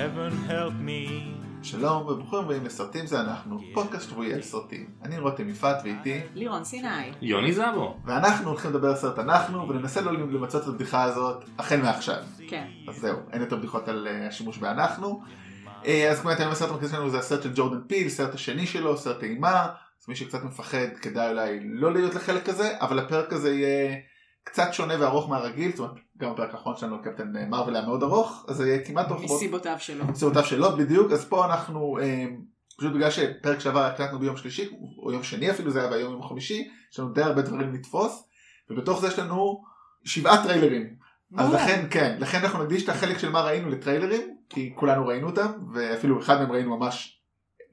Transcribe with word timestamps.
heaven 0.00 0.50
help 0.50 0.86
me. 0.86 1.10
שלום 1.62 2.02
וברוכים 2.02 2.38
הבאים 2.38 2.64
לסרטים 2.64 3.06
זה 3.06 3.20
אנחנו, 3.20 3.60
פודקאסט 3.74 4.10
שבועי 4.10 4.34
על 4.34 4.42
סרטים. 4.42 4.90
אני 5.02 5.18
רותם 5.18 5.48
יפעת 5.48 5.76
ואיתי, 5.84 6.20
לירון 6.34 6.64
סיני. 6.64 7.12
יוני 7.22 7.52
זבו. 7.52 7.96
ואנחנו 8.04 8.48
הולכים 8.48 8.70
לדבר 8.70 8.88
על 8.88 8.96
סרט 8.96 9.18
אנחנו 9.18 9.68
וננסה 9.68 10.00
לא 10.00 10.12
למצות 10.12 10.62
את 10.62 10.68
הבדיחה 10.68 11.02
הזאת 11.02 11.44
החל 11.58 11.76
מעכשיו. 11.76 12.22
כן. 12.48 12.66
אז 12.88 12.96
זהו, 12.96 13.18
אין 13.32 13.40
יותר 13.40 13.56
בדיחות 13.56 13.88
על 13.88 14.08
אה, 14.10 14.28
השימוש 14.28 14.58
באנחנו. 14.58 15.22
אה, 15.86 16.10
אז 16.10 16.20
כמו 16.20 16.30
היום 16.30 16.52
הסרט 16.52 16.70
המרכזי 16.70 16.92
שלנו 16.92 17.10
זה 17.10 17.18
הסרט 17.18 17.42
של 17.42 17.52
ג'ורדן 17.54 17.80
פיל, 17.88 18.08
סרט 18.08 18.34
השני 18.34 18.66
שלו, 18.66 18.96
סרט 18.96 19.22
אימה. 19.22 19.66
אז 20.02 20.08
מי 20.08 20.16
שקצת 20.16 20.44
מפחד 20.44 20.88
כדאי 21.02 21.30
אולי 21.30 21.60
לא 21.62 21.92
להיות 21.92 22.14
לחלק 22.14 22.48
הזה, 22.48 22.76
אבל 22.80 22.98
הפרק 22.98 23.32
הזה 23.32 23.54
יהיה 23.54 23.96
קצת 24.44 24.68
שונה 24.72 24.94
וארוך 25.00 25.28
מהרגיל, 25.28 25.70
זאת 25.70 25.78
אומרת 25.78 25.94
גם 26.18 26.30
הפרק 26.30 26.54
האחרון 26.54 26.76
שלנו 26.76 27.02
קפטן 27.02 27.32
מרוויל 27.50 27.76
היה 27.76 27.86
מאוד 27.86 28.02
ארוך, 28.02 28.44
אז 28.48 28.56
זה 28.56 28.68
יהיה 28.68 28.84
כמעט 28.84 29.10
ארוך. 29.10 29.22
מסיבותיו 29.24 29.76
שלו. 29.78 30.04
מסיבותיו 30.04 30.44
שלו 30.44 30.76
בדיוק, 30.76 31.12
אז 31.12 31.24
פה 31.24 31.46
אנחנו, 31.46 31.98
אה, 32.02 32.26
פשוט 32.78 32.92
בגלל 32.92 33.10
שפרק 33.10 33.60
שעבר 33.60 33.84
הקלטנו 33.84 34.18
ביום 34.18 34.36
שלישי, 34.36 34.70
או 35.02 35.12
יום 35.12 35.22
שני 35.22 35.50
אפילו 35.50 35.70
זה 35.70 35.80
היה 35.80 35.90
והיום 35.90 36.12
יום 36.12 36.22
חמישי, 36.22 36.68
יש 36.92 36.98
לנו 36.98 37.12
די 37.12 37.22
הרבה 37.22 37.42
דברים 37.42 37.74
לתפוס, 37.74 38.28
ובתוך 38.70 39.00
זה 39.00 39.06
יש 39.06 39.18
לנו 39.18 39.62
שבעה 40.04 40.42
טריילרים. 40.44 40.94
אז. 41.36 41.52
לכן, 41.54 41.86
כן, 41.90 42.16
לכן 42.20 42.38
אנחנו 42.38 42.62
נקדיש 42.62 42.84
את 42.84 42.88
החלק 42.88 43.18
של 43.18 43.30
מה 43.30 43.40
ראינו 43.40 43.70
לטריילרים, 43.70 44.36
כי 44.48 44.72
כולנו 44.74 45.06
ראינו 45.06 45.26
אותם, 45.26 45.52
ואפילו 45.74 46.20
אחד 46.20 46.38
מהם 46.38 46.52
ראינו 46.52 46.76
ממש 46.76 47.20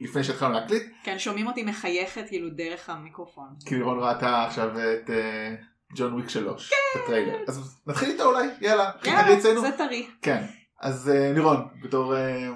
לפני 0.01 0.23
שהתחלנו 0.23 0.53
להקליט, 0.53 0.83
כן, 1.03 1.19
שומעים 1.19 1.47
אותי 1.47 1.63
מחייכת 1.63 2.27
כאילו 2.27 2.49
דרך 2.49 2.89
המיקרופון. 2.89 3.47
כי 3.65 3.75
לירון 3.75 3.99
ראתה 3.99 4.43
עכשיו 4.45 4.69
את 4.69 5.09
אה, 5.09 5.55
ג'ון 5.95 6.13
וויק 6.13 6.29
3, 6.29 6.71
את 6.71 7.01
הטריילר. 7.03 7.37
אז 7.47 7.77
נתחיל 7.87 8.09
איתו 8.09 8.23
אולי, 8.23 8.47
יאללה, 8.61 8.91
יאללה, 9.03 9.37
אצלנו. 9.37 9.61
זה 9.61 9.71
טרי. 9.77 10.07
כן, 10.21 10.43
אז 10.81 11.09
אה, 11.09 11.31
לירון, 11.33 11.67
בתור... 11.83 12.15
אה, 12.15 12.49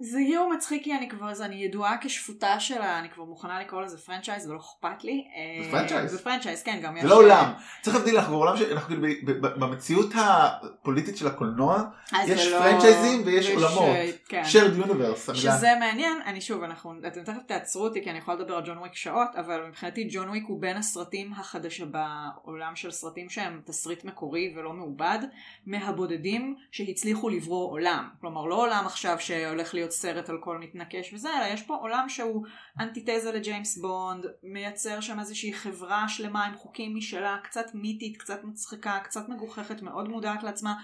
זה 0.00 0.20
יהיה 0.20 0.40
מצחיק 0.54 0.84
כי 0.84 0.94
אני 0.94 1.08
כבר, 1.08 1.30
אז 1.30 1.42
אני 1.42 1.54
ידועה 1.54 1.96
כשפוטה 2.00 2.60
של 2.60 2.82
ה... 2.82 2.98
אני 2.98 3.10
כבר 3.10 3.24
מוכנה 3.24 3.60
לקרוא 3.60 3.82
לזה 3.82 3.98
franchise, 3.98 4.42
זה 4.42 4.52
לא 4.52 4.58
אכפת 4.58 5.04
לי. 5.04 5.24
אה, 5.36 5.64
זה 5.64 5.70
franchise. 5.70 6.10
זה 6.10 6.22
franchise, 6.22 6.62
כן, 6.62 6.80
גם 6.82 6.96
יש... 6.96 7.02
זה 7.02 7.08
לא 7.08 7.16
עולם. 7.16 7.52
צריך 7.82 7.96
להבדיל, 7.96 8.16
אנחנו 8.16 8.38
בעולם 8.38 8.56
שאנחנו 8.56 8.96
כאילו 8.96 9.40
במציאות 9.40 10.12
הפוליטית 10.14 11.16
של 11.16 11.26
הקולנוע, 11.26 11.82
יש 12.26 12.46
לא- 12.46 12.58
פרנצ'ייזים 12.58 13.22
ויש 13.26 13.46
ויש, 13.46 13.56
עולמות. 13.56 13.82
אה, 13.82 14.10
כן. 14.28 14.42
shared 14.42 14.84
universe, 14.84 15.28
המילה. 15.28 15.34
שזה 15.34 15.68
מעניין, 15.80 16.22
אני 16.26 16.40
שוב, 16.40 16.62
אנחנו, 16.62 16.94
אתם 17.06 17.24
תכף 17.24 17.42
תעצרו 17.46 17.84
אותי 17.84 18.02
כי 18.04 18.10
אני 18.10 18.18
יכולה 18.18 18.36
לדבר 18.36 18.54
על 18.54 18.62
ג'ון 18.66 18.78
וויק 18.78 18.94
שעות, 18.94 19.28
אבל 19.36 19.66
מבחינתי 19.68 20.08
ג'ון 20.10 20.28
וויק 20.28 20.44
הוא 20.48 20.60
בין 20.60 20.76
הסרטים 20.76 21.32
החדשים 21.32 21.92
בעולם 21.92 22.76
של 22.76 22.90
סרטים 22.90 23.28
שהם 23.28 23.60
תסריט 23.64 24.04
מקורי 24.04 24.54
ולא 24.56 24.72
מעובד, 24.72 25.18
מהבודדים 25.66 26.56
שהצליחו 26.70 27.28
לברוא 27.28 27.59
עולם. 27.68 28.08
כלומר, 28.20 28.44
לא 28.44 28.54
עולם 28.54 28.82
עכשיו 28.86 29.20
שהולך 29.20 29.74
להיות 29.74 29.90
סרט 29.90 30.28
על 30.28 30.38
כל 30.40 30.58
מתנקש 30.58 31.14
וזה, 31.14 31.28
אלא 31.38 31.46
יש 31.52 31.62
פה 31.62 31.74
עולם 31.74 32.08
שהוא 32.08 32.46
אנטיתזה 32.80 33.32
לג'יימס 33.32 33.78
בונד, 33.78 34.26
מייצר 34.42 35.00
שם 35.00 35.20
איזושהי 35.20 35.52
חברה 35.52 36.08
שלמה 36.08 36.46
עם 36.46 36.56
חוקים 36.56 36.96
משלה, 36.96 37.38
קצת 37.42 37.66
מיתית, 37.74 38.16
קצת 38.16 38.44
מצחיקה, 38.44 38.98
קצת 39.04 39.28
מגוחכת, 39.28 39.82
מאוד 39.82 40.08
מודעת 40.08 40.42
לעצמה. 40.42 40.74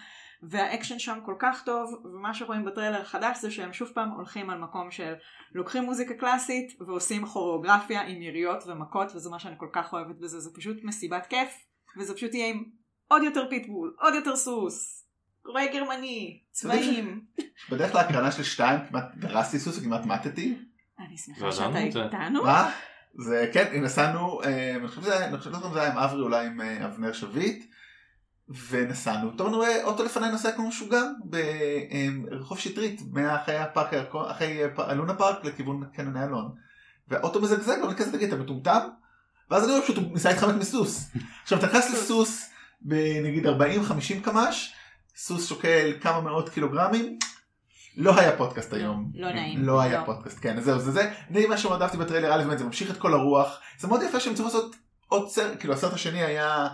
והאקשן 0.43 0.99
שם 0.99 1.19
כל 1.25 1.35
כך 1.39 1.63
טוב, 1.65 2.05
ומה 2.05 2.35
שרואים 2.35 2.65
בטריילר 2.65 3.01
החדש 3.01 3.39
זה 3.39 3.51
שהם 3.51 3.73
שוב 3.73 3.89
פעם 3.95 4.11
הולכים 4.11 4.51
על 4.51 4.59
מקום 4.59 4.91
של 4.91 5.15
לוקחים 5.55 5.85
מוזיקה 5.85 6.15
קלאסית 6.15 6.81
ועושים 6.87 7.27
כוריאוגרפיה 7.27 8.03
עם 8.03 8.23
יריות 8.23 8.65
ומכות, 8.67 9.15
וזה 9.15 9.31
מה 9.31 9.39
שאני 9.39 9.55
כל 9.59 9.69
כך 9.73 9.93
אוהבת 9.93 10.17
בזה, 10.21 10.41
זה 10.41 10.51
פשוט 10.55 10.77
מסיבת 10.85 11.27
כיף, 11.27 11.55
וזה 11.99 12.15
פשוט 12.15 12.35
יהיה 12.35 12.49
עם 12.51 12.65
עוד 13.09 13.23
יותר 13.23 13.49
פיטבול, 13.51 13.97
עוד 14.01 14.15
יותר 14.15 14.37
סוס, 14.37 14.96
רועה 15.49 15.67
גרמני, 15.73 16.41
צבעים. 16.53 17.21
בדרך 17.71 17.95
להקרנה 17.95 18.33
של 18.33 18.43
שתיים 18.43 18.81
כמעט 18.89 19.05
דרסתי 19.17 19.59
סוס 19.59 19.79
וכמעט 19.79 20.05
מתתי. 20.05 20.59
אני 21.09 21.19
שמחה 21.19 21.45
לא 21.47 21.53
שאתה 21.53 21.73
זה. 21.93 22.05
איתנו. 22.05 22.43
מה? 22.45 22.71
זה 23.19 23.51
כן, 23.53 23.83
נסענו, 23.83 24.43
אה, 24.45 24.77
אני 24.77 24.89
חושב 24.89 25.01
שזה 25.03 25.15
היה- 25.81 25.93
עם 25.93 25.99
אברי 25.99 26.21
אולי 26.23 26.47
עם 26.47 26.61
אה, 26.61 26.87
אבנר 26.87 27.13
שביט. 27.13 27.65
ונסענו, 28.71 29.33
פתאום 29.33 29.49
אני 29.49 29.57
רואה 29.57 29.85
אוטו 29.85 30.05
לפניי 30.05 30.31
נוסע 30.31 30.53
כמו 30.53 30.69
משוגע 30.69 31.03
ברחוב 31.25 32.59
שטרית, 32.59 33.01
מאחרי 33.13 33.57
הפארק, 33.57 33.95
אחרי 34.31 34.59
הלונה 34.77 35.15
פארק 35.15 35.45
לכיוון 35.45 35.85
קניון 35.95 36.25
איילון. 36.25 36.53
והאוטו 37.09 37.41
מזגזג, 37.43 37.77
ואני 37.83 37.95
כזה 37.95 38.13
תגיד, 38.13 38.33
אתה 38.33 38.43
מטומטם? 38.43 38.79
ואז 39.51 39.65
אני 39.65 39.73
רואה 39.73 39.83
פשוט 39.83 39.97
הוא 39.97 40.13
ניסה 40.13 40.29
להתחמק 40.29 40.55
מסוס. 40.55 41.11
עכשיו 41.43 41.59
אתה 41.59 41.67
נכנס 41.67 41.91
לסוס 41.91 42.51
בנגיד 42.81 43.47
40-50 43.47 43.51
קמ"ש, 44.23 44.73
סוס 45.17 45.49
שוקל 45.49 45.93
כמה 46.01 46.21
מאות 46.21 46.49
קילוגרמים, 46.49 47.19
לא 47.97 48.19
היה 48.19 48.37
פודקאסט 48.37 48.73
היום. 48.73 49.11
לא 49.15 49.33
נעים. 49.33 49.65
לא 49.65 49.81
היה 49.81 50.01
לא. 50.01 50.05
פודקאסט, 50.05 50.39
כן, 50.41 50.61
זהו, 50.61 50.79
זה 50.79 50.93
זה. 50.93 51.11
אני 51.31 51.47
מה 51.47 51.59
שמאוד 51.59 51.83
אהבתי 51.83 51.97
בטריילר, 51.97 52.35
א', 52.35 52.45
באמת 52.45 52.59
זה 52.59 52.65
ממשיך 52.65 52.91
את 52.91 52.97
כל 52.97 53.15
הרוח. 53.15 53.61
זה 53.79 53.89
מאוד 53.89 54.03
יפה 54.03 54.21
שהם 54.21 54.35
צריכים 54.35 54.45
לעשות 54.45 54.77
עוד 55.09 55.29
סרט, 55.29 55.59
כאילו 55.59 55.75
הסרט 55.75 55.93
השני 55.93 56.23
היה 56.23 56.69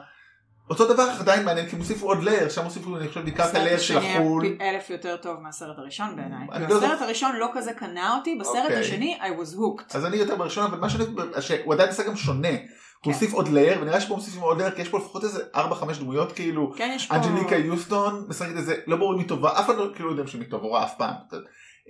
אותו 0.70 0.92
דבר 0.92 1.08
עדיין 1.20 1.44
מעניין, 1.44 1.66
כי 1.68 1.76
הם 1.76 1.80
הוסיפו 1.80 2.06
עוד 2.06 2.22
layer, 2.22 2.48
שם 2.48 2.64
הוסיפו, 2.64 2.96
אני 2.96 3.08
חושב, 3.08 3.20
בעיקר 3.20 3.50
את 3.50 3.54
ה 3.54 3.58
layer 3.58 3.78
של 3.78 3.98
החול. 3.98 4.46
אלף 4.60 4.90
יותר 4.90 5.16
טוב 5.16 5.40
מהסרט 5.40 5.78
הראשון 5.78 6.16
בעיניי. 6.16 6.66
כי 6.66 6.72
לא 6.72 6.78
הסרט. 6.78 7.02
הראשון 7.02 7.36
לא 7.36 7.50
כזה 7.54 7.72
קנה 7.72 8.16
אותי, 8.16 8.38
בסרט 8.40 8.64
אוקיי. 8.64 8.80
השני 8.80 9.18
I 9.20 9.40
was 9.40 9.56
hooked. 9.56 9.96
אז 9.96 10.06
אני 10.06 10.16
יותר 10.16 10.36
בראשון, 10.36 10.64
אבל 10.64 10.78
מה 10.78 10.90
שאני, 10.90 11.04
שהוא 11.40 11.74
עדיין 11.74 11.88
עשה 11.88 12.02
גם 12.02 12.16
שונה. 12.16 12.48
כן. 13.02 13.10
הוא 13.10 13.14
הוסיף 13.14 13.32
עוד 13.32 13.48
layer, 13.48 13.78
ונראה 13.82 14.00
שפה 14.00 14.14
מוסיפים 14.14 14.40
עוד 14.40 14.58
layer, 14.58 14.70
כי 14.70 14.82
יש 14.82 14.88
פה 14.88 14.98
לפחות 14.98 15.24
איזה 15.24 15.42
4-5 15.54 15.58
דמויות, 15.98 16.32
כאילו, 16.32 16.72
כן, 16.76 16.92
יש 16.96 17.06
פה... 17.06 17.14
אנג'ליקה 17.14 17.56
יוסטון 17.56 18.24
משחקת 18.28 18.56
איזה, 18.56 18.76
לא 18.86 18.96
ברור 18.96 19.14
אם 19.14 19.18
היא 19.18 19.28
טובה, 19.28 19.60
אף 19.60 19.64
אחד 19.64 19.76
לא 19.76 19.90
כאילו 19.94 20.08
יודעים 20.08 20.26
שהיא 20.26 20.42
טובה, 20.50 20.68
רע 20.68 20.84
אף 20.84 20.94
פעם. 20.98 21.14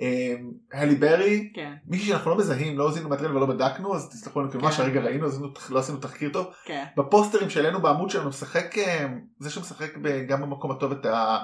אמ, 0.00 0.50
הלי 0.73 0.95
ברי, 0.95 1.50
כן, 1.55 1.73
מישהי 1.87 2.09
שאנחנו 2.09 2.31
לא 2.31 2.39
מזהים, 2.39 2.78
לא 2.78 2.91
זיהינו 2.91 3.09
מהטריילר 3.09 3.37
ולא 3.37 3.47
בדקנו, 3.47 3.95
אז 3.95 4.09
תסלחו 4.09 4.41
לנו, 4.41 4.50
כאילו 4.50 4.65
מה 4.65 4.71
כן. 4.71 4.77
שהרגע 4.77 5.00
ראינו, 5.00 5.27
אז 5.27 5.43
לא 5.71 5.78
עשינו 5.78 5.99
תחקיר 5.99 6.31
טוב. 6.33 6.47
כן. 6.65 6.84
בפוסטרים 6.97 7.50
שלנו 7.50 7.83
בעמוד 7.83 8.11
שלנו 8.11 8.29
משחק 8.29 8.79
אה, 8.79 9.06
זה 9.39 9.50
שמשחק 9.50 9.93
גם 10.29 10.43
במקום 10.43 10.71
הטוב 10.71 10.93
את 10.93 11.06
ה... 11.06 11.39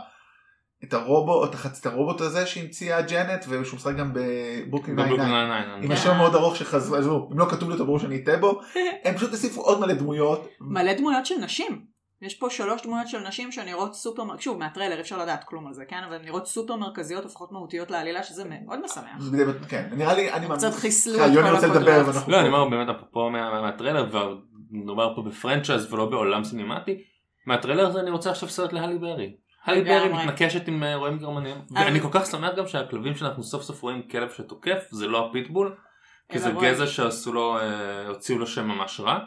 את 0.85 0.95
הרובוט, 0.95 1.55
את 1.55 1.79
את 1.81 1.87
הרובוט 1.87 2.21
הזה 2.21 2.47
שהמציאה 2.47 3.03
ג'נט 3.03 3.45
ושהוא 3.49 3.77
משחק 3.77 3.97
גם 3.97 4.13
בברוקלין 4.15 4.97
בברוקלין 4.97 5.19
99 5.19 5.27
ניינטיין. 5.27 5.83
עם 5.83 5.89
כן. 5.89 5.93
השם 5.93 6.11
המאוד 6.11 6.35
ארוך 6.35 6.57
שחזרו, 6.57 6.97
עזבו, 6.97 7.29
אם 7.33 7.39
לא 7.39 7.45
כתוב 7.51 7.69
לי 7.69 7.73
אותו 7.73 7.85
ברור 7.87 7.99
שאני 7.99 8.17
אטעה 8.23 8.37
בו, 8.37 8.61
הם 9.05 9.15
פשוט 9.17 9.31
הוסיפו 9.31 9.61
עוד 9.61 9.81
מלא 9.81 9.95
דמויות, 9.95 10.49
מלא 10.61 10.93
דמויות 10.93 11.27
של 11.27 11.35
נשים. 11.35 11.99
יש 12.23 12.35
פה 12.35 12.51
שלוש 12.51 12.83
דמויות 12.83 13.09
של 13.09 13.19
נשים 13.19 13.53
שנראות 13.53 13.95
סופר, 13.95 14.23
שוב 14.39 14.59
מהטריילר 14.59 15.01
אפשר 15.01 15.19
לדעת 15.19 15.45
כלום 15.45 15.67
על 15.67 15.73
זה, 15.73 15.85
כן? 15.89 16.01
אבל 16.09 16.19
נראות 16.25 16.47
סופר 16.47 16.77
מרכזיות, 16.77 17.25
לפחות 17.25 17.53
מהותיות 17.53 17.91
לעלילה, 17.91 18.23
שזה 18.23 18.45
מאוד 18.45 18.81
משמח. 18.85 19.23
כן, 19.69 19.89
נראה 19.93 20.15
לי, 20.15 20.33
אני 20.33 20.47
קצת 20.57 20.75
חיסלו 20.75 21.15
את 21.15 21.19
סליחה, 21.19 21.35
יוני 21.35 21.49
כל 21.49 21.55
רוצה 21.55 21.67
לדבר 21.67 21.91
הקודרות. 21.91 22.15
ואנחנו 22.15 22.33
לא, 22.33 22.41
אני 22.41 22.49
אומר 22.49 22.69
באמת 22.69 22.89
אפרופו 22.97 23.31
מה- 23.31 23.63
מהטריילר, 23.63 24.07
ומדובר 24.73 25.15
פה 25.15 25.23
ב 25.23 25.30
franchise 25.30 25.93
ולא 25.93 26.07
בעולם 26.07 26.45
סינמטי, 26.45 27.03
מהטריילר 27.47 27.87
הזה 27.87 28.01
אני 28.01 28.11
רוצה 28.11 28.31
עכשיו 28.31 28.49
סרט 28.49 28.73
להלי 28.73 28.99
ברי. 28.99 29.37
הלי 29.69 29.85
ברי. 29.85 30.09
מתנקשת 30.09 30.69
עם 30.69 30.83
אה, 30.83 30.95
רועים 30.97 31.19
גרמנים, 31.19 31.57
אבל- 31.75 31.85
ואני 31.85 32.01
כל 32.01 32.09
כך 32.11 32.27
שמח 32.27 32.51
גם 32.57 32.67
שהכלבים 32.67 33.15
שאנחנו 33.15 33.43
סוף 33.43 33.63
סוף 33.63 33.83
רואים 33.83 34.03
כלב 34.03 34.31
שתוקף, 34.31 34.79
זה 34.91 35.07
לא 35.07 35.29
הפיטבול, 35.29 35.75
כי 36.33 36.39
זה. 36.39 36.51
גזע 36.61 36.87
שעשו 36.87 37.33
לו, 37.33 37.59
אה, 37.59 38.07
הוציאו 38.09 38.39
לו 38.39 38.47
שם 38.47 38.67
ממש 38.69 39.01
רע. 39.01 39.19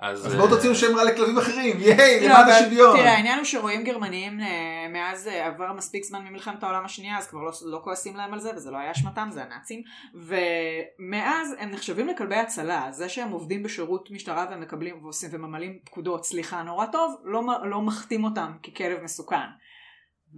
אז 0.00 0.26
אז 0.26 0.34
אה, 0.34 0.38
בואו 0.40 0.48
תוציאו 0.56 0.74
שם 0.74 0.96
רע 0.96 1.04
לכלבים 1.04 1.38
אחרים, 1.38 1.76
ייי, 1.80 2.20
לא, 2.20 2.26
למען 2.26 2.42
אבל 2.42 2.52
השוויון. 2.52 2.96
תראה, 2.96 3.12
העניין 3.12 3.38
הוא 3.38 3.44
שרואים 3.44 3.84
גרמניים 3.84 4.40
אה, 4.40 4.46
מאז 4.92 5.28
אה, 5.28 5.46
עבר 5.46 5.72
מספיק 5.72 6.04
זמן 6.04 6.24
ממלחמת 6.24 6.62
העולם 6.62 6.84
השנייה, 6.84 7.18
אז 7.18 7.26
כבר 7.26 7.40
לא, 7.40 7.52
לא 7.66 7.80
כועסים 7.84 8.16
להם 8.16 8.32
על 8.32 8.40
זה, 8.40 8.50
וזה 8.56 8.70
לא 8.70 8.76
היה 8.78 8.90
אשמתם, 8.92 9.28
זה 9.32 9.42
הנאצים. 9.42 9.82
ומאז 10.14 11.54
הם 11.58 11.70
נחשבים 11.70 12.08
לכלבי 12.08 12.36
הצלה, 12.36 12.86
זה 12.90 13.08
שהם 13.08 13.30
עובדים 13.30 13.62
בשירות 13.62 14.10
משטרה 14.10 14.46
והם 14.50 14.60
מקבלים 14.60 15.04
ועושים 15.04 15.30
וממלאים 15.32 15.78
פקודות, 15.84 16.24
סליחה, 16.24 16.62
נורא 16.62 16.86
טוב, 16.86 17.16
לא, 17.24 17.42
לא 17.64 17.82
מחתים 17.82 18.24
אותם 18.24 18.52
ככלב 18.62 19.02
מסוכן. 19.02 19.36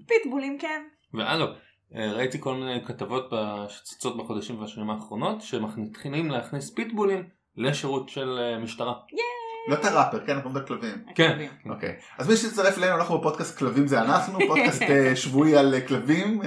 פיטבולים 0.06 0.58
כן. 0.58 0.82
ואגב, 1.14 1.48
אה, 1.94 2.12
ראיתי 2.12 2.40
כל 2.40 2.54
מיני 2.54 2.84
כתבות 2.84 3.32
שצצות 3.69 4.16
בחודשים 4.16 4.60
והשנים 4.60 4.90
האחרונות, 4.90 5.42
שמתחילים 5.42 6.31
להכניס 6.31 6.75
פיטבולים 6.75 7.28
לשירות 7.56 8.08
של 8.08 8.38
אה, 8.38 8.58
משטרה. 8.58 8.94
לא 9.69 9.75
את 9.75 9.84
הראפר, 9.84 10.26
כן, 10.26 10.32
אנחנו 10.32 10.50
מדברים 10.50 10.66
כלבים. 10.66 11.04
כן. 11.14 11.48
אוקיי, 11.70 11.96
אז 12.19 12.28
מי 12.28 12.37
שתצטרף 12.37 12.78
אלינו, 12.78 12.96
אנחנו 12.96 13.19
בפודקאסט 13.19 13.58
כלבים 13.58 13.87
זה 13.87 14.00
אנחנו, 14.00 14.38
פודקאסט 14.48 14.82
אה, 14.82 15.16
שבועי 15.16 15.56
על 15.56 15.81
כלבים, 15.88 16.40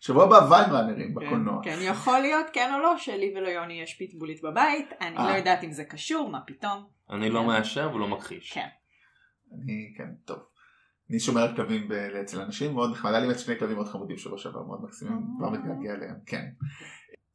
שבוע 0.00 0.24
הבא 0.24 0.48
ויינראנרים 0.50 1.14
בקולנוע. 1.14 1.60
כן, 1.64 1.78
יכול 1.80 2.18
להיות 2.18 2.46
כן 2.52 2.74
או 2.74 2.78
לא 2.78 2.98
שלי 2.98 3.34
וליוני 3.36 3.82
יש 3.82 3.94
פיטבולית 3.94 4.42
בבית, 4.42 4.92
אני. 5.00 5.16
לא 5.16 5.36
יודעת 5.36 5.64
אם 5.64 5.72
זה 5.72 5.84
קשור, 5.84 6.30
מה 6.30 6.40
פתאום. 6.46 6.84
אני 7.10 7.30
לא 7.30 7.40
כן. 7.40 7.46
מאשר 7.46 7.90
ולא 7.94 8.08
מכחיש. 8.08 8.52
כן. 8.52 8.68
אני, 9.52 9.94
כן, 9.96 10.08
טוב. 10.24 10.38
אני 11.10 11.20
שומר 11.20 11.42
על 11.42 11.56
כלבים 11.56 11.88
אצל 12.22 12.40
אנשים, 12.40 12.74
מאוד 12.74 12.90
נחמד, 12.90 13.10
היה 13.10 13.20
לי 13.20 13.26
באמת 13.26 13.38
שני 13.38 13.58
כלבים 13.58 13.76
מאוד 13.76 13.88
חמודים 13.88 14.18
שבוע 14.18 14.38
שעבר, 14.38 14.62
מאוד 14.62 14.82
מקסימים, 14.82 15.20
כבר 15.38 15.50
מתגעגע 15.50 15.94
אליהם, 15.94 16.14
כן. 16.26 16.44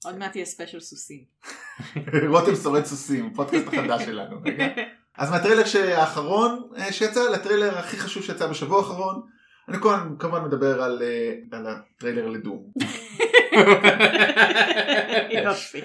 עוד 0.06 0.18
מעט 0.18 0.36
יהיה 0.36 0.46
ספיישל 0.46 0.80
סוסים. 0.80 1.24
רותם 2.32 2.56
שורד 2.56 2.86
סוסים, 2.86 3.34
פודקאסט 3.34 3.68
החדש 3.68 4.04
שלנו, 4.06 4.42
רגע. 4.46 4.68
אז 5.18 5.32
מהטריילר 5.32 5.64
האחרון 5.96 6.70
אה, 6.78 6.92
שיצא 6.92 7.30
לטריילר 7.30 7.78
הכי 7.78 7.98
חשוב 7.98 8.24
שיצא 8.24 8.48
בשבוע 8.48 8.78
האחרון, 8.78 9.22
אני 9.70 9.78
כמובן, 10.20 10.46
מדבר 10.46 10.84
על, 10.84 11.02
אה, 11.02 11.58
על 11.58 11.68
הטריילר 11.68 12.28
לדום. 12.28 12.64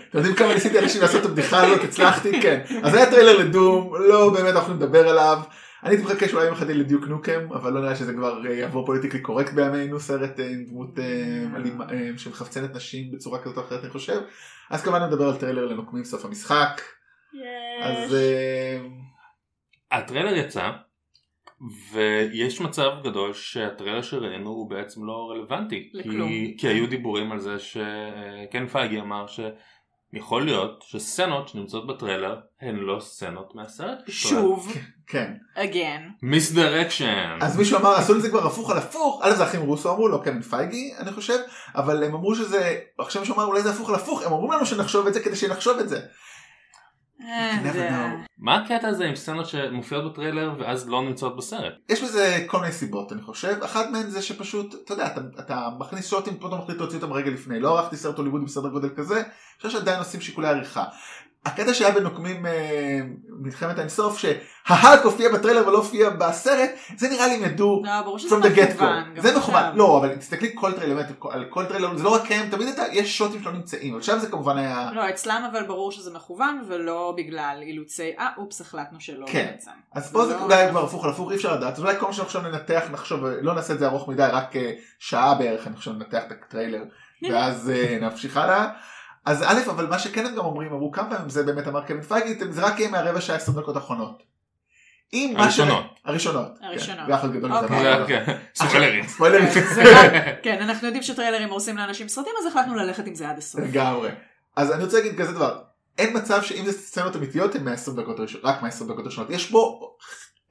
אתם 0.08 0.18
יודעים 0.18 0.34
כמה 0.34 0.54
ניסיתי 0.54 0.78
אנשים 0.78 1.02
לעשות 1.02 1.20
את 1.20 1.26
הבדיחה 1.26 1.66
הזאת, 1.66 1.84
הצלחתי, 1.84 2.42
כן. 2.42 2.60
אז 2.82 2.94
היה 2.94 3.10
טריילר 3.10 3.38
לדום, 3.38 3.94
לא 4.08 4.30
באמת 4.30 4.54
אנחנו 4.54 4.74
נדבר 4.74 5.08
עליו. 5.08 5.38
אני 5.82 5.90
הייתי 5.90 6.04
מחכה 6.04 6.28
שאולי 6.28 6.44
יום 6.44 6.54
אחד 6.54 6.70
יהיה 6.70 6.78
לדיוק 6.78 7.04
נוקם, 7.04 7.52
אבל 7.52 7.72
לא 7.72 7.80
נראה 7.80 7.96
שזה 7.96 8.12
כבר 8.12 8.46
אה, 8.46 8.52
יעבור 8.52 8.86
politically 8.86 9.20
correct 9.20 9.52
בימינו, 9.52 10.00
סרט 10.00 10.40
אה, 10.40 10.46
עם 10.46 10.64
דמות 10.64 10.98
אה, 10.98 11.56
אלימה, 11.56 11.84
אה, 11.90 12.10
שמחפצנת 12.16 12.74
נשים 12.74 13.12
בצורה 13.12 13.42
כזאת 13.42 13.56
או 13.56 13.62
אחרת 13.62 13.82
אני 13.82 13.90
חושב. 13.90 14.20
אז 14.70 14.82
כמובן 14.82 15.02
נדבר 15.02 15.28
על 15.28 15.36
טריילר 15.36 15.66
לנוקמים 15.66 16.04
סוף 16.04 16.24
המשחק. 16.24 16.80
אז 17.82 18.16
הטריילר 19.90 20.36
יצא 20.36 20.70
ויש 21.92 22.60
מצב 22.60 22.90
גדול 23.04 23.32
שהטריילר 23.32 24.02
שראינו 24.02 24.50
הוא 24.50 24.70
בעצם 24.70 25.04
לא 25.04 25.30
רלוונטי 25.30 25.90
לכלום. 25.92 26.28
כי, 26.28 26.56
כי 26.58 26.68
היו 26.68 26.86
דיבורים 26.86 27.32
על 27.32 27.38
זה 27.38 27.58
שקווין 27.58 28.66
פייגי 28.72 29.00
אמר 29.00 29.26
שיכול 30.14 30.44
להיות 30.44 30.84
שסצנות 30.86 31.48
שנמצאות 31.48 31.86
בטריילר 31.86 32.36
הן 32.60 32.76
לא 32.76 33.00
סצנות 33.00 33.54
מהסרט. 33.54 33.98
שוב, 34.08 34.72
כן. 35.06 35.32
again. 35.56 36.02
מיסדירקשן 36.22 37.38
אז 37.42 37.56
מישהו 37.56 37.78
אמר 37.78 37.90
עשו 37.94 38.16
את 38.16 38.22
זה 38.22 38.28
כבר 38.30 38.46
הפוך 38.46 38.70
על 38.70 38.78
הפוך, 38.78 39.20
א' 39.24 39.30
זה 39.34 39.44
אחים 39.44 39.60
רוסו 39.60 39.90
אמרו 39.90 40.08
לא 40.08 40.16
קווין 40.24 40.42
פייגי 40.42 40.94
אני 40.98 41.12
חושב, 41.12 41.38
אבל 41.74 42.04
הם 42.04 42.14
אמרו 42.14 42.34
שזה, 42.34 42.78
עכשיו 42.98 43.22
מישהו 43.22 43.34
אמר 43.36 43.44
אולי 43.44 43.62
זה 43.62 43.70
הפוך 43.70 43.88
על 43.88 43.94
הפוך, 43.94 44.22
הם 44.22 44.32
אומרים 44.32 44.52
לנו 44.52 44.66
שנחשוב 44.66 45.06
את 45.06 45.14
זה 45.14 45.20
כדי 45.20 45.36
שנחשוב 45.36 45.78
את 45.78 45.88
זה. 45.88 45.96
אה, 45.96 46.02
You 46.02 46.06
never 46.06 46.06
זה- 46.06 46.06
know. 46.06 47.07
מה 48.38 48.56
הקטע 48.56 48.88
הזה 48.88 49.04
עם 49.04 49.16
סצנות 49.16 49.46
שמופיעות 49.46 50.12
בטריילר 50.12 50.54
ואז 50.58 50.88
לא 50.88 51.02
נמצאות 51.02 51.36
בסרט? 51.36 51.72
יש 51.88 52.02
בזה 52.02 52.44
כל 52.46 52.60
מיני 52.60 52.72
סיבות 52.72 53.12
אני 53.12 53.22
חושב, 53.22 53.62
אחת 53.64 53.90
מהן 53.92 54.10
זה 54.10 54.22
שפשוט, 54.22 54.74
אתה 54.84 54.92
יודע, 54.92 55.06
אתה, 55.06 55.20
אתה 55.38 55.68
מכניס 55.78 56.10
שוטים, 56.10 56.36
פתאום 56.36 56.60
מחליט 56.60 56.78
להוציא 56.78 56.98
אותם 56.98 57.12
רגע 57.12 57.30
לפני, 57.30 57.60
לא 57.60 57.78
ערכתי 57.78 57.96
סרט 57.96 58.18
הוליוודי 58.18 58.44
בסדר 58.44 58.68
גודל 58.68 58.88
כזה, 58.96 59.16
אני 59.16 59.24
חושב 59.56 59.70
שעדיין 59.70 59.98
עושים 59.98 60.20
שיקולי 60.20 60.48
עריכה. 60.48 60.84
הקטע 61.48 61.74
שהיה 61.74 61.90
בנוקמים 61.90 62.46
אה, 62.46 63.00
מלחמת 63.28 63.78
האינסוף, 63.78 64.18
שההאק 64.18 65.04
הופיע 65.04 65.28
בטריילר 65.32 65.68
ולא 65.68 65.76
הופיע 65.76 66.10
בסרט, 66.10 66.70
זה 66.96 67.08
נראה 67.08 67.26
לי 67.26 67.34
הם 67.34 67.42
ידעו 67.42 67.82
לא, 67.84 68.16
from 68.28 68.42
the 68.42 68.56
get 68.58 68.80
go. 68.80 68.84
זה 69.20 69.36
מכוון. 69.36 69.76
לא, 69.76 69.98
אבל 69.98 70.16
תסתכלי 70.16 70.50
כל 70.54 70.72
טריילר, 70.72 71.02
על 71.30 71.44
כל 71.50 71.64
טריילר, 71.64 71.96
זה 71.96 72.04
לא 72.04 72.14
רק 72.14 72.32
הם, 72.32 72.50
תמיד 72.50 72.68
יש 72.92 73.18
shot 73.18 73.34
ים 73.34 73.42
שלא 73.42 73.52
נמצאים, 73.52 73.96
עכשיו 73.96 74.18
זה 74.18 74.30
כמובן 74.30 74.58
היה, 74.58 74.90
לא, 74.94 75.10
אצלם 75.10 75.48
אבל 75.52 75.62
ברור 75.62 75.92
שזה 75.92 76.10
מכוון 76.10 76.64
ולא 76.68 77.14
בגלל 77.16 77.58
אילוצי, 77.62 78.10
אה, 78.18 78.28
אופס, 78.36 78.60
החלטנו 78.60 79.00
שלא 79.00 79.26
כן. 79.26 79.46
בעצם. 79.50 79.70
אז 79.94 80.12
פה 80.12 80.26
זה 80.26 80.34
לא- 80.34 80.40
אולי 80.40 80.68
כבר 80.70 80.84
הפוך 80.84 81.04
על 81.04 81.10
הפוך, 81.10 81.30
אי 81.30 81.36
אפשר 81.36 81.56
לדעת, 81.56 81.74
אז 81.74 81.80
אולי 81.80 81.94
כל 81.98 82.06
מה 82.06 82.12
שעכשיו 82.12 82.42
ננתח, 82.42 82.82
נחשוב, 82.92 83.24
לא 83.24 83.54
נעשה 83.54 83.72
את 83.74 83.78
זה 83.78 83.86
ארוך 83.86 84.08
מדי, 84.08 84.28
רק 84.32 84.56
אה, 84.56 84.72
שעה 84.98 85.34
בערך, 85.34 85.66
אני 85.66 85.76
חושב 85.76 85.90
ננתח 85.90 86.22
את 86.26 86.32
הטריילר, 86.46 86.84
ואז 87.30 87.70
אה, 87.70 87.98
נמשיך 88.00 88.36
הלאה. 88.36 88.68
אז 89.28 89.42
א', 89.42 89.70
אבל 89.70 89.86
מה 89.86 89.98
שכן 89.98 90.26
הם 90.26 90.34
גם 90.34 90.44
אומרים, 90.44 90.72
אמרו 90.72 90.92
כמה 90.92 91.10
פעמים, 91.10 91.28
זה 91.28 91.42
באמת 91.42 91.68
אמר 91.68 91.86
קווין 91.86 92.02
פייגי, 92.02 92.52
זה 92.52 92.66
רק 92.66 92.78
יהיה 92.78 92.90
מהרבע 92.90 93.20
שעה 93.20 93.36
עשר 93.36 93.52
דקות 93.52 93.76
האחרונות. 93.76 94.22
אם 95.12 95.34
מה 95.36 95.50
ש- 95.50 95.58
הראשונות. 95.58 95.84
הראשונות. 96.04 96.52
הראשונות. 96.62 97.06
כן, 97.22 97.32
גדול 97.32 97.50
מזה. 97.52 97.96
אוקיי. 98.02 98.26
כן, 98.26 98.38
ספוילרים. 98.54 99.04
כן, 100.44 100.62
אנחנו 100.62 100.86
יודעים 100.86 101.02
שטריילרים 101.02 101.48
הורסים 101.50 101.76
לאנשים 101.76 102.08
סרטים, 102.08 102.32
אז 102.40 102.46
החלטנו 102.46 102.74
ללכת 102.74 103.06
עם 103.06 103.14
זה 103.14 103.28
עד 103.30 103.38
הסוף. 103.38 103.60
לגמרי. 103.60 104.10
אז 104.56 104.72
אני 104.72 104.84
רוצה 104.84 104.96
להגיד 104.96 105.18
כזה 105.20 105.32
דבר, 105.32 105.58
אין 105.98 106.16
מצב 106.16 106.42
שאם 106.42 106.64
זה 106.66 106.72
סצנות 106.72 107.16
אמיתיות 107.16 107.54
הן 107.54 107.64
מה-20 107.64 108.00
דקות 108.02 108.20
ראשונות, 108.20 108.44
רק 108.46 108.62
מה-20 108.62 108.84
דקות 108.92 109.04
ראשונות. 109.06 109.30
יש 109.30 109.50
פה 109.50 109.90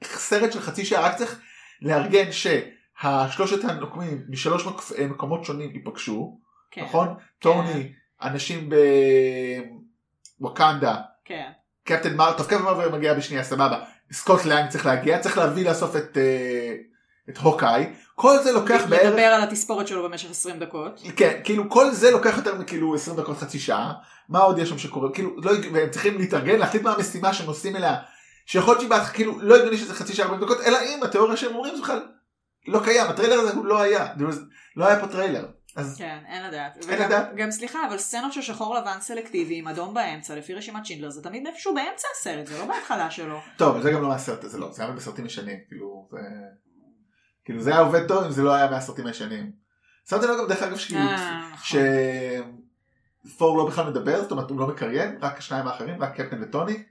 סרט 0.04 0.52
של 0.52 0.60
חצי 0.60 0.84
שעה, 0.84 1.02
רק 1.02 1.16
צריך 1.16 1.40
לארגן 1.82 2.28
שהשלושת 2.32 3.64
הנוקמים 3.64 4.22
משלוש 4.28 4.66
מק- 4.66 4.98
מקומות 5.10 5.44
שונים 5.44 5.70
ייפגשו, 5.74 6.38
כן, 6.70 6.84
נכון? 6.84 7.08
טוני, 7.38 7.92
אנשים 8.22 8.70
בווקנדה, 10.40 10.96
כן. 11.24 11.50
קפטן 11.84 12.16
מר, 12.16 12.32
טוב 12.32 12.46
קפטן 12.46 12.62
מרוויל 12.62 12.88
מגיע 12.88 13.14
בשנייה 13.14 13.44
סבבה, 13.44 13.80
סקוט 14.12 14.44
לאנג 14.44 14.70
צריך 14.70 14.86
להגיע, 14.86 15.18
צריך 15.18 15.38
להביא 15.38 15.68
לאסוף 15.68 15.96
את, 15.96 16.18
אה, 16.18 16.74
את 17.28 17.38
הוקאי, 17.38 17.86
כל 18.14 18.38
זה 18.42 18.52
לוקח 18.52 18.84
בערך... 18.88 19.04
לדבר 19.04 19.22
על 19.22 19.42
התספורת 19.42 19.88
שלו 19.88 20.08
במשך 20.08 20.30
20 20.30 20.58
דקות. 20.58 21.02
כן, 21.16 21.40
כאילו 21.44 21.70
כל 21.70 21.90
זה 21.90 22.10
לוקח 22.10 22.36
יותר 22.36 22.54
מכאילו 22.54 22.94
20 22.94 23.16
דקות 23.16 23.38
חצי 23.38 23.58
שעה, 23.58 23.92
מה 24.28 24.38
עוד 24.38 24.58
יש 24.58 24.68
שם 24.68 24.78
שקורה, 24.78 25.12
כאילו, 25.12 25.40
לא, 25.40 25.52
והם 25.72 25.90
צריכים 25.90 26.18
להתארגן, 26.18 26.58
להחליט 26.58 26.82
מה 26.82 26.92
המשימה 26.92 27.34
שהם 27.34 27.46
עושים 27.46 27.76
אליה, 27.76 27.96
שיכול 28.46 28.74
להיות 28.74 28.84
שבהתחלה, 28.84 29.14
כאילו, 29.14 29.38
לא 29.40 29.56
הגיוני 29.56 29.76
שזה 29.76 29.94
חצי 29.94 30.14
שעה 30.14 30.26
40 30.26 30.44
דקות, 30.44 30.60
אלא 30.60 30.78
אם 30.82 31.02
התיאוריה 31.02 31.36
שהם 31.36 31.54
אומרים 31.54 31.76
זה 31.76 31.82
בכלל 31.82 32.00
לא 32.68 32.80
קיים, 32.84 33.06
הטריילר 33.06 33.34
הזה 33.34 33.52
הוא 33.52 33.66
לא 33.66 33.80
היה, 33.80 34.06
לא 34.76 34.86
היה 34.86 35.00
פה 35.00 35.06
טריילר, 35.06 35.44
אז 35.78 35.96
כן, 35.98 36.18
אין 36.26 36.42
לדעת. 36.46 36.76
אין 36.76 36.84
וגם- 36.94 37.06
לדעת. 37.06 37.34
גם 37.36 37.50
סליחה, 37.50 37.86
אבל 37.88 37.98
סצנות 37.98 38.32
של 38.32 38.42
שחור 38.42 38.74
לבן 38.74 38.96
סלקטיבי 39.00 39.58
עם 39.58 39.68
אדום 39.68 39.94
באמצע, 39.94 40.36
לפי 40.36 40.54
רשימת 40.54 40.86
שינדלר, 40.86 41.10
זה 41.10 41.22
תמיד 41.22 41.46
איפשהו 41.46 41.74
באמצע 41.74 42.08
הסרט, 42.16 42.46
זה 42.46 42.58
לא 42.58 42.66
בהתחלה 42.66 43.10
שלו. 43.10 43.38
טוב, 43.56 43.80
זה 43.80 43.90
גם 43.90 44.02
לא 44.02 44.08
מהסרט 44.08 44.44
הזה, 44.44 44.58
לא, 44.58 44.72
זה 44.72 44.82
היה 44.84 44.92
בסרטים 44.92 45.26
ישנים, 45.26 45.58
כאילו, 45.68 46.08
זה, 46.12 46.18
כאילו 47.44 47.60
זה 47.62 47.70
היה 47.70 47.80
עובד 47.80 48.08
טוב 48.08 48.24
אם 48.24 48.30
זה 48.30 48.42
לא 48.42 48.54
היה 48.54 48.70
מהסרטים 48.70 49.06
הישנים. 49.06 49.52
שמתי 50.10 50.26
לב 50.26 50.38
גם 50.38 50.48
דרך 50.48 50.62
אגב 50.62 50.76
שכאילו, 50.76 51.00
אה, 51.00 51.50
נכון. 51.52 51.80
שת'ור 53.34 53.58
לא 53.58 53.66
בכלל 53.66 53.90
מדבר, 53.90 54.22
זאת 54.22 54.30
אומרת 54.30 54.50
הוא 54.50 54.60
לא 54.60 54.66
מקריין, 54.66 55.18
רק 55.20 55.38
השניים 55.38 55.66
האחרים, 55.66 56.02
רק 56.02 56.20
קפטן 56.20 56.42
וטוני. 56.42 56.82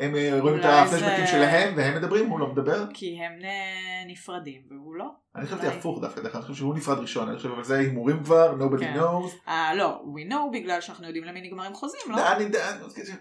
הם 0.00 0.16
אה, 0.16 0.36
רואים 0.40 0.60
את 0.60 0.64
הפלשבקים 0.64 1.26
זה- 1.26 1.26
שלהם 1.26 1.74
והם 1.76 1.96
מדברים, 1.96 2.28
הוא 2.30 2.40
לא 2.40 2.46
מדבר. 2.46 2.84
כי 2.94 3.18
הם 3.20 3.32
נ- 3.42 4.10
נפרדים, 4.10 4.60
והוא 4.70 4.94
לא. 4.94 5.06
אני 5.36 5.46
חשבתי 5.46 5.66
אולי. 5.66 5.78
הפוך 5.78 6.00
דווקא, 6.00 6.20
דרך 6.20 6.26
אגב, 6.30 6.36
אני 6.36 6.42
חושב 6.42 6.54
שהוא 6.58 6.74
נפרד 6.74 6.98
ראשון, 6.98 7.28
אני 7.28 7.36
חושב 7.36 7.50
אבל 7.50 7.64
זה 7.64 7.78
הימורים 7.78 8.24
כבר, 8.24 8.54
nobody 8.60 8.80
כן. 8.80 8.94
knows. 8.98 9.48
אה, 9.48 9.74
לא, 9.74 10.00
we 10.16 10.32
know 10.32 10.52
בגלל 10.52 10.80
שאנחנו 10.80 11.06
יודעים 11.06 11.24
למי 11.24 11.40
נגמרים 11.40 11.74
חוזים, 11.74 12.00
לא? 12.08 12.32
אני- 12.32 12.44
אני- 12.44 13.14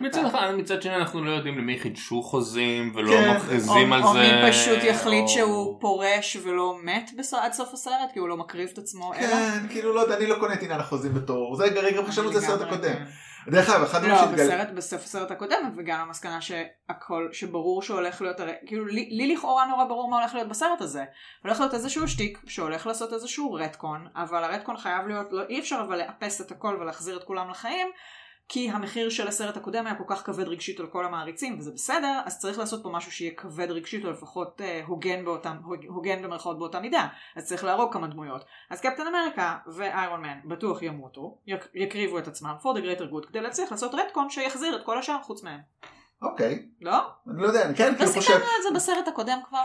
מצד 0.00 0.24
אחד, 0.24 0.52
מצד 0.58 0.82
שני 0.82 0.96
אנחנו 0.96 1.24
לא 1.24 1.30
יודעים 1.30 1.58
למי 1.58 1.78
חידשו 1.78 2.22
חוזים 2.22 2.92
ולא 2.94 3.10
כן. 3.10 3.36
מכריזים 3.36 3.92
על 3.92 4.02
או 4.02 4.12
זה. 4.12 4.18
מי 4.18 4.50
פשוט 4.52 4.78
יחליט 4.84 5.22
או- 5.22 5.28
שהוא 5.28 5.80
פורש 5.80 6.36
ולא 6.42 6.76
מת 6.84 7.10
בס- 7.18 7.34
עד 7.34 7.52
סוף 7.52 7.74
הסרט, 7.74 8.12
כי 8.12 8.18
הוא 8.18 8.28
לא 8.28 8.36
מקריב 8.36 8.68
את 8.72 8.78
עצמו, 8.78 9.14
אלא... 9.14 9.26
כן, 9.26 9.66
כאילו 9.70 9.94
לא 9.94 10.00
יודע, 10.00 10.16
אני 10.16 10.26
לא 10.26 10.36
קונה 10.40 10.54
את 10.54 10.62
עניין 10.62 10.80
החוזים 10.80 11.14
בתור, 11.14 11.56
זה 11.56 11.68
גם 11.96 12.06
חשבנו 12.06 12.28
את 12.28 12.40
זה 12.40 12.48
לגמרי, 12.48 12.64
הקודם. 12.64 12.94
דרך 13.48 13.70
אגב, 13.70 13.82
אחד 13.82 14.04
לא. 14.04 14.26
בסרט, 14.26 14.68
בסוף 14.68 15.04
הסרט 15.04 15.30
הקודם, 15.30 15.72
וגם 15.76 16.00
המסקנה 16.00 16.40
שהכל, 16.40 17.28
שברור 17.32 17.82
שהולך 17.82 18.22
להיות, 18.22 18.40
הרי, 18.40 18.52
כאילו 18.66 18.86
לי, 18.86 19.08
לי 19.10 19.34
לכאורה 19.34 19.66
נורא 19.66 19.84
ברור 19.84 20.10
מה 20.10 20.18
הולך 20.18 20.34
להיות 20.34 20.48
בסרט 20.48 20.80
הזה. 20.80 21.04
הולך 21.44 21.60
להיות 21.60 21.74
איזשהו 21.74 22.08
שטיק 22.08 22.38
שהולך 22.46 22.86
לעשות 22.86 23.12
איזשהו 23.12 23.52
רטקון, 23.52 24.06
אבל 24.14 24.44
הרטקון 24.44 24.76
חייב 24.76 25.06
להיות, 25.06 25.32
לא, 25.32 25.42
אי 25.48 25.60
אפשר 25.60 25.80
אבל 25.88 25.98
לאפס 25.98 26.40
את 26.40 26.50
הכל 26.50 26.76
ולהחזיר 26.80 27.16
את 27.16 27.24
כולם 27.24 27.50
לחיים, 27.50 27.88
כי 28.48 28.70
המחיר 28.70 29.10
של 29.10 29.28
הסרט 29.28 29.56
הקודם 29.56 29.86
היה 29.86 29.94
כל 29.94 30.04
כך 30.06 30.26
כבד 30.26 30.48
רגשית 30.48 30.80
על 30.80 30.86
כל 30.86 31.04
המעריצים, 31.04 31.58
וזה 31.58 31.70
בסדר, 31.74 32.20
אז 32.24 32.38
צריך 32.38 32.58
לעשות 32.58 32.82
פה 32.82 32.88
משהו 32.88 33.12
שיהיה 33.12 33.30
כבד 33.36 33.70
רגשית, 33.70 34.04
או 34.04 34.10
לפחות 34.10 34.60
אה, 34.60 34.82
הוגן 34.86 35.24
באותם, 35.24 35.56
הוג- 35.64 35.86
הוגן 35.88 36.22
במרכאות 36.22 36.58
באותה 36.58 36.80
מידה. 36.80 37.06
אז 37.36 37.44
צריך 37.44 37.64
להרוג 37.64 37.92
כמה 37.92 38.06
דמויות. 38.06 38.44
אז 38.70 38.80
קפטן 38.80 39.02
אמריקה 39.06 39.56
ואיירון 39.66 40.20
מן 40.22 40.38
בטוח 40.44 40.82
ימותו, 40.82 41.38
יק, 41.46 41.66
יקריבו 41.74 42.18
את 42.18 42.28
עצמם 42.28 42.54
for 42.62 42.76
the 42.76 42.80
greater 42.80 43.12
good, 43.12 43.28
כדי 43.28 43.40
להצליח 43.40 43.70
לעשות 43.72 43.94
רטקון 43.94 44.30
שיחזיר 44.30 44.76
את 44.76 44.86
כל 44.86 44.98
השאר 44.98 45.22
חוץ 45.22 45.42
מהם. 45.42 45.60
אוקיי, 46.22 46.68
לא? 46.80 46.98
אני 47.32 47.42
לא 47.42 47.46
יודע, 47.46 47.66
אני 47.66 47.74
כן 47.74 47.94
כאילו 47.96 48.08
חושב... 48.10 48.20
סיכמנו 48.20 48.36
את 48.44 48.62
זה 48.62 48.74
בסרט 48.74 49.08
הקודם 49.08 49.38
כבר? 49.48 49.62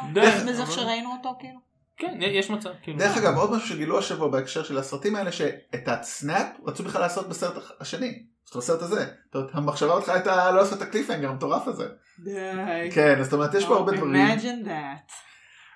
אבל- 0.63 0.71
שראינו 0.71 1.09
אותו 1.17 1.35
כאילו? 1.39 1.59
כן, 1.97 2.17
יש 2.21 2.50
מצב. 2.50 2.69
כאילו. 2.83 3.00
דרך 3.00 3.17
אגב, 3.17 3.38
עוד 3.38 3.51
משהו 3.51 3.67
שגילו 3.67 4.00
השבוע 4.00 4.27
בהקשר 4.27 4.63
של 4.63 4.77
הסרטים 4.77 5.15
האלה, 5.15 5.31
שאת 5.31 5.88
הסנאפ 5.88 6.47
רצו 6.67 6.83
בכלל 6.83 7.01
לעשות 7.01 7.29
בסרט 7.29 7.63
השני. 7.79 8.23
זאת 8.45 8.55
אומרת, 8.55 8.63
הסרט 8.63 8.81
הזה. 8.81 9.05
זאת 9.25 9.36
אומרת, 9.36 9.50
המחשבה 9.53 9.93
אותך 9.93 10.10
הייתה 10.10 10.51
לא 10.51 10.57
לעשות 10.57 10.77
את 10.77 10.88
הקליפהנגר 10.88 11.29
המטורף 11.29 11.67
הזה. 11.67 11.88
די. 12.24 12.89
כן, 12.93 13.19
אז 13.19 13.25
זאת 13.25 13.33
אומרת, 13.33 13.53
יש 13.53 13.65
פה 13.65 13.75
הרבה 13.75 13.91
Oh, 13.91 13.95
דברים. 13.95 14.15
Imagine 14.29 14.67
that. 14.67 15.12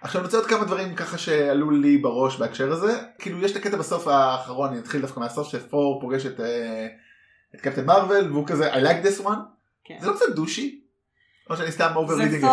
עכשיו 0.01 0.21
אני 0.21 0.25
רוצה 0.25 0.37
עוד 0.37 0.45
כמה 0.45 0.63
דברים 0.65 0.95
ככה 0.95 1.17
שעלו 1.17 1.71
לי 1.71 1.97
בראש 1.97 2.37
בהקשר 2.37 2.71
הזה. 2.71 3.01
כאילו, 3.19 3.39
יש 3.45 3.51
את 3.51 3.55
הקטע 3.55 3.77
בסוף 3.77 4.07
האחרון, 4.07 4.69
אני 4.69 4.79
אתחיל 4.79 5.01
דווקא 5.01 5.19
מהסוף, 5.19 5.47
שת'ור 5.47 6.01
פוגש 6.01 6.25
את, 6.25 6.39
אה, 6.39 6.87
את 7.55 7.61
קפטן 7.61 7.85
מארוול, 7.85 8.31
והוא 8.31 8.47
כזה, 8.47 8.73
I 8.73 8.77
like 8.77 9.05
this 9.05 9.25
one. 9.25 9.39
כן. 9.83 9.97
זה 10.01 10.07
לא 10.07 10.15
קצת 10.15 10.25
דושי? 10.35 10.81
או 11.49 11.57
שאני 11.57 11.71
סתם 11.71 11.91
over 11.95 12.15
זה 12.15 12.23
reading? 12.23 12.45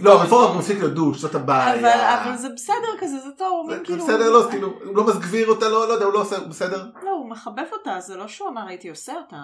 לא, 0.00 0.22
ת'ור 0.28 0.54
מפסיק 0.58 0.78
להיות 0.78 0.94
דוש, 0.94 1.18
זאת 1.18 1.34
הבעיה. 1.34 2.22
אבל 2.22 2.36
זה 2.36 2.48
בסדר 2.56 2.74
כזה, 3.00 3.16
זה. 3.20 3.44
הוא 3.46 3.70
זה 3.72 3.80
כאילו- 3.84 4.04
בסדר, 4.04 4.30
לא, 4.30 4.46
כאילו, 4.50 4.68
הוא 4.84 4.96
לא 4.96 5.06
מסגביר 5.06 5.48
אותה, 5.48 5.68
לא 5.68 5.88
לא 5.88 5.92
יודע, 5.92 6.04
הוא 6.04 6.14
לא 6.14 6.20
עושה, 6.20 6.40
בסדר? 6.40 6.86
לא, 7.04 7.10
הוא 7.10 7.30
מחבב 7.30 7.64
אותה, 7.72 8.00
זה 8.00 8.16
לא 8.16 8.28
שהוא 8.28 8.48
אמר 8.48 8.66
הייתי 8.68 8.88
עושה 8.90 9.12
אותה. 9.14 9.36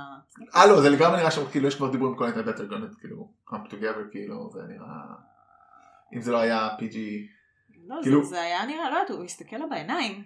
אה 0.56 0.66
לא, 0.66 0.80
זה 0.80 0.88
לגמרי 0.90 1.16
נראה 1.18 1.30
שכאילו 1.30 1.68
יש 1.68 1.74
כבר 1.74 1.90
דיבורים 1.90 2.16
כל 2.16 2.24
האינטרנט 2.24 2.48
they're 2.48 2.72
gonna 2.72 3.00
כאילו 3.00 3.28
come 3.48 3.70
together 3.70 4.10
כאילו 4.10 4.50
זה 4.52 4.60
נראה 4.68 4.86
אם 6.16 6.20
זה 6.20 6.32
לא 6.32 6.38
היה 6.38 6.68
PG 6.78 6.96
לא, 7.88 7.96
כאילו- 8.02 8.24
זה- 8.24 8.40
היה 8.42 8.66
נראה, 8.66 8.90
לא 8.90 8.96
יודעת, 8.96 9.10
הוא 9.10 9.24
הסתכל 9.24 9.56
לה 9.56 9.66
בעיניים. 9.70 10.22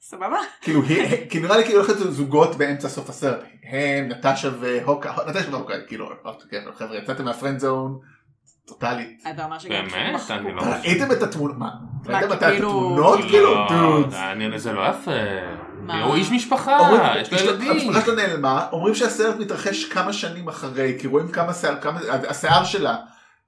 סבבה? 0.00 0.36
כאילו 0.60 0.82
כאילו 1.30 1.46
נראה 1.48 1.56
לי 1.58 1.64
כאילו 1.64 1.80
הולכת 1.80 1.98
זוגות 1.98 2.56
באמצע 2.56 2.88
סוף 2.88 3.08
הסרט 3.08 3.40
הם 3.70 4.08
נטשה 4.08 4.50
והוקה 4.60 5.14
נטשה 5.28 5.50
והוקה 5.56 5.74
כאילו 5.88 6.06
חבר'ה 6.74 6.96
יצאתם 6.98 7.24
מהפרנד 7.24 7.58
זון 7.58 7.98
טוטאלית. 8.66 9.24
אתה 9.30 9.44
אומר 9.44 9.58
שגם 9.58 9.88
באמת? 9.92 10.30
אני 10.30 10.52
לא 10.52 10.62
אתה 10.62 10.78
ראיתם 10.82 11.12
את 11.12 11.22
התמונות? 11.22 11.58
מה? 11.58 11.70
ראיתם 12.06 12.32
את 12.32 12.38
כאילו- 12.38 12.68
התמונות? 12.68 13.20
לא, 13.20 13.26
כאילו, 13.28 13.54
לא, 13.54 13.66
דוד. 13.70 14.14
העניין 14.14 14.52
הזה 14.52 14.72
לא 14.72 14.88
יפה. 14.88 15.10
הוא 16.04 16.14
איש 16.14 16.30
משפחה, 16.32 16.78
יש 17.20 17.32
לו 17.32 17.38
ילדים. 17.38 17.70
המשפחה 17.70 18.00
שלו 18.00 18.14
נעלמה, 18.14 18.66
אומרים 18.72 18.94
שהסרט 18.94 19.36
מתרחש 19.38 19.84
כמה 19.84 20.12
שנים 20.12 20.48
אחרי, 20.48 20.96
כי 21.00 21.06
רואים 21.06 21.28
כמה 21.28 21.52
שיער, 21.52 21.80
כמה, 21.80 22.00
השיער 22.28 22.64
שלה, 22.64 22.96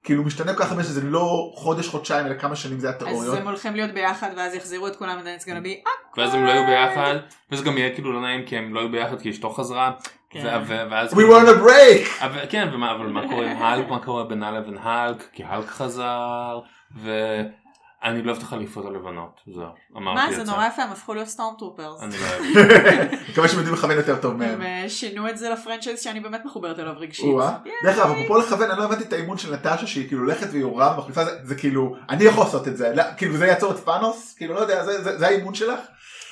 כאילו 0.03 0.25
משתנה 0.25 0.55
כל 0.55 0.65
כך 0.65 0.71
הרבה 0.71 0.85
שזה 0.85 1.03
לא 1.03 1.53
חודש, 1.55 1.89
חודשיים, 1.89 2.27
אלא 2.27 2.35
כמה 2.35 2.57
שנים 2.57 2.81
זה 2.81 2.89
אז 2.89 2.95
התיאוריות. 2.95 3.39
הם 3.39 3.49
הולכים 3.49 3.75
להיות 3.75 3.91
ביחד 3.91 4.31
ואז 4.37 4.55
יחזירו 4.55 4.87
את 4.87 4.97
כולם 4.97 5.19
gonna 5.45 5.65
be 5.67 5.89
ואז 6.17 6.35
הם 6.35 6.45
לא 6.45 6.51
יהיו 6.51 6.67
ביחד, 6.67 7.15
וזה 7.51 7.65
גם 7.65 7.79
יהיה 7.79 7.95
כאילו 7.95 8.13
לא 8.13 8.21
נעים 8.21 8.45
כי 8.47 8.57
הם 8.57 8.75
לא 8.75 8.81
יהיו 8.81 8.91
ביחד 8.91 9.21
כי 9.21 9.31
אשתו 9.31 9.51
חזרה. 9.51 9.93
כן. 10.31 10.41
ו- 10.47 10.69
ו- 10.69 10.87
ואז... 10.91 11.13
We 11.13 11.17
were 11.17 11.43
on 11.45 11.59
a 11.59 11.67
break! 11.67 12.25
אבל 12.25 12.41
כן, 12.49 12.69
ומה, 12.73 12.93
אבל 12.93 13.07
מה 13.07 13.29
קורה 13.29 13.51
עם 13.51 13.57
האלק, 13.63 13.89
מה 13.89 13.99
קורה 14.05 14.25
בינה 14.25 14.51
לבין 14.51 14.79
האלק, 14.83 15.29
כי 15.33 15.45
האלק 15.45 15.67
חזר, 15.67 16.59
ואני 17.03 18.23
לא 18.23 18.31
אוהב 18.31 18.37
את 18.37 18.43
החליפות 18.43 18.87
הלבנות, 18.87 19.41
זהו, 19.47 19.65
אמרתי 19.97 20.15
מה 20.21 20.29
את 20.31 20.35
זה 20.37 20.45
זה. 20.45 20.51
נורא 20.53 20.67
יפה 20.67 20.83
הם 20.83 20.91
הפכו 20.93 21.15
להיות 21.15 21.29
סטורם 21.29 21.55
טרופרס. 21.59 22.03
אני 22.03 22.15
לא 22.19 22.27
אוהב. 22.27 23.09
מקווה 23.31 23.49
שהם 23.49 23.59
יודעים 23.59 23.75
לכוון 23.77 23.97
יותר 23.97 24.17
טוב 24.21 24.37
מהם. 24.37 24.49
הם 24.55 24.63
אה, 24.63 24.85
שינו 24.89 25.29
את 25.29 25.39
זה 25.39 25.51
לפרנצ'ייז 25.51 26.01
שאני 26.03 26.21
באמת 26.21 26.45
מחוברת 26.45 26.79
אליו 26.79 26.95
רגשית. 26.97 27.25
או-אה. 27.25 27.57
דרך 27.85 27.99
אגב, 27.99 28.11
אפרופו 28.11 28.39
לכוון, 28.39 28.71
אני 28.71 28.79
לא 28.79 28.85
הבנתי 28.85 29.05
את 29.05 29.13
האימון 29.13 29.39
של 29.39 29.55
נטשה 29.55 29.87
שהיא 29.87 30.07
כאילו 30.09 30.23
הולכת 30.23 30.47
והיא 30.51 30.61
יורה 30.61 30.95
ומחליפה 30.95 31.25
זה, 31.25 31.31
זה 31.43 31.55
כאילו, 31.55 31.97
אני 32.11 32.25
יכול 32.25 32.45
לעשות 32.45 32.69
את 32.69 32.77
זה, 32.77 32.93
לא, 32.95 33.03
כאילו 33.17 33.37
זה 33.37 33.47
יעצור 33.47 33.73
את 33.73 33.77
פאנוס, 33.79 34.35
כאילו 34.39 34.55
לא 34.55 34.61
יודע, 34.61 34.83
זה 35.01 35.27
האימון 35.27 35.55
שלך? 35.55 35.81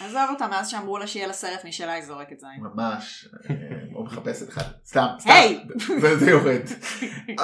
עזוב 0.04 0.30
אותה 0.30 0.46
מאז 0.48 0.68
שאמרו 0.68 0.98
לה 0.98 1.06
שיהיה 1.06 1.26
לה 1.26 1.32
סרט 1.32 1.64
משלה 1.64 1.92
היא 1.92 2.04
זורקת 2.04 2.40
זין. 2.40 2.48
ממש, 2.60 3.28
אה, 3.50 3.54
או 3.94 4.04
מחפשת 4.04 4.48
אחד, 4.48 4.62
סתם, 4.86 5.06
סתם! 5.20 5.30
זה- 6.18 6.30
יורד. 6.30 6.60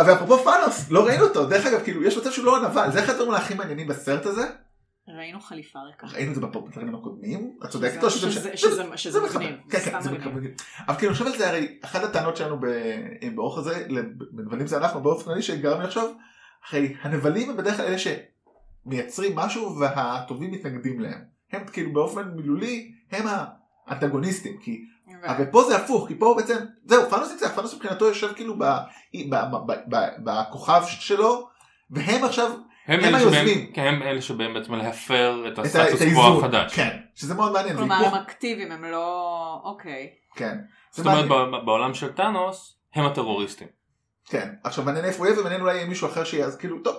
אבל 0.01 0.13
אפרופו 0.15 0.39
פאנוס, 0.45 0.91
לא 0.91 1.07
ראינו 1.07 1.25
אותו, 1.25 1.47
דרך 1.47 1.67
אגב, 1.67 1.81
כאילו, 1.85 2.05
יש 2.05 2.17
מצב 2.19 2.31
שהוא 2.31 2.45
לא 2.47 2.57
הנבל, 2.57 2.91
זה 2.93 3.05
אחד 3.05 3.13
הדברים 3.13 3.35
הכי 3.35 3.55
מעניינים 3.55 3.87
בסרט 3.89 4.27
הזה, 4.27 4.43
ראינו 5.19 5.41
חליפה 5.41 5.79
ריקה. 5.79 6.07
ראינו 6.07 6.31
את 6.31 6.35
זה 6.35 6.41
בפרקים 6.41 6.95
הקודמים, 6.95 7.57
את 7.65 7.71
צודקת, 7.71 8.11
שזה-. 8.11 9.21
מגניב. 9.21 9.57
כן, 9.71 9.79
כן, 9.79 10.01
זה 10.01 10.11
מגניב. 10.11 10.51
אבל 10.89 10.97
כאילו, 10.97 11.11
אני 11.13 11.19
חושב 11.19 11.27
על 11.27 11.39
זה, 11.39 11.49
הרי, 11.49 11.79
אחת 11.85 12.03
הטענות 12.05 12.37
שלנו 12.37 12.57
באורך 13.35 13.59
הזה, 13.59 13.87
בנבלים 14.33 14.67
זה 14.67 14.77
אנחנו, 14.77 15.01
באופן 15.03 15.25
כללי, 15.25 15.43
שגרם 15.43 15.81
לי 15.81 15.87
לחשוב, 15.87 16.17
הרי 16.71 16.95
הנבלים 17.03 17.51
הם 17.51 17.57
בדרך 17.57 17.77
כלל 17.77 17.87
אלה 17.87 17.97
שמייצרים 17.99 19.37
משהו 19.37 19.77
והטובים 19.81 20.51
מתנגדים 20.51 21.01
להם. 21.01 21.30
הם 21.53 21.65
כאילו 21.73 21.93
באופן 21.93 22.29
מילולי, 22.37 22.93
הם 23.11 23.27
האנטגוניסטים, 23.87 24.57
כי 24.63 24.81
אבל 25.25 25.45
פה 25.45 25.63
זה 25.65 25.77
הפוך, 25.77 26.09
כי 26.09 26.15
פה 26.19 26.35
בעצם, 26.37 26.57
זהו, 26.85 27.11
פאנוס 27.11 27.33
ניצח, 27.33 27.53
פאנוס 27.55 27.75
מבחינתו 27.75 28.05
יושב 28.05 28.33
כאילו 28.33 28.59
ב- 28.59 28.65
ב- 29.31 29.45
ב- 29.67 29.73
ב- 29.89 30.25
בכוכב 30.25 30.83
שלו, 30.87 31.49
והם 31.91 32.25
עכשיו, 32.25 32.51
הם 32.87 33.01
הם 33.05 33.15
היוזמים. 33.15 33.73
כן, 33.73 33.83
הם 33.87 34.03
אלה 34.03 34.23
שבאים 34.23 34.55
בעצם 34.55 34.75
להפר 34.75 35.45
את 35.53 35.59
הסטטוס 35.59 36.03
קוו 36.15 36.39
החדש. 36.39 36.75
כן, 36.75 36.97
שזה 37.15 37.35
מאוד 37.35 37.53
מעניין, 37.53 37.77
כלומר 37.77 37.95
הם 37.95 38.15
אקטיביים 38.15 38.73
הם 38.73 38.85
לא... 38.85 39.61
אוקיי. 39.65 40.11
כן, 40.35 40.59
זאת 40.91 41.07
אומרת 41.07 41.29
בעולם 41.65 41.95
של 41.95 42.13
טאנוס 42.13 42.79
הם 42.95 43.07
הטרוריסטים. 43.07 43.69
כן, 44.29 44.49
עכשיו 44.65 44.85
מעניין 44.85 45.05
איפה 45.05 45.19
הוא 45.19 45.27
יהיה 45.27 45.41
ומעניין 45.41 45.61
אולי 45.61 45.75
יהיה 45.77 45.87
מישהו 45.87 46.09
אחר 46.09 46.25
שיהיה, 46.25 46.47
אז 46.47 46.57
כאילו, 46.57 46.79
טוב, 46.79 46.97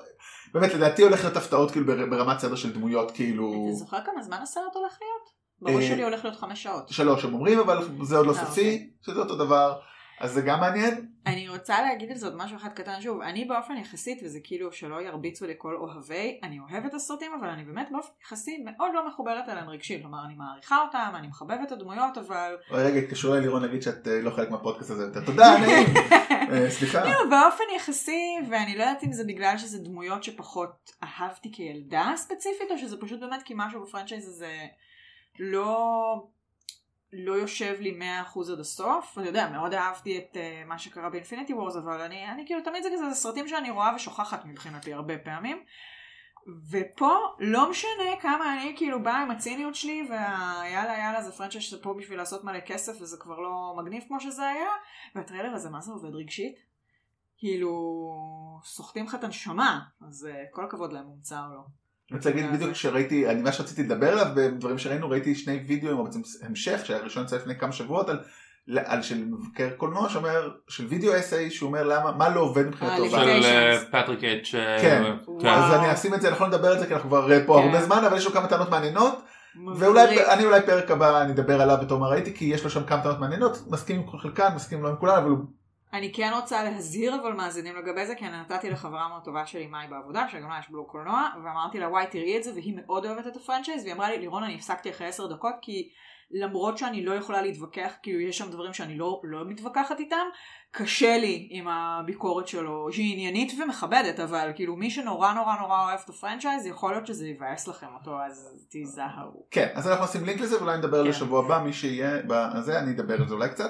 באמת 0.53 0.73
לדעתי 0.73 1.01
הולך 1.03 1.23
להיות 1.23 1.37
הפתעות 1.37 1.71
כאילו 1.71 1.85
בר- 1.85 2.05
ברמת 2.09 2.39
סדר 2.39 2.55
של 2.55 2.71
דמויות, 2.73 3.11
כאילו, 3.11 3.65
אתה 3.69 3.79
זוכר 3.79 3.97
כמה 4.05 4.23
זמן 4.23 4.37
הסרט 4.41 4.75
הולך 4.75 4.97
להיות? 5.01 5.29
בראש 5.61 5.83
אה, 5.83 5.95
שלי 5.95 6.03
הולך 6.03 6.23
להיות 6.25 6.37
חמש 6.39 6.63
שעות. 6.63 6.89
שלוש 6.89 7.25
הם 7.25 7.33
אומרים, 7.33 7.59
אבל 7.59 7.87
זה 8.01 8.17
עוד 8.17 8.25
לא 8.27 8.31
אה, 8.31 8.45
סופי, 8.45 8.61
אוקיי. 8.73 8.89
שזה 9.01 9.19
אותו 9.19 9.35
דבר, 9.35 9.79
אז 10.21 10.31
זה 10.31 10.41
גם 10.41 10.59
מעניין, 10.59 11.05
אני 11.25 11.49
רוצה 11.49 11.81
להגיד 11.81 12.11
על 12.11 12.17
זה 12.17 12.25
עוד 12.25 12.35
משהו 12.35 12.57
אחד 12.57 12.69
קטן 12.73 13.01
שוב, 13.01 13.21
אני 13.21 13.45
באופן 13.45 13.77
יחסית, 13.77 14.21
וזה 14.23 14.39
כאילו 14.43 14.71
שלא 14.71 15.01
ירביצו 15.01 15.47
לכל 15.47 15.75
אוהבי, 15.75 16.39
אני 16.43 16.59
אוהבת 16.59 16.89
את 16.89 16.93
הסרטים, 16.93 17.31
אבל 17.39 17.49
אני 17.49 17.63
באמת 17.63 17.87
באופן 17.91 18.11
יחסי 18.21 18.57
מאוד 18.65 18.91
לא 18.93 19.07
מחוברת 19.07 19.49
אליהם 19.49 19.69
רגשית, 19.69 20.01
כלומר 20.01 20.25
אני 20.25 20.33
מעריכה 20.35 20.81
אותם, 20.81 21.11
אני 21.15 21.27
מחבבת 21.27 21.67
את 21.67 21.71
הדמויות, 21.71 22.17
אבל 22.17 22.55
רגע, 22.71 22.99
התקשרו 22.99 23.31
אליי 23.31 23.41
לירון 23.43 23.61
להגיד 23.61 23.81
שאת 23.81 24.07
אה, 24.07 24.21
לא 24.21 24.31
חלק 24.31 24.51
מהפודקאסט 24.51 24.91
הזה. 24.91 25.03
יותר, 25.03 25.25
תודה, 25.25 25.55
אה, 26.51 26.69
סליחה, 26.69 27.01
כאילו 27.01 27.29
באופן 27.29 27.63
יחסי, 27.75 28.35
ואני 28.49 28.77
לא 28.77 28.83
יודעת 28.83 29.03
אם 29.03 29.11
זה 29.11 29.23
בגלל 29.23 29.57
שזה 29.57 29.79
דמויות 29.79 30.23
שפחות 30.23 30.91
אהבתי 31.03 31.51
כילדה 31.51 32.13
ספציפית, 32.15 32.71
או 32.71 32.77
שזה 32.77 32.97
פשוט 32.97 33.19
באמת 33.19 33.43
כי 33.43 33.53
משהו 33.57 33.83
ב 33.83 33.88
franchise 33.88 34.27
הזה 34.27 34.51
לא... 35.39 36.15
לא 37.13 37.33
יושב 37.33 37.75
לי 37.79 37.99
100% 38.35 38.53
עד 38.53 38.59
הסוף, 38.59 39.17
אני 39.17 39.27
יודע, 39.27 39.49
מאוד 39.49 39.73
אהבתי 39.73 40.17
את 40.17 40.35
אה, 40.35 40.67
מה 40.67 40.79
שקרה 40.79 41.09
באינפיניטי 41.09 41.53
וור, 41.53 41.77
אבל 41.77 42.01
אני, 42.01 42.31
אני 42.31 42.45
כאילו 42.45 42.61
תמיד 42.61 42.83
זה 42.83 42.89
כזה, 42.93 43.09
זה 43.09 43.15
סרטים 43.15 43.47
שאני 43.47 43.69
רואה 43.69 43.95
ושוכחת 43.95 44.45
מבחינתי 44.45 44.93
הרבה 44.93 45.17
פעמים. 45.17 45.63
ופה 46.71 47.11
לא 47.39 47.69
משנה 47.69 48.19
כמה 48.21 48.53
אני 48.53 48.73
כאילו 48.77 49.03
באה 49.03 49.21
עם 49.21 49.31
הציניות 49.31 49.75
שלי 49.75 50.07
והיאללה 50.09 50.97
יאללה 50.97 51.21
זה 51.21 51.31
franchise 51.31 51.63
שפה 51.63 51.93
בשביל 51.93 52.17
לעשות 52.17 52.43
מלא 52.43 52.59
כסף 52.59 53.01
וזה 53.01 53.17
כבר 53.17 53.39
לא 53.39 53.75
מגניב 53.77 54.03
כמו 54.07 54.19
שזה 54.19 54.47
היה 54.47 54.69
והטריילר 55.15 55.53
הזה 55.53 55.69
מה 55.69 55.81
זה 55.81 55.91
עובד 55.91 56.15
רגשית? 56.15 56.55
כאילו 57.37 57.71
סוחטים 58.63 59.05
לך 59.05 59.15
את 59.15 59.23
הנשמה 59.23 59.81
אז 60.07 60.27
uh, 60.31 60.55
כל 60.55 60.65
הכבוד 60.65 60.93
להם 60.93 61.05
מומצא 61.05 61.39
או 61.47 61.53
לא. 61.53 61.61
אני 62.11 62.17
רוצה 62.17 62.29
להגיד 62.29 62.53
בדיוק 62.53 62.73
שראיתי, 62.73 63.29
אני 63.29 63.41
מה 63.41 63.51
שרציתי 63.51 63.83
לדבר 63.83 64.07
עליו 64.07 64.25
בדברים 64.35 64.77
שראינו, 64.77 65.09
ראיתי 65.09 65.35
שני 65.35 65.59
וידאוים, 65.67 65.97
או 65.97 66.03
בעצם 66.03 66.21
המשך, 66.41 66.81
שהראשון 66.85 67.23
יצא 67.23 67.35
לפני 67.35 67.59
כמה 67.59 67.71
שבועות, 67.71 68.09
על, 68.09 68.19
על 68.85 69.01
של 69.01 69.23
מבקר 69.25 69.69
קולנוע 69.77 70.09
שאומר, 70.09 70.49
של 70.67 70.85
וידאו 70.85 71.19
אסיי, 71.19 71.51
שהוא 71.51 71.67
אומר 71.67 71.83
למה, 71.83 72.11
מה 72.11 72.29
לא 72.29 72.39
עובד 72.39 72.67
מבחינתו. 72.67 73.03
אה, 73.03 73.09
של. 73.09 73.45
אה, 73.45 73.79
פטריק. 73.91 74.23
אה, 74.23 74.77
כן. 74.81 75.03
כן. 75.41 75.47
אז 75.47 75.73
אני 75.73 75.93
אשים 75.93 76.13
את 76.13 76.21
זה, 76.21 76.29
אנחנו 76.29 76.45
לא 76.45 76.51
נדבר 76.51 76.67
על 76.67 76.79
זה 76.79 76.85
כי 76.87 76.93
אנחנו 76.93 77.09
כבר 77.09 77.31
אה, 77.31 77.39
פה 77.45 77.59
כן. 77.61 77.67
הרבה 77.67 77.85
זמן, 77.85 78.03
אבל 78.05 78.17
יש 78.17 78.25
לו 78.25 78.31
כמה 78.31 78.47
טענות 78.47 78.69
מעניינות, 78.69 79.21
ואולי. 79.77 80.25
אני 80.25 80.45
אולי 80.45 80.61
פרק 80.61 80.91
הבא 80.91 81.21
אני 81.21 81.31
אדבר 81.31 81.61
עליו 81.61 81.77
בתור 81.81 81.99
מה 81.99 82.07
ראיתי, 82.07 82.33
כי 82.33 82.45
יש 82.45 82.63
לו 82.63 82.69
שם 82.69 82.83
כמה 82.83 83.03
טענות 83.03 83.19
מעניינות, 83.19 83.63
מסכים 83.67 83.99
עם 83.99 84.17
חלקן, 84.19 84.49
מסכים 84.55 84.83
לא 84.83 84.89
עם 84.89 84.95
כולן, 84.95 85.17
אבל 85.17 85.29
הוא 85.29 85.39
אני 85.93 86.13
כן 86.13 86.31
רוצה 86.35 86.63
להזהיר 86.63 87.21
אבל 87.21 87.33
מאזינים 87.33 87.75
לגבי 87.75 88.05
זה, 88.05 88.15
כי 88.15 88.25
אני 88.25 88.37
נתתי 88.41 88.69
לחברה 88.69 89.07
מאוד 89.07 89.23
טובה 89.23 89.45
שלי 89.45 89.67
מאי 89.67 89.87
בעבודה, 89.89 90.27
שגם 90.29 90.49
לה 90.49 90.59
יש 90.59 90.69
בלוג 90.69 90.87
קולנוע, 90.87 91.29
ואמרתי 91.43 91.79
לה 91.79 91.89
וואי 91.89 92.07
תראי 92.07 92.37
את 92.37 92.43
זה, 92.43 92.51
והיא 92.53 92.73
מאוד 92.75 93.05
אוהבת 93.05 93.27
את 93.27 93.35
ה 93.35 93.40
franchise, 93.40 93.83
והיא 93.83 93.93
אמרה 93.93 94.09
לי 94.09 94.17
לירון 94.17 94.43
אני 94.43 94.55
הפסקתי 94.55 94.89
אחרי 94.89 95.07
עשר 95.07 95.27
דקות, 95.27 95.55
כי 95.61 95.89
למרות 96.33 96.77
שאני 96.77 97.05
לא 97.05 97.13
יכולה 97.13 97.41
להתווכח, 97.41 97.91
כאילו 98.03 98.19
יש 98.19 98.37
שם 98.37 98.51
דברים 98.51 98.73
שאני 98.73 98.97
לא, 98.97 99.21
לא 99.23 99.45
מתווכחת 99.45 99.99
איתם, 99.99 100.25
קשה 100.71 101.17
לי 101.17 101.47
עם 101.51 101.67
הביקורת 101.67 102.47
שלו, 102.47 102.87
שהיא 102.91 103.13
עניינית 103.13 103.53
ומכבדת, 103.59 104.19
אבל 104.19 104.51
כאילו 104.55 104.75
מי 104.75 104.89
שנורא 104.89 105.33
נורא 105.33 105.55
נורא 105.59 105.85
אוהב 105.85 105.99
את 106.03 106.09
ה 106.09 106.14
franchise, 106.14 106.65
יכול 106.65 106.91
להיות 106.91 107.07
שזה 107.07 107.27
יבאס 107.27 107.67
לכם 107.67 107.87
אותו, 107.99 108.21
אז 108.25 108.67
תיזהרו. 108.69 109.47
כן, 109.51 109.67
אז 109.73 109.87
אנחנו 109.87 110.05
נשים 110.05 110.25
לינק 110.25 110.41
לזה 110.41 110.57
ואולי 110.57 110.77
נדבר 110.77 110.99
על 110.99 111.05
כן. 111.05 111.11
זה 111.11 111.17
שבוע 111.17 111.45
הבא, 111.45 111.61
מי 111.65 111.73
שיהיה 111.73 112.21
בזה, 112.27 112.79
אני 112.79 112.91
אדבר 112.91 113.21
על 113.21 113.27
זה 113.27 113.33
אולי 113.33 113.49
קצת. 113.49 113.69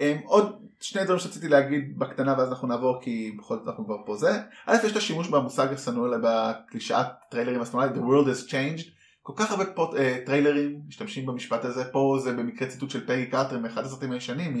Um, 0.00 0.24
עוד 0.24 0.66
שני 0.80 1.04
דברים 1.04 1.18
שרציתי 1.18 1.48
להגיד 1.48 1.98
בקטנה 1.98 2.34
ואז 2.38 2.48
אנחנו 2.48 2.68
נעבור 2.68 2.98
כי 3.02 3.36
בכל 3.38 3.56
זאת 3.56 3.68
אנחנו 3.68 3.84
כבר 3.84 3.96
פה 4.06 4.16
זה. 4.16 4.30
א' 4.66 4.76
יש 4.84 4.92
את 4.92 4.96
השימוש 4.96 5.28
במושג 5.28 5.72
השנוא 5.72 6.06
אליי 6.06 6.18
בקלישאת 6.22 7.06
טריילרים 7.30 7.60
השנואה, 7.60 7.86
The 7.86 7.98
world 7.98 8.26
has 8.26 8.50
changed. 8.50 8.90
כל 9.22 9.32
כך 9.36 9.50
הרבה 9.50 9.64
פוט, 9.64 9.94
uh, 9.94 10.26
טריילרים 10.26 10.80
משתמשים 10.88 11.26
במשפט 11.26 11.64
הזה, 11.64 11.84
פה 11.84 12.18
זה 12.22 12.32
במקרה 12.32 12.68
ציטוט 12.68 12.90
של 12.90 13.06
פגי 13.06 13.26
קארטר 13.26 13.58
מאחד 13.58 13.84
הסרטים 13.84 14.12
הישנים 14.12 14.56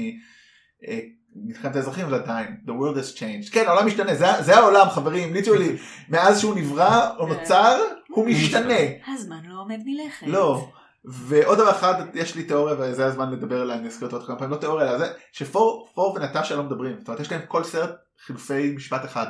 ממלחמת 1.36 1.76
האזרחים 1.76 2.12
ועדיין, 2.12 2.56
The 2.66 2.70
world 2.70 2.96
has 2.96 3.18
changed. 3.18 3.52
כן 3.52 3.64
העולם 3.66 3.86
משתנה, 3.86 4.14
זה, 4.14 4.26
זה 4.40 4.56
העולם 4.56 4.88
חברים, 4.88 5.34
literally, 5.34 5.76
מאז 6.08 6.40
שהוא 6.40 6.54
נברא 6.54 7.10
או 7.18 7.26
נוצר 7.26 7.80
הוא 8.08 8.26
משתנה. 8.26 8.74
הזמן 9.06 9.40
לא 9.44 9.60
עומד 9.60 9.78
מלכת. 9.84 10.26
לא. 10.26 10.68
ועוד 11.04 11.58
דבר 11.58 11.70
אחד, 11.70 11.94
יש 12.14 12.36
לי 12.36 12.44
תיאוריה 12.44 12.74
וזה 12.78 13.06
הזמן 13.06 13.30
לדבר 13.30 13.60
עליה, 13.60 13.76
אני 13.76 13.86
אזכיר 13.88 14.06
אותה 14.06 14.16
עוד 14.16 14.26
כמה 14.26 14.36
פעמים, 14.36 14.50
לא 14.52 14.56
תיאוריה 14.56 14.90
אלא 14.90 14.98
זה, 14.98 15.12
שפור 15.32 15.90
פור 15.94 16.14
ונטשה 16.16 16.56
לא 16.56 16.62
מדברים, 16.62 16.98
זאת 16.98 17.08
אומרת 17.08 17.20
יש 17.20 17.32
להם 17.32 17.40
כל 17.48 17.64
סרט 17.64 17.90
חילופי 18.26 18.72
משפט 18.76 19.04
אחד, 19.04 19.26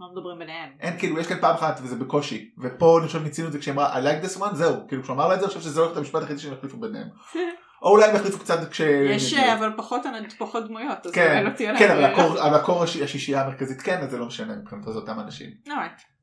לא 0.00 0.06
מדברים 0.12 0.38
ביניהם. 0.38 0.70
אין 0.80 0.98
כאילו 0.98 1.18
יש 1.18 1.30
להם 1.30 1.40
פעם 1.40 1.54
אחת 1.54 1.80
וזה 1.82 1.96
בקושי, 1.96 2.50
ופה 2.62 2.98
אני 2.98 3.06
חושב 3.06 3.22
ניסינו 3.22 3.48
את 3.48 3.52
זה 3.52 3.58
כשהיא 3.58 3.74
אמרה 3.74 3.96
I 3.96 4.04
like 4.04 4.24
this 4.26 4.40
one, 4.40 4.54
זהו, 4.54 4.74
כאילו 4.88 5.02
כשהוא 5.02 5.14
אמר 5.14 5.28
לה 5.28 5.34
את 5.34 5.40
זה 5.40 5.44
אני 5.46 5.54
חושב 5.54 5.60
שזה 5.70 5.80
הולך 5.80 5.90
להיות 5.92 5.98
המשפט 5.98 6.20
היחידי 6.20 6.40
שהם 6.40 6.52
יחליפו 6.52 6.76
ביניהם, 6.76 7.08
או 7.82 7.90
אולי 7.90 8.04
הם 8.04 8.16
יחליפו 8.16 8.38
קצת 8.38 8.70
כש... 8.70 8.80
יש 8.80 9.34
אבל 9.34 9.72
פחות 9.76 10.02
פחות 10.38 10.66
דמויות, 10.66 11.06
אז 11.06 11.12
כן, 11.12 11.44
לא 11.44 11.50
תהיה 11.50 11.72
להם 11.72 11.78
כן, 11.78 11.90
אבל. 11.90 12.04
הקור- 12.04 12.42
אבל 12.46 12.54
הקור 12.54 12.82
הש- 12.82 12.96
השישייה 12.96 13.42
המרכזית 13.42 13.80
כן, 13.82 14.00
אז 14.02 14.10
זה 14.10 14.18
לא 14.18 14.26
משנה 14.26 14.56
מבחינתו 14.56 14.92
זה 14.92 14.98
אותם 14.98 15.20
אנשים. 15.20 15.50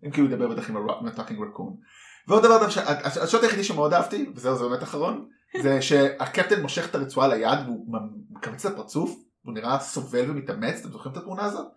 אם 0.05 0.11
כאילו 0.11 0.27
ידבר 0.27 0.47
בטח 0.47 0.69
עם 0.69 1.07
ה 1.07 1.11
talking 1.11 1.39
raccoon. 1.49 1.73
ועוד 2.27 2.43
דבר, 2.43 2.69
ש- 2.69 2.77
השוט 3.21 3.43
היחידי 3.43 3.63
שמאוד 3.63 3.93
אהבתי, 3.93 4.29
וזהו 4.35 4.55
זה 4.55 4.63
באמת 4.67 4.83
אחרון, 4.83 5.29
זה 5.61 5.81
שהקפטן 5.81 6.61
מושך 6.61 6.89
את 6.89 6.95
הרצועה 6.95 7.27
ליד 7.27 7.59
והוא 7.65 7.95
מכווץ 8.29 8.65
את 8.65 8.73
הפרצוף, 8.73 9.15
הוא 9.41 9.53
נראה 9.53 9.79
סובל 9.79 10.31
ומתאמץ, 10.31 10.79
אתם 10.79 10.91
זוכרים 10.91 11.13
את 11.13 11.17
התמונה 11.17 11.45
הזאת? 11.45 11.67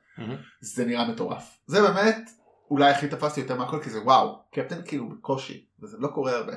זה 0.61 0.85
נראה 0.85 1.09
מטורף. 1.09 1.59
זה 1.67 1.83
באמת 1.83 2.31
אולי 2.71 2.91
הכי 2.91 3.09
תפסתי 3.09 3.41
יותר 3.41 3.57
מהכל 3.57 3.83
כי 3.83 3.91
זה 3.91 4.03
וואו, 4.03 4.43
קפטן 4.53 4.81
כאילו 4.85 5.09
בקושי, 5.09 5.67
וזה 5.81 5.97
לא 6.01 6.09
קורה 6.09 6.33
הרבה. 6.37 6.53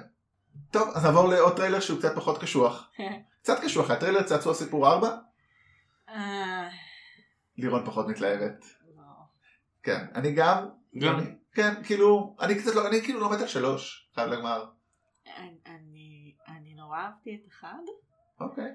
טוב, 0.72 0.90
אז 0.94 1.06
נעבור 1.06 1.30
לעוד 1.30 1.56
טריילר 1.56 1.80
שהוא 1.80 2.00
קצת 2.00 2.16
פחות 2.16 2.42
קשוח. 2.42 2.90
קצת 3.42 3.60
קשוח, 3.64 3.92
הטריילר 3.92 4.24
צעצוע 4.24 4.54
סיפור 4.54 4.88
4, 4.88 5.18
אה, 6.10 6.68
לירון 7.58 7.86
פחות 7.86 8.08
מתלהבת. 8.08 8.66
לא. 8.98 9.04
כן, 9.84 10.06
אני 10.16 10.32
גם, 10.32 10.66
גם. 10.98 11.20
כן, 11.54 11.84
כאילו, 11.84 12.36
אני 12.42 12.56
קצת 12.56 12.76
לא, 12.76 12.88
אני 12.88 13.02
כאילו 13.02 13.20
לא 13.20 13.32
מת 13.32 13.40
על 13.42 13.48
שלוש, 13.48 14.10
חייב 14.16 14.30
לומר. 14.30 14.66
אני- 15.38 15.58
אני 15.66 16.36
אני 16.48 16.74
נורא 16.74 16.98
אהבתי 17.00 17.36
את 17.36 17.48
אחד. 17.52 17.84
אוקיי. 18.40 18.72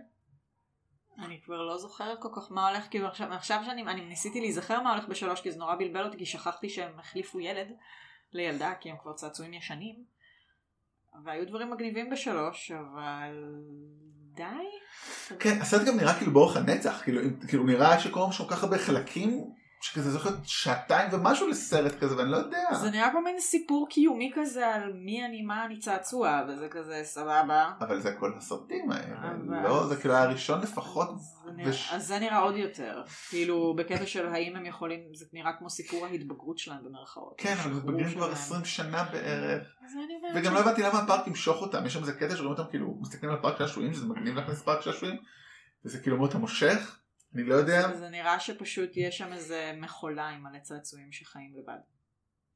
אני 1.18 1.40
כבר 1.44 1.62
לא 1.62 1.78
זוכרת 1.78 2.18
כל 2.22 2.28
כך 2.36 2.52
מה 2.52 2.68
הולך, 2.68 2.86
כאילו 2.90 3.06
עכשיו, 3.06 3.32
עכשיו 3.32 3.62
שאני 3.66 3.82
אני 3.82 4.00
ניסיתי 4.04 4.40
להיזכר 4.40 4.80
מה 4.82 4.90
הולך 4.92 5.08
בשלוש, 5.08 5.40
כי 5.40 5.52
זה 5.52 5.58
נורא 5.58 5.74
בלבל 5.74 6.04
אותי, 6.04 6.18
כי 6.18 6.26
שכחתי 6.26 6.68
שהם 6.68 6.98
החליפו 6.98 7.40
ילד 7.40 7.68
לילדה, 8.32 8.74
כי 8.80 8.90
הם 8.90 8.96
כבר 9.02 9.12
צעצועים 9.12 9.52
ישנים. 9.54 10.04
והיו 11.24 11.46
דברים 11.46 11.70
מגניבים 11.70 12.10
בשלוש, 12.10 12.70
אבל 12.70 13.44
די. 14.34 14.44
כן, 15.40 15.58
הסרט 15.60 15.86
גם 15.88 15.96
נראה 15.96 16.18
כאילו 16.18 16.32
באורך 16.32 16.56
הנצח, 16.56 17.02
כאילו, 17.04 17.20
כאילו 17.48 17.64
נראה 17.64 18.00
שקוראים 18.00 18.32
שם 18.32 18.44
כל 18.44 18.50
כך 18.50 18.62
הרבה 18.64 18.78
חלקים, 18.78 19.44
שכזה 19.80 20.18
להיות 20.18 20.38
שעתיים 20.44 21.08
ומשהו 21.12 21.48
לסרט 21.48 21.92
כזה, 22.00 22.16
ואני 22.16 22.30
לא 22.30 22.36
יודע. 22.36 22.74
זה 22.74 22.90
נראה 22.90 23.10
כמו 23.10 23.20
מין 23.20 23.40
סיפור 23.40 23.86
קיומי 23.90 24.32
כזה 24.34 24.66
על 24.74 24.92
מי 24.94 25.24
אני, 25.24 25.42
מה 25.42 25.64
אני 25.64 25.78
צעצוע, 25.78 26.42
וזה 26.48 26.68
כזה 26.70 27.00
סבבה. 27.04 27.70
אבל 27.80 28.00
זה 28.00 28.12
כל 28.20 28.32
הסרטים 28.36 28.90
האלה, 28.90 29.16
אבל- 29.18 29.62
לא, 29.68 29.86
זה 29.86 29.96
כאילו 29.96 30.14
הראשון 30.14 30.60
לפחות. 30.60 31.08
זה 31.20 31.50
נראה- 31.56 31.70
וש- 31.70 31.92
אז 31.92 32.06
זה 32.06 32.18
נראה 32.18 32.38
עוד 32.38 32.56
יותר. 32.56 33.02
כאילו, 33.28 33.74
בקטע 33.76 34.06
של 34.06 34.26
האם 34.26 34.56
הם 34.56 34.66
יכולים, 34.66 35.00
זה 35.14 35.26
נראה 35.32 35.52
כמו 35.58 35.70
סיפור 35.70 36.06
ההתבגרות 36.06 36.58
שלהם 36.58 36.84
במרכאות. 36.84 37.34
כן, 37.38 37.54
אבל 37.64 37.72
מתבגרים 37.72 38.08
כבר 38.10 38.20
שלהם. 38.24 38.32
20 38.32 38.64
שנה 38.64 39.04
בערך. 39.12 39.74
וגם 40.34 40.54
לא 40.54 40.58
הבנתי 40.60 40.82
למה 40.82 40.98
הפארק 40.98 41.26
ימשוך 41.26 41.62
אותם, 41.62 41.86
יש 41.86 41.92
שם 41.94 42.00
איזה 42.00 42.12
קטע 42.12 42.36
שרואים 42.36 42.50
אותם 42.52 42.70
כאילו 42.70 42.98
מסתכלים 43.00 43.32
על 43.32 43.38
פארק 43.42 43.58
שעשועים, 43.58 43.92
שזה 43.92 44.06
מגניב 44.06 44.34
להכניס 44.34 44.62
פארק 44.62 44.80
שעשועים, 44.80 45.16
וזה 45.84 45.98
כאילו 45.98 46.16
אומר 46.16 46.28
אתה 46.28 46.38
מושך, 46.38 46.98
אני 47.38 47.46
לא 47.48 47.54
יודע, 47.54 47.94
זה 47.96 48.08
נראה 48.08 48.40
שפשוט 48.40 48.90
יש 48.96 49.18
שם 49.18 49.32
איזה 49.32 49.72
מכולה 49.76 50.28
עם 50.28 50.42
מלא 50.42 50.58
צעצועים 50.58 51.12
שחיים 51.12 51.52
לבד. 51.58 51.78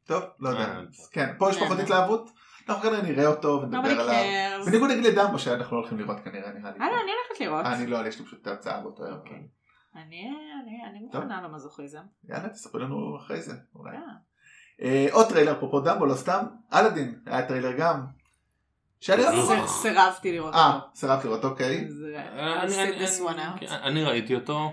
טוב, 0.07 0.23
לא 0.41 0.49
יודע, 0.49 0.61
אה, 0.65 0.81
כן, 1.13 1.35
פה 1.39 1.51
יש 1.51 1.57
כן. 1.59 1.65
פחות 1.65 1.79
התלהבות, 1.79 2.31
אנחנו 2.69 2.83
כנראה 2.83 3.03
נראה 3.03 3.27
אותו 3.27 3.61
ונדבר 3.63 4.01
עליו. 4.01 4.65
בניגוד 4.67 4.91
נגיד 4.91 5.05
לדמבו 5.05 5.39
שאנחנו 5.39 5.77
לא 5.77 5.81
הולכים 5.81 5.99
לראות 5.99 6.21
כנראה, 6.25 6.53
נראה 6.53 6.71
לי, 6.71 6.81
אה, 6.81 6.91
לא, 6.91 6.95
אני 7.03 7.11
הולכת 7.13 7.41
לראות. 7.41 7.67
אה, 7.67 7.75
אני 7.75 7.87
לא, 7.87 8.07
יש 8.07 8.19
לי 8.19 8.25
פשוט 8.27 8.43
את 8.43 8.47
ההצעה 8.47 8.81
באותו 8.81 9.05
ערב, 9.05 9.19
אוקיי. 9.19 9.49
אני 9.97 10.31
אני- 10.65 10.85
אני 10.91 11.09
טוב. 11.13 11.21
מוכנה 11.23 11.43
למזוכיזם. 11.43 12.03
יאללה 12.29 12.49
תספרו 12.49 12.79
לנו 12.81 13.17
אחרי 13.17 13.43
זה, 13.43 13.55
אולי. 13.75 13.97
אה, 14.83 15.07
עוד 15.13 15.29
טריילר, 15.29 15.53
אפרופו 15.53 15.81
דמבו, 15.81 16.07
לא 16.07 16.15
סתם, 16.15 16.45
אלאדין, 16.75 17.21
היה 17.27 17.49
טריילר 17.49 17.73
גם, 17.79 18.07
אה. 19.11 19.61
רק- 19.63 19.67
ס- 19.69 19.83
סירבתי 19.83 20.33
לראות 20.33 20.55
אה, 20.55 20.75
אותו. 20.75 20.87
סירבת 20.95 21.25
לראות, 21.25 21.45
אוקיי, 21.45 21.89
אה, 22.17 22.63
I'll 22.63 22.67
אני- 23.83 24.05
ראיתי 24.05 24.35
אותו, 24.35 24.71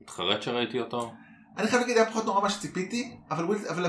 מתחרט 0.00 0.42
שראיתי 0.42 0.80
אותו. 0.80 1.12
אני 1.58 1.68
חייב 1.68 1.80
להגיד, 1.80 1.96
היה 1.96 2.06
פחות 2.06 2.24
נורא 2.24 2.42
מה 2.42 2.50
שציפיתי, 2.50 3.16
אבל 3.30 3.44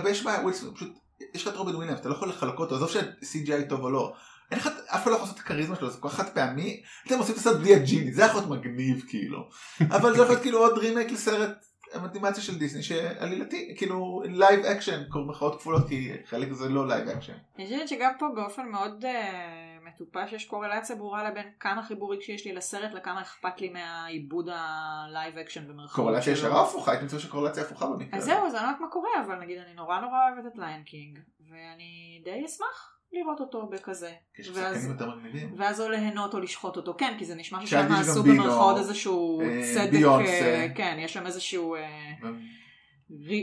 יש 0.10 0.24
בעיה, 0.24 0.40
וויל, 0.42 0.56
פשוט, 0.76 0.92
יש 1.34 1.48
לך 1.48 1.54
את 1.54 1.58
רובין 1.58 1.76
וויליאמס, 1.76 2.00
אתה 2.00 2.10
לא 2.10 2.14
יכול 2.14 2.30
להחליף 2.30 2.60
אותו, 2.60 2.76
עזוב 2.76 2.90
ש-CGI 2.90 3.70
טוב 3.70 3.82
או 3.82 3.90
לא. 3.92 4.14
אין 4.52 4.60
לך, 4.60 4.68
אף 4.68 5.04
אחד 5.04 5.12
לא 5.12 5.16
יכול 5.16 5.28
לעשות 5.28 5.36
את 5.36 5.46
הכריזמה 5.46 5.76
שלו, 5.76 5.90
זה 5.90 5.98
כל 6.02 6.10
כך 6.10 6.16
חד 6.16 6.30
פעמי, 6.30 6.82
אתם 7.08 7.18
עושים 7.20 7.34
את 7.36 7.40
הסרט 7.40 7.58
בלי 7.58 7.76
הג'יני, 7.76 8.14
זה 8.14 8.24
יכול 8.24 8.42
להיות 8.42 8.52
מגניב 8.60 9.04
כאילו. 9.10 9.50
אבל 9.82 10.12
זה 10.16 10.22
יכול 10.22 10.26
להיות 10.34 10.42
כאילו 10.42 10.60
עוד 10.60 10.78
רימייק 10.78 11.12
לסרט 11.12 11.66
אנימציה 11.96 12.44
של 12.44 12.60
דיסני, 12.60 12.84
שעלילתי, 12.84 13.76
כאילו 13.78 14.24
live 14.26 14.66
action, 14.66 15.04
במרכאות 15.10 15.60
כפולות, 15.60 15.88
כי 15.88 16.12
חלק 16.26 16.52
זה 16.52 16.70
לא 16.70 16.88
live 16.88 17.10
action. 17.10 17.34
אני 17.56 17.66
חושבת 17.66 17.88
שגם 17.88 18.12
פה 18.20 18.26
באופן 18.36 18.68
מאוד 18.68 19.06
אה, 19.06 19.78
מטופש 19.84 20.34
יש 20.34 20.46
קורלציה 20.46 20.96
ברורה 20.96 21.30
לבין 21.30 21.46
כמה 21.60 21.84
חיבור 21.84 22.14
רגשי 22.14 22.32
יש 22.32 22.46
לי 22.46 22.54
לסרט 22.54 22.94
לכמה 22.94 23.22
אכפת 23.22 23.62
לי 23.62 23.70
מהעיבוד 23.70 24.50
ה 24.54 24.70
live 24.70 25.38
action 25.38 25.68
במרכאות. 25.68 26.06
קורלציה. 26.06 26.34
ישרה 26.34 26.62
הפוכה, 26.64 26.92
הייתי 26.92 27.06
מצפה 27.06 27.20
שקורלציה 27.20 27.64
הפוכה 27.64 27.88
במקרה. 27.88 28.20
אז. 28.20 28.26
זהו, 28.26 28.46
אז 28.46 28.56
אני 28.56 28.64
לא 28.64 28.68
יודעת 28.68 28.82
מה 28.82 28.88
קורה, 28.88 29.10
אבל 29.26 29.36
נגיד 29.36 29.58
אני 29.58 29.74
נורא 29.74 30.00
נורא 30.00 30.18
אוהבת 30.30 30.54
את 30.54 30.58
ליון 30.58 30.84
קינג, 30.84 31.20
ואני 31.50 32.22
די 32.24 32.46
אשמח 32.46 33.01
לראות 33.14 33.40
אותו 33.40 33.68
בכזה. 33.72 34.12
יש 34.40 34.50
ואז- 34.50 34.76
שחקנים 34.76 34.92
יותר 34.92 35.16
מגניבים. 35.16 35.54
ואז 35.58 35.82
או 35.82 35.90
ליהנות 35.90 36.34
או 36.34 36.40
לשחוט 36.40 36.78
אותו, 36.78 36.96
כן, 36.98 37.16
כי 37.20 37.26
זה 37.26 37.36
נשמע 37.36 37.66
ששם 37.66 37.88
עשו 37.92 38.24
במרכאות 38.24 38.78
איזשהו 38.78 39.42
אה, 39.42 39.62
צדק, 39.74 39.92
ביונסה. 39.92 40.32
אה, 40.32 40.68
כן, 40.76 40.98
יש 41.00 41.14
שם 41.14 41.26
איזשהו, 41.26 41.76
אה, 41.76 41.82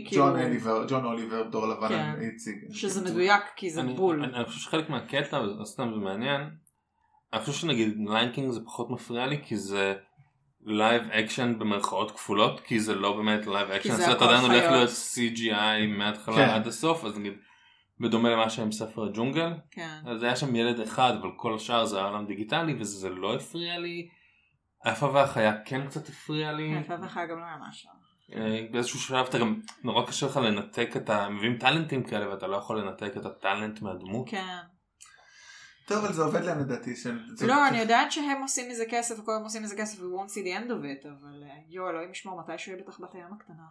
כאילו, 0.06 0.24
ג'ון 0.24 0.42
אוליבר, 0.42 0.84
ג'ון 0.88 1.04
אוליבר, 1.04 1.42
דונלד 1.42 1.66
גלובר 1.66 1.88
כן. 1.88 2.12
הציג. 2.34 2.54
שזה 2.72 3.10
מדויק, 3.10 3.42
כי 3.56 3.70
זה 3.70 3.82
בול. 3.82 4.24
אני 4.24 4.44
חושב 4.44 4.60
שחלק 4.60 4.90
מהקטע, 4.90 5.38
לא 5.38 5.64
סתם 5.64 5.90
זה 5.94 6.00
מעניין, 6.00 6.40
אני 7.32 7.40
חושב 7.40 7.52
שנגיד 7.52 7.96
ליון 8.08 8.29
קינג 8.29 8.50
זה 8.50 8.60
פחות 8.64 8.90
מפריע 8.90 9.26
לי 9.26 9.38
כי 9.44 9.56
זה 9.56 9.94
live 10.64 11.02
action 11.10 11.58
במרכאות 11.58 12.10
כפולות 12.10 12.60
כי 12.60 12.80
זה 12.80 12.94
לא 12.94 13.16
באמת 13.16 13.46
live 13.46 13.70
action, 13.70 13.94
זה 13.96 14.02
הסרט 14.02 14.16
הכל 14.16 14.24
עדיין 14.24 14.44
הולך 14.50 14.60
חיות. 14.62 14.72
להיות 14.72 14.90
CGI 14.90 15.98
מההתחלה 15.98 16.34
כן. 16.36 16.48
עד 16.48 16.66
הסוף 16.66 17.04
אז 17.04 17.18
נגיד 17.18 17.32
בדומה 18.00 18.30
למה 18.30 18.50
שהיה 18.50 18.64
עם 18.66 18.72
ספר 18.72 19.04
הג'ונגל 19.04 19.52
כן. 19.70 19.98
אז 20.06 20.22
היה 20.22 20.36
שם 20.36 20.56
ילד 20.56 20.80
אחד 20.80 21.12
אבל 21.20 21.30
כל 21.36 21.54
השאר 21.54 21.84
זה 21.84 21.96
היה 21.96 22.06
עולם 22.06 22.26
דיגיטלי 22.26 22.74
וזה 22.80 23.08
לא 23.08 23.34
הפריע 23.34 23.78
לי. 23.78 24.08
היפה 24.84 25.06
והחיה 25.06 25.52
כן 25.64 25.86
קצת 25.86 26.08
הפריע 26.08 26.52
לי. 26.52 26.62
יפה 26.62 26.94
וחיה 27.02 27.26
גם 27.26 27.38
לא 27.38 27.44
היה 27.44 27.56
משהו. 27.68 27.90
אה, 28.34 28.66
באיזשהו 28.70 28.98
שלב 28.98 29.26
אתה 29.26 29.38
גם 29.38 29.60
נורא 29.84 30.06
קשה 30.06 30.26
לך 30.26 30.36
לנתק 30.36 30.96
את 30.96 31.10
ה... 31.10 31.28
מביאים 31.28 31.58
טאלנטים 31.58 32.02
כאלה 32.02 32.30
ואתה 32.30 32.46
לא 32.46 32.56
יכול 32.56 32.80
לנתק 32.80 33.16
את 33.16 33.26
הטאלנט 33.26 33.82
מהדמות. 33.82 34.28
כן. 34.30 34.58
טוב, 35.86 36.04
אבל 36.04 36.12
זה 36.12 36.22
עובד 36.22 36.44
להם 36.44 36.60
לדעתי. 36.60 36.94
לא, 37.46 37.68
אני 37.68 37.78
יודעת 37.78 38.12
שהם 38.12 38.42
עושים 38.42 38.70
מזה 38.70 38.84
כסף, 38.90 39.18
וכל 39.18 39.32
הם 39.32 39.42
עושים 39.42 39.62
מזה 39.62 39.76
כסף, 39.76 39.98
we 39.98 40.02
won't 40.02 40.30
see 40.30 40.44
the 40.44 40.58
end 40.58 40.70
of 40.70 41.04
it, 41.04 41.08
אבל 41.08 41.42
אה, 41.42 41.56
יואו, 41.68 41.90
אלוהים 41.90 42.10
ישמור, 42.10 42.40
מתי 42.40 42.58
שהוא 42.58 42.74
יהיה 42.74 42.84
בטח 42.84 43.00
בת 43.00 43.14
הים 43.14 43.32
הקטנה. 43.32 43.64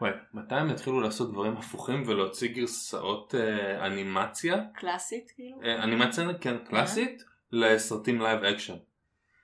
וואי, 0.00 0.12
מתי 0.34 0.54
הם 0.54 0.70
יתחילו 0.70 1.00
לעשות 1.00 1.32
דברים 1.32 1.56
הפוכים 1.56 2.02
ולהוציא 2.06 2.48
גרסאות 2.48 3.34
אה, 3.34 3.86
אנימציה? 3.86 4.56
קלאסית, 4.74 5.32
כאילו? 5.34 5.56
אה, 5.64 5.82
אנימציה 5.82 6.24
כן 6.40 6.56
קלאסית 6.68 7.22
לסרטים 7.52 8.20
live 8.20 8.44
action. 8.44 8.76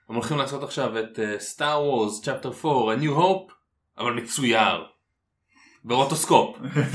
הם 0.09 0.15
הולכים 0.15 0.37
לעשות 0.37 0.63
עכשיו 0.63 0.99
את 0.99 1.19
סטאר 1.37 1.83
וורס 1.83 2.21
chapter 2.21 2.51
4 2.65 2.95
A 2.95 2.97
New 2.97 3.17
Hope 3.17 3.53
אבל 3.97 4.13
מצויר. 4.13 4.85
ברוטוסקופ. 5.85 6.57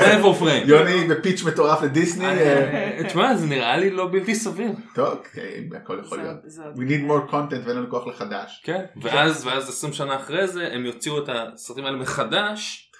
every 0.00 0.34
frame. 0.34 0.68
יוני 0.68 1.08
ב 1.08 1.14
pitch 1.14 1.42
מטורף 1.44 1.82
לדיסני. 1.82 2.26
אה, 2.26 2.98
אה, 2.98 3.04
תשמע 3.06 3.34
זה 3.34 3.46
נראה 3.46 3.76
לי 3.76 3.90
לא 3.90 4.08
בלתי 4.12 4.34
סביר. 4.34 4.70
טוב, 4.94 5.08
אוקיי, 5.08 5.68
הכל 5.76 5.98
יכול 6.04 6.18
להיות. 6.18 6.36
We 6.74 6.78
need 6.78 7.10
more 7.10 7.32
content 7.32 7.66
ואין 7.66 7.76
לנו 7.76 7.90
כוח 7.90 8.06
לחדש. 8.06 8.62
כן. 8.64 8.84
ואז 9.02 9.46
ואז 9.46 9.68
20 9.68 9.92
שנה 9.92 10.16
אחרי 10.16 10.48
זה 10.48 10.68
הם 10.72 10.86
יוציאו 10.86 11.18
את 11.18 11.28
הסרטים 11.32 11.84
האלה 11.84 11.96
מחדש. 11.96 12.91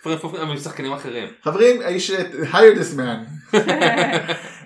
עם 0.43 0.57
שחקנים 0.57 0.93
אחרים. 0.93 1.29
חברים, 1.43 1.83
האיש, 1.83 2.11
hire 2.53 2.77
this 2.79 2.97
man. 2.97 3.55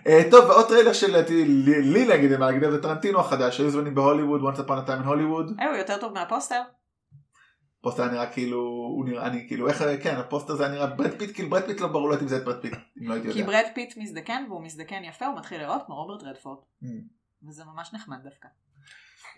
אה, 0.07 0.23
טוב, 0.31 0.45
ועוד 0.45 0.69
טריילר 0.69 0.93
שלדעתי, 0.93 1.45
אין 1.45 1.83
לי 1.83 2.05
להגיד, 2.05 2.37
מה 2.37 2.47
להגיד, 2.51 2.71
זה 2.71 2.83
טרנטינו 2.83 3.21
החדש, 3.21 3.61
היו 3.61 3.71
זמנים 3.71 3.95
בהוליווד, 3.95 4.41
once 4.41 4.59
upon 4.59 4.87
a 4.87 4.89
time 4.89 5.05
in 5.05 5.07
Hollywood. 5.07 5.61
אה, 5.61 5.69
הוא 5.69 5.77
יותר 5.77 5.97
טוב 6.01 6.13
מהפוסטר? 6.13 6.63
הפוסטר 7.81 8.03
היה 8.03 8.13
נראה 8.13 8.27
כאילו, 8.27 8.59
הוא 8.97 9.05
נראה 9.05 9.29
לי 9.29 9.45
כאילו, 9.49 9.69
איך, 9.69 9.85
כן, 10.03 10.17
הפוסטר 10.17 10.55
זה 10.55 10.65
היה 10.67 10.73
נראה 10.73 10.87
ברד 10.87 11.19
פיט, 11.19 11.35
כאילו 11.35 11.51
ברד 11.51 11.63
פיט 11.63 11.81
לא 11.81 11.89
ברור 11.89 12.11
לא 12.11 12.17
אם 12.23 12.29
זה 12.29 12.37
את 12.37 12.45
ברד 12.45 12.61
פיט, 12.61 12.73
אם 12.73 13.09
לא 13.09 13.15
הייתי 13.15 13.33
כי 13.33 13.39
יודע. 13.39 13.53
ברד 13.53 13.67
פיט 13.75 13.97
מזדקן, 13.97 14.45
והוא 14.49 14.65
מזדקן 14.65 15.05
יפה, 15.05 15.27
הוא 15.27 15.39
מתחיל 15.39 15.61
להיראות 15.61 15.83
כמו 15.87 15.95
רוברט 15.95 16.23
רדפורד. 16.23 16.59
Mm. 16.83 16.87
וזה 17.49 17.63
ממש 17.65 17.91
נחמד 17.95 18.17
דווקא. 18.23 18.49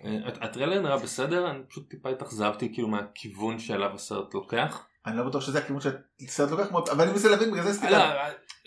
אה, 0.05 0.19
הטריילר 0.27 0.83
נראה 0.83 0.97
בסדר, 0.97 1.51
אני 1.51 1.63
פשוט 1.69 1.91
טיפה 1.91 2.11
התאכזבתי 2.11 2.73
כאילו 2.73 2.89
מהכיוון 2.89 3.59
שאליו 3.59 3.95
הסרט 3.95 4.35
לוקח. 4.35 4.87
אני 5.09 5.17
לא 5.17 5.25
בטוח 5.25 5.43
שזה 5.43 5.59
הכיוון 5.59 5.81
שהסרט 5.81 6.51
לוקח 6.51 6.71
מאוד, 6.71 6.89
אבל 6.89 7.05
אני 7.05 7.13
מנסה 7.13 7.29
להבין, 7.29 7.51
בגלל 7.51 7.65
זה 7.65 7.71
עשיתי 7.71 7.91
לא. 7.91 7.99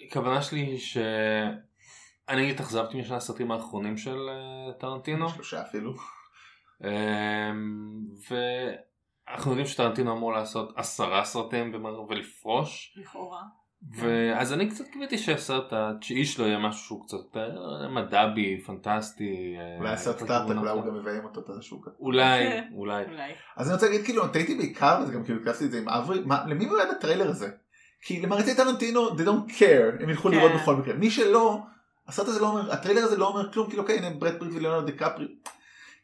הכוונה 0.07 0.41
שלי 0.41 0.59
היא 0.59 0.79
שאני 0.79 2.51
התאכזבתי 2.51 3.01
משני 3.01 3.15
הסרטים 3.15 3.51
האחרונים 3.51 3.97
של 3.97 4.29
אה, 4.29 4.73
טרנטינו. 4.73 5.29
שלושה 5.29 5.61
אפילו. 5.61 5.93
אמ, 6.83 8.01
ואנחנו 8.29 9.51
יודעים 9.51 9.67
שטרנטינו 9.67 10.13
אמור 10.13 10.33
לעשות 10.33 10.73
עשרה 10.75 11.25
סרטים 11.25 11.85
ולפרוש. 12.09 12.97
לכאורה. 12.97 13.41
ואז 13.89 14.53
אני 14.53 14.69
קצת 14.69 14.87
קיוויתי 14.87 15.17
שהסרט 15.17 15.67
התשיעי 15.71 16.25
שלו 16.25 16.47
יהיה 16.47 16.59
משהו 16.59 16.85
שהוא 16.85 17.03
קצת 17.03 17.17
יותר 17.17 17.57
מדבי, 17.89 18.61
פנטסטי. 18.61 19.55
אה, 19.59 19.77
אולי 19.77 19.89
הסרט 19.89 20.15
סטארט-אפ, 20.15 20.57
אולי. 20.57 20.69
הוא 20.69 20.85
גם 20.85 20.95
מביים 20.99 21.23
אותו, 21.23 21.41
כזה. 21.47 21.59
אולי, 21.99 22.43
כן. 22.43 22.63
אולי. 22.73 23.03
אולי. 23.05 23.31
אז 23.57 23.67
אני 23.67 23.73
רוצה 23.73 23.89
להגיד 23.89 24.05
כאילו, 24.05 24.27
טעיתי 24.27 24.55
בעיקר, 24.55 24.99
וזה 25.03 25.13
גם 25.13 25.23
כאילו 25.23 25.41
כתבתי 25.41 25.65
את 25.65 25.71
זה 25.71 25.77
עם 25.77 25.89
אברי, 25.89 26.19
למי 26.47 26.65
מיועד 26.65 26.89
הטריילר 26.89 27.29
הזה? 27.29 27.49
כי 28.01 28.21
למעריצי 28.21 28.55
טרנטינו, 28.55 29.09
they 29.09 29.21
don't 29.21 29.51
care, 29.59 30.03
הם 30.03 30.09
ילכו 30.09 30.29
כן. 30.29 30.35
לראות 30.35 30.51
בכל 30.51 30.75
מקרה. 30.75 30.93
מי 30.93 31.11
שלא, 31.11 31.59
הסרט 32.07 32.27
הזה 32.27 32.39
לא 32.39 32.47
אומר, 32.47 32.71
הטריילר 32.71 33.01
הזה 33.03 33.17
לא 33.17 33.27
אומר 33.27 33.51
כלום, 33.51 33.67
כאילו 33.67 33.81
אוקיי, 33.81 33.97
הנה 33.97 34.09
בראד 34.09 34.39
פיט 34.39 34.53
ולאונרדו 34.53 34.85
דיקפריו. 34.85 35.27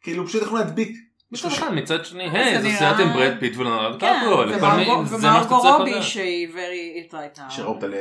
כאילו 0.02 0.28
פשוט 0.28 0.42
יכולים 0.42 0.66
להדביק. 0.66 0.98
מצד 1.32 1.48
אחד, 1.48 1.74
מצד 1.74 2.06
שני, 2.06 2.30
היי, 2.30 2.62
זה 2.62 2.70
סרט 2.80 3.00
עם 3.00 3.14
ברד 3.14 3.34
פיט 3.40 3.58
ולאונרדו 3.58 4.00
כן, 4.00 4.20
דיקפריו, 4.22 4.38
ומרגו- 4.40 5.06
זה 5.06 5.28
מה 5.28 5.44
שאתה 5.44 5.56
צריך 5.62 5.76
רובי 5.78 5.92
לדעת. 5.92 6.04
שהיא 6.04 6.48
very 6.48 7.10
it 7.10 7.14
right 7.14 7.40
now. 7.40 7.52
ל... 7.88 7.94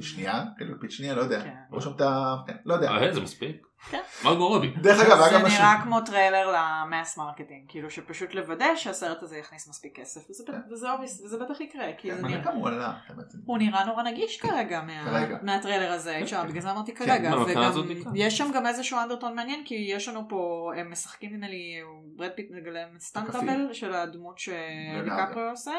שנייה, 0.00 0.44
כאילו 0.56 0.80
פיץ' 0.80 0.90
שנייה, 0.90 1.14
לא 1.14 1.20
יודע. 1.20 1.42
כן. 1.42 1.54
ראו 1.70 1.80
שם 1.80 1.90
את 1.96 2.00
ה... 2.00 2.36
כן, 2.46 2.56
לא 2.64 2.74
יודע. 2.74 2.90
אה, 2.90 3.14
זה 3.14 3.20
מספיק. 3.20 3.66
כן. 3.90 4.00
מרגו 4.24 4.48
רובי. 4.48 4.70
דרך 4.82 5.00
אגב, 5.00 5.20
היה 5.20 5.38
זה. 5.38 5.44
נראה 5.44 5.80
כמו 5.82 6.00
טריילר 6.00 6.54
ל 6.56 6.68
mass 6.68 7.18
marketing, 7.18 7.64
כאילו 7.68 7.90
שפשוט 7.90 8.34
לוודא 8.34 8.76
שהסרט 8.76 9.22
הזה 9.22 9.36
יכניס 9.36 9.68
מספיק 9.68 10.00
כסף, 10.00 10.30
וזה 10.30 10.44
כן. 10.46 11.44
בטח 11.44 11.60
יקרה, 11.60 11.86
כי 11.98 12.14
זה 12.14 12.22
מעניין 12.22 12.40
נראה... 12.40 12.52
כמה 12.52 12.60
הוא 12.60 12.68
עלה. 12.68 12.92
הוא 13.44 13.58
נראה 13.58 13.84
נורא 13.84 14.02
נגיש 14.02 14.40
כרגע 14.40 14.80
מה-. 14.80 15.38
מהטריילר 15.42 15.92
הזה, 15.92 16.18
אפשר, 16.22 16.44
בגלל 16.44 16.60
זה 16.60 16.70
אמרתי 16.70 16.94
כרגע, 16.94 17.30
לא. 17.30 17.46
יש 18.14 18.38
שם 18.38 18.50
גם 18.54 18.66
איזשהו 18.66 18.98
undertone 19.02 19.34
מעניין, 19.34 19.62
כי 19.64 19.74
יש 19.74 20.08
לנו 20.08 20.28
פה, 20.28 20.72
הם 20.76 20.90
משחקים 20.90 21.34
נדמה 21.34 21.48
לי, 21.48 21.80
ברד 22.16 22.30
פיט 22.36 22.50
מגלם. 22.50 22.88
double 23.14 23.72
של 23.72 23.94
הדמות 23.94 24.40
לגמרי. 24.48 25.10
שדיקפריו 25.10 25.50
עושה. 25.50 25.72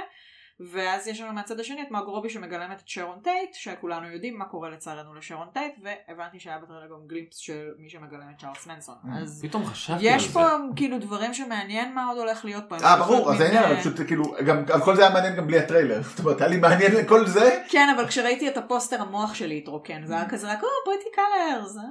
ואז 0.60 1.08
יש 1.08 1.22
לנו 1.22 1.34
מהצד 1.34 1.60
השני 1.60 1.82
את 1.82 1.92
מרגו 1.92 2.12
רובי 2.12 2.30
שמגלמת 2.30 2.80
את 2.80 2.88
שרון 2.88 3.20
טייט, 3.24 3.54
שכולנו 3.54 4.12
יודעים 4.12 4.38
מה 4.38 4.46
קורה 4.46 4.70
לצערנו 4.70 5.16
לשרון 5.16 5.48
טייט, 5.54 5.74
והבנתי 5.84 6.40
שהיה 6.40 6.60
בטריילר 6.60 6.88
גם 6.88 7.08
glimpse 7.08 7.38
של 7.38 7.68
מי 7.78 7.90
שמגלם 7.90 8.30
את 8.36 8.42
צ'ארלס 8.42 8.68
מנסון. 8.68 8.96
Mm. 9.06 9.22
אז 9.22 9.42
פתאום 9.44 9.66
חשבתי 9.66 10.10
על 10.10 10.16
יש 10.16 10.28
זה. 10.28 10.34
פה 10.34 10.46
כאילו 10.76 11.00
דברים 11.00 11.34
שמעניין 11.34 11.96
מה 11.96 12.08
עוד 12.08 12.18
הולך 12.18 12.46
להיות 12.46 12.64
פה. 12.70 12.76
אה 12.76 12.98
ברור, 12.98 13.32
אז 13.32 13.42
העניין, 13.42 13.64
מין, 13.64 13.72
אבל 13.72 13.80
פשוט 13.80 14.08
כאילו, 14.08 14.24
גם 14.46 14.64
כל 14.84 14.96
זה 14.96 15.02
היה 15.02 15.14
מעניין 15.14 15.36
גם 15.36 15.48
בלי 15.48 15.60
הטריילר. 15.60 16.02
זאת 16.02 16.20
אומרת, 16.20 16.42
היה 16.42 16.50
לי 16.50 16.58
מעניין 16.58 16.96
לכל 16.96 17.28
זה. 17.28 17.64
כן, 17.70 17.90
אבל 17.96 18.08
כשראיתי 18.08 18.48
את 18.48 18.58
הפוסטר 18.58 19.02
המוח 19.02 19.34
שלי 19.34 19.58
התרוקן, 19.58 20.06
זה 20.06 20.14
היה 20.14 20.30
כזה 20.30 20.52
רק, 20.52 20.64
או, 20.64 20.68
בריטי 20.86 21.10
קלרס, 21.16 21.78
אה, 21.78 21.84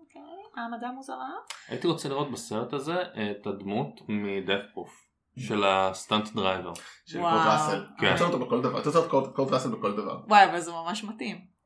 אוקיי, 0.00 0.22
העמדה 0.56 0.88
מוזרה. 0.90 1.30
הייתי 1.68 1.86
רוצה 1.86 2.08
לראות 2.08 2.32
בסרט 2.32 2.72
הזה 2.72 3.02
את 3.02 3.46
הדמות 3.46 4.00
מדף 4.08 4.60
פרוף 4.74 5.07
של 5.38 5.64
הסטאנט 5.66 6.34
דרייבר. 6.34 6.72
של. 7.06 7.18
קורט 7.20 7.32
ראסל. 7.46 7.84
כן. 7.98 8.06
אתה 8.06 8.24
רוצה 8.24 8.24
אותו 8.24 8.46
בכל 8.46 8.60
דבר. 8.62 8.80
אתה 8.80 8.88
רוצה 8.88 8.98
את 8.98 9.06
קורט- 9.34 9.50
ראסל 9.52 9.68
בכל 9.70 9.92
דבר. 9.96 10.20
וואי, 10.28 10.44
אבל 10.44 10.60
זה 10.60 10.70
ממש 10.72 11.04
מתאים. 11.04 11.58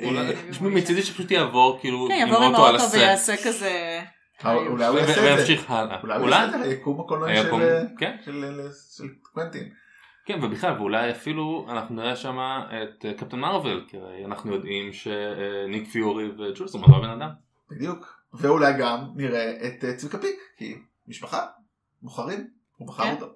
אה, 0.00 0.32
שמי, 0.52 0.68
מצידי 0.74 1.02
שפשוט 1.02 1.30
יעבור 1.30 1.78
כאילו 1.80 2.06
כן, 2.08 2.14
עם 2.14 2.28
יעבור 2.28 2.44
עם 2.44 2.52
אוטו 2.54 2.66
על 2.66 2.70
האוטו 2.76 2.84
הסט 2.84 2.94
ויעשה 2.94 3.36
כזה... 3.44 4.00
אה, 4.44 4.54
אולי 4.54 4.86
הוא 4.86 4.98
יעשה 4.98 5.10
את 5.10 5.14
זה. 5.14 5.22
וימשיך 5.36 5.70
הלאה. 5.70 6.00
אולי 6.02 6.18
הוא 6.18 6.28
יעשה 6.28 6.44
את 6.44 6.62
זה, 6.62 6.68
היקום 6.68 7.00
הקולנועי 7.00 7.36
של- 7.36 7.50
כן. 7.98 8.16
של 8.24 8.44
של 8.96 9.04
קוונטין. 9.22 9.72
כן 10.26 10.44
ובכלל 10.44 10.76
ואולי 10.78 11.10
אפילו 11.10 11.66
אנחנו 11.70 11.94
נראה 11.94 12.16
שם 12.16 12.38
את 12.68 13.04
אה, 13.04 13.12
קפטן 13.14 13.38
מארוול 13.38 13.84
כי 13.88 13.96
אנחנו 14.24 14.54
יודעים 14.54 14.92
שניק 14.92 15.88
פיורי 15.92 16.28
וג'ולס 16.28 16.74
הם 16.74 16.82
אותו 16.82 17.00
בן 17.02 17.10
אדם. 17.10 17.30
בדיוק. 17.70 18.16
ואולי 18.34 18.72
גם 18.78 19.04
נראה 19.16 19.50
את 19.50 19.84
אה, 19.84 19.94
צביקה 19.96 20.18
פיק, 20.18 20.36
כי 20.58 20.74
משפחה, 21.08 21.46
בוחרים, 22.06 22.46
הוא 22.76 22.88
בחר 22.88 23.02
כן. 23.02 23.14
אותו. 23.14 23.26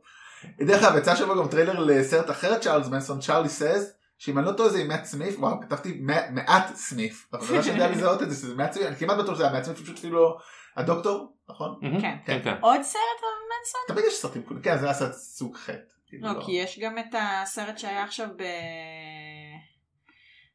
דרך 0.61 0.83
אגב, 0.83 0.96
יצא 0.98 1.16
שבוע 1.16 1.37
גם 1.38 1.48
טריילר 1.48 1.78
לסרט 1.80 2.30
אחר, 2.30 2.59
צ'ארלס 2.59 2.88
מנסון, 2.88 3.20
Charlie 3.20 3.48
Says, 3.48 3.92
שאם 4.18 4.38
אני 4.38 4.46
לא 4.46 4.52
טועה 4.52 4.68
זה 4.68 4.78
עם 4.80 4.88
מאט 4.88 5.04
סמית', 5.05 5.38
וואו, 5.38 5.61
כתבתי 5.61 5.98
מא- 6.00 6.30
מאט 6.31 6.74
סמית', 6.74 7.29
אבל 7.33 7.59
אני 7.59 7.66
לא 7.66 7.72
יודע 7.72 7.90
לזהות 7.90 8.22
את 8.22 8.30
זה, 8.30 8.37
שזה 8.37 8.54
מאט 8.55 8.72
סמית', 8.72 8.87
אני 8.87 8.96
כמעט 8.96 9.18
בטוח 9.18 9.35
שזה 9.35 9.44
היה 9.44 9.52
מאט 9.53 9.64
סמית', 9.64 9.81
פשוט 9.83 9.98
אפילו 9.98 10.14
לא- 10.18 10.38
הדוקטור, 10.76 11.37
נכון? 11.50 11.78
כן. 12.00 12.16
כן 12.26 12.40
כן. 12.44 12.54
עוד 12.61 12.83
סרט 12.83 13.00
על 13.22 13.28
מנסון? 13.50 13.80
תמיד 13.88 14.04
יש 14.09 14.14
סרטים 14.14 14.42
כאלה, 14.42 14.61
כן, 14.62 14.78
זה 14.78 14.85
היה 14.85 14.94
סרט 14.94 15.12
סוג 15.12 15.56
חטא. 15.56 15.78
כאילו, 16.06 16.28
לא, 16.33 16.42
כי 16.44 16.52
יש 16.52 16.78
גם 16.78 16.98
את 16.98 17.14
הסרט 17.18 17.78
שהיה 17.78 18.04
עכשיו 18.04 18.26
ב... 18.37 18.40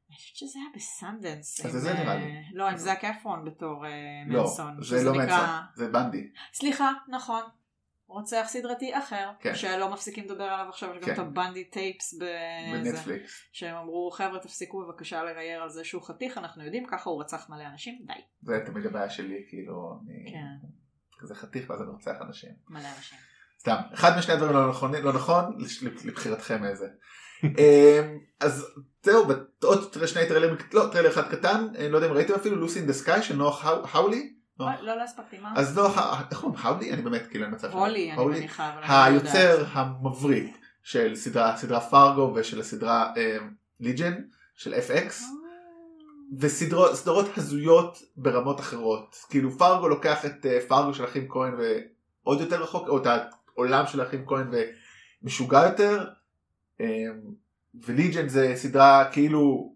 אני 0.10 0.15
חושבת 0.15 0.36
שזה 0.36 0.60
היה 0.60 0.67
בסנדנס. 0.75 1.65
אז 1.65 1.71
זה 1.71 1.91
אה, 1.91 2.04
נראה 2.04 2.15
לי. 2.15 2.32
לא, 2.54 2.67
עם 2.69 2.78
זאק 2.78 3.06
אפרון 3.06 3.45
בתור 3.45 3.86
אה, 3.86 3.91
לא, 4.28 4.41
מנסון. 4.41 4.75
זה 4.80 4.86
שזה 4.88 5.04
לא 5.04 5.13
מנסון, 5.13 5.45
זה 5.75 5.88
בנדי. 5.88 6.28
סליחה, 6.54 6.91
נכון. 7.08 7.41
רוצח 8.08 8.46
סדרתי 8.50 8.98
אחר, 8.98 9.32
כן. 9.39 9.56
שלא 9.56 9.89
מפסיקים 9.94 10.26
לדבר 10.26 10.44
עליו 10.44 10.70
עכשיו, 10.70 10.89
יש 10.89 10.98
גם 11.00 11.06
כן. 11.06 11.13
את 11.13 11.20
ה 11.19 11.27
Bundy 11.27 11.63
Tapes 11.63 12.13
בזה, 12.13 12.91
בנטפליקס. 12.91 13.41
שהם 13.52 13.76
אמרו 13.76 14.12
חבר'ה 14.12 14.39
תפסיקו 14.39 14.86
בבקשה 14.86 15.24
לרייר 15.24 15.62
על 15.62 15.70
זה 15.70 15.84
שהוא 15.84 16.02
חתיך, 16.04 16.38
אנחנו 16.38 16.63
יודעים, 16.63 16.86
ככה 16.86 17.10
הוא 17.10 17.22
רצח 17.22 17.50
מלא 17.50 17.63
אנשים, 17.74 18.00
די. 18.08 18.13
זה 18.41 18.60
תמיד 18.65 18.86
הבעיה 18.86 19.10
שלי, 19.10 19.46
כאילו, 19.50 20.00
אני 20.08 20.32
כן, 20.32 20.68
כזה 21.20 21.36
חתיך 21.36 21.70
ואז 21.70 21.82
אני 21.82 21.89
רוצח 21.89 22.15
אנשים. 22.22 22.50
מלא 22.70 22.88
אנשים. 22.98 23.18
סתם, 23.60 23.76
אחד 23.94 24.18
משני 24.18 24.34
הדברים 24.34 24.54
לא 24.54 24.70
נכונים, 24.70 25.04
לא 25.06 25.13
נכון, 25.13 25.58
לבחירתכם 26.06 26.63
איזה. 26.65 26.88
אמ, 27.44 28.20
אז 28.39 28.65
זהו, 29.04 29.26
עוד 29.63 29.94
שני 30.06 30.28
טריילרים, 30.28 30.56
לא, 30.74 30.89
טריילר 30.91 31.10
אחד 31.10 31.32
קטן, 31.32 31.68
אה, 31.78 31.89
לא 31.89 31.98
יודע 31.98 32.08
אם 32.08 32.13
ראיתם 32.13 32.34
אפילו, 32.34 32.56
Lucy 32.56 32.80
in 32.80 32.88
the 32.88 32.93
Sky 32.93 33.21
של 33.24 33.36
נוח 33.36 33.65
האו- 33.65 33.86
האולי. 33.91 34.35
אוי, 34.60 34.74
לא, 34.82 34.98
לא 34.98 35.04
הספקתי, 35.04 35.39
מה? 35.39 35.54
אז 35.56 35.74
ה- 35.98 36.22
איך 36.32 36.39
קוראים? 36.39 36.60
האולי? 36.63 36.91
אני 36.94 37.02
באמת 37.02 37.28
כאילו 37.28 37.46
אין 37.46 37.54
מצב 37.54 37.72
שלו. 37.72 37.80
הולי, 37.80 38.12
אני. 38.12 38.26
מניחה, 38.26 38.74
אבל 38.74 38.84
אני 38.84 39.15
לא 39.15 39.20
יודעת. 39.20 39.36
היוצר 39.36 39.65
המבריק 39.72 40.58
של 40.84 41.15
סדרה, 41.15 41.58
פארגו 41.82 42.34
ושל 42.36 42.60
הסדרה 42.60 43.13
ליג'ן 43.80 44.13
של 44.56 44.74
FX. 44.74 45.13
וסדרות 46.39 47.38
הזויות 47.38 47.98
ברמות 48.18 48.60
אחרות. 48.60 49.15
כאילו 49.30 49.52
פארגו 49.52 49.88
לוקח 49.88 50.26
את 50.26 50.46
אה, 50.46 50.60
פארגו 50.68 50.94
של 50.94 51.06
אחים 51.06 51.28
כהן 51.30 51.54
ועוד 51.54 52.41
יותר 52.41 52.63
רחוק, 52.63 52.88
או 52.88 52.98
את 52.98 53.08
העולם 53.56 53.88
של 53.88 54.02
אחים 54.02 54.26
כהן 54.28 54.48
ומשוגע 55.24 55.63
יותר. 55.65 56.06
אה, 56.82 56.86
וליג'ן 57.86 58.28
זה 58.30 58.54
סדרה 58.56 59.06
כאילו 59.12 59.74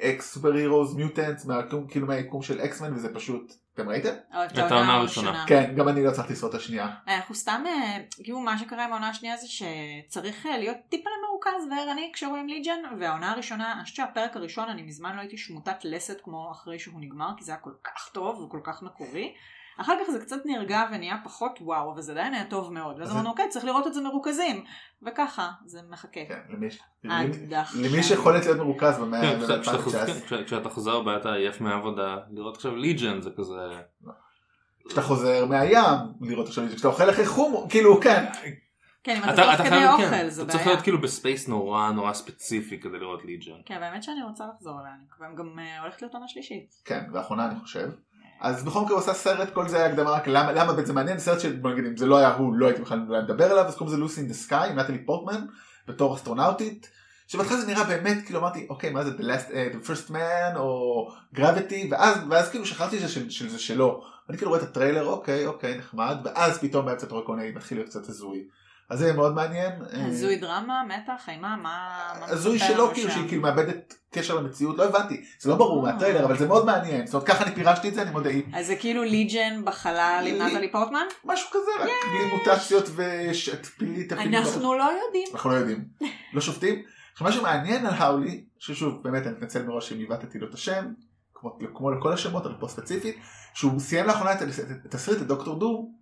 אקס 0.00 0.32
סופר 0.32 0.52
הירוס 0.52 0.94
מיוטנטס 0.94 1.46
כאילו 1.88 2.06
מהיקום 2.06 2.42
של 2.42 2.60
אקסמן 2.60 2.94
וזה 2.94 3.14
פשוט 3.14 3.52
אתם 3.74 3.88
ראיתם? 3.88 4.14
את 4.30 4.58
העונה 4.58 4.94
הראשונה. 4.94 5.44
כן 5.46 5.72
גם 5.76 5.88
אני 5.88 6.04
לא 6.04 6.10
לשרוד 6.30 6.54
את 6.54 6.60
השנייה. 6.60 6.88
אנחנו 7.08 7.34
סתם, 7.34 7.64
אה, 7.66 7.98
כאילו 8.24 8.40
מה 8.40 8.58
שקרה 8.58 8.84
עם 8.84 8.92
העונה 8.92 9.08
השנייה 9.08 9.36
זה 9.36 9.46
שצריך 9.48 10.46
אה, 10.46 10.58
להיות 10.58 10.76
טיפה 10.88 11.10
מרוכז 11.28 11.66
וערני 11.70 12.10
כשרואים 12.14 12.48
ליג'ן, 12.48 12.78
והעונה 13.00 13.32
הראשונה, 13.32 13.72
אני 13.72 13.82
חושבת 13.82 13.96
שהפרק 13.96 14.36
הראשון 14.36 14.68
אני 14.68 14.82
מזמן 14.82 15.16
לא 15.16 15.20
הייתי 15.20 15.36
שמוטת 15.36 15.84
לסת 15.84 16.20
כמו 16.20 16.52
אחרי 16.52 16.78
שהוא 16.78 17.00
נגמר, 17.00 17.30
כי 17.36 17.44
זה 17.44 17.52
היה 17.52 17.60
כל 17.60 17.72
כך 17.84 18.10
טוב 18.12 18.40
וכל 18.40 18.60
כך 18.64 18.82
מקורי. 18.82 19.34
אחר 19.80 19.92
כך 20.04 20.10
זה 20.10 20.20
קצת 20.20 20.36
נרגע 20.46 20.82
ונהיה 20.92 21.16
פחות 21.24 21.58
וואו, 21.60 21.92
אבל 21.92 22.02
זה 22.02 22.12
עדיין 22.12 22.34
היה 22.34 22.44
טוב 22.44 22.72
מאוד. 22.72 22.98
ואז 22.98 23.08
אז 23.08 23.14
אמרנו, 23.14 23.30
אוקיי, 23.30 23.48
צריך 23.48 23.64
לראות 23.64 23.86
את 23.86 23.94
זה 23.94 24.00
מרוכזים. 24.00 24.64
וככה, 25.02 25.50
זה 25.66 25.80
מחכה. 25.90 26.20
כן, 26.28 26.38
למי, 26.48 26.70
ש- 26.70 26.78
עד 27.10 27.28
למי, 27.34 27.56
עכשיו. 27.56 27.80
למי 27.82 28.02
שיכולת 28.02 28.44
להיות 28.44 28.58
מרוכז 28.58 28.98
במאה 28.98 29.20
כן, 29.20 29.38
כשאתה- 29.40 29.62
כשאתה 29.62 29.78
חוזר- 29.78 30.04
ב-2019. 30.06 30.06
כן, 30.28 30.36
כש- 30.36 30.42
כשאתה 30.46 30.68
חוזר 30.68 31.02
ואתה 31.06 31.32
עייף 31.34 31.60
מהעבודה 31.60 32.16
לראות 32.30 32.56
עכשיו 32.56 32.76
Legion 32.76 33.20
זה 33.20 33.30
כזה 33.36 33.60
כשאתה 34.86 35.02
חוזר 35.02 35.46
מהים 35.46 35.84
לראות 36.20 36.46
עכשיו 36.46 36.64
כשאתה 36.74 36.88
אוכל 36.88 37.10
אחרי 37.10 37.26
חומו 37.26 37.66
כאילו 37.70 38.00
כן 38.00 38.24
כן, 39.02 39.16
אם 39.16 39.24
אתה 39.24 39.32
אתה 39.34 39.42
תוך 39.42 39.54
אתה 39.54 39.62
כדי 39.62 39.68
חייב 39.70 39.90
אוכל, 39.90 40.02
כן, 40.10 40.28
זה 40.28 40.42
אתה 40.42 40.50
צריך 40.50 40.62
בעיה. 40.62 40.72
להיות 40.74 40.82
כאילו 40.84 41.00
ב 41.00 41.08
space 41.08 41.48
נורא 41.48 41.90
נורא 41.90 42.12
ספציפי 42.12 42.80
כדי 42.80 42.98
לראות 42.98 43.24
Legion. 43.24 43.52
כן, 43.66 43.80
באמת 43.80 44.02
שאני 44.02 44.22
רוצה 44.22 44.44
לחזור 44.54 44.80
אליה, 44.80 44.92
אני 44.94 45.02
מקווה 45.04 45.28
גם 45.36 45.58
אה, 45.58 45.80
הולכת 45.82 46.02
להיות 46.02 46.14
עונה 46.14 46.28
שלישית. 46.28 46.74
כן 46.84 47.04
ואחרונה 47.12 47.46
אני 47.50 47.60
חושב. 47.60 47.88
אז 48.40 48.64
בכל 48.64 48.80
מקרה 48.80 48.92
הוא 48.92 49.00
עשה 49.00 49.14
סרט 49.14 49.52
כל 49.54 49.68
זה 49.68 49.76
היה 49.76 49.86
הקדמה 49.86 50.10
רק 50.10 50.28
למה 50.28 50.52
למה 50.52 50.72
בעצם 50.72 50.94
מעניין 50.94 51.18
סרט 51.18 51.40
שבוא 51.40 51.70
נגיד 51.70 51.84
אם 51.84 51.96
זה 51.96 52.06
לא 52.06 52.18
היה 52.18 52.34
הוא 52.34 52.54
לא 52.54 52.66
הייתי 52.66 52.82
בכלל 52.82 52.98
מדבר 52.98 53.44
עליו 53.44 53.64
אז 53.64 53.74
קוראים 53.74 53.94
לזה 53.94 54.00
לוסי 54.00 54.20
אין 54.20 54.28
דה 54.28 54.34
סקאי 54.34 54.74
נטלי 54.74 54.98
פורטמן 54.98 55.46
בתור 55.88 56.14
אסטרונאוטית. 56.14 56.90
שבהתחלה 57.28 57.60
זה 57.60 57.66
נראה 57.66 57.84
באמת 57.84 58.24
כאילו 58.24 58.38
אמרתי 58.38 58.66
אוקיי 58.70 58.90
מה 58.90 59.04
זה 59.04 59.10
the, 59.10 59.20
last, 59.20 59.50
uh, 59.50 59.74
the 59.74 59.88
first 59.88 60.10
man 60.10 60.56
או 60.56 61.08
gravity 61.36 61.86
ואז 61.90 62.16
ואז 62.30 62.50
כאילו 62.50 62.66
שכחתי 62.66 62.98
שזה 62.98 63.08
של, 63.08 63.30
של 63.30 63.48
זה 63.48 63.58
שלו. 63.58 64.02
אני 64.28 64.38
כאילו 64.38 64.50
רואה 64.50 64.62
את 64.62 64.68
הטריילר 64.68 65.06
אוקיי 65.06 65.46
אוקיי 65.46 65.78
נחמד 65.78 66.16
ואז 66.24 66.58
פתאום 66.58 66.86
באמצע 66.86 67.06
מיני 67.28 67.50
מתחיל 67.50 67.78
להיות 67.78 67.88
קצת 67.88 68.08
הזוי. 68.08 68.44
אז 68.90 68.98
זה 68.98 69.12
מאוד 69.12 69.34
מעניין. 69.34 69.72
אה, 69.92 70.06
הזוי 70.06 70.36
דרמה, 70.36 70.82
מתח, 70.88 71.28
אימה, 71.28 71.56
מה... 71.56 71.88
הזוי 72.22 72.58
לנו 72.70 72.90
כאילו? 72.94 73.10
שהיא 73.10 73.28
כאילו 73.28 73.42
מאבדת 73.42 73.94
קשר 74.12 74.34
למציאות 74.34 74.78
לא 74.78 74.84
הבנתי 74.84 75.24
זה 75.40 75.50
לא 75.50 75.56
ברור 75.56 75.86
אה. 75.86 75.92
מהטריילר 75.92 76.24
אבל 76.24 76.38
זה 76.38 76.46
מאוד 76.46 76.66
מעניין 76.66 77.06
זאת 77.06 77.14
אומרת 77.14 77.26
ככה 77.28 77.44
אני 77.44 77.54
פירשתי 77.54 77.88
את 77.88 77.94
זה 77.94 78.02
אני 78.02 78.10
מודה 78.10 78.30
אז 78.54 78.66
זה 78.66 78.76
כאילו 78.76 79.02
ליג'ן 79.02 79.64
בחלל 79.64 80.24
עם 80.26 80.34
לי- 80.34 80.54
נטלי 80.54 80.72
פורטמן? 80.72 81.06
משהו 81.24 81.48
כזה 81.50 81.84
רק 81.84 81.90
בלי 82.12 82.36
מוטציות 82.36 82.84
ושפילית 82.96 84.12
אנחנו 84.12 84.74
לא 84.74 84.84
יודעים. 85.06 85.28
אנחנו 85.32 85.50
לא 85.50 85.54
יודעים 85.54 85.84
לא 86.32 86.40
שופטים. 86.40 86.82
עכשיו 87.12 87.26
מה 87.26 87.32
שמעניין 87.32 87.86
על 87.86 87.94
האולי 87.94 88.44
ששוב 88.58 89.02
באמת 89.02 89.26
אני 89.26 89.34
מתנצל 89.36 89.62
מראש 89.62 89.92
אם 89.92 89.98
עיוותתי 89.98 90.38
לו 90.38 90.48
את 90.48 90.54
השם 90.54 90.84
כמו, 91.74 91.90
לכל 91.90 92.12
השמות 92.12 92.46
אבל 92.46 92.54
פה 92.60 92.68
ספציפית 92.68 93.16
שהוא 93.54 93.80
סיים 93.80 94.06
לאחרונה 94.06 94.32
את 94.32 94.38
התסריט 94.84 95.22
את 95.22 95.26
דוקטור 95.26 95.58
דום. 95.58 95.99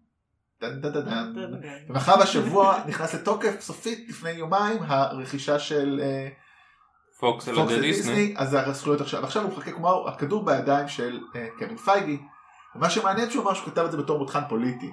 ומאחר 1.89 2.15
והשבוע 2.19 2.79
נכנס 2.87 3.15
לתוקף 3.15 3.61
סופית 3.61 4.09
לפני 4.09 4.31
יומיים 4.31 4.79
הרכישה 4.87 5.59
של 5.59 6.01
אה, 6.03 6.29
פוקס 7.21 7.49
על 7.49 7.55
ידי 7.55 7.77
לדיסני, 7.77 8.15
דיסני. 8.15 8.35
אז 8.37 8.57
הזכויות 8.61 9.01
עכשיו, 9.01 9.25
עכשיו 9.25 9.43
הוא 9.43 9.53
מחכה 9.53 9.73
כמו 9.73 10.09
הכדור 10.09 10.45
בידיים 10.45 10.89
של 10.89 11.21
אה, 11.37 11.47
קווין 11.59 11.77
פייגי. 11.77 12.19
ומה 12.77 12.91
שמעניין 12.91 13.31
שהוא 13.31 13.43
אמר 13.45 13.55
שהוא 13.55 13.67
כתב 13.67 13.85
את 13.85 13.91
זה 13.91 13.97
בתור 13.97 14.19
מותחן 14.19 14.43
פוליטי. 14.49 14.91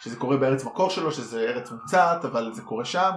שזה 0.00 0.16
קורה 0.16 0.36
בארץ 0.36 0.64
מקור 0.64 0.90
שלו, 0.90 1.12
שזה 1.12 1.40
ארץ 1.40 1.70
מומצאת, 1.70 2.24
אבל 2.24 2.52
זה 2.52 2.62
קורה 2.62 2.84
שם. 2.84 3.10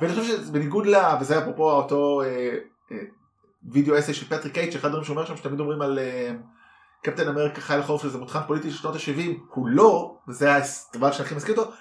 ואני 0.00 0.14
חושב 0.14 0.24
שזה 0.24 0.52
בניגוד 0.52 0.86
ל... 0.86 0.94
וזה 1.20 1.38
אפרופו 1.38 1.70
אותו 1.70 2.22
אה, 2.22 2.98
video 3.72 3.98
essay 3.98 4.14
של 4.14 4.26
פטריק 4.26 4.54
קייט, 4.54 4.72
שאחד 4.72 4.86
הדברים 4.86 5.04
שהוא 5.04 5.16
אומר 5.16 5.26
שם, 5.26 5.36
שתמיד 5.36 5.60
אומרים 5.60 5.82
על 5.82 5.98
קפטן 7.06 7.28
אמריקה 7.28 7.60
חייל 7.60 7.76
החורף 7.78 8.02
שזה 8.02 8.18
מותחן 8.18 8.40
פוליטי 8.46 8.70
של 8.70 8.76
שנות 8.76 8.94
ה-70, 8.94 9.54
הוא 9.54 9.68
לא, 9.68 10.18
וזה 10.28 10.50
הדבר 10.54 11.12
שהכי 11.12 11.34
מזכיר 11.34 11.58
אותו, 11.58 11.72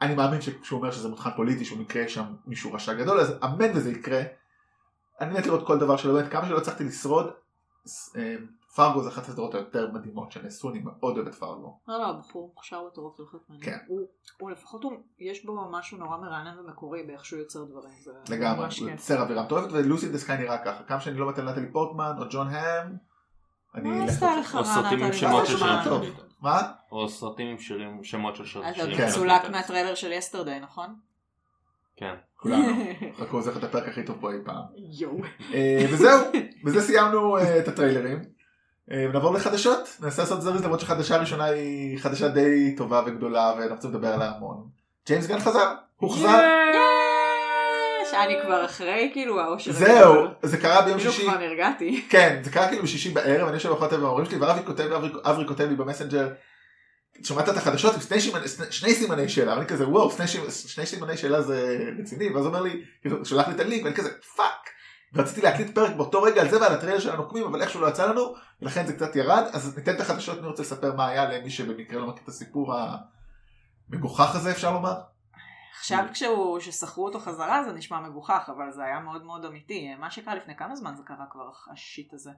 אני 0.00 0.14
מאמין 0.14 0.40
שכשהוא 0.40 0.78
אומר 0.78 0.90
שזה 0.90 1.08
מותחן 1.08 1.30
פוליטי, 1.36 1.64
שהוא 1.64 1.78
מקרה 1.78 2.08
שם 2.08 2.24
מישהו 2.46 2.72
רשע 2.72 2.94
גדול, 2.94 3.20
אז 3.20 3.34
אמן 3.44 3.70
וזה 3.74 3.90
יקרה. 3.90 4.22
אני 5.20 5.38
מת 5.38 5.46
לראות 5.46 5.66
כל 5.66 5.78
דבר 5.78 5.96
שלו, 5.96 6.14
באמת, 6.14 6.32
כמה 6.32 6.46
שלא 6.46 6.58
הצלחתי 6.58 6.84
לשרוד, 6.84 7.30
אה, 8.16 8.36
פרגו 8.74 9.02
זה 9.02 9.08
אחת 9.08 9.28
הסדרות 9.28 9.54
היותר 9.54 9.90
מדהימות 9.92 10.32
שנעשו, 10.32 10.70
אני 10.70 10.78
מאוד 10.78 11.16
אוהב 11.16 11.28
את 11.28 11.34
פרגו. 11.34 11.80
לא, 11.88 11.98
לא, 11.98 12.12
בחור 12.12 12.52
מוכשר 12.54 12.82
זה 12.94 13.22
בהחלט 13.24 13.40
מעניין. 13.48 13.70
כן. 13.70 13.78
הוא, 13.88 14.00
הוא 14.40 14.50
לפחות, 14.50 14.84
הוא, 14.84 14.92
יש 15.18 15.44
בו 15.44 15.70
משהו 15.70 15.98
נורא 15.98 16.16
מרענן 16.16 16.58
ומקורי 16.58 17.02
באיך 17.02 17.24
שהוא 17.24 17.38
יוצר 17.38 17.64
דברים. 17.64 17.94
לגמרי, 18.28 18.66
הוא. 18.80 18.90
יוצר 18.90 19.22
אווירה 19.22 19.44
מטורפת, 19.44 19.68
ולוסי 19.72 20.08
דה 20.08 20.18
סקאי 20.18 20.38
נראה 20.38 20.64
ככה, 20.64 20.84
כמה 20.84 21.00
שאני 21.00 21.18
לא 21.18 21.28
מת 21.28 21.38
על 21.38 21.50
נטלי 21.50 21.72
פורטמן 21.72 22.12
או 22.18 22.24
ג'ון 22.30 22.48
האם, 22.48 22.96
מה 23.74 24.04
אלך 24.04 24.10
עשתה. 24.10 24.36
לך 24.36 24.56
או 24.56 24.64
סרטים 24.64 25.04
עם 25.04 25.12
שמות 25.12 25.46
של. 25.46 25.58
שירים. 25.58 26.12
מה? 26.42 26.62
או 26.92 27.08
סרטים 27.08 27.46
עם 27.46 27.58
שירים, 27.58 28.04
שמות 28.04 28.36
של 28.36 28.46
שירים. 28.46 28.68
אתה 28.68 28.74
שירים 29.10 29.30
כן. 29.42 29.52
מהטריילר 29.52 29.94
של 29.94 30.12
יסטרדי, 30.12 30.58
נכון? 30.62 30.94
כן. 31.96 32.14
כולנו. 32.36 32.72
חכו, 33.18 33.42
זה 33.42 33.50
הפרק 33.50 33.88
הכי 33.88 34.04
טוב 34.04 34.16
פה 34.20 34.32
אי 34.32 34.36
פעם. 34.44 34.62
יואו. 34.76 35.20
אה, 35.54 35.86
וזהו, 35.92 36.20
בזה 36.64 36.80
סיימנו 36.80 37.36
אה, 37.36 37.58
את 37.58 37.68
הטריילרים. 37.68 38.22
אה, 38.90 39.06
נעבור 39.12 39.34
לחדשות, 39.34 39.96
ננסה 40.00 40.22
לעשות 40.22 40.42
זריז 40.42 40.64
למרות 40.64 40.80
שהחדשה 40.80 41.14
הראשונה 41.14 41.44
היא 41.44 41.98
חדשה 41.98 42.28
די 42.28 42.74
טובה 42.76 43.02
וגדולה 43.06 43.52
ואנחנו 43.56 43.74
רוצים 43.74 43.90
לדבר 43.90 44.08
עליה 44.08 44.30
המון. 44.30 44.68
ג'יימס 45.06 45.26
גן 45.26 45.38
חזר, 45.38 45.74
הוחזר, 45.96 46.40
יש! 46.74 46.99
אני 48.14 48.36
כבר 48.42 48.64
אחרי 48.64 49.10
כאילו 49.12 49.40
האושר. 49.40 49.72
זהו. 49.72 50.26
זה 50.42 50.56
קרה 50.58 50.82
ביום 50.82 50.98
כאילו 50.98 51.12
שישי, 51.12 51.26
כבר 51.28 51.38
נרגעתי. 51.38 52.06
כן, 52.10 52.40
זה 52.44 52.50
קרה 52.50 52.68
כאילו 52.68 52.82
בשישי 52.82 53.10
בערב, 53.10 53.46
אני 53.48 53.54
יושב 53.56 53.68
באוכל 53.68 53.92
עם 53.92 54.04
ההורים 54.04 54.26
שלי 54.26 54.36
ואבי 54.38 54.60
כותב, 54.66 54.92
אברי- 55.24 55.46
כותב 55.48 55.64
לי 55.68 55.76
במסנג'ר, 55.76 56.28
שומעת 57.24 57.48
את 57.48 57.56
החדשות 57.56 57.94
עם 57.94 58.00
שני 58.00 58.20
סימני- 58.20 58.48
שני 58.70 58.94
סימני 58.94 59.28
שאלה, 59.28 59.54
ואני 59.54 59.66
כזה 59.66 59.88
וואו, 59.88 60.10
שני 60.10 60.26
סימ- 60.26 60.50
שני 60.68 60.86
סימני 60.86 61.16
שאלה 61.16 61.42
זה 61.42 61.78
רציני, 62.02 62.28
ואז 62.34 62.46
אומר 62.46 62.62
לי, 62.62 62.82
כאילו, 63.00 63.24
שולח 63.24 63.48
לי 63.48 63.54
את 63.54 63.60
הלינק 63.60 63.84
ואני 63.84 63.94
כזה 63.96 64.10
fuck. 64.36 64.46
ורציתי 65.14 65.40
להקליט 65.42 65.74
פרק 65.74 65.96
באותו 65.96 66.22
רגע 66.22 66.40
על 66.40 66.48
זה 66.48 66.60
ועל 66.60 66.72
הטריילר 66.72 67.00
של 67.00 67.10
הנוקמים 67.10 67.44
אבל 67.44 67.62
איכשהו 67.62 67.80
לא 67.80 67.86
יצא 67.86 68.06
לנו 68.06 68.34
ולכן 68.62 68.86
זה 68.86 68.92
קצת 68.92 69.16
ירד 69.16 69.42
אז 69.52 69.76
ניתן 69.78 69.94
את 69.94 70.00
החדשות 70.00 70.38
אני 70.38 70.46
רוצה 70.46 70.62
לספר 70.62 70.94
מה 70.96 71.08
היה 71.08 71.28
למי 71.32 71.50
שבמקרה 71.50 72.00
לא 72.00 72.06
מכיר 72.06 72.22
את 72.24 72.28
הסיפור 72.28 72.74
המגוחך 73.90 74.34
הזה 74.36 74.50
אפשר 74.50 74.72
לומר. 74.72 74.94
עכשיו 75.78 76.06
כשהוא, 76.12 76.58
כששכרו 76.58 77.04
אותו 77.04 77.18
חזרה 77.18 77.64
זה 77.64 77.72
נשמע 77.72 78.00
מגוחך, 78.00 78.50
אבל 78.56 78.72
זה 78.72 78.84
היה 78.84 79.00
מאוד 79.00 79.24
מאוד 79.24 79.44
אמיתי. 79.44 79.94
מה 79.94 80.10
שקרה 80.10 80.34
לפני 80.34 80.56
כמה 80.56 80.76
זמן 80.76 80.94
זה 80.96 81.02
קרה 81.02 81.24
כבר 81.30 81.50
ה 81.72 81.80
shit 81.80 82.14
הזה? 82.14 82.30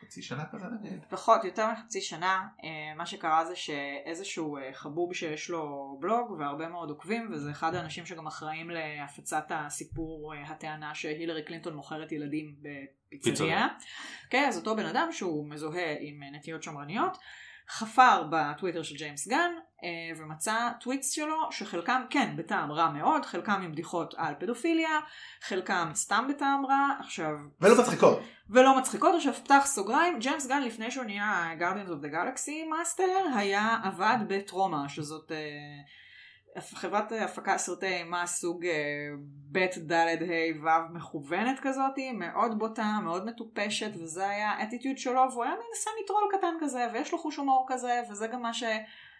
חצי 0.00 0.22
שנה 0.22 0.44
כזה 0.52 0.66
נגיד. 0.80 1.04
פחות, 1.10 1.44
יותר 1.44 1.66
מחצי 1.72 2.00
שנה, 2.00 2.48
אה, 2.64 2.94
מה 2.96 3.06
שקרה 3.06 3.44
זה 3.44 3.56
שאיזשהו 3.56 4.56
אה, 4.56 4.70
חבוב 4.72 5.14
שיש 5.14 5.50
לו 5.50 5.96
בלוג 6.00 6.30
והרבה 6.30 6.68
מאוד 6.68 6.90
עוקבים, 6.90 7.28
וזה 7.32 7.50
אחד 7.50 7.74
האנשים 7.74 8.06
שגם 8.06 8.26
אחראים 8.26 8.70
להפצת 8.70 9.44
הסיפור, 9.50 10.34
אה, 10.34 10.42
הטענה 10.42 10.94
שהילרי 10.94 11.44
קלינטון 11.44 11.74
מוכרת 11.74 12.12
ילדים 12.12 12.54
בפיצריה. 12.58 13.32
פיצריה. 13.32 13.68
כן, 14.30 14.44
אז 14.48 14.56
אותו 14.56 14.76
בן 14.76 14.86
אדם 14.86 15.08
שהוא 15.12 15.50
מזוהה 15.50 15.94
עם 16.00 16.22
נטיות 16.32 16.62
שמרניות, 16.62 17.18
חפר 17.70 18.22
בטוויטר 18.30 18.82
של 18.82 18.94
ג'יימס 18.94 19.28
גן 19.28 19.52
אה, 19.84 19.88
ומצא 20.18 20.70
tweets 20.80 21.10
שלו 21.10 21.36
שחלקם 21.50 22.02
כן 22.10 22.36
בטעם 22.36 22.72
רע 22.72 22.90
מאוד, 22.90 23.24
חלקם 23.24 23.62
עם 23.64 23.72
בדיחות 23.72 24.14
על 24.16 24.34
פדופיליה, 24.38 25.00
חלקם 25.42 25.90
סתם 25.94 26.26
בטעם 26.28 26.66
רע, 26.66 26.88
עכשיו 27.00 27.30
ולא 27.60 27.80
מצחיקות. 27.80 28.20
ולא 28.50 28.78
מצחיקות, 28.78 29.14
עכשיו 29.14 29.34
פתח 29.34 29.62
סוגריים, 29.66 30.18
ג'יימס 30.18 30.46
גן 30.46 30.62
לפני 30.62 30.90
שהוא 30.90 31.04
נהיה 31.04 31.50
Guardians 31.58 31.88
of 31.88 32.04
the 32.04 32.12
Galaxy 32.12 32.70
master, 32.70 33.24
היה 33.36 33.76
עבד 33.82 34.16
בטרומה, 34.28 34.88
שזאת 34.88 35.32
אה, 35.32 35.36
חברת 36.58 37.12
הפקה 37.12 37.58
סרטי 37.58 37.86
אימה 37.86 38.26
סוג 38.26 38.66
אה, 38.66 39.08
ב' 39.52 39.66
ד' 39.92 39.92
ה' 39.92 40.62
ו' 40.62 40.94
מכוונת 40.94 41.60
כזאת, 41.62 41.94
מאוד 42.14 42.58
בוטה, 42.58 42.98
מאוד 43.04 43.26
מטופשת, 43.26 43.90
וזה 43.94 44.28
היה 44.28 44.50
האטיטיוד 44.50 44.98
שלו, 44.98 45.20
והוא 45.30 45.44
היה 45.44 45.52
מין 45.52 45.74
סמי 45.74 46.06
טרול 46.06 46.22
קטן 46.38 46.54
כזה, 46.60 46.86
ויש 46.92 47.12
לו 47.12 47.18
חוש 47.18 47.36
הומור 47.36 47.66
כזה, 47.68 48.00
וזה 48.10 48.26
גם 48.26 48.42
מה 48.42 48.52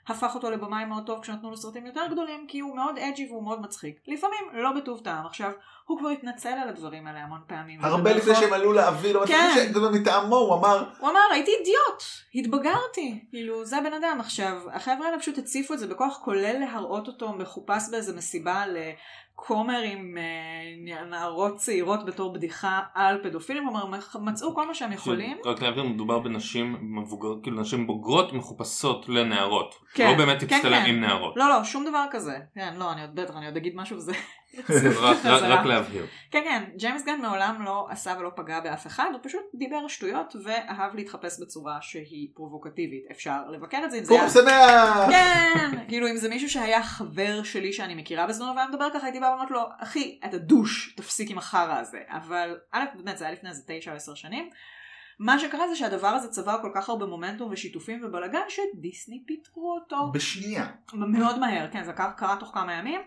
שהפך 0.08 0.34
אותו 0.34 0.50
לבמאי 0.50 0.84
מאוד 0.84 1.06
טוב 1.06 1.22
כשנתנו 1.22 1.50
לו 1.50 1.56
סרטים 1.56 1.86
יותר 1.86 2.06
גדולים, 2.10 2.46
כי 2.48 2.60
הוא 2.60 2.76
מאוד 2.76 2.98
edgy 2.98 3.28
והוא 3.30 3.44
מאוד 3.44 3.60
מצחיק. 3.60 3.96
לפעמים 4.08 4.40
לא 4.52 4.72
בטוב 4.72 5.00
טעם. 5.04 5.26
עכשיו, 5.26 5.50
הוא 5.86 5.98
כבר 5.98 6.08
התנצל 6.08 6.48
על 6.48 6.68
הדברים 6.68 7.06
האלה 7.06 7.20
המון 7.20 7.40
פעמים. 7.46 7.84
הרבה 7.84 8.12
לפני 8.12 8.34
שהם 8.34 8.52
עלו 8.52 8.72
לאוויר, 8.72 9.18
לא 9.18 9.26
כן. 9.26 9.50
שזה 9.54 9.90
מטעמו, 9.90 10.36
הוא 10.36 10.54
אמר 10.54 10.84
הוא 11.00 11.10
אמר 11.10 11.20
הייתי 11.32 11.50
אידיוט, 11.50 12.02
התבגרתי, 12.34 13.24
כאילו 13.30 13.64
זה 13.64 13.78
הבן 13.78 13.92
אדם. 13.92 14.16
עכשיו, 14.20 14.56
החבר'ה 14.72 15.06
האלה 15.06 15.18
פשוט 15.18 15.38
הציפו 15.38 15.74
את 15.74 15.78
זה 15.78 15.86
בכוח, 15.86 16.20
כולל 16.24 16.58
להראות 16.58 17.06
אותו 17.06 17.32
מחופש 17.32 17.82
באיזה 17.90 18.16
מסיבה 18.16 18.64
לכומר 19.40 19.80
עם 19.84 20.18
אה, 20.18 21.04
נערות 21.04 21.56
צעירות 21.56 22.04
בתור 22.04 22.32
בדיחה 22.32 22.80
על 22.94 23.18
פדופילים, 23.22 23.64
כלומר 23.64 23.86
מצאו 24.20 24.54
כל 24.54 24.66
מה 24.66 24.74
שהם 24.74 24.92
יכולים. 24.92 25.36
רק 25.44 25.62
להבהיר, 25.62 25.84
מדובר 25.84 26.18
בנשים 26.18 26.76
מבוגרות, 26.80 27.42
כאילו 27.42 27.60
נשים 27.60 27.86
בוגרות 27.86 28.32
מחופשות 28.32 29.08
לנערות. 29.08 29.74
כן, 29.94 30.10
לא 30.10 30.16
באמת 30.16 30.40
כן, 30.40 30.46
תצטלם 30.46 30.82
כן. 30.82 30.90
עם 30.90 31.00
נערות. 31.00 31.36
לא, 31.36 31.48
לא, 31.48 31.64
שום 31.64 31.84
דבר 31.84 32.04
כזה. 32.10 32.38
כן, 32.54 32.74
לא, 32.78 32.92
אני 32.92 33.00
עוד 33.00 33.14
בטח, 33.14 33.36
אני 33.36 33.46
עוד 33.46 33.56
אגיד 33.56 33.76
משהו 33.76 33.96
וזה... 33.96 34.12
רק- 35.48 35.66
להבהיר. 35.66 36.06
כן, 36.30 36.40
כן, 36.44 36.64
ג'יימס 36.76 37.04
גן 37.04 37.20
מעולם 37.20 37.62
לא 37.64 37.86
עשה 37.90 38.14
ולא 38.18 38.30
פגע 38.36 38.60
באף 38.60 38.86
אחד, 38.86 39.10
הוא 39.12 39.20
פשוט 39.22 39.40
דיבר 39.54 39.88
שטויות 39.88 40.36
ואהב 40.44 40.94
להתחפש 40.94 41.40
בצורה 41.40 41.78
שהיא 41.80 42.28
פרובוקטיבית. 42.34 43.04
אפשר 43.10 43.48
לבקר 43.50 43.80
את 43.84 43.90
זה 43.90 43.98
אם 43.98 44.04
זה 44.04 44.08
פורים 44.08 44.28
שמח! 44.28 45.10
כן, 45.10 45.84
כאילו 45.88 46.08
אם 46.08 46.16
זה 46.16 46.28
מישהו 46.28 46.50
שהיה 46.50 46.82
חבר 46.82 47.42
שלי 47.42 47.72
שאני 47.72 47.94
מכירה 47.94 48.26
בזמנו 48.26 48.54
והיה 48.56 48.68
מדבר 48.68 48.88
ככה, 48.94 49.06
הייתי 49.06 49.20
באה 49.20 49.30
ואומרת 49.30 49.50
לו, 49.50 49.60
אחי, 49.78 50.18
אתה 50.24 50.38
דוש, 50.38 50.94
תפסיק 50.96 51.30
עם 51.30 51.38
החרא 51.38 51.78
הזה. 51.78 51.98
אבל 52.08 52.56
א', 52.72 52.84
באמת, 52.94 53.18
זה 53.18 53.24
היה 53.24 53.32
לפני 53.34 53.50
איזה 53.50 53.62
תשע 53.66 53.90
או 53.90 53.96
עשר 53.96 54.14
שנים. 54.14 54.50
מה 55.18 55.38
שקרה 55.38 55.68
זה 55.68 55.76
שהדבר 55.76 56.08
הזה 56.08 56.28
צבר 56.28 56.56
כל 56.62 56.70
כך 56.74 56.88
הרבה 56.88 57.06
מומנטום 57.06 57.52
ושיתופים 57.52 58.04
ובלאגן 58.04 58.40
שדיסני 58.48 59.22
פיטרו 59.26 59.78
אותו 59.80 60.10
בשנייה. 60.12 60.66
מאוד 60.92 61.38
מהר, 61.38 61.68
כן, 61.72 61.84
זה 61.84 61.92
קרה, 61.92 62.12
קרה 62.12 62.36
תוך 62.36 62.50
כמה 62.54 62.74
ימים. 62.74 63.00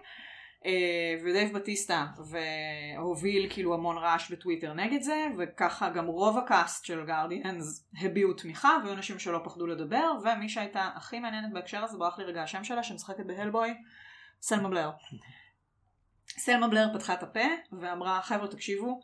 אה, 0.65 1.15
ודייב 1.25 1.53
בטיסטה 1.53 2.05
הוביל 2.29 3.47
כאילו 3.49 3.73
המון 3.73 3.97
רעש 3.97 4.31
בטוויטר 4.31 4.73
נגד 4.73 5.01
זה 5.01 5.27
וככה 5.37 5.89
גם 5.89 6.05
רוב 6.05 6.37
הקאסט 6.37 6.85
של 6.85 7.05
גארדיאנס 7.05 7.89
הביעו 8.01 8.33
תמיכה 8.33 8.77
והיו 8.83 8.93
אנשים 8.93 9.19
שלא 9.19 9.39
פחדו 9.43 9.67
לדבר 9.67 10.11
ומי 10.23 10.49
שהייתה 10.49 10.89
הכי 10.95 11.19
מעניינת 11.19 11.53
בהקשר 11.53 11.83
הזה 11.83 11.97
ברח 11.97 12.19
לי 12.19 12.25
רגע 12.25 12.43
השם 12.43 12.63
שלה 12.63 12.83
שמשחקת 12.83 13.25
בהלבוי 13.25 13.73
סלמה 14.41 14.69
בלר. 14.69 14.91
סלמה 16.45 16.67
בלר 16.67 16.87
פתחה 16.93 17.13
את 17.13 17.23
הפה 17.23 17.47
ואמרה 17.71 18.21
חבר'ה 18.21 18.47
תקשיבו 18.47 18.99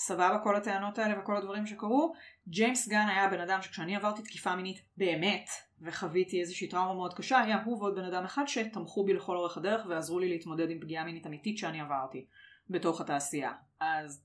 סבבה 0.00 0.38
כל 0.44 0.56
הטענות 0.56 0.98
האלה 0.98 1.20
וכל 1.20 1.36
הדברים 1.36 1.66
שקרו 1.66 2.12
ג'יימס 2.48 2.88
גן 2.88 3.06
היה 3.08 3.24
הבן 3.24 3.40
אדם 3.40 3.62
שכשאני 3.62 3.96
עברתי 3.96 4.22
תקיפה 4.22 4.56
מינית 4.56 4.80
באמת 4.96 5.48
וחוויתי 5.82 6.40
איזושהי 6.40 6.68
טראומה 6.68 6.94
מאוד 6.94 7.14
קשה 7.14 7.38
היה 7.40 7.56
הוא 7.64 7.78
ועוד 7.78 7.94
בן 7.94 8.04
אדם 8.04 8.24
אחד 8.24 8.42
שתמכו 8.46 9.04
בי 9.04 9.12
לכל 9.12 9.36
אורך 9.36 9.56
הדרך 9.56 9.86
ועזרו 9.88 10.18
לי 10.18 10.28
להתמודד 10.28 10.70
עם 10.70 10.78
פגיעה 10.80 11.04
מינית 11.04 11.26
אמיתית 11.26 11.58
שאני 11.58 11.80
עברתי 11.80 12.24
בתוך 12.70 13.00
התעשייה 13.00 13.50
אז, 13.80 14.22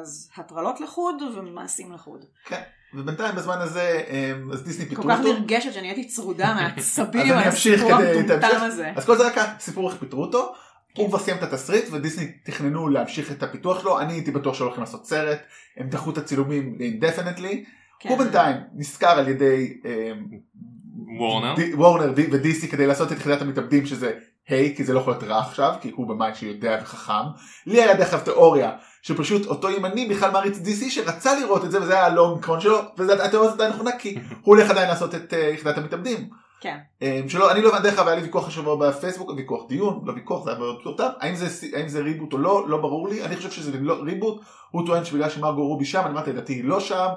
אז 0.00 0.30
הטרלות 0.36 0.80
לחוד 0.80 1.22
ומעשים 1.36 1.92
לחוד. 1.92 2.24
ובינתיים 2.94 3.34
בזמן 3.36 3.58
הזה 3.58 4.02
אמ, 4.10 4.52
אז 4.52 4.64
דיסני 4.64 4.84
כל 4.84 4.90
פיטרו 4.90 5.08
כך 5.10 5.18
אותו. 5.18 5.32
נרגשת 5.32 5.72
שאני 5.72 5.86
הייתי 5.88 6.06
צרודה 6.08 6.54
מהסיפור 6.56 7.06
כדי- 7.12 7.32
את 8.20 8.30
המטומטם. 8.30 8.64
הזה. 8.64 8.92
אז 8.96 9.06
כל 9.06 9.16
זה 9.16 9.26
רק 9.26 9.38
הסיפור 9.38 9.90
איך 9.90 9.98
פיטרו 10.00 10.22
אותו. 10.22 10.52
הוא 10.96 11.08
כבר 11.08 11.18
סיים 11.18 11.36
את 11.36 11.42
התסריט 11.42 11.84
ודיסני 11.92 12.32
תכננו 12.44 12.88
להמשיך 12.88 13.32
את 13.32 13.42
הפיתוח 13.42 13.80
שלו 13.80 14.00
אני 14.00 14.12
הייתי 14.12 14.30
בטוח 14.30 14.54
שהולכים 14.54 14.80
לעשות 14.80 15.06
סרט 15.06 15.38
הם 15.76 15.88
דחו 15.88 16.10
את 16.10 16.18
הצילומים 16.18 16.76
indefinitely 16.80 17.64
כן. 18.00 18.08
הוא 18.08 18.18
בינתיים 18.18 18.56
נשכר 18.74 19.08
על 19.18 19.28
ידי 19.28 19.78
אמ, 19.84 20.24
וורנר. 21.18 21.54
די- 21.56 21.74
וורנר 21.74 22.12
ודיסי 22.16 22.68
כדי 22.68 22.86
לעשות 22.86 23.12
את 23.12 23.16
יחידת 23.16 23.42
המתאבדים 23.42 23.86
שזה 23.86 24.12
היי 24.48 24.76
כי 24.76 24.84
זה 24.84 24.92
לא 24.94 25.00
יכול 25.00 25.12
להיות 25.12 25.24
רע 25.24 25.38
עכשיו 25.40 25.74
כי 25.80 25.90
הוא 25.94 26.08
במאי 26.08 26.34
שיודע 26.34 26.78
וחכם 26.82 27.12
לי 27.66 27.82
היה 27.82 27.94
דרך 27.94 28.14
אגב 28.14 28.22
תיאוריה 28.24 28.72
שפשוט 29.02 29.46
אותו 29.46 29.70
ימני 29.70 30.06
בכלל 30.08 30.30
מעריץ 30.30 30.58
דיסי 30.58 30.90
שרצה 30.90 31.40
לראות 31.40 31.64
את 31.64 31.70
זה 31.70 31.82
וזה 31.82 31.92
היה 31.94 32.06
הלונג 32.06 32.42
קרון 32.42 32.60
שלו 32.60 32.78
וזה 32.98 33.24
התיאוריה 33.24 33.50
הזאת 33.50 33.60
עדיין 33.60 33.74
נכונה 33.74 33.90
כי 33.98 34.14
הוא 34.14 34.56
הולך 34.56 34.70
עדיין 34.70 34.88
לעשות 34.88 35.14
את 35.14 35.34
אה, 35.34 35.38
יחידת 35.54 35.78
המתאבדים. 35.78 36.28
כן. 36.62 36.76
אמ, 37.02 37.28
שלא 37.28 37.52
אני 37.52 37.62
לא 37.62 37.68
הבנתי 37.68 37.82
דרך 37.90 37.98
אגב 37.98 38.06
היה 38.08 38.16
לי 38.16 38.22
ויכוח 38.22 38.48
השבוע 38.48 38.76
בפייסבוק 38.88 39.30
ויכוח 39.36 39.68
דיון 39.68 40.00
לא 40.06 40.12
ויכוח 40.12 40.44
זה 40.44 40.50
היה 40.50 40.58
מאוד 40.58 40.78
פשוט 40.80 41.00
האם 41.20 41.34
זה 41.34 41.46
האם 41.76 41.88
זה 41.88 42.00
ריבוט 42.00 42.32
או 42.32 42.38
לא 42.38 42.68
לא 42.68 42.76
ברור 42.78 43.08
לי 43.08 43.24
אני 43.24 43.36
חושב 43.36 43.50
שזה 43.50 43.78
לא 43.80 43.94
ריבוט 44.02 44.40
הוא 44.70 44.86
טוען 44.86 45.04
שבגלל 45.04 45.30
שמרגו 45.30 45.66
רובי 45.66 45.84
שם 45.84 46.00
אני 46.04 46.10
אמרתי 46.10 46.30
לדעתי 46.32 46.52
היא 46.52 46.64
לא 46.64 46.80
שם. 46.80 47.08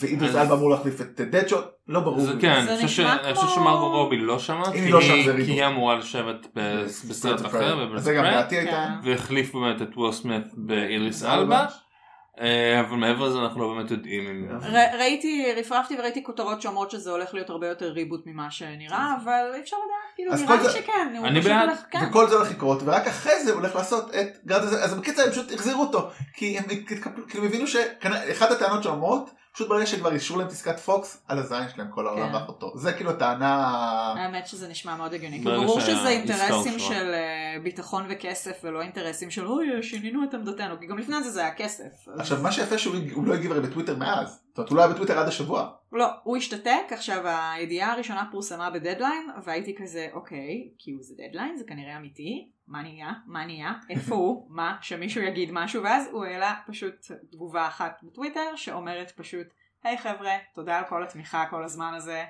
ואידריס 0.00 0.34
אלבה 0.36 0.54
אמור 0.54 0.70
להחליף 0.70 1.00
את 1.00 1.20
דדשוט 1.20 1.64
לא 1.88 2.00
ברור 2.00 2.20
זה 2.20 2.34
לי. 2.34 2.40
כן, 2.40 2.62
זה 2.66 2.74
אני 2.74 2.86
חושב 2.86 3.06
כמו- 3.34 3.48
שמרגו 3.48 3.90
רובי 3.90 4.16
לא 4.16 4.38
שמה, 4.38 4.72
כי 4.72 4.78
היא 4.78 4.92
לא 4.92 5.00
כי. 5.00 5.52
היא 5.52 5.66
אמורה 5.66 5.96
לשבת 5.96 6.46
ב- 6.54 6.82
בסרט 6.84 7.46
אחר, 7.46 7.58
הייתה. 8.56 8.72
כן. 9.02 9.08
והחליף 9.10 9.54
באמת 9.54 9.82
את 9.82 9.96
וויל 9.96 10.12
סמית 10.12 10.42
באיריס 10.56 11.24
אלבה, 11.24 11.60
אה, 11.60 11.66
אבל 12.80 12.96
מעבר 12.96 13.28
לזה 13.28 13.38
אנחנו 13.38 13.60
לא 13.60 13.74
באמת 13.74 13.90
יודעים 13.90 14.26
אם... 14.26 14.48
ראיתי, 14.98 15.52
רפרפתי 15.56 15.94
וראיתי 15.98 16.22
כותרות 16.22 16.62
שאומרות 16.62 16.90
שזה 16.90 17.10
הולך 17.10 17.34
להיות 17.34 17.50
הרבה 17.50 17.68
יותר 17.68 17.86
ריבוט 17.86 18.26
ממה 18.26 18.50
שנראה, 18.50 19.14
אבל 19.24 19.50
אי 19.54 19.60
אפשר 19.60 19.76
לדעת. 19.76 20.14
כאילו 20.16 20.34
נראה 20.34 20.62
לי 20.62 20.68
שכן. 20.68 21.24
אני 21.24 21.40
בעד. 21.40 21.70
כן. 21.90 21.98
וכל 22.08 22.26
זה 22.26 22.36
הולך 22.36 22.50
לקרות 22.50 22.82
ורק 22.84 23.06
אחרי 23.06 23.44
זה 23.44 23.52
הולך 23.52 23.76
לעשות 23.76 24.14
את 24.14 24.38
גרד 24.46 24.62
הזה 24.62 24.84
אז 24.84 24.94
בקיצר 24.94 25.22
הם 25.22 25.30
פשוט 25.30 25.52
החזירו 25.52 25.82
אותו 25.82 26.10
כי 26.34 26.58
הם 26.58 26.64
כאילו 27.28 27.44
הבינו 27.44 27.66
שאחת 27.66 28.50
הטענות 28.50 28.82
שאומרות 28.82 29.30
פשוט 29.54 29.68
ברגע 29.68 29.86
שכבר 29.86 30.12
אישרו 30.12 30.38
להם 30.38 30.48
פסקת 30.48 30.78
פוקס 30.80 31.22
על 31.28 31.38
הזין 31.38 31.68
שלהם 31.74 31.88
כל 31.90 32.06
העולם 32.06 32.28
כן. 32.28 32.34
ואחותו 32.34 32.72
זה 32.74 32.92
כאילו 32.92 33.10
הטענה 33.10 33.54
האמת 34.16 34.46
שזה 34.46 34.68
נשמע 34.68 34.96
מאוד 34.96 35.14
הגיוני. 35.14 35.38
ברגע 35.40 35.66
ברור 35.66 35.80
שזה 35.80 36.08
אינטרסים. 36.08 36.78
של 36.78 37.14
אה, 37.14 37.56
ביטחון 37.62 38.06
וכסף 38.10 38.60
ולא 38.64 38.82
אינטרסים 38.82 39.30
של 39.30 39.46
אוי 39.46 39.82
שינינו 39.82 40.24
את 40.24 40.34
עמדתנו 40.34 40.78
כי 40.80 40.86
גם 40.86 40.98
לפני 40.98 41.22
זה 41.22 41.30
זה 41.30 41.40
היה 41.40 41.54
כסף. 41.54 42.08
אז- 42.14 42.20
עכשיו 42.20 42.38
מה 42.42 42.52
שיפה 42.52 42.78
שהוא 42.78 42.96
הוא 43.14 43.26
לא 43.26 43.34
הגיב 43.34 43.52
הרי 43.52 43.60
בטוויטר 43.60 43.96
מאז 43.96 44.28
זאת 44.48 44.58
אומרת 44.58 44.70
הוא 44.70 44.76
לא 44.76 44.82
היה 44.82 44.90
בטוויטר 44.92 45.18
עד 45.18 45.28
השבוע 45.28 45.70
לא, 45.92 46.06
הוא 46.22 46.36
השתתק, 46.36 46.84
עכשיו 46.90 47.22
הידיעה 47.26 47.92
הראשונה 47.92 48.28
פורסמה 48.30 48.70
בדדליין, 48.70 49.30
והייתי 49.44 49.76
כזה, 49.76 50.08
אוקיי, 50.12 50.70
כאילו 50.78 51.02
זה 51.02 51.14
דדליין, 51.18 51.56
זה 51.56 51.64
כנראה 51.64 51.96
אמיתי, 51.96 52.50
מה 52.68 52.82
נהיה, 52.82 53.12
מה 53.26 53.46
נהיה, 53.46 53.72
איפה 53.90 54.14
הוא, 54.14 54.46
מה, 54.50 54.76
שמישהו 54.80 55.22
יגיד 55.22 55.48
משהו, 55.52 55.82
ואז 55.82 56.08
הוא 56.12 56.24
העלה 56.24 56.54
פשוט 56.66 56.94
תגובה 57.30 57.68
אחת 57.68 58.00
בטוויטר, 58.02 58.56
שאומרת 58.56 59.10
פשוט, 59.10 59.46
היי 59.84 59.98
חבר'ה, 59.98 60.32
תודה 60.54 60.78
על 60.78 60.84
כל 60.84 61.02
התמיכה 61.02 61.46
כל 61.50 61.64
הזמן 61.64 61.94
הזה, 61.94 62.24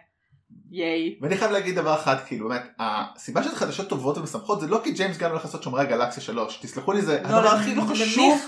ייי. 0.72 1.18
ואני 1.22 1.36
חייב 1.36 1.50
להגיד 1.50 1.74
דבר 1.74 1.94
אחד 1.94 2.16
כאילו 2.26 2.48
באמת 2.48 2.62
הסיבה 2.78 3.42
שזה 3.42 3.56
חדשות 3.56 3.88
טובות 3.88 4.18
ומשמחות 4.18 4.60
זה 4.60 4.66
לא 4.66 4.80
כי 4.84 4.90
ג'יימס 4.90 5.16
גן 5.16 5.30
הולך 5.30 5.44
לעשות 5.44 5.62
שומרי 5.62 5.80
הגלקסיה 5.80 6.22
3 6.22 6.58
תסלחו 6.62 6.92
לי 6.92 7.02
זה 7.02 7.20
הדבר 7.24 7.48
הכי 7.48 7.74
לא 7.74 7.82
חשוב? 7.82 8.40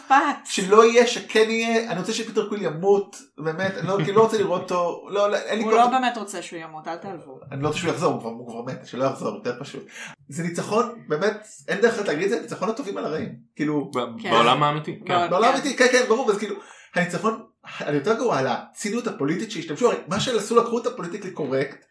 שלא 0.45 0.85
יהיה 0.85 1.07
שכן 1.07 1.51
יהיה 1.51 1.91
אני 1.91 2.01
רוצה 2.01 2.13
שפיטר 2.13 2.49
קוויל 2.49 2.63
ימות 2.63 3.17
באמת 3.39 3.79
אני 3.79 3.89
לא, 3.89 3.97
כאילו 4.05 4.17
לא 4.19 4.23
רוצה 4.23 4.39
לראות 4.39 4.63
אותו 4.63 5.07
לא, 5.11 5.31
לא, 5.31 5.37
אין 5.37 5.59
לי 5.59 5.65
הוא 5.65 5.73
כל 5.73 5.79
לא 5.79 5.87
באמת 5.87 6.17
רוצה 6.19 6.43
שהוא 6.43 6.59
ימות, 6.61 6.89
אל 6.89 6.97
תעלבו. 6.97 7.39
אני 7.53 7.63
לא 7.63 7.69
רוצה 7.69 7.79
שהוא 7.81 7.91
יחזור, 7.91 8.13
הוא 8.13 8.21
כבר, 8.21 8.31
הוא 8.31 8.49
כבר 8.51 8.73
מת, 8.73 8.87
שלא 8.87 9.05
יחזור, 9.05 9.35
יותר 9.35 9.55
פשוט. 9.61 9.87
זה 10.29 10.43
ניצחון, 10.43 10.99
באמת, 11.09 11.47
אין 11.69 11.81
דרך 11.81 11.95
אחרת 11.95 12.09
להגיד 12.09 12.25
את 12.25 12.31
זה, 12.31 12.41
ניצחון 12.41 12.69
הטובים 12.69 12.97
על 12.97 13.05
הרעים. 13.05 13.29
כאילו, 13.57 13.91
כן. 14.23 14.31
בעולם 14.31 14.63
האמיתי. 14.63 14.99
כן. 14.99 15.05
בעולם- 15.09 15.31
בעולם 15.31 15.49
כן. 15.49 15.55
אמיתי, 15.55 15.77
כן, 15.77 15.87
כן, 15.93 16.05
ברור, 16.09 16.31
אז 16.31 16.39
כאילו, 16.39 16.57
הניצחון 16.95 17.43
היותר 17.81 18.15
גרוע 18.15 18.39
על 18.39 18.47
הציניות 18.47 19.07
הפוליטית 19.07 19.51
שהשתמשו, 19.51 19.87
הרי 19.87 19.97
מה 20.09 20.21
שעשו 20.21 20.57
לקחו 20.57 20.79
את 20.79 20.87
ה 20.87 20.91
political 20.91 21.31
correct, 21.31 21.85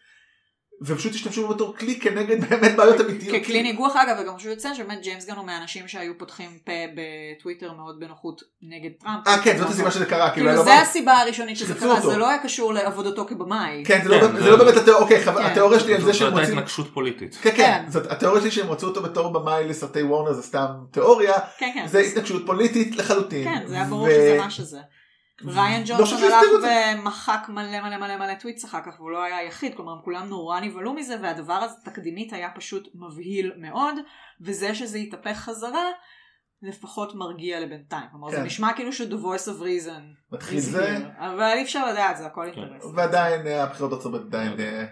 ופשוט 0.81 1.13
השתמשו 1.15 1.47
בו 1.47 1.53
בתור 1.53 1.75
כלי 1.77 1.99
כנגד 1.99 2.41
באמת 2.49 2.75
בעיות 2.75 3.01
אמיתיות. 3.01 3.43
ככלי 3.43 3.63
ניגוח 3.63 3.95
אגב, 3.95 4.17
וגם 4.21 4.37
חשוב 4.37 4.51
לציין 4.51 4.75
שבאמת 4.75 5.01
ג'יימס 5.01 5.25
גן 5.25 5.35
הוא 5.35 5.45
מהאנשים 5.45 5.87
שהיו 5.87 6.17
פותחים 6.17 6.49
פה 6.65 6.71
בטוויטר 6.95 7.73
מאוד 7.73 7.99
בנוחות 7.99 8.41
נגד 8.61 8.89
טראמפ. 8.99 9.27
אה, 9.27 9.37
כן, 9.43 9.57
זאת 9.57 9.69
הסיבה 9.69 9.91
שזה 9.91 10.05
קרה, 10.05 10.29
כאילו, 10.29 10.49
כאילו 10.49 10.63
זה 10.63 10.79
הסיבה 10.79 11.17
הראשונית 11.17 11.57
שזה 11.57 11.73
קרה. 11.75 12.01
זה 12.01 12.17
לא 12.17 12.29
היה 12.29 12.43
קשור 12.43 12.73
לעבודתו 12.73 13.25
כבמאי. 13.25 13.83
כן, 13.85 13.99
זה 14.03 14.09
לא 14.09 14.21
באמת- 14.21 14.41
לא 14.41 14.71
התיאוריה, 15.45 15.79
שלי 15.79 15.93
על 15.93 16.01
זה 16.01 16.05
זאת 16.05 16.15
שהם 16.15 16.27
הייתה 16.27 16.39
רוצים... 16.41 16.57
התנגשות 16.57 16.93
פוליטית. 16.93 17.37
כן, 17.41 17.51
כן, 17.51 17.57
כן. 17.57 17.91
זאת 17.91 18.11
התיאוריה 18.11 18.41
שלי 18.41 18.51
שהם 18.51 18.69
רצו 18.69 18.87
אותו 18.87 19.01
בתור 19.01 19.33
במאי 19.33 19.67
לסרטי 19.67 20.03
וורנר 20.03 20.33
זה 20.33 20.41
סתם 20.41 20.65
תיאוריה, 20.91 21.33
כן, 21.57 21.71
כן. 21.73 21.87
זה 21.87 21.99
התנגשות 21.99 22.45
פוליטית 22.45 22.95
לחלוטין. 22.95 23.43
כן, 23.43 23.67
זה 23.67 23.75
היה 23.75 23.85
ברור 23.85 24.09
שזה 24.09 24.37
מה 24.37 24.49
שזה. 24.49 24.79
ריין 25.45 25.81
לא 25.81 25.87
ג'ונסון 25.87 26.23
הלך 26.23 26.61
זה. 26.61 26.93
ומחק 26.97 27.45
מלא 27.49 27.81
מלא 27.81 27.97
מלא 27.97 28.17
מלא 28.17 28.33
טוויטס 28.33 28.65
אחר 28.65 28.81
כך, 28.85 28.99
והוא 28.99 29.11
לא 29.11 29.23
היה 29.23 29.37
היחיד, 29.37 29.75
כלומר 29.75 29.93
כולם 30.03 30.27
נורא 30.29 30.59
נבהלו 30.59 30.93
מזה, 30.93 31.15
והדבר 31.21 31.53
הזה 31.53 31.75
תקדימית 31.85 32.33
היה 32.33 32.49
פשוט 32.55 32.87
מבהיל 32.95 33.51
מאוד, 33.57 33.95
וזה 34.41 34.75
שזה 34.75 34.97
התהפך 34.97 35.37
חזרה, 35.37 35.85
לפחות 36.61 37.15
מרגיע 37.15 37.59
לבינתיים. 37.59 38.05
כלומר 38.11 38.29
זה 38.29 38.35
כן. 38.37 38.43
נשמע 38.43 38.73
כאילו 38.73 38.93
ש- 38.93 39.01
the 39.01 39.13
voice 39.23 39.47
of 39.47 39.61
reason 39.61 40.01
מתחיל 40.31 40.59
זה, 40.59 40.97
אבל 41.17 41.51
אי 41.55 41.61
אפשר 41.61 41.91
לדעת, 41.91 42.17
זה 42.17 42.25
הכל 42.25 42.45
כן. 42.55 42.61
אינטרס. 42.61 42.85
ועדיין 42.95 43.47
אה, 43.47 43.63
הבחירות 43.63 43.93
ארצות 43.93 44.13
הברית 44.13 44.27
עדיין 44.27 44.59
אה, 44.59 44.85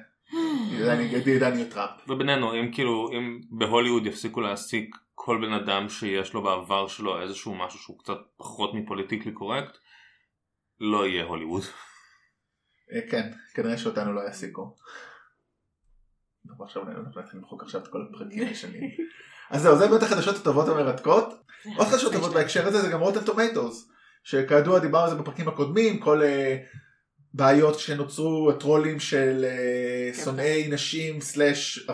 טראמפ. 1.70 2.10
ובינינו 2.10 2.54
אם 2.54 2.72
כאילו 2.72 3.10
אם 3.12 3.40
בהוליווד 3.52 4.06
יפסיקו 4.06 4.42
להעסיק 4.42 4.96
כל 5.16 5.38
בן 5.42 5.54
אדם 5.54 5.90
שיש 5.90 6.34
לו 6.34 6.44
בעבר 6.44 6.88
שלו 6.88 7.22
איזשהו 7.22 7.56
משהו 7.56 7.80
שהוא 7.80 8.00
קצת 8.00 8.18
פחות 8.38 8.74
מ 8.74 8.80
political 8.80 9.32
correct 9.32 9.78
לא 10.80 11.08
יהיה 11.08 11.24
הוליווד. 11.24 11.64
אה, 12.94 13.00
כן, 13.12 13.32
כנראה 13.54 13.78
שאותנו 13.78 14.14
לא 14.14 14.22
יעסיקו. 14.22 14.76
אנחנו 16.50 16.66
עכשיו 16.66 16.84
נתחיל 16.84 17.40
למחוק 17.40 17.64
עכשיו 17.64 17.82
את 17.82 17.88
כל 17.88 18.06
הפרקים 18.10 18.48
הישנים. 18.48 18.90
אז 19.52 19.62
זהו, 19.62 19.78
זה 19.78 19.88
באמת 19.88 20.04
החדשות 20.04 20.36
הטובות 20.36 20.68
המרתקות. 20.68 21.34
עוד 21.78 21.88
חדשות 21.88 22.14
טובות 22.14 22.34
בהקשר 22.34 22.68
הזה 22.68 22.82
זה 22.82 22.90
גם 22.90 23.00
רוטן 23.00 23.24
טומטוס, 23.24 23.90
שכידוע 24.24 24.80
דיברנו 24.80 25.04
על 25.04 25.10
זה 25.10 25.16
בפרקים 25.16 25.48
הקודמים, 25.48 26.00
כל 26.00 26.24
אה, 26.24 26.58
בעיות 27.34 27.80
שנוצרו, 27.80 28.52
הטרולים 28.52 29.00
של 29.00 29.46
אה. 29.46 30.24
שונאי 30.24 30.68
נשים 30.72 31.22
סלאש 31.22 31.90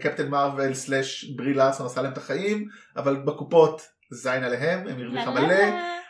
קפטן 0.00 0.28
מרוויל 0.28 0.74
סלאש 0.74 1.24
ברי 1.24 1.54
לארסון 1.54 1.86
עשה 1.86 2.02
להם 2.02 2.12
את 2.12 2.18
החיים, 2.18 2.68
אבל 2.96 3.16
בקופות 3.16 3.82
זין 4.10 4.44
עליהם, 4.44 4.88
הם 4.88 4.98
הרוויחה 5.00 5.30
מלא. 5.30 5.64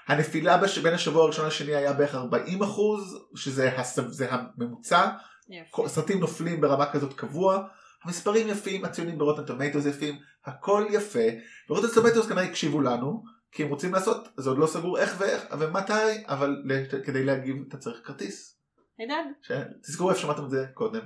הנפילה 0.09 0.59
בש... 0.59 0.79
בין 0.79 0.95
השבוע 0.95 1.23
הראשון 1.23 1.47
לשני 1.47 1.75
היה 1.75 1.93
בערך 1.93 2.15
40 2.15 2.62
אחוז, 2.62 3.19
שזה 3.35 3.79
הס... 3.79 3.99
הממוצע. 4.31 5.09
יפה. 5.49 5.88
סרטים 5.88 6.21
נופלים 6.21 6.61
ברמה 6.61 6.93
כזאת 6.93 7.12
קבוע. 7.12 7.67
המספרים 8.05 8.49
יפים, 8.49 8.85
הציונים 8.85 9.19
ברוטן 9.19 9.45
טומטוס 9.45 9.87
יפים, 9.87 10.19
הכל 10.45 10.87
יפה. 10.91 11.29
ורוטן 11.71 11.88
טומטוס 11.95 12.27
כנראה 12.27 12.45
הקשיבו 12.45 12.81
לנו, 12.81 13.25
כי 13.53 13.62
הם 13.62 13.69
רוצים 13.69 13.95
לעשות, 13.95 14.29
זה 14.37 14.51
עוד 14.51 14.59
לא 14.59 14.67
סגור 14.67 14.99
איך 14.99 15.15
ואיך 15.19 15.43
ומתי, 15.59 16.25
אבל 16.27 16.62
כדי 17.05 17.25
להגיב 17.25 17.57
אתה 17.69 17.77
צריך 17.77 18.01
כרטיס. 18.05 18.59
הידד. 18.99 19.25
ש... 19.43 19.53
תזכרו 19.83 20.11
איפה 20.11 20.21
שמעתם 20.21 20.45
את 20.45 20.51
זה 20.51 20.67
קודם. 20.75 21.01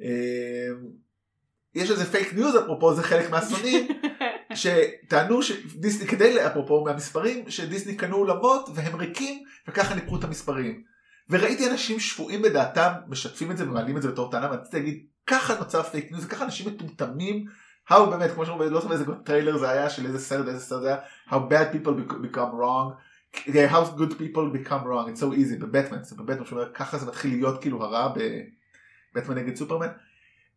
אה, 0.00 0.68
יש 1.74 1.90
איזה 1.90 2.04
fake 2.04 2.34
news 2.34 2.56
אפרופו 2.56 2.94
זה 2.94 3.02
חלק 3.02 3.30
מהשונאים 3.30 3.88
שטענו 4.54 5.42
שדיסני 5.42 6.06
כדי 6.06 6.46
אפרופו 6.46 6.84
מהמספרים 6.84 7.50
שדיסני 7.50 7.96
קנו 7.96 8.16
אולמות 8.16 8.68
והם 8.74 8.96
ריקים 8.96 9.44
וככה 9.68 9.94
ניפחו 9.94 10.18
את 10.18 10.24
המספרים. 10.24 10.82
וראיתי 11.30 11.70
אנשים 11.70 12.00
שפויים 12.00 12.42
בדעתם 12.42 12.92
משתפים 13.08 13.50
את 13.50 13.56
זה 13.56 13.68
ומעלים 13.68 13.96
את 13.96 14.02
זה 14.02 14.08
בתור 14.08 14.30
טענה 14.30 14.48
ורציתי 14.52 14.76
להגיד 14.76 15.06
ככה 15.26 15.54
נוצר 15.58 15.82
fake 15.82 16.12
news 16.12 16.26
ככה 16.26 16.44
אנשים 16.44 16.68
מטומטמים. 16.68 17.44
How 17.90 18.00
באמת 18.10 18.30
כמו 18.30 18.46
שאומרים 18.46 18.70
לא 18.72 18.80
זוכר 18.80 18.92
איזה 18.92 19.04
טריילר 19.24 19.58
זה 19.58 19.70
היה 19.70 19.90
של 19.90 20.06
איזה 20.06 20.18
סרט 20.18 20.48
איזה 20.48 20.60
סרט 20.60 20.82
זה 20.82 20.88
היה 20.88 20.98
How 21.28 21.34
bad 21.34 21.74
people 21.74 22.10
bec- 22.10 22.36
become 22.36 22.52
wrong. 22.60 22.94
How 23.70 23.98
good 23.98 24.12
people 24.18 24.50
become 24.52 24.84
wrong 24.84 25.08
it's 25.12 25.20
so 25.20 25.36
easy 25.36 25.60
בבטמן 25.60 26.02
זה 26.02 26.16
בבטמן 26.16 26.44
שאומר 26.44 26.72
ככה 26.72 26.98
זה 26.98 27.06
מתחיל 27.06 27.30
להיות 27.30 27.60
כאילו 27.60 27.84
הרע 27.84 28.14
בבטמן 29.14 29.34
נגד 29.34 29.56
סופרמן. 29.56 29.88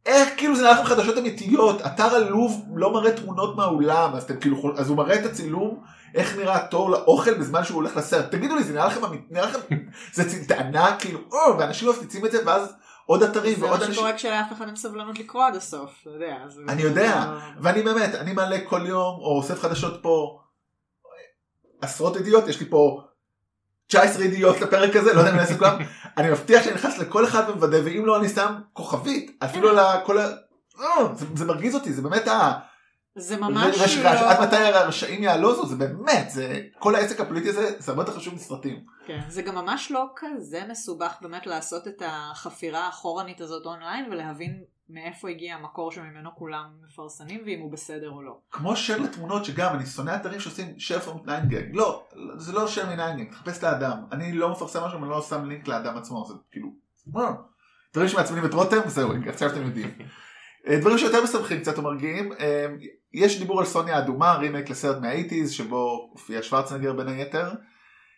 איך 0.05 0.29
כאילו 0.37 0.55
זה 0.55 0.61
נראה 0.61 0.73
לכם 0.73 0.83
חדשות 0.83 1.17
אמיתיות 1.17 1.81
אתר 1.85 2.15
עלוב 2.15 2.65
לא 2.75 2.93
מראה 2.93 3.11
תמונות 3.11 3.55
מהאולם 3.55 4.15
אז 4.15 4.23
אתם 4.23 4.39
כאילו 4.39 4.73
אז 4.77 4.89
הוא 4.89 4.97
מראה 4.97 5.19
את 5.19 5.25
הצילום 5.25 5.83
איך 6.15 6.37
נראה 6.37 6.55
התור 6.55 6.89
לאוכל 6.89 7.33
בזמן 7.33 7.63
שהוא 7.63 7.75
הולך 7.75 7.97
לסרט 7.97 8.31
תגידו 8.31 8.55
לי 8.55 8.63
זה 8.63 8.73
נראה 8.73 8.87
לכם 8.87 9.01
נראה 9.29 9.45
לכם 9.45 9.59
זה 10.13 10.47
טענה 10.47 10.95
כאילו 10.99 11.19
או 11.31 11.59
ואנשים 11.59 11.89
מפציצים 11.89 12.25
את 12.25 12.31
זה 12.31 12.37
ואז 12.45 12.73
עוד 13.05 13.23
אתרים 13.23 13.55
זה 13.55 13.65
ועוד 13.65 13.79
מה 13.79 13.85
אנשים 13.85 13.93
שקורה 13.93 14.13
כשלאף 14.13 14.51
אחד 14.51 14.67
אין 14.67 14.75
סבלנות 14.75 15.19
לקרוא 15.19 15.45
עד 15.45 15.55
הסוף, 15.55 15.89
אתה 16.01 16.09
יודע. 16.09 16.37
אני 16.69 16.81
יודע. 16.81 17.33
ואני 17.61 17.81
באמת 17.81 18.15
אני 18.15 18.33
מעלה 18.33 18.57
כל 18.65 18.81
יום 18.85 19.19
או 19.19 19.37
אוסף 19.37 19.59
חדשות 19.59 20.03
פה 20.03 20.39
עשרות 21.81 22.15
ידיעות 22.15 22.47
יש 22.47 22.59
לי 22.59 22.69
פה 22.69 23.01
19 23.91 24.23
ידיעות 24.23 24.61
לפרק 24.61 24.95
הזה 24.95 25.13
לא 25.13 25.19
יודע 25.19 25.29
אם 25.31 25.35
אני 25.35 25.43
אעשה 25.43 25.57
כולם. 25.57 25.77
אני 26.17 26.29
מבטיח 26.31 26.63
שאני 26.63 26.75
נכנס 26.75 26.97
לכל 26.97 27.25
אחד 27.25 27.43
ומוודא 27.49 27.77
ואם 27.85 28.05
לא 28.05 28.19
אני 28.19 28.29
שם 28.29 28.55
כוכבית 28.73 29.37
אפילו 29.43 29.69
על 29.79 30.05
כל 30.05 30.17
ה... 30.17 30.27
אה, 30.79 30.85
זה, 31.15 31.25
זה 31.35 31.45
מרגיז 31.45 31.75
אותי 31.75 31.93
זה 31.93 32.01
באמת 32.01 32.27
ה... 32.27 32.53
זה 33.15 33.37
ממש 33.37 33.75
רש- 33.81 33.97
לא... 33.97 34.09
רש- 34.09 34.21
עד 34.21 34.41
מתי 34.47 34.55
הרשעים 34.55 35.23
יעלוזו 35.23 35.65
זה 35.67 35.75
באמת 35.75 36.29
זה 36.29 36.59
כל 36.79 36.95
העסק 36.95 37.19
הפוליטי 37.19 37.49
הזה 37.49 37.71
זה 37.79 37.91
הרבה 37.91 38.01
יותר 38.03 38.13
חשוב 38.13 38.33
מסרטים. 38.35 38.79
כן, 39.07 39.19
זה 39.29 39.41
גם 39.41 39.55
ממש 39.55 39.91
לא 39.91 40.05
כזה 40.15 40.61
מסובך 40.69 41.13
באמת 41.21 41.47
לעשות 41.47 41.87
את 41.87 42.01
החפירה 42.05 42.85
האחורנית 42.85 43.41
הזאת 43.41 43.65
אונליין 43.65 44.05
ולהבין 44.11 44.63
מאיפה 44.93 45.29
הגיע 45.29 45.55
המקור 45.55 45.91
שממנו 45.91 46.29
כולם 46.35 46.65
מפרסמים 46.85 47.41
ואם 47.45 47.59
הוא 47.59 47.71
בסדר 47.71 48.09
או 48.09 48.21
לא. 48.21 48.37
כמו 48.51 48.75
שם 48.75 49.03
לתמונות 49.03 49.45
שגם 49.45 49.75
אני 49.75 49.85
שונא 49.85 50.15
אתרים 50.15 50.39
שעושים 50.39 50.75
share 50.77 51.07
from 51.07 51.27
9gag 51.27 51.73
לא 51.73 52.07
זה 52.37 52.51
לא 52.51 52.65
share 52.65 52.85
מ-9gag 52.85 53.31
תחפש 53.31 53.57
את 53.57 53.63
האדם 53.63 53.97
אני 54.11 54.31
לא 54.31 54.51
מפרסם 54.51 54.83
משהו 54.83 54.99
אני 54.99 55.09
לא 55.09 55.21
שם 55.21 55.45
לינק 55.45 55.67
לאדם 55.67 55.97
עצמו 55.97 56.25
זה 56.27 56.33
כאילו? 56.51 56.67
דברים 57.93 58.09
שמעצבנים 58.09 58.45
את 58.45 58.53
רותם 58.53 58.79
זהו 58.87 59.11
עכשיו 59.27 59.49
אתם 59.49 59.61
יודעים. 59.61 59.89
אה, 60.67 60.79
דברים 60.79 60.97
שיותר 60.97 61.23
משמחים 61.23 61.59
קצת 61.59 61.79
ומרגיעים 61.79 62.33
אה, 62.33 62.65
יש 63.13 63.39
דיבור 63.39 63.59
על 63.59 63.65
סוניה 63.65 63.95
האדומה 63.95 64.33
רימייק 64.33 64.69
לסרט 64.69 65.01
מה-80's 65.01 65.49
שבו 65.49 66.09
הופיע 66.11 66.41
שוורצנגר 66.41 66.93
בין 66.93 67.07
היתר 67.07 67.49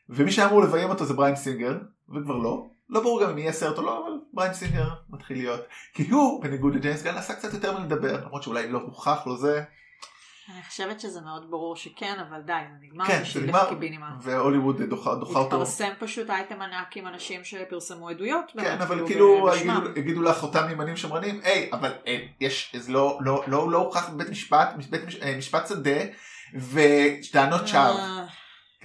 ומי 0.10 0.32
שאמור 0.32 0.62
לביים 0.62 0.90
אותו 0.90 1.06
זה 1.06 1.14
בריאן 1.14 1.36
סינגר 1.36 1.78
וכבר 2.10 2.38
לא 2.38 2.66
לא 2.94 3.00
ברור 3.02 3.24
גם 3.24 3.30
אם 3.30 3.38
יהיה 3.38 3.52
סרט 3.54 3.78
או 3.78 3.84
לא 3.84 4.04
אבל 4.08 4.14
בריאן 4.34 4.54
סינגר 4.54 4.90
מתחיל 5.10 5.38
להיות 5.38 5.62
כי 5.94 6.10
הוא 6.10 6.44
בניגוד 6.44 6.76
לג'יימס 6.76 7.04
גן 7.04 7.18
עשה 7.18 7.34
קצת 7.36 7.54
יותר 7.54 7.80
מלדבר 7.80 8.26
למרות 8.26 8.44
שאולי 8.44 8.68
לא 8.70 8.80
הוכח 8.80 9.24
לו 9.26 9.38
זה 9.38 9.64
אני 10.54 10.64
חושבת 10.70 11.00
שזה 11.00 11.22
מאוד 11.22 11.52
ברור 11.52 11.76
שכן, 11.76 12.16
אבל 12.30 12.42
די, 12.42 12.54
זה 12.72 12.88
נגמר, 12.88 13.06
כן, 13.06 13.24
זה 13.34 13.42
נגמר. 13.42 13.70
והוליווד 14.22 14.82
דוחה 14.82 15.16
דוחה 15.16 15.40
אותו. 15.40 15.56
התפרסם 15.56 15.90
פשוט 16.00 16.30
אייטם 16.30 16.62
ענק 16.62 16.98
עם 16.98 17.08
אנשים 17.08 17.44
שפרסמו 17.44 18.10
עדויות. 18.10 18.52
כן, 18.60 18.82
אבל 18.82 19.08
כאילו, 19.08 19.50
כאילו. 19.58 19.74
יגידו- 19.76 20.00
יגידו 20.00 20.22
לך 20.22 20.44
אותם 20.44 20.68
ימנים 20.72 20.98
שמרנים, 20.98 21.40
היי, 21.44 21.70
אבל 21.74 21.92
אה, 22.08 22.18
יש, 22.40 22.76
זה 22.80 22.92
לא- 22.92 23.18
לא 23.22 23.44
לא- 23.48 23.72
לא 23.72 23.78
הוכח 23.78 24.10
בבית 24.10 24.30
משפט, 24.30 24.74
בית 24.90 25.04
אה, 25.22 25.36
משפט 25.38 25.68
שדה, 25.68 26.00
וטענות 26.72 27.68
שווא. 27.68 27.80
אה, 27.82 28.26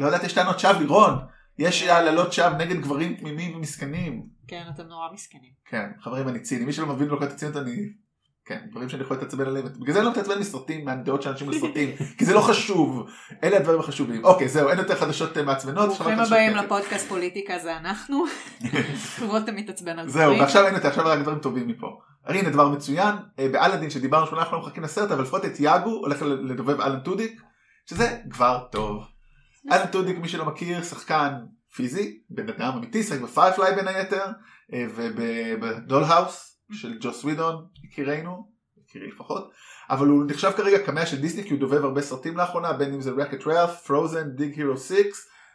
לא 0.01 0.07
יודעת, 0.07 0.25
יש 0.25 0.33
טענות 0.33 0.61
שווא, 0.61 0.73
לירון. 0.73 1.19
יש 1.59 1.83
העללות 1.83 2.33
שווא 2.33 2.49
נגד 2.49 2.81
גברים 2.81 3.15
תמימים 3.15 3.57
ומסכנים. 3.57 4.27
כן, 4.49 4.63
אתם 4.75 4.83
נורא 4.83 5.13
מסכנים. 5.13 5.51
כן, 5.71 5.87
חברים, 6.01 6.29
אני 6.29 6.41
ציני. 6.41 6.65
מי 6.65 6.73
שלא 6.73 6.87
מבין 6.87 7.09
ולוקח 7.09 7.27
את 7.27 7.33
הציניות, 7.33 7.57
אני... 7.57 7.77
כן, 8.45 8.59
דברים 8.71 8.89
שאני 8.89 9.03
יכול 9.03 9.17
להתעצבן 9.17 9.47
עליהם. 9.47 9.67
בגלל 9.81 9.93
זה 9.93 9.99
אני 9.99 10.07
לא 10.07 10.13
מתעצבן 10.13 10.39
מסרטים, 10.39 10.85
מהדעות 10.85 11.23
של 11.23 11.31
אנשים 11.31 11.49
בסרטים, 11.49 11.97
כי 12.19 12.25
זה 12.25 12.35
לא 12.35 12.41
חשוב. 12.41 13.07
אלה 13.45 13.57
הדברים 13.57 13.81
החשובים. 13.81 14.25
אוקיי, 14.25 14.49
זהו, 14.49 14.69
אין 14.69 14.79
יותר 14.79 14.97
חדשות 14.97 15.37
אה, 15.37 15.43
מעצבנות. 15.43 15.89
ברוכים 15.89 16.21
הבאים. 16.21 16.57
לפודקאסט 16.57 17.09
פוליטיקה 17.09 17.59
זה 17.59 17.77
אנחנו. 17.77 18.25
רותם 19.29 19.57
מתעצבן 19.57 19.99
על 19.99 20.09
זהו. 20.09 20.39
ועכשיו 20.39 20.67
אין 20.67 20.75
יותר, 20.75 20.89
עכשיו 20.89 21.07
רק 21.07 21.19
דברים 21.19 21.39
טובים 21.39 21.69
מפה. 21.69 22.01
הנה 22.27 22.51
דבר 22.51 22.69
מצוין, 22.69 23.15
אה, 23.39 23.49
באלאדין 23.49 23.91
שדיברנו 23.91 24.27
שמונה 24.27 24.43
אנחנו 24.43 24.57
לא 24.57 24.63
מחכים 24.63 24.83
לסרט, 24.83 25.11
אבל 25.11 25.23
לפחות 25.23 25.45
את 25.45 25.61
יאגו 25.61 25.91
הולך 25.91 26.23
לדובב 26.23 26.81
אלן 26.81 27.01
טודיק, 27.01 27.43
שזה 27.87 28.19
כבר 28.31 28.67
טוב. 28.73 29.05
אלן 29.73 29.87
טודיק, 29.87 30.19
מי 30.19 30.29
שלא 30.29 30.45
מכיר, 30.45 30.83
שחקן 30.83 31.35
פיזי, 31.75 32.19
בן 32.31 32.49
אדם 32.49 32.73
אמיתי, 32.77 33.03
שחק 33.03 33.21
בפיירפליי 33.21 33.75
בין 33.75 33.89
היתר, 33.89 34.25
אה, 34.73 34.87
ובדולהאוס 34.95 36.61
של 36.73 36.99
ג'וס 37.01 37.25
ווידון, 37.25 37.67
יקירנו, 37.85 38.49
יקירי 38.79 39.09
לפחות, 39.09 39.51
אבל 39.91 40.07
הוא 40.07 40.25
נחשב 40.29 40.51
כרגע 40.57 40.79
קמע 40.87 41.07
של 41.07 41.21
דיסני 41.21 41.45
כי 41.45 41.51
הוא 41.51 41.61
דובב 41.61 41.85
הרבה 41.85 42.03
סרטים 42.03 42.37
לאחרונה, 42.37 42.73
בין 42.73 42.95
אם 42.95 43.01
זה 43.01 43.11
Wreck-It 43.11 43.47
Ralph, 43.47 43.71
Frozen, 43.87 44.29
Big 44.29 44.59
Hero 44.59 44.77
6, 44.77 44.95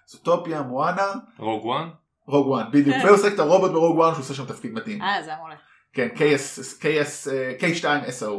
זוטופיה, 0.07 0.61
מואנה, 0.61 1.13
Rogue 1.37 1.65
One? 1.65 1.89
Rogue 2.27 2.47
One, 2.47 2.65
בדיוק, 2.71 2.97
כן. 2.97 3.05
והוא 3.05 3.17
עושה 3.17 3.27
את 3.27 3.39
הרובוט 3.39 3.71
ב 3.71 3.75
Rogue 3.75 3.97
One 3.97 4.13
שהוא 4.13 4.21
עושה 4.21 4.33
שם 4.33 4.45
תפקיד 4.45 4.73
מדהים. 4.73 5.01
אה, 5.01 5.23
זה 5.23 5.31
מעולה. 5.37 5.55
כן, 5.93 6.07
KS, 6.15 6.81
KS, 6.81 7.31
אה, 7.31 7.53
K2SO, 7.59 8.31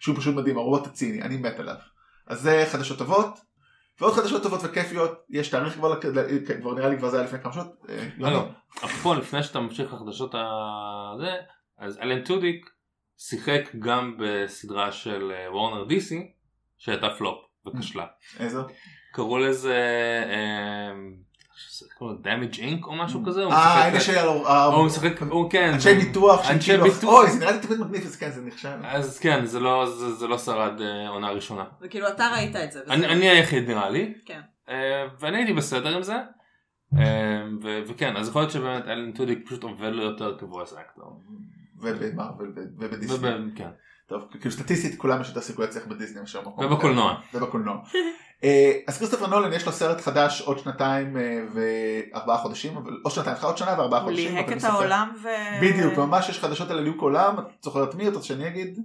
שהוא 0.00 0.16
פשוט 0.16 0.34
מדהים, 0.34 0.58
הרובוט 0.58 0.86
הציני, 0.86 1.22
אני 1.22 1.36
מת 1.36 1.58
עליו. 1.60 1.76
אז 2.26 2.40
זה 2.40 2.64
חדשות 2.72 2.98
טובות, 2.98 3.40
ועוד 4.00 4.14
חדשות 4.14 4.42
טובות 4.42 4.60
וכיפיות, 4.64 5.24
יש 5.30 5.48
תאריך 5.48 5.74
כבר, 5.74 6.00
כן, 6.00 6.60
כבר 6.60 6.74
נראה 6.74 6.88
לי 6.88 6.98
כבר 6.98 7.10
זה 7.10 7.16
היה 7.16 7.26
לפני 7.26 7.40
כמה 7.42 7.52
שעות. 7.52 7.66
אה, 7.88 8.08
יוני. 8.18 8.32
לא, 8.32 8.48
אפרופו 8.84 9.14
לפני 9.14 9.42
שאתה 9.42 9.60
ממשיך 9.60 9.92
לחדשות 9.92 10.34
הזה, 10.34 11.34
אז 11.78 11.98
אלן 11.98 12.24
טודיק 12.24 12.70
שיחק 13.18 13.74
גם 13.78 14.16
בסדרה 14.18 14.92
של 14.92 15.32
וורנר 15.52 15.84
דיסי 15.84 16.32
שהייתה 16.78 17.10
פלופ 17.18 17.38
וכשלה. 17.66 18.06
איזו? 18.40 18.66
קראו 19.12 19.38
לזה 19.38 19.76
Damage 22.20 22.60
Inc 22.60 22.86
או 22.86 22.96
משהו 22.96 23.24
כזה. 23.26 23.44
הוא 23.44 23.52
אה, 23.52 23.76
משחק- 23.76 23.90
אלה 23.92 24.00
של... 24.00 24.18
הוא 24.76 24.86
משחק, 24.86 25.22
הוא 25.22 25.50
כן. 25.50 25.70
אנשי 25.74 25.94
ביטוח, 25.94 26.50
אנשי 26.50 26.66
שכאילו, 26.66 26.84
ביטוח. 26.84 27.04
אוי, 27.14 27.30
זה 27.30 27.38
נראה 27.40 27.52
לי 27.52 27.58
תמיד 27.58 27.80
מגניב, 27.80 28.02
אז 28.04 28.16
כן, 28.16 28.30
זה 28.30 28.42
נכשל. 28.42 28.68
אז 28.84 29.18
כן, 29.18 29.44
זה 29.44 29.60
לא, 29.60 29.86
זה, 29.86 30.12
זה 30.14 30.28
לא 30.28 30.38
שרד 30.38 30.80
אה, 30.80 31.08
עונה 31.08 31.30
ראשונה. 31.30 31.64
וכאילו 31.82 32.08
אתה 32.08 32.28
ראית 32.34 32.56
את 32.56 32.72
זה. 32.72 32.80
אני, 32.90 33.06
אני 33.06 33.28
היחיד 33.28 33.68
נראה 33.70 33.90
לי. 33.90 34.14
כן. 34.26 34.40
אה, 34.68 34.74
ואני 35.20 35.36
הייתי 35.36 35.52
בסדר 35.52 35.96
עם 35.96 36.02
זה. 36.02 36.16
אה, 36.98 37.42
וכן, 37.86 38.16
אז 38.16 38.28
יכול 38.28 38.42
להיות 38.42 38.52
שבאמת 38.52 38.88
אלן 38.88 39.12
טודיק 39.12 39.38
פשוט 39.46 39.62
עובד 39.62 39.90
לו 39.92 40.02
יותר 40.02 40.38
כ 40.38 40.48
voice 40.48 40.72
actor. 40.72 41.22
ובמרוויל 41.80 42.50
ו- 42.56 42.84
ובדיסני. 42.84 43.16
וב- 43.28 43.56
כן. 43.56 43.68
טוב, 44.08 44.22
כאילו 44.30 44.50
סטטיסטית 44.50 44.98
כולם 44.98 45.20
יש 45.20 45.28
יותר 45.28 45.40
סיכוי 45.40 45.66
להצליח 45.66 45.86
בדיסני. 45.86 46.20
אחר. 46.24 46.40
ובקולנוע. 46.58 47.14
ובקולנוע. 47.34 47.76
אה, 48.44 48.72
אז 48.86 48.98
כריסטופר 48.98 49.26
נולן 49.26 49.52
יש 49.52 49.66
לו 49.66 49.72
סרט 49.72 50.00
חדש 50.00 50.40
עוד 50.40 50.58
שנתיים 50.58 51.16
אה, 51.16 51.40
וארבעה 51.52 52.38
חודשים, 52.38 52.76
אבל 52.76 53.00
עוד 53.02 53.12
שנתיים, 53.12 53.36
עוד 53.42 53.56
שנה 53.56 53.74
וארבעה 53.78 54.00
חודשים. 54.00 54.34
ליהק 54.34 54.52
את. 54.52 54.64
העולם 54.64 55.10
ו... 55.22 55.28
בדיוק, 55.62 55.98
ממש 55.98 56.28
יש 56.28 56.38
חדשות 56.38 56.70
על 56.70 56.78
הליהוק 56.78 57.00
עולם, 57.00 57.38
את 57.38 57.62
זוכרת 57.62 57.94
מי? 57.94 58.08
את 58.08 58.14
רוצה 58.14 58.26
שאני 58.26 58.48
אגיד? 58.48 58.78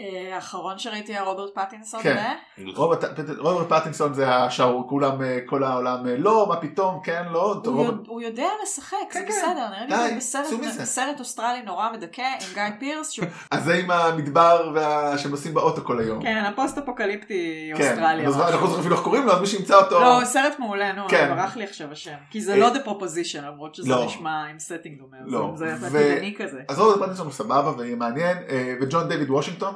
אה, 0.00 0.34
האחרון 0.34 0.78
שראיתי 0.78 1.12
היה 1.12 1.22
רוברט 1.22 1.50
פטינסון. 1.54 2.02
כן. 2.02 2.14
זה? 2.58 2.64
רוברט 2.76 3.04
רוברט 3.38 3.80
פטינסון 3.80 4.14
זה 4.14 4.34
השאור, 4.36 4.88
כולם, 4.88 5.22
אה, 5.22 5.38
כל 5.46 5.64
העולם, 5.64 6.06
אה, 6.06 6.16
לא, 6.18 6.46
מה 6.48 6.56
פתאום, 6.56 7.00
כן, 7.04 7.22
לא, 7.30 7.42
הוא 7.52 7.54
רוברט- 7.74 7.86
יודע- 7.92 8.08
הוא 8.08 8.20
יודע 8.20 8.46
לשחק, 8.62 8.96
זה 9.12 9.18
כן, 9.18 9.24
כן. 9.26 9.28
בסדר, 9.28 9.68
נראה 9.68 9.86
די, 9.88 9.94
לי 10.04 10.10
הוא 10.10 10.16
בסרט- 10.18 10.46
צאו 10.50 10.58
מזה. 10.58 10.84
סרט 10.84 11.20
אוסטרלי 11.20 11.62
נורא 11.62 11.92
מדכא 11.92 12.22
עם 12.22 12.54
גיא 12.54 12.62
פירס, 12.80 13.10
שהוא- 13.10 13.26
אז 13.50 13.64
זה 13.64 13.74
עם 13.74 13.90
המדבר 13.90 14.70
וה- 14.74 15.18
שהם 15.18 15.30
נוסעים 15.30 15.54
באוטו 15.54 15.84
כל 15.84 16.00
היום. 16.00 16.22
כן, 16.22 16.44
הפוסט 16.52 16.78
אפוקליפטי 16.78 17.72
כן, 17.76 17.92
משהו. 18.04 18.42
אנחנו 18.42 18.50
לא 18.50 18.66
זוכרים 18.66 18.80
אפילו 18.80 18.94
איך 18.96 19.04
קוראים 19.04 19.26
לו, 19.26 19.32
אז 19.32 19.40
מי 19.40 19.46
שימצא 19.46 19.74
אותו, 19.76 20.00
לא, 20.00 20.16
הוא 20.16 20.24
סרט 20.24 20.58
מעולה, 20.58 20.92
נו, 20.92 21.02
כן. 21.08 21.34
ברח 21.36 21.56
לי 21.56 21.64
עכשיו 21.64 21.92
השם. 21.92 22.16
כי 22.30 22.40
זה 22.40 22.52
אה, 22.52 22.58
לא 22.58 22.68
The 22.74 22.86
Proposition, 22.88 23.40
למרות 23.42 23.74
שזה 23.74 23.88
לא. 23.90 24.04
נשמע 24.04 24.44
עם 24.50 24.58
סטינג 24.58 24.98
דומה. 24.98 25.16
לא. 25.26 25.52
זה 25.54 25.74
עתידני 25.74 26.34
כזה. 26.38 26.60
אז 26.68 26.78
רוברט 26.78 27.02
פטינסון 27.02 27.26
הוא 27.26 27.32
סבבה 27.34 27.72
ויהיה 27.78 27.96
מעניין, 27.96 28.36
אה, 28.48 28.74
וג'ון 28.80 29.08
דיוויד 29.08 29.30
וושינגטון, 29.30 29.74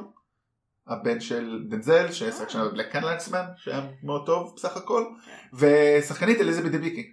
הבן 0.87 1.19
של 1.19 1.63
דנזל, 1.69 2.11
ששיחק 2.11 2.49
שם 2.49 2.59
ב-BlacKkKlansman, 2.59 3.45
שהיה 3.57 3.81
מאוד 4.03 4.25
טוב 4.25 4.53
בסך 4.55 4.77
הכל, 4.77 5.05
ושחקנית 5.53 6.41
אליזבת 6.41 6.71
דביקי. 6.71 7.11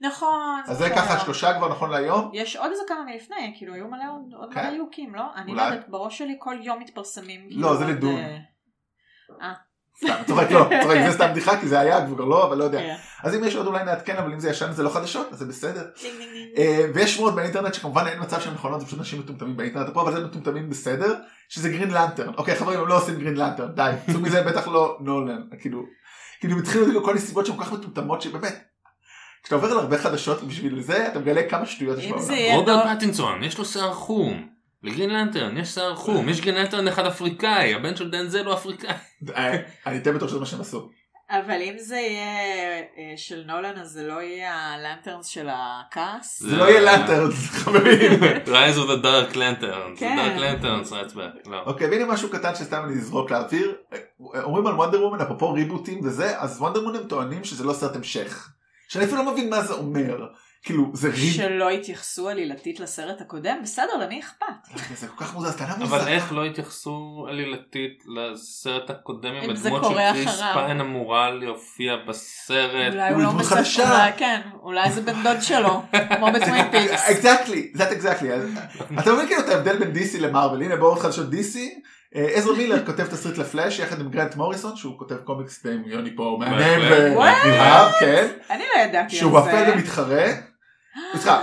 נכון. 0.00 0.60
אז 0.66 0.78
זה 0.78 0.84
בסדר. 0.84 0.96
ככה 0.96 1.20
שלושה 1.20 1.54
כבר 1.58 1.68
נכון 1.68 1.90
להיום. 1.90 2.30
יש 2.34 2.56
עוד 2.56 2.70
איזה 2.70 2.82
כמה 2.88 3.04
מלפני, 3.04 3.54
כאילו 3.58 3.74
היו 3.74 3.88
מלא 3.88 4.04
עוד 4.36 4.54
כן. 4.54 4.60
מלא 4.60 4.70
ליהוקים, 4.70 5.14
לא? 5.14 5.22
אני 5.36 5.54
לא. 5.54 5.62
יודעת, 5.62 5.88
בראש 5.88 6.18
שלי 6.18 6.36
כל 6.38 6.56
יום 6.62 6.78
מתפרסמים. 6.78 7.40
לא, 7.50 7.50
כאילו 7.50 7.76
זה 7.76 7.84
לדון. 7.84 8.20
אה, 9.40 9.52
סתם, 10.04 10.14
צוחק 10.26 10.50
לא, 10.50 10.68
צוחק, 10.82 10.96
זה 11.06 11.12
סתם 11.12 11.28
בדיחה 11.30 11.60
כי 11.60 11.68
זה 11.68 11.80
היה 11.80 12.06
כבר 12.06 12.24
לא, 12.24 12.46
אבל 12.46 12.58
לא 12.58 12.64
יודע. 12.64 12.78
כן. 12.78 12.94
אז 13.22 13.34
אם 13.34 13.44
יש 13.44 13.56
עוד 13.56 13.66
אולי 13.66 13.84
נעדכן, 13.84 14.16
אבל 14.16 14.32
אם 14.32 14.40
זה 14.40 14.50
ישן 14.50 14.72
זה 14.72 14.82
לא 14.82 14.90
חדשות, 14.90 15.28
אז 15.32 15.38
זה 15.38 15.44
בסדר. 15.46 15.84
אה, 16.58 16.86
ויש 16.94 17.14
שמועות 17.14 17.34
באינטרנט 17.34 17.74
שכמובן 17.74 18.06
אין 18.06 18.20
מצב 18.20 18.40
שהן 18.40 18.54
נכונות, 18.54 18.80
זה 18.80 18.86
פשוט 18.86 18.98
אנשים 18.98 19.20
מטומטמים 19.20 19.56
באינטרנט 19.56 19.94
פה, 19.94 20.02
אבל 20.02 20.12
זה 20.12 20.24
מטומטמים 20.24 20.70
בסדר, 20.70 21.14
שזה 21.48 21.68
גרין 21.68 21.90
לנטרן. 21.90 22.34
אוקיי 22.36 22.56
חברים, 22.56 22.80
הם 22.80 22.88
לא 22.88 22.96
עושים 22.96 23.18
גרין 23.18 23.34
לנטרן, 23.34 23.74
די, 23.74 23.92
צאו 24.12 24.20
מזה 24.20 24.42
בטח 24.42 24.68
לא 24.68 24.98
נולן, 25.00 25.42
כאילו, 25.60 25.82
כאילו 26.40 26.54
הם 26.54 26.60
התחילו 26.60 26.84
כאילו 26.84 27.04
כל 27.04 27.14
מיני 27.14 27.26
סיבות 27.26 27.46
שהן 27.46 27.56
כל 27.56 27.64
כך 27.64 27.72
מטומטמות 27.72 28.22
שבאמת, 28.22 28.64
כשאתה 29.42 29.54
עובר 29.54 29.70
על 29.70 29.78
הרבה 29.78 29.98
חדשות 29.98 30.42
בשביל 30.42 30.82
זה, 30.82 31.06
אתה 31.06 31.18
מגלה 31.18 31.42
כמה 31.48 31.66
שטויות 31.66 31.98
יש 31.98 32.06
בעולם. 32.06 32.54
רוברט 32.54 32.96
פטינסון, 32.96 33.42
יש 33.42 33.58
לו 33.58 33.64
שיער 33.64 33.94
חום. 33.94 34.48
לגרין 34.82 35.10
לנטרן 35.10 35.56
יש 35.56 35.68
שיער 35.68 35.94
חום. 35.94 36.28
יש 36.28 36.40
גרין 36.40 36.54
לנטרן 36.54 36.88
אחד 36.88 37.06
אפריקאי, 37.06 37.74
הבן 37.74 37.96
של 37.96 38.10
דנזל 38.10 38.46
הוא 38.46 38.54
אפריקאי. 38.54 38.94
אה, 39.36 39.56
אני 39.86 39.98
די 39.98 40.12
בטוח 40.12 40.28
שזה 40.28 40.38
מה 40.38 40.46
שהם 40.46 40.60
עשו. 40.60 40.90
אבל 41.30 41.62
אם 41.62 41.74
זה 41.78 41.96
יהיה 41.96 42.78
אה, 42.98 43.12
של 43.16 43.42
נולן, 43.46 43.78
אז 43.78 43.88
זה 43.88 44.02
לא 44.02 44.22
יהיה 44.22 44.54
ה-Lanterns 44.54 45.26
של 45.26 45.48
הכעס? 45.50 46.42
זה 46.42 46.56
לא 46.56 46.64
יהיה 46.64 46.80
Lantern, 46.80 47.30
חברים. 47.32 48.22
Rise 48.46 48.76
of 48.76 48.88
the 48.88 49.04
Dark 49.04 49.34
Lanterns. 49.34 49.98
כן. 49.98 50.18
Dark 50.18 50.40
Lanterns 50.40 50.94
Rise. 50.94 51.14
לא. 51.46 51.62
אוקיי, 51.66 51.90
והנה 51.90 52.04
משהו 52.04 52.30
קטן 52.30 52.54
שסתם 52.54 52.82
אני 52.84 52.94
אזרוק 52.94 53.30
לאוויר. 53.30 53.74
אומרים 54.34 54.66
על 54.66 54.74
וונדר 54.74 55.04
וומן, 55.04 55.20
אפרופו 55.20 55.52
ריבוטים 55.52 56.00
וזה, 56.04 56.40
אז 56.40 56.60
וונדר 56.60 56.80
וומן 56.80 56.96
הם 56.96 57.08
טוענים 57.08 57.44
שזה 57.44 57.64
לא 57.64 57.72
סרט 57.72 57.96
המשך. 57.96 58.52
שאני 58.88 59.04
אפילו 59.04 59.24
לא 59.24 59.32
מבין 59.32 59.50
מה 59.50 59.62
זה 59.62 59.74
אומר. 59.74 60.26
כאילו, 60.62 60.90
זה 60.94 61.08
ריב... 61.08 61.32
שלא 61.32 61.70
התייחסו 61.70 62.28
עלילתית 62.28 62.80
לסרט 62.80 63.20
הקודם? 63.20 63.56
בסדר, 63.62 63.96
למי 64.02 64.20
אכפת? 64.20 64.46
זה 64.94 65.06
כל 65.08 65.24
כך 65.24 65.34
מוזר, 65.34 65.48
זה 65.48 65.58
טענה 65.58 65.76
מוזר. 65.76 65.96
אבל 65.96 66.08
איך 66.08 66.32
לא 66.32 66.44
התייחסו 66.44 67.26
עלילתית 67.28 68.04
לסרט 68.06 68.90
הקודם 68.90 69.34
עם 69.34 69.50
אם 69.50 69.56
זה 69.56 69.68
הדמות 69.68 69.84
של 69.84 70.12
קריס. 70.12 70.40
פיין 70.54 70.80
אמורה 70.80 71.30
להופיע 71.30 71.96
בסרט? 72.08 72.92
אולי 72.92 73.12
הוא 73.12 73.22
לא. 73.22 73.30
אולי 73.78 74.12
כן, 74.16 74.40
אולי 74.62 74.90
זה 74.90 75.00
בן 75.00 75.22
דוד 75.22 75.42
שלו, 75.42 75.82
כמו 76.16 76.26
בטווין 76.34 76.70
פיקס. 76.70 77.10
exactly, 77.10 77.70
זה 77.74 77.92
exactly. 77.92 78.28
אתה 78.98 79.12
מבין 79.12 79.26
כאילו 79.26 79.40
את 79.40 79.48
ההבדל 79.48 79.78
בין 79.78 79.92
DC 79.92 80.20
למארוול, 80.20 80.62
הנה 80.62 80.76
בעוד 80.76 80.98
חדשות 80.98 81.26
DC, 81.32 81.58
אה, 82.16 82.26
עזרא 82.34 82.56
מילר 82.56 82.86
כותב 82.86 83.06
תסריט 83.06 83.38
לפלאש 83.38 83.78
יחד 83.78 84.00
עם 84.00 84.08
גרנט 84.08 84.36
מוריסון, 84.36 84.76
שהוא 84.76 84.98
כותב 84.98 85.16
קומיקס 85.16 85.66
עם 85.66 85.82
יוני 85.86 86.16
פה 86.16 86.36
מהנהן 86.40 86.80
בהחלט. 86.80 87.44
ונרגש, 87.44 87.92
כן, 88.00 88.26
אני 88.50 88.64
לא 88.74 88.80
ידעתי 88.80 89.16
שהוא 89.16 89.38
על 89.38 89.44
זה. 89.44 89.50
אפל 89.50 89.70
ומתחרה, 89.72 90.49
סליחה, 91.12 91.42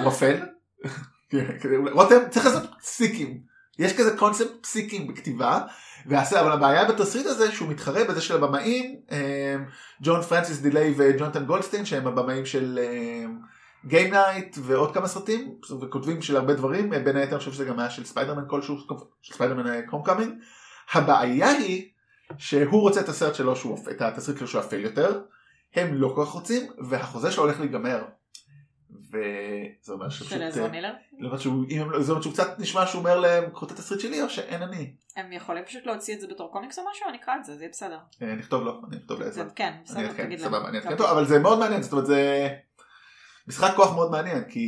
כן, 1.30 1.45
רותם 1.91 2.30
צריך 2.30 2.45
לעשות 2.45 2.64
פסיקים, 2.82 3.39
יש 3.80 3.98
כזה 3.98 4.18
קונספט 4.18 4.52
פסיקים 4.62 5.08
בכתיבה, 5.08 5.62
אבל 6.08 6.52
הבעיה 6.52 6.86
בתסריט 6.86 7.26
הזה 7.26 7.52
שהוא 7.52 7.70
מתחרה 7.70 8.04
בזה 8.04 8.22
של 8.22 8.36
הבמאים, 8.36 8.95
אה, 9.12 9.56
ג'ון 10.04 10.22
פרנסיס 10.22 10.60
דיליי 10.60 10.93
וג'ונתן 10.98 11.45
גולדסטיין 11.45 11.86
שהם 11.86 12.08
הבמאים 12.08 12.45
של 12.45 12.80
גיים 13.86 14.14
נייט 14.14 14.58
ועוד 14.62 14.93
כמה 14.93 15.08
סרטים 15.08 15.56
וכותבים 15.82 16.22
של 16.22 16.38
הרבה 16.38 16.54
דברים 16.54 16.89
בין 16.89 17.16
היתר 17.16 17.32
אני 17.32 17.39
חושב 17.39 17.52
שזה 17.52 17.66
גם 17.66 17.80
היה 17.80 17.89
של 17.89 18.06
ספיידרמן 18.06 18.43
כלשהו 18.48 18.78
של 19.22 19.34
ספיידרמן 19.34 19.82
הום 19.91 20.04
קאמינג. 20.04 20.34
הבעיה 20.93 21.50
היא 21.50 21.89
שהוא 22.38 22.82
רוצה 22.82 23.02
את 23.02 23.10
הסרט 23.10 23.36
שלו 23.36 23.56
שהוא 23.56 23.78
את 23.91 24.02
התסריט 24.02 24.38
שלו 24.38 24.48
שהוא 24.48 24.62
אפל 24.62 24.80
יותר 24.80 25.22
הם 25.76 25.93
לא 25.93 26.12
כל 26.16 26.26
כך 26.26 26.32
רוצים 26.32 26.72
והחוזה 26.89 27.32
שלו 27.32 27.43
הולך 27.43 27.60
להיגמר. 27.60 28.04
וזה 28.92 29.94
אומר 29.94 30.10
שפשוט... 30.10 30.30
של 30.30 30.44
עזרא 30.44 30.68
מילר. 30.68 30.94
למרות 31.20 31.42
שהוא, 31.42 31.66
לא- 31.92 32.02
זה 32.02 32.12
אומר 32.12 32.22
שהוא 32.22 32.34
קצת 32.34 32.60
נשמע 32.60 32.86
שהוא 32.88 33.00
אומר 33.00 33.20
להם 33.20 33.50
קחו 33.50 33.66
את 33.66 33.72
התסריט 33.72 34.02
שלי 34.02 34.22
או 34.22 34.30
שאין 34.30 34.62
אני. 34.62 34.94
הם 35.16 35.32
יכולים 35.32 35.66
פשוט 35.66 35.86
להוציא 35.86 36.16
את 36.16 36.22
זה 36.22 36.28
בתור 36.28 36.52
קומיקס 36.52 36.80
או 36.80 36.84
משהו, 36.92 37.10
אני 37.10 37.18
אקרא 37.18 37.36
את 37.36 37.46
זה, 37.46 37.56
זה 37.56 37.64
יהיה 37.64 37.72
בסדר. 37.72 38.00
אה, 38.22 38.36
נכתוב 38.36 38.64
לו, 38.64 38.82
אני 38.88 38.98
אכתוב 38.98 39.20
לעזרא. 39.20 39.44
כן, 39.56 39.74
בסדר, 39.86 40.14
תגיד 40.14 40.40
להם. 40.40 40.50
סבבה, 40.50 40.70
אני 40.70 40.78
אעדכן. 40.78 40.92
אותו, 40.92 41.12
אבל 41.12 41.26
זה 41.26 41.40
מאוד 41.40 41.60
מעניין, 41.60 41.82
זאת 41.84 41.92
אומרת 41.92 42.06
זה 42.06 42.50
משחק 43.48 43.74
כוח 43.76 43.94
מאוד 43.94 44.12
מעניין, 44.12 44.44
כי 44.50 44.68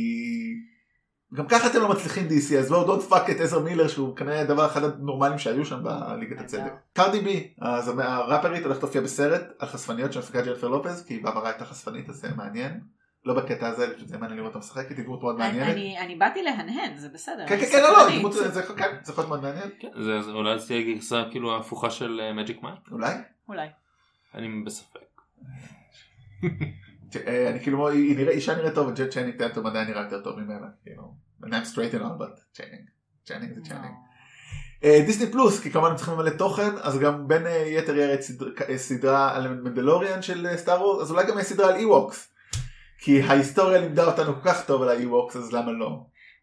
גם 1.34 1.46
ככה 1.48 1.66
אתם 1.66 1.80
לא 1.80 1.88
מצליחים 1.88 2.28
DC, 2.28 2.54
אז 2.58 2.68
בואו 2.68 2.86
don't 2.86 3.02
fuck 3.02 3.30
את 3.30 3.40
עזרא 3.40 3.58
מילר 3.58 3.88
שהוא 3.88 4.16
כנראה 4.16 4.40
הדבר 4.40 4.66
אחד 4.66 4.84
הנורמליים 4.84 5.38
שהיו 5.38 5.64
שם 5.64 5.84
בליגת 5.84 6.40
הצדק. 6.40 6.72
קרדי 6.92 7.20
בי, 7.20 7.54
הראפרית 7.60 8.64
הולכת 8.64 8.82
להופיע 8.82 9.00
בסרט 9.00 9.42
על 9.58 9.68
חשפניות 9.68 10.12
של 10.12 10.20
מפיקה 10.20 10.42
ג'נפר 10.42 10.68
לופז, 10.68 11.04
כי 11.06 11.14
היא 11.14 11.24
בעברה 11.24 11.48
הייתה 11.48 11.64
חשפנית 11.64 12.08
אז 12.08 12.16
זה 12.16 12.28
מעניין. 12.36 12.80
לא 13.24 13.34
בקטע 13.34 13.66
הזה, 13.68 13.94
פשוט 13.96 14.08
זה 14.08 14.18
מעניין 14.18 14.38
לראות 14.38 14.48
אותה 14.54 14.58
משחקת, 14.58 14.96
היא 14.96 15.04
דמות 15.04 15.22
מאוד 15.22 15.40
אני- 15.40 15.48
מעניינת. 15.48 15.72
אני 15.74 15.98
אני 15.98 16.16
באתי 16.16 16.42
להנהן, 16.42 16.96
זה 16.96 17.08
בסדר. 17.08 17.46
כן 17.46 17.54
אני 17.54 17.66
כן 17.66 17.72
כן 17.72 17.82
לא 17.82 17.90
לא, 18.22 18.30
זה 18.32 18.62
כן, 18.62 18.86
זה 19.02 19.12
יכול 19.12 19.22
להיות 19.24 19.28
מאוד 19.28 19.42
מעניין, 19.42 19.70
כן, 19.80 19.88
זה, 20.02 20.22
זה, 20.22 20.30
אולי 20.30 20.58
זה 20.58 20.66
תהיה 20.66 20.94
גרסה 20.94 21.24
כאילו 21.30 21.54
ההפוכה 21.54 21.90
של 21.90 22.20
מג'יק 22.34 22.62
מייק? 22.62 22.74
אולי. 22.92 23.14
אולי. 23.48 23.66
אני 24.34 24.48
בספק. 24.66 25.00
אה, 27.26 27.50
אני 27.50 27.60
כאילו, 27.60 27.88
היא 27.88 28.16
נראה, 28.16 28.32
אישה 28.32 28.54
נראית 28.56 28.74
טוב, 28.74 28.88
וצ'אנינג 28.88 29.38
טייטום 29.38 29.66
עדיין 29.66 29.88
נראה 29.88 30.02
יותר 30.02 30.22
טוב 30.22 30.38
ממנה, 30.40 30.66
כאילו, 30.82 31.14
and 31.42 31.48
I'm 31.48 31.74
straight 31.74 31.94
and 31.94 32.02
all, 32.02 32.20
but 32.22 32.40
צ'אנינג, 32.52 32.88
צ'אנינג 33.26 33.54
זה 33.54 33.60
צ'אנינג. 33.62 33.94
אה, 34.84 35.02
דיסני 35.06 35.32
פלוס, 35.32 35.60
כי 35.60 35.70
כמובן 35.70 35.90
הם 35.90 35.96
צריכים 35.96 36.14
למלא 36.14 36.30
תוכן, 36.30 36.70
אז 36.82 36.98
גם 36.98 37.28
בין 37.28 37.46
אה, 37.46 37.52
יתר 37.66 37.96
ירד 37.96 38.20
סדר- 38.20 38.52
אה, 38.68 38.78
סדרה 38.78 39.36
על 39.36 39.48
מנדלוריאן 39.54 40.22
של 40.22 40.46
אה, 40.46 40.56
סטאר 40.56 40.82
וורס, 40.82 41.02
אז 41.02 41.10
אולי 41.10 41.26
גם 41.26 41.38
יש 41.38 41.44
סדרה 41.46 41.68
על 41.68 41.74
אי-ווקס. 41.74 42.32
כי 43.00 43.22
ההיסטוריה 43.22 43.80
לימדה 43.80 44.04
אותנו 44.04 44.34
כל 44.34 44.48
כך 44.48 44.64
טוב 44.66 44.82
על 44.82 44.88
האי-ווקס, 44.88 45.36
אז 45.36 45.52
למה 45.52 45.72
לא? 45.72 46.00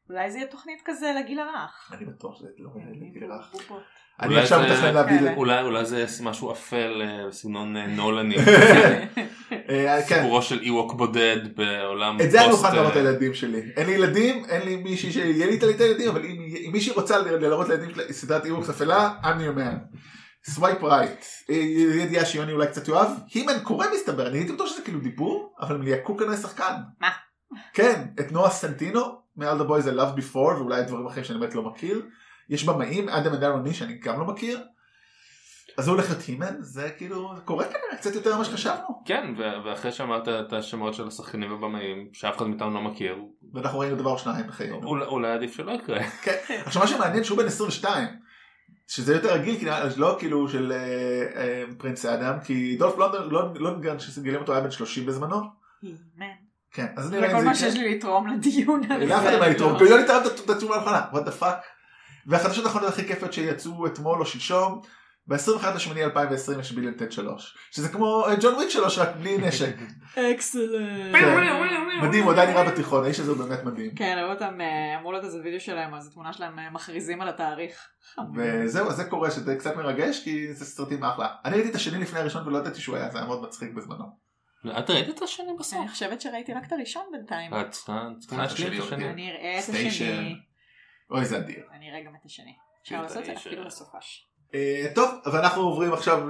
אולי 0.09 0.31
זה 0.31 0.37
יהיה 0.37 0.47
תוכנית 0.47 0.81
כזה 0.85 1.13
לגיל 1.19 1.39
הרך. 1.39 1.91
אני 1.97 2.05
בטוח 2.05 2.37
שזה 2.39 2.47
לא 2.57 2.69
לגיל 3.01 3.23
רך. 3.31 3.51
בובות. 3.51 3.83
אני 4.21 4.39
עכשיו 4.39 4.59
מתכנן 4.61 4.93
להביא. 4.93 5.21
ל- 5.21 5.33
אולי, 5.37 5.85
זה 5.85 6.23
משהו 6.23 6.51
אפל 6.51 7.01
אה, 7.05 7.27
בסגנון 7.27 7.77
אה, 7.77 7.87
נולני. 7.87 8.35
אה, 9.69 10.01
כן, 10.07 10.15
סיפורו 10.15 10.41
של 10.41 10.59
אי-ווק 10.61 10.93
בודד 10.93 11.37
בעולם 11.55 12.17
את 12.21 12.31
זה 12.31 12.41
אני 12.41 12.49
פוסט, 12.49 12.63
מוכן 12.63 12.75
להראות 12.75 12.97
אה, 12.97 13.01
לילדים 13.03 13.33
שלי. 13.33 13.61
אין 13.77 13.85
לי 13.85 13.91
ילדים, 13.91 14.45
אין 14.45 14.61
לי 14.61 14.75
מישהי 14.75 15.11
שיהיה 15.11 15.45
לי 15.45 15.57
את 15.57 15.81
הילדים, 15.81 16.09
אבל 16.09 16.25
אם 16.25 16.69
מישהי 16.71 16.93
רוצה 16.93 17.17
ל- 17.19 17.35
להראות 17.37 17.69
לילדים 17.69 17.89
שלה 17.89 18.13
סדרת 18.13 18.45
אי-ווקס 18.45 18.69
אפלה, 18.69 19.09
your 19.23 19.57
man. 19.59 19.97
Swipe 20.45 20.83
right. 20.83 21.25
ידיעה 21.99 22.25
שיוני 22.25 22.51
אולי 22.51 22.67
קצת 22.67 22.87
יאהב. 22.87 23.09
הימן 23.33 23.59
קורא 23.63 23.85
מסתבר, 23.93 24.27
אני 24.27 24.37
הייתי 24.37 24.53
בטוח 24.53 24.67
שזה 24.67 24.81
כאילו 24.81 24.99
דיבור, 24.99 25.55
אבל 25.59 25.75
הם 25.75 25.81
ליהקו 25.81 26.17
כנראה 26.17 26.37
שחקן. 26.37 26.73
מה? 27.01 27.09
כן, 27.73 28.07
את 28.19 28.31
נועה 28.31 28.49
סנטינו, 28.49 29.01
the 29.39 29.41
boys 29.41 29.85
I 29.85 29.99
loved 29.99 30.19
before, 30.19 30.35
ואולי 30.35 30.83
דברים 30.83 31.07
אחרים 31.07 31.23
שאני 31.23 31.39
באמת 31.39 31.55
לא 31.55 31.63
מכיר. 31.63 32.05
יש 32.49 32.63
במאים, 32.63 33.09
אדם 33.09 33.33
אדרוני 33.33 33.73
שאני 33.73 33.99
גם 33.99 34.19
לא 34.19 34.25
מכיר. 34.25 34.63
אז 35.77 35.87
הוא 35.87 35.95
הולך 35.95 36.09
להיות 36.09 36.23
הימן, 36.27 36.55
זה 36.59 36.89
כאילו, 36.97 37.31
קורה 37.45 37.65
כנראה 37.65 37.97
קצת 37.97 38.15
יותר 38.15 38.35
ממה 38.35 38.45
שחשבנו. 38.45 39.03
כן, 39.05 39.33
ואחרי 39.65 39.91
שאמרת 39.91 40.27
את 40.27 40.53
השמות 40.53 40.93
של 40.93 41.07
השחקנים 41.07 41.51
ובמאים, 41.51 42.09
שאף 42.13 42.37
אחד 42.37 42.47
מאיתנו 42.47 42.73
לא 42.73 42.81
מכיר, 42.81 43.15
ואנחנו 43.53 43.79
ראינו 43.79 43.95
דבר 43.95 44.11
או 44.11 44.17
שניים 44.17 44.47
בחיינו. 44.47 44.81
אולי 44.85 45.31
עדיף 45.31 45.55
שלא 45.55 45.71
יקרה. 45.71 46.03
כן. 46.03 46.61
עכשיו 46.65 46.81
מה 46.81 46.87
שמעניין 46.87 47.23
שהוא 47.23 47.37
בן 47.37 47.45
22 47.45 48.07
שזה 48.87 49.13
יותר 49.13 49.33
רגיל 49.33 49.59
כי 49.59 49.65
לא 49.97 50.15
כאילו 50.19 50.49
של 50.49 50.71
אה, 50.71 51.41
אה, 51.41 51.63
פרינס 51.77 52.05
אדם 52.05 52.39
כי 52.43 52.75
דולף 52.75 52.97
לונדון 52.97 53.29
לא 53.29 53.53
לונגרן 53.55 53.99
שגילם 53.99 54.41
אותו 54.41 54.53
היה 54.53 54.61
בן 54.61 54.71
30 54.71 55.05
בזמנו. 55.05 55.41
כן 56.71 56.85
אז 56.95 57.05
זה 57.05 57.11
נראה 57.15 57.31
כל 57.31 57.39
אם 57.39 57.45
מה 57.45 57.53
זה 57.53 57.59
שיש 57.59 57.73
יקרה. 57.73 57.87
לי 57.87 57.95
לתרום 57.95 58.27
לדיון 58.27 58.91
הזה. 58.91 59.05
לאף 59.05 59.21
אחד 59.21 59.31
אין 59.31 59.39
מה 59.39 59.47
לתרום 59.47 59.77
כי 59.77 59.83
לא 59.83 59.99
ניתן 59.99 60.17
את 60.45 60.49
התשובה 60.49 60.75
הנכונה 60.75 61.05
what 61.13 61.27
the 61.27 61.41
fuck 61.41 61.55
והחדשות 62.27 62.65
האחרונות 62.65 62.89
הכי 62.89 63.07
כיפות 63.07 63.33
שיצאו 63.33 63.87
אתמול 63.87 64.19
או 64.19 64.25
שלשום 64.25 64.81
ב-21 65.27 65.67
לשמיני 65.75 66.03
2020 66.03 66.59
יש 66.59 66.71
ביליון 66.71 66.93
טד 66.93 67.11
3 67.11 67.57
שזה 67.71 67.89
כמו 67.89 68.25
אה, 68.27 68.35
ג'ון 68.41 68.55
וויק 68.55 68.69
3 68.69 68.97
רק 68.97 69.15
בלי 69.15 69.37
נשק 69.47 69.75
אקסלנט. 70.15 71.15
כן. 71.15 72.01
מדהים 72.01 72.23
הוא 72.23 72.31
עדיין 72.31 72.49
נראה 72.49 72.71
בתיכון 72.71 73.03
האיש 73.03 73.19
הזה 73.19 73.31
הוא 73.31 73.37
באמת 73.37 73.63
מדהים 73.63 73.95
כן, 73.95 74.17
ראו 74.21 74.33
אותם, 74.33 74.61
אה, 74.61 74.99
אמרו 74.99 75.11
לו 75.11 75.17
איזה 75.17 75.41
וידאו 75.43 75.59
שלהם, 75.59 75.93
אז 75.93 76.07
התמונה 76.07 76.33
שלהם 76.33 76.59
אה, 76.59 76.69
מכריזים 76.69 77.21
על 77.21 77.29
התאריך. 77.29 77.87
וזהו 78.35 78.91
זה 78.91 79.03
קורה 79.05 79.31
שזה 79.31 79.55
קצת 79.55 79.75
מרגש 79.75 80.23
כי 80.23 80.53
זה 80.53 80.65
סרטים 80.65 81.03
אחלה 81.03 81.27
אני 81.45 81.55
ראיתי 81.55 81.69
את 81.69 81.75
השני 81.75 81.99
לפני 81.99 82.19
הראשון 82.19 82.47
ולא 82.47 82.57
ידעתי 82.57 82.81
שהוא 82.81 82.95
היה 82.95 83.09
זה 83.09 83.17
היה 83.17 83.27
מאוד 83.27 83.43
מצחיק 83.43 83.73
בזמנו. 83.73 84.27
את 84.79 84.89
ראית 84.89 85.09
את 85.09 85.21
השני 85.21 85.53
בסוף? 85.59 85.79
אני 85.79 85.89
חושבת 85.89 86.21
שראיתי 86.21 86.53
רק 86.53 86.67
את 86.67 86.71
הראשון 86.71 87.03
בינתיים. 87.11 87.53
את 87.53 87.71
צריכה 87.71 88.37
להשלים 88.37 88.73
את 88.73 88.83
השני. 88.83 88.95
אוקיי. 88.95 89.09
אני 89.09 89.31
אראה 89.31 89.59
את. 89.59 89.63
השני. 89.87 90.35
אוי 91.11 91.25
זה 91.25 91.37
אדיר. 91.37 91.63
אני 91.73 91.89
אראה 91.89 92.03
גם 92.03 92.15
את 92.15 92.25
השני. 92.25 92.55
אפשר 92.83 93.01
לעשות 93.01 93.17
את 93.17 93.25
זה. 93.25 93.33
אפילו 93.33 93.63
לסופש. 93.63 94.27
אה, 94.55 94.85
טוב, 94.95 95.09
ואנחנו 95.25 95.61
עוברים 95.61 95.93
עכשיו, 95.93 96.27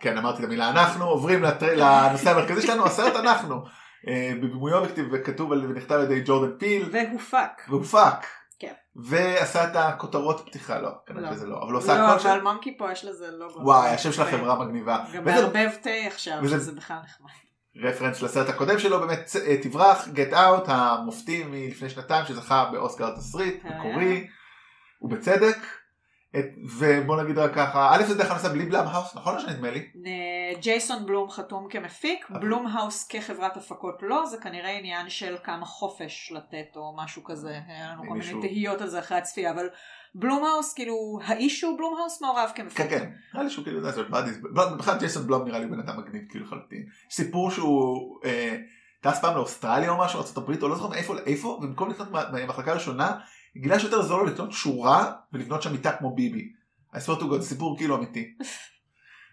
כן 0.00 0.18
אמרתי 0.18 0.38
את 0.38 0.44
המילה 0.44 0.70
אנחנו, 0.70 1.04
עוברים 1.04 1.42
לנושא 1.76 2.30
המרכזי 2.30 2.62
שלנו, 2.62 2.86
הסרט 2.86 3.16
אנחנו, 3.16 3.64
אה, 4.08 4.32
בבימויו 4.36 4.82
וכתיב 4.84 5.06
וכתוב 5.12 5.50
ונכתב 5.50 5.94
על 5.94 6.02
ידי 6.02 6.22
ג'ורדן 6.24 6.58
פיל, 6.58 6.90
והופק. 6.92 7.68
והופק, 7.68 8.26
כן. 8.58 8.72
ועשה 8.96 9.64
את 9.64 9.76
הכותרות 9.76 10.46
פתיחה, 10.46 10.78
לא, 10.78 10.90
כנראה 11.06 11.30
לא. 11.30 11.36
שזה 11.36 11.46
לא, 11.46 11.62
אבל 11.62 11.72
הוא 11.72 11.78
עשה 11.78 11.98
לא, 11.98 12.02
הכל 12.02 12.28
אבל 12.28 12.38
שם, 12.38 12.44
מאנקי 12.44 12.78
פו 12.78 12.92
יש 12.92 13.04
לזה 13.04 13.30
לוגו. 13.30 13.60
וואי, 13.60 13.88
השם 13.90 14.12
של. 14.12 14.22
החברה 14.22 14.64
מגניבה, 14.64 15.04
גם 15.14 15.24
מערבב 15.24 15.70
תה 15.82 15.90
עכשיו, 16.06 16.48
שזה 16.48 16.72
בכלל 16.72 16.96
נחמד. 17.04 17.30
רפרנס 17.82 18.22
לסרט 18.22 18.48
הקודם 18.48 18.78
שלו, 18.78 19.00
באמת 19.00 19.30
אה, 19.46 19.56
תברח, 19.62 20.08
גט 20.08 20.32
אאוט, 20.32 20.64
המופתי 20.66 21.44
מלפני 21.44 21.90
שנתיים 21.90 22.24
שזכה 22.26 22.68
באוסקר 22.72 23.16
תסריט. 23.16 23.64
מקורי, 23.64 24.26
ובצדק, 25.02 25.56
את- 26.38 26.54
ובוא 26.78 27.22
נגיד 27.22 27.38
רק 27.38 27.54
ככה, 27.54 27.90
א' 27.94 28.02
זה 28.02 28.14
דרך 28.14 28.30
נעשה 28.30 28.48
בלי 28.48 28.64
בלום 28.66 28.86
האוס, 28.86 29.16
נכון 29.16 29.34
או 29.34 29.40
שנדמה 29.40 29.70
לי? 29.70 29.88
ג'ייסון 30.60 31.06
בלום 31.06 31.30
חתום 31.30 31.66
כמפיק, 31.70 32.30
בלום 32.30 32.66
האוס 32.66 33.06
כחברת 33.08 33.56
הפקות 33.56 33.94
לא, 34.02 34.26
זה 34.26 34.36
כנראה 34.38 34.78
עניין 34.78 35.10
של 35.10 35.36
כמה 35.44 35.66
חופש 35.66 36.32
לתת 36.36 36.76
או 36.76 36.96
משהו 36.96 37.24
כזה, 37.24 37.58
היה 37.68 37.90
לנו 37.92 38.02
כל 38.08 38.14
מיני 38.14 38.48
תהיות 38.48 38.80
על 38.80 38.88
זה 38.88 38.98
אחרי 38.98 39.18
הצפייה, 39.18 39.50
אבל 39.50 39.68
בלום 40.14 40.44
האוס, 40.44 40.74
כאילו, 40.74 41.18
האיש 41.24 41.60
שהוא 41.60 41.78
בלום 41.78 41.96
האוס 42.00 42.22
מעורב 42.22 42.52
כמפיק. 42.54 42.76
כן 42.76 42.88
כן, 42.88 43.10
נראה 43.34 43.44
לי 43.44 43.50
שהוא 43.50 43.64
כאילו, 43.64 43.90
זה 43.90 44.02
בבייס, 44.02 44.38
בכלל 44.78 44.98
ג'ייסון 44.98 45.26
בלום 45.26 45.44
נראה 45.44 45.58
לי 45.58 45.66
בן 45.66 45.78
אדם 45.80 45.98
מגניב 46.00 46.22
כאילו 46.28 46.44
לחלוטין. 46.46 46.86
סיפור 47.10 47.50
שהוא 47.50 48.18
אה, 48.24 48.56
טס 49.00 49.20
פעם 49.20 49.34
לאוסטרליה 49.34 49.90
או 49.90 49.98
משהו, 49.98 50.20
ארה"ב 50.20 50.62
או 50.62 50.68
לא 50.68 50.74
זוכר 50.76 50.88
מאיפה 50.88 51.14
לאיפה, 51.14 51.48
ובמקום 51.48 51.90
לקנות 51.90 52.08
מחלקה 52.48 52.72
ראשונה, 52.72 53.12
גילה 53.56 53.80
שיותר 53.80 54.02
זול 54.02 54.28
לקנות 54.28 54.52
שורה 54.52 55.12
ולבנות 55.32 55.62
שם 55.62 55.72
מיטה 55.72 55.92
כמו 55.92 56.14
ביבי. 56.14 56.52
I 56.94 56.96
swear 56.96 57.20
to 57.20 57.22
God, 57.22 57.40
סיפור 57.40 57.76
כאילו 57.76 57.96
אמיתי. 57.96 58.34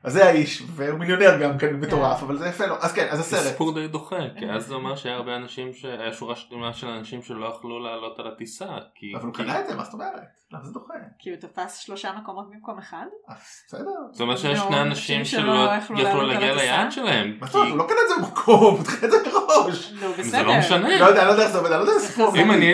אז 0.03 0.13
זה 0.13 0.25
האיש, 0.25 0.63
והוא 0.75 0.99
מיליונר 0.99 1.37
גם 1.41 1.57
כן 1.57 1.73
מטורף, 1.75 2.23
אבל 2.23 2.37
זה 2.37 2.47
יפה 2.47 2.65
לו. 2.65 2.75
אז 2.79 2.93
כן, 2.93 3.07
אז 3.09 3.17
זה 3.17 3.37
הסרט. 3.37 3.51
סיפור 3.51 3.73
די 3.73 3.87
דוחה, 3.87 4.15
כי 4.39 4.45
אז 4.49 4.67
זה 4.67 4.73
אומר 4.75 4.95
שהיה 4.95 5.15
הרבה 5.15 5.35
אנשים, 5.35 5.73
שהיה 5.73 6.13
שורה 6.13 6.35
שלמה 6.35 6.73
של 6.73 6.87
אנשים 6.87 7.21
שלא 7.21 7.45
יכלו 7.57 7.79
לעלות 7.79 8.19
על 8.19 8.27
הטיסה. 8.27 8.65
כי- 8.95 9.13
אבל 9.15 9.25
הוא 9.25 9.33
קנה 9.33 9.59
את 9.59 9.67
זה, 9.67 9.75
מה 9.75 9.83
זאת 9.83 9.93
אומרת? 9.93 10.11
למה 10.51 10.63
זה 10.65 10.73
דוחה? 10.73 10.93
כי 11.19 11.29
הוא 11.29 11.37
תפס 11.39 11.77
שלושה 11.77 12.11
מקומות 12.21 12.49
במקום 12.51 12.77
אחד? 12.79 13.05
אז 13.27 13.37
בסדר. 13.67 13.81
זאת 14.11 14.21
אומרת 14.21 14.37
שיש 14.37 14.59
שני 14.59 14.81
אנשים 14.81 15.25
שלא 15.25 15.69
יכלו 15.99 16.21
להגיע? 16.21 16.55
ליעד 16.55 16.91
שלהם. 16.91 17.37
מה 17.39 17.47
זאת 17.47 17.55
אומרת? 17.55 17.69
הוא 17.69 17.77
לא 17.77 17.83
קנה 17.83 17.97
את 18.03 18.09
זה 18.09 18.15
במקום, 18.27 18.75
הוא 18.77 18.85
קנה 18.85 19.05
את 19.07 19.11
זה 19.11 19.17
מראש. 19.33 19.91
נו, 19.91 20.11
בסדר. 20.11 20.23
זה 20.23 20.43
לא 20.43 20.57
משנה. 20.59 20.99
לא 20.99 21.05
יודע, 21.05 21.25
לא 21.25 21.31
יודע 21.31 21.43
איך 21.43 21.51
זה 21.51 21.57
עובד, 21.57 21.71
אני 21.71 21.79
לא 21.79 21.83
יודע 21.83 21.93
איזה 21.95 22.07
סיפור. 22.07 22.35
אם 22.35 22.51
אני 22.51 22.65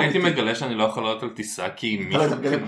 הייתי 0.00 0.18
לא. 0.18 0.24
מגלה 0.24 0.54
שאני 0.54 0.74
לא 0.74 0.84
יכול 0.84 1.02
לעלות 1.02 1.22
על 1.22 1.28
טיסה 1.28 1.68
כי 1.70 2.08
אתה 2.10 2.26
לא 2.26 2.36
מישהו... 2.36 2.58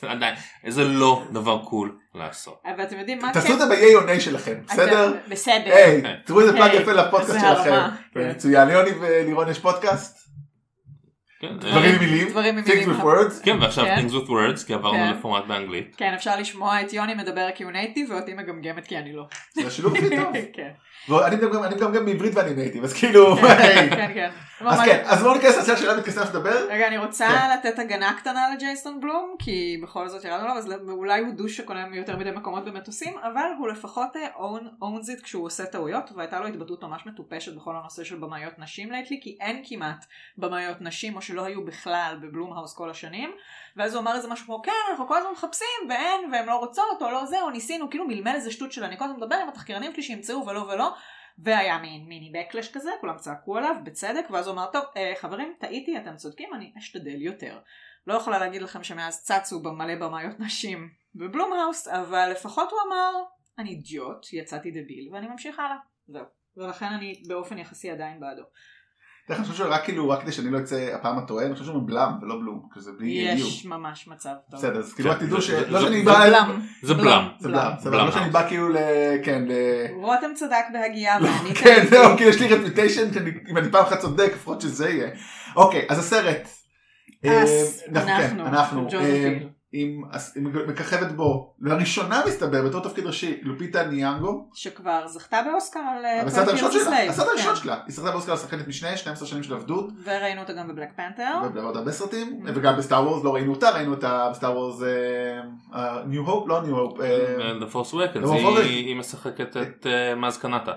זה 0.00 0.10
עדיין, 0.10 0.34
איזה 0.64 0.84
לא 0.84 1.22
דבר 1.32 1.64
קול 1.64 1.98
לעשות. 2.14 2.62
אבל 2.64 2.82
אתם 2.82 2.98
יודעים 2.98 3.18
מה 3.18 3.32
תעשו 3.32 3.46
כן? 3.48 3.54
את 3.54 3.58
זה 3.58 3.66
ב-A 3.66 3.94
או 3.94 4.00
Nay 4.08 4.20
שלכם, 4.20 4.54
בסדר? 4.66 5.14
בסדר. 5.28 5.74
היי, 5.74 6.02
תראו 6.24 6.40
איזה 6.40 6.52
plug 6.52 6.70
היי, 6.70 6.80
יפה 6.82 6.92
לפודקאסט 6.92 7.32
זה 7.32 7.40
שלכם. 7.40 7.80
כן. 8.14 8.30
מצוין, 8.30 8.68
ליוני 8.68 8.90
ולירון 8.90 9.48
יש 9.48 9.58
פודקאסט? 9.58 10.24
כן, 11.40 11.58
דברים 11.58 11.94
עם 11.94 12.00
מילים? 12.00 12.28
דברים 12.28 12.58
עם 12.58 12.64
Things 12.64 12.86
with 12.86 13.02
words? 13.02 13.44
כן, 13.44 13.56
ועכשיו 13.60 13.84
כן. 13.84 14.06
Things 14.06 14.10
with 14.10 14.28
words, 14.28 14.66
כי 14.66 14.74
עברנו. 14.74 15.12
לפורמט 15.12 15.44
באנגלית. 15.44 15.94
כן, 15.96 16.14
אפשר 16.14 16.36
לשמוע 16.36 16.82
את 16.82 16.92
יוני 16.92 17.14
מדבר 17.14 17.48
כי 17.54 17.64
הוא 17.64 17.72
native 17.72 18.10
ואותי 18.10 18.34
מגמגמת 18.34 18.86
כי 18.86 18.98
אני 18.98 19.12
לא. 19.12 19.26
זה 19.54 19.66
השילוב 19.66 19.96
הכי 19.96 20.16
טוב. 20.16 20.32
כן, 21.06 21.14
אני 21.64 21.76
גם 21.76 21.92
גם 21.92 22.04
בעברית 22.04 22.32
ואני 22.36 22.54
native, 22.54 22.84
אז 22.84 22.92
כאילו, 22.92 23.36
היי. 23.38 23.90
כן, 23.90 24.10
כן. 24.14 24.30
אז 24.66 24.80
כן, 24.84 25.02
אז 25.06 25.22
בואו 25.22 25.34
ניכנס 25.34 25.56
לסרט 25.58 25.78
שלנו 25.78 25.98
מתכנסים 25.98 26.22
לדבר. 26.22 26.66
רגע, 26.70 26.86
אני 26.88 26.98
רוצה 26.98 27.28
כן. 27.28 27.50
לתת 27.58 27.78
הגנה 27.78 28.14
קטנה 28.18 28.48
לג'ייסון 28.54 29.00
בלום, 29.00 29.34
כי 29.38 29.80
בכל 29.82 30.08
זאת 30.08 30.24
ירדנו 30.24 30.46
לו, 30.48 30.52
אז 30.54 30.72
אולי 30.88 31.20
הוא 31.20 31.34
douche 31.34 31.56
שקונה 31.56 31.86
מיותר 31.86 32.16
מדי 32.16 32.30
מקומות 32.30 32.64
במטוסים, 32.64 33.14
אבל 33.18 33.46
הוא 33.58 33.68
לפחות 33.68 34.16
אה, 34.16 34.26
own- 34.36 34.82
owns 34.82 35.18
it 35.18 35.22
כשהוא 35.22 35.46
עושה 35.46 35.66
טעויות, 35.66 36.10
והייתה 36.16 36.40
לו 36.40 36.46
התבטאות 36.46 36.84
ממש 36.84 37.06
מטופשת 37.06 37.54
בכל 37.56 37.76
הנושא 37.76 38.04
של 38.04 38.16
במאיות 38.16 38.58
נשים 38.58 38.90
lately, 38.92 39.20
כי 39.22 39.36
אין 39.40 39.62
כמעט 39.68 40.04
במאיות 40.38 40.76
נשים, 40.80 41.16
או 41.16 41.22
שלא 41.22 41.44
היו 41.44 41.64
בכלל 41.64 42.16
בבלומהאוס 42.22 42.74
כל 42.74 42.90
השנים, 42.90 43.30
ואז 43.76 43.94
הוא 43.94 44.02
אמר 44.02 44.16
איזה 44.16 44.28
משהו 44.28 44.46
כמו, 44.46 44.62
כן, 44.62 44.72
אנחנו 44.90 45.08
כל 45.08 45.18
הזמן 45.18 45.30
מחפשים, 45.32 45.88
ואין, 45.88 46.32
והם 46.32 46.46
לא 46.46 46.54
רוצות, 46.54 47.02
או 47.02 47.10
לא 47.10 47.26
זה, 47.26 47.40
או 47.40 47.50
ניסינו, 47.50 47.90
כאילו 47.90 48.06
מלמל 48.06 48.32
איזה 48.34 48.50
שטות 48.50 48.72
של 48.72 48.84
אני 48.84 48.98
כל 48.98 49.04
הזמן 49.04 49.16
מדבר 49.16 49.36
עם 49.36 49.48
התחקירנים 49.48 49.92
שלי 49.92 50.02
שימצאו 50.02 50.46
ולא 50.46 50.60
ולא. 50.60 50.94
והיה 51.38 51.78
מין 51.78 52.04
מיני 52.04 52.32
בקלש 52.34 52.72
כזה, 52.72 52.90
כולם 53.00 53.16
צעקו 53.16 53.56
עליו, 53.56 53.76
בצדק, 53.84 54.24
ואז 54.30 54.46
הוא 54.46 54.54
אמר, 54.54 54.66
טוב, 54.72 54.84
אה, 54.96 55.12
חברים, 55.16 55.54
טעיתי, 55.60 55.98
אתם 55.98 56.16
צודקים, 56.16 56.54
אני 56.54 56.72
אשתדל 56.78 57.22
יותר. 57.22 57.58
לא 58.06 58.14
יכולה 58.14 58.38
להגיד 58.38 58.62
לכם 58.62 58.84
שמאז 58.84 59.22
צצו 59.22 59.62
במלא 59.62 59.94
במאיות 59.94 60.40
נשים 60.40 60.88
בבלומהאוס, 61.14 61.88
אבל 61.88 62.28
לפחות 62.30 62.70
הוא 62.70 62.80
אמר, 62.88 63.12
אני 63.58 63.70
אידיוט, 63.70 64.32
יצאתי 64.32 64.70
דביל, 64.70 65.10
ואני 65.12 65.28
ממשיך 65.28 65.58
הלאה. 65.58 65.76
זהו. 66.06 66.24
ולכן 66.56 66.86
אני 66.86 67.22
באופן 67.28 67.58
יחסי 67.58 67.90
עדיין 67.90 68.20
בעדו. 68.20 68.42
אני 69.30 69.44
חושב 69.44 69.54
שרק 69.54 69.84
כאילו, 69.84 70.08
רק 70.10 70.22
כדי 70.22 70.32
שאני 70.32 70.50
לא 70.50 70.58
אצא 70.58 70.90
הפעם 70.94 71.18
הטועה, 71.18 71.44
אני 71.46 71.52
חושב 71.52 71.64
שהוא 71.64 71.82
מבלם 71.82 72.12
ולא 72.22 72.34
בלום, 72.40 72.68
שזה 72.74 72.90
בלי 72.98 73.28
איום. 73.30 73.48
יש 73.48 73.66
ממש 73.66 74.08
מצב 74.08 74.30
טוב. 74.50 74.60
בסדר, 74.60 74.78
אז 74.78 74.92
כאילו 74.94 75.10
כן, 75.10 75.16
רק 75.16 75.22
תדעו 75.22 75.40
זה- 75.40 75.46
שלא 75.46 75.78
זה- 75.80 75.86
שאני 75.86 76.04
זה 76.04 76.10
בא... 76.10 76.20
בלם. 76.26 76.60
זה 76.82 76.94
בלם. 76.94 77.28
זה 77.38 77.48
בלם, 77.90 78.06
לא 78.06 78.12
שאני, 78.12 78.30
בא 78.30 78.48
כאילו 78.48 78.68
ל... 78.68 78.76
כן, 79.24 79.44
ל... 79.48 79.52
רותם 79.94 80.26
צדק 80.34 80.64
בהגייה 80.72 81.18
ואני 81.22 81.54
כן. 81.54 81.86
זהו, 81.90 82.16
כי 82.18 82.24
יש 82.24 82.40
לי 82.40 82.48
reputation, 82.54 83.08
אם 83.50 83.58
אני 83.58 83.70
פעם 83.70 83.82
אחת 83.84 83.98
צודק, 83.98 84.30
לפחות 84.34 84.60
שזה 84.60 84.90
יהיה. 84.90 85.08
אוקיי, 85.56 85.86
אז 85.88 85.98
הסרט. 85.98 86.48
אה, 87.24 87.44
כן, 87.94 87.96
אנחנו, 87.96 88.46
אנחנו. 88.46 88.88
עם 89.76 90.02
עם 90.36 90.68
מככבת 90.68 91.12
בו, 91.12 91.54
לראשונה 91.60 92.22
מסתבר, 92.26 92.62
בתור 92.68 92.80
תפקיד 92.80 93.06
ראשי, 93.06 93.40
לופיטה 93.42 93.86
ניאנגו, 93.86 94.48
שכבר 94.54 95.08
זכתה 95.08 95.42
באוסקר 95.50 95.80
על 95.80 96.04
אה, 96.04 96.24
בסרט 96.26 96.48
הראשון 96.48 96.70
12 96.70 96.96
שלה. 96.96 97.10
הסרט 97.10 97.26
הראשון 97.28 97.54
כן. 97.54 97.60
שלה, 97.60 97.74
היא 97.86 97.94
זכתה 97.94 98.10
באוסקר 98.10 98.32
על 98.32 98.38
שחקנית 98.38 98.68
משנה, 98.68 98.96
12 98.96 99.28
שנים 99.28 99.42
של 99.42 99.54
עבדות, 99.54 99.90
וראינו 100.04 100.40
אותה 100.40 100.52
גם 100.52 100.68
ב 100.68 100.71
Black 100.71 100.88
Panther. 100.96 101.32
ובעוד 101.46 101.76
הרבה 101.76 101.92
סרטים, 101.92 102.40
Mm. 102.44 102.50
וגם 102.54 102.76
ב 102.76 102.81
Star 102.81 103.02
Wars, 103.08 103.24
לא 103.24 103.34
ראינו 103.34 103.54
אותה, 103.54 103.70
ראינו 103.70 103.90
אותה 103.90 104.28
ב 104.30 104.35
Star 104.35 104.56
Wars 104.56 104.82
New 106.06 106.22
Hope, 106.22 106.48
לא 106.48 106.62
New 106.62 106.78
Hope, 106.78 106.98
The 107.60 107.74
Force 107.74 107.92
Awakens, 107.94 108.30
היא-. 108.32 108.86
היא 108.86 108.96
משחקת 108.96 109.56
את 109.56 109.86
אה, 109.86 110.14
Maz 110.14 110.38
Kanata. 110.38 110.72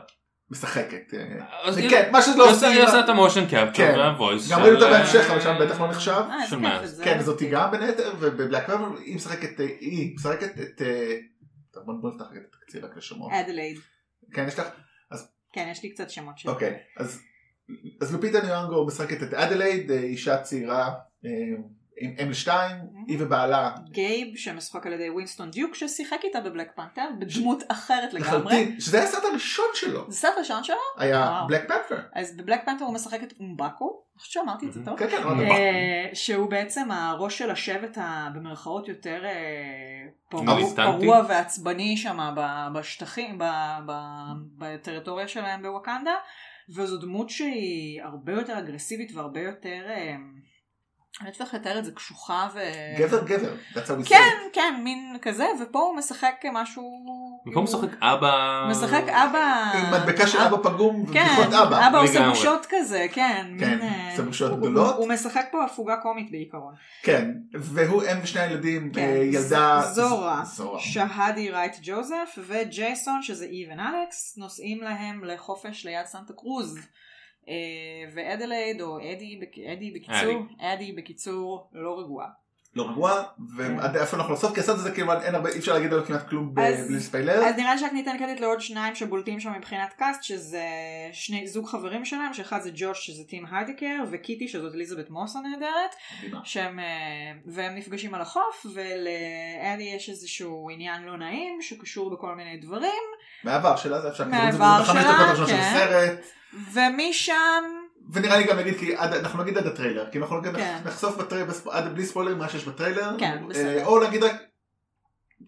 משחקת. 0.52 1.14
אה, 1.14 1.76
היא- 1.76 1.90
כן, 1.90 2.10
מה 2.12 2.22
שלא 2.22 2.34
היא 2.34 2.42
עושים, 2.42 2.54
עושה- 2.54 2.68
היא 2.68 2.84
עושה 2.84 3.00
את 3.00 3.10
ה 3.10 3.15
motion 3.15 3.46
capture 3.46 3.72
כן. 3.74 3.94
וה 3.98 4.11
voice. 4.11 4.52
גם 4.52 4.58
של, 4.60 4.64
ראינו 4.64 4.76
אותה 4.78 4.92
אה, 4.92 4.98
בהמשך, 5.00 5.30
אבל 5.32 5.42
שם 5.42 5.56
בטח 5.62 5.82
לא 5.82 5.88
נחשב. 5.90 6.12
אה, 6.12 6.48
כן, 7.04 7.18
לא 7.18 7.24
זאתי 7.24 7.32
רציתי. 7.32 7.50
גם 7.52 7.72
בין 7.72 7.82
היתר, 7.82 8.14
ובBlack 8.20 8.68
Panther 8.68 8.98
היא 8.98 9.16
משחקת, 9.16 9.60
היא 9.80 10.16
משחקת 10.16 10.60
את... 10.62 10.82
בוא 11.86 12.10
נפתח 12.12 12.26
את 12.32 12.56
התקציר 12.56 12.86
רק 12.86 12.98
לשמות. 12.98 13.32
אדלייד. 13.34 13.80
כן, 14.34 14.46
יש 14.48 14.60
לך? 14.60 14.68
כן, 15.54 15.68
יש 15.72 15.84
לי 15.84 15.90
קצת 15.90 16.10
שמות 16.10 16.38
של... 16.38 16.50
אוקיי, 16.50 16.78
אז 18.02 18.14
לופיטה 18.14 18.42
ניאנגו 18.46 18.86
משחקת 18.88 19.24
את 19.24 19.34
אדלייד, 19.34 19.92
אישה 19.92 20.38
צעירה 20.42 20.94
אם 22.00 22.30
לשתיים, 22.30 22.76
היא 23.08 23.18
ובעלה 23.20 23.72
גייב, 23.92 24.36
שמשוחק 24.38 24.88
על 24.88 24.94
ידי 24.94 25.10
ווינסטון 25.10 25.52
דיוק, 25.52 25.76
ששיחק 25.76 26.20
איתה 26.24 26.42
ב 26.42 26.47
Black 26.47 26.72
Panther, 26.76 27.06
בדמות 27.20 27.64
אחרת 27.68 28.14
לגמרי. 28.14 28.28
לחלוטין, 28.30 28.80
שזה 28.80 28.98
היה 28.98 29.08
הסרט 29.08 29.24
הראשון 29.26 29.66
שלו, 29.74 30.06
זה 30.12 30.18
סרט 30.18 30.34
ראשון 30.38 30.64
שלו? 30.64 30.76
היה. 30.98 31.44
Black 31.48 31.68
Panther. 31.68 32.02
אז 32.14 32.38
ב 32.38 32.42
Black 32.42 32.66
Panther 32.66 32.86
הוא 32.86 32.94
משחק 32.94 33.24
את 33.24 33.34
אמבאקו, 33.40 34.04
אני 34.14 34.20
חושבת 34.22 34.34
שאמרתי 34.34 34.66
את 34.68 34.74
זה 34.74 34.86
טוב. 34.86 35.00
כן, 35.00 35.08
כן, 35.10 35.18
אמרנו. 35.24 35.42
אה, 35.42 36.10
שהוא 36.14 36.50
בעצם 36.50 36.92
הראש 36.92 37.38
של 37.38 37.52
השבט 37.52 37.98
במרכאות 38.36 38.88
יותר 38.88 39.26
אה, 39.26 39.32
פרוע- 40.30 41.22
ועצבני 41.30 41.98
שם 41.98 42.34
ב- 42.36 42.68
בשטחים, 42.78 43.38
ב- 43.38 43.78
ב- 43.88 44.32
בטריטוריה 44.58 45.28
שלהם 45.28 45.62
בווקנדה, 45.62 46.14
וזו 46.70 46.98
דמות 46.98 47.30
שהיא 47.30 48.02
הרבה 48.04 48.32
יותר 48.34 48.60
אגרסיבית 48.60 49.12
והרבה 49.16 49.40
יותר, 49.42 49.86
אה, 49.90 50.16
אני 51.22 51.28
לא 51.28 51.34
יודעת 51.34 51.42
איך 51.48 51.54
לתאר 51.54 51.80
את 51.80 51.86
זה, 51.86 51.92
קשוחה 51.92 52.48
ו... 52.54 52.60
גבר 53.00 53.24
גבר, 53.24 53.54
that's 53.74 53.78
how 53.78 54.06
we 54.06 54.10
כן. 54.10 54.34
כן, 54.54 54.82
מין 54.84 55.18
כזה, 55.22 55.46
ופה 55.62 55.80
הוא 55.80 55.96
משחק 55.96 56.44
משהו... 56.54 56.84
במקום 57.46 57.64
לשחק 57.64 57.90
אבא... 58.02 58.68
משחק 58.72 59.04
אבא... 59.10 59.72
עם 59.74 59.92
מדבקה 59.92 60.28
של 60.28 60.38
אבא 60.38 60.58
פגום 60.64 61.06
כן, 61.14 61.28
ובדיחות 61.40 61.54
אבא. 61.54 61.88
אבא 61.88 62.02
עושה. 62.02 62.30
בושות 62.30 62.66
כזה, 62.70 63.06
כן. 63.12 63.48
כן, 63.60 63.80
אה, 63.82 64.12
עושה 64.12 64.24
בושות 64.24 64.60
גדולות. 64.60 64.96
הוא- 64.96 65.08
משחק 65.10 65.46
פה 65.52 65.64
הפוגה 65.66 65.98
קומית 65.98 66.32
בעיקרון. 66.32 66.74
כן, 67.04 67.32
והוא 67.54 68.04
אם 68.04 68.18
ושני 68.24 68.42
הילדים, 68.42 68.92
כן, 68.94 69.02
אה, 69.02 69.08
ילדה... 69.18 69.82
זורה. 69.94 70.44
שהדי 70.80 71.52
רייט 71.52 71.76
ג'וזף 71.82 72.38
וג'ייסון 72.48 73.22
שזה 73.22 73.46
איבן 73.46 73.80
אלכס 73.80 74.38
נוסעים 74.38 74.82
להם 74.82 75.24
לחופש 75.24 75.86
ליד 75.86 76.06
סנטה 76.06 76.34
קרוז. 76.34 76.80
אה, 77.48 77.54
ואדלייד 78.14 78.82
או 78.82 78.98
אדי, 78.98 79.40
אדי 79.74 79.92
בקיצור, 79.92 80.46
אדי 80.60 80.92
בקיצור 80.92 81.70
לא 81.74 82.00
רגועה. 82.00 82.28
לא 82.78 82.90
רגוע, 82.90 83.24
ועד 83.56 83.98
איפה 83.98 84.18
אנחנו 84.18 84.34
לסוף, 84.34 84.54
כי 84.54 84.60
הסרט 84.60 84.76
הזה 84.76 84.92
כאילו 84.92 85.14
אין 85.14 85.36
הרבה, 85.36 85.50
אי 85.50 85.60
אפשר 85.60 85.74
להגיד 85.74 85.94
עליו 85.94 86.06
כמעט 86.06 86.30
כלום 86.30 86.56
בלי 86.56 87.00
ספוילר. 87.00 87.46
אז 87.46 87.56
נראה 87.56 87.74
לי 87.74 87.80
שרק 87.80 87.94
ניתן 87.94 88.18
קרדיט 88.18 88.40
לעוד 88.40 88.62
שניים 88.62 88.96
שבולטים 88.96 89.40
שם 89.40 89.54
מבחינת 89.54 89.94
cast 89.94 90.24
שזה 90.24 90.66
שני 91.12 91.48
זוג 91.48 91.68
חברים 91.68 92.06
שלהם 92.06 92.34
שאחד 92.34 92.62
זה 92.62 92.72
ג'וש 92.76 93.06
שזה 93.06 93.24
טים 93.24 93.46
היידקר 93.52 94.04
וקיטי 94.12 94.48
שזאת 94.48 94.76
אליזבת 94.76 95.10
מוס 95.10 95.36
הנהדרת. 95.36 95.96
שהם, 96.44 96.80
אה, 96.80 96.86
והם 97.46 97.76
נפגשים 97.76 98.14
על 98.14 98.22
החוף 98.22 98.66
ולאדי 98.74 99.84
יש 99.96 100.10
איזשהו 100.10 100.70
עניין 100.70 101.04
לא 101.04 101.18
נעים 101.18 101.62
שקשור 101.62 102.10
בכל 102.10 102.36
מיני 102.36 102.58
דברים 102.58 103.04
מהעבר 103.44 103.76
שלה 103.76 104.02
זה 104.02 104.10
אפשר, 104.10 104.24
כאילו, 104.24 104.38
מהעבר 104.38 104.78
זה 104.78 104.84
בחמש 104.84 105.04
שלה, 105.04 105.14
דקות 105.14 105.26
הראשונות 105.28 105.50
של 105.50 105.56
כן. 105.56 105.74
הסרט, 105.76 106.20
ומשם 106.74 107.64
ונראה 108.14 108.38
לי 108.38 108.44
גם 108.44 108.58
נגיד, 108.60 108.78
כי 108.80 108.96
עד- 108.96 109.14
אנחנו 109.14 109.44
נגיד 109.44 109.58
עד 109.58 109.68
הטריילר, 109.68 110.12
כי 110.12 110.20
אנחנו 110.20 110.42
כן. 110.56 110.78
נחשוף 110.86 111.16
בטריילר, 111.18 111.52
עד 111.72 111.94
בלי 111.94 112.06
ספוילרים 112.06 112.38
מה 112.38 112.50
שיש 112.50 112.66
בטריילר, 112.66 113.16
כן, 113.20 113.38
אה, 113.44 113.48
בסדר. 113.50 113.86
או 113.86 114.04
נגיד 114.08 114.24
רק, 114.24 114.32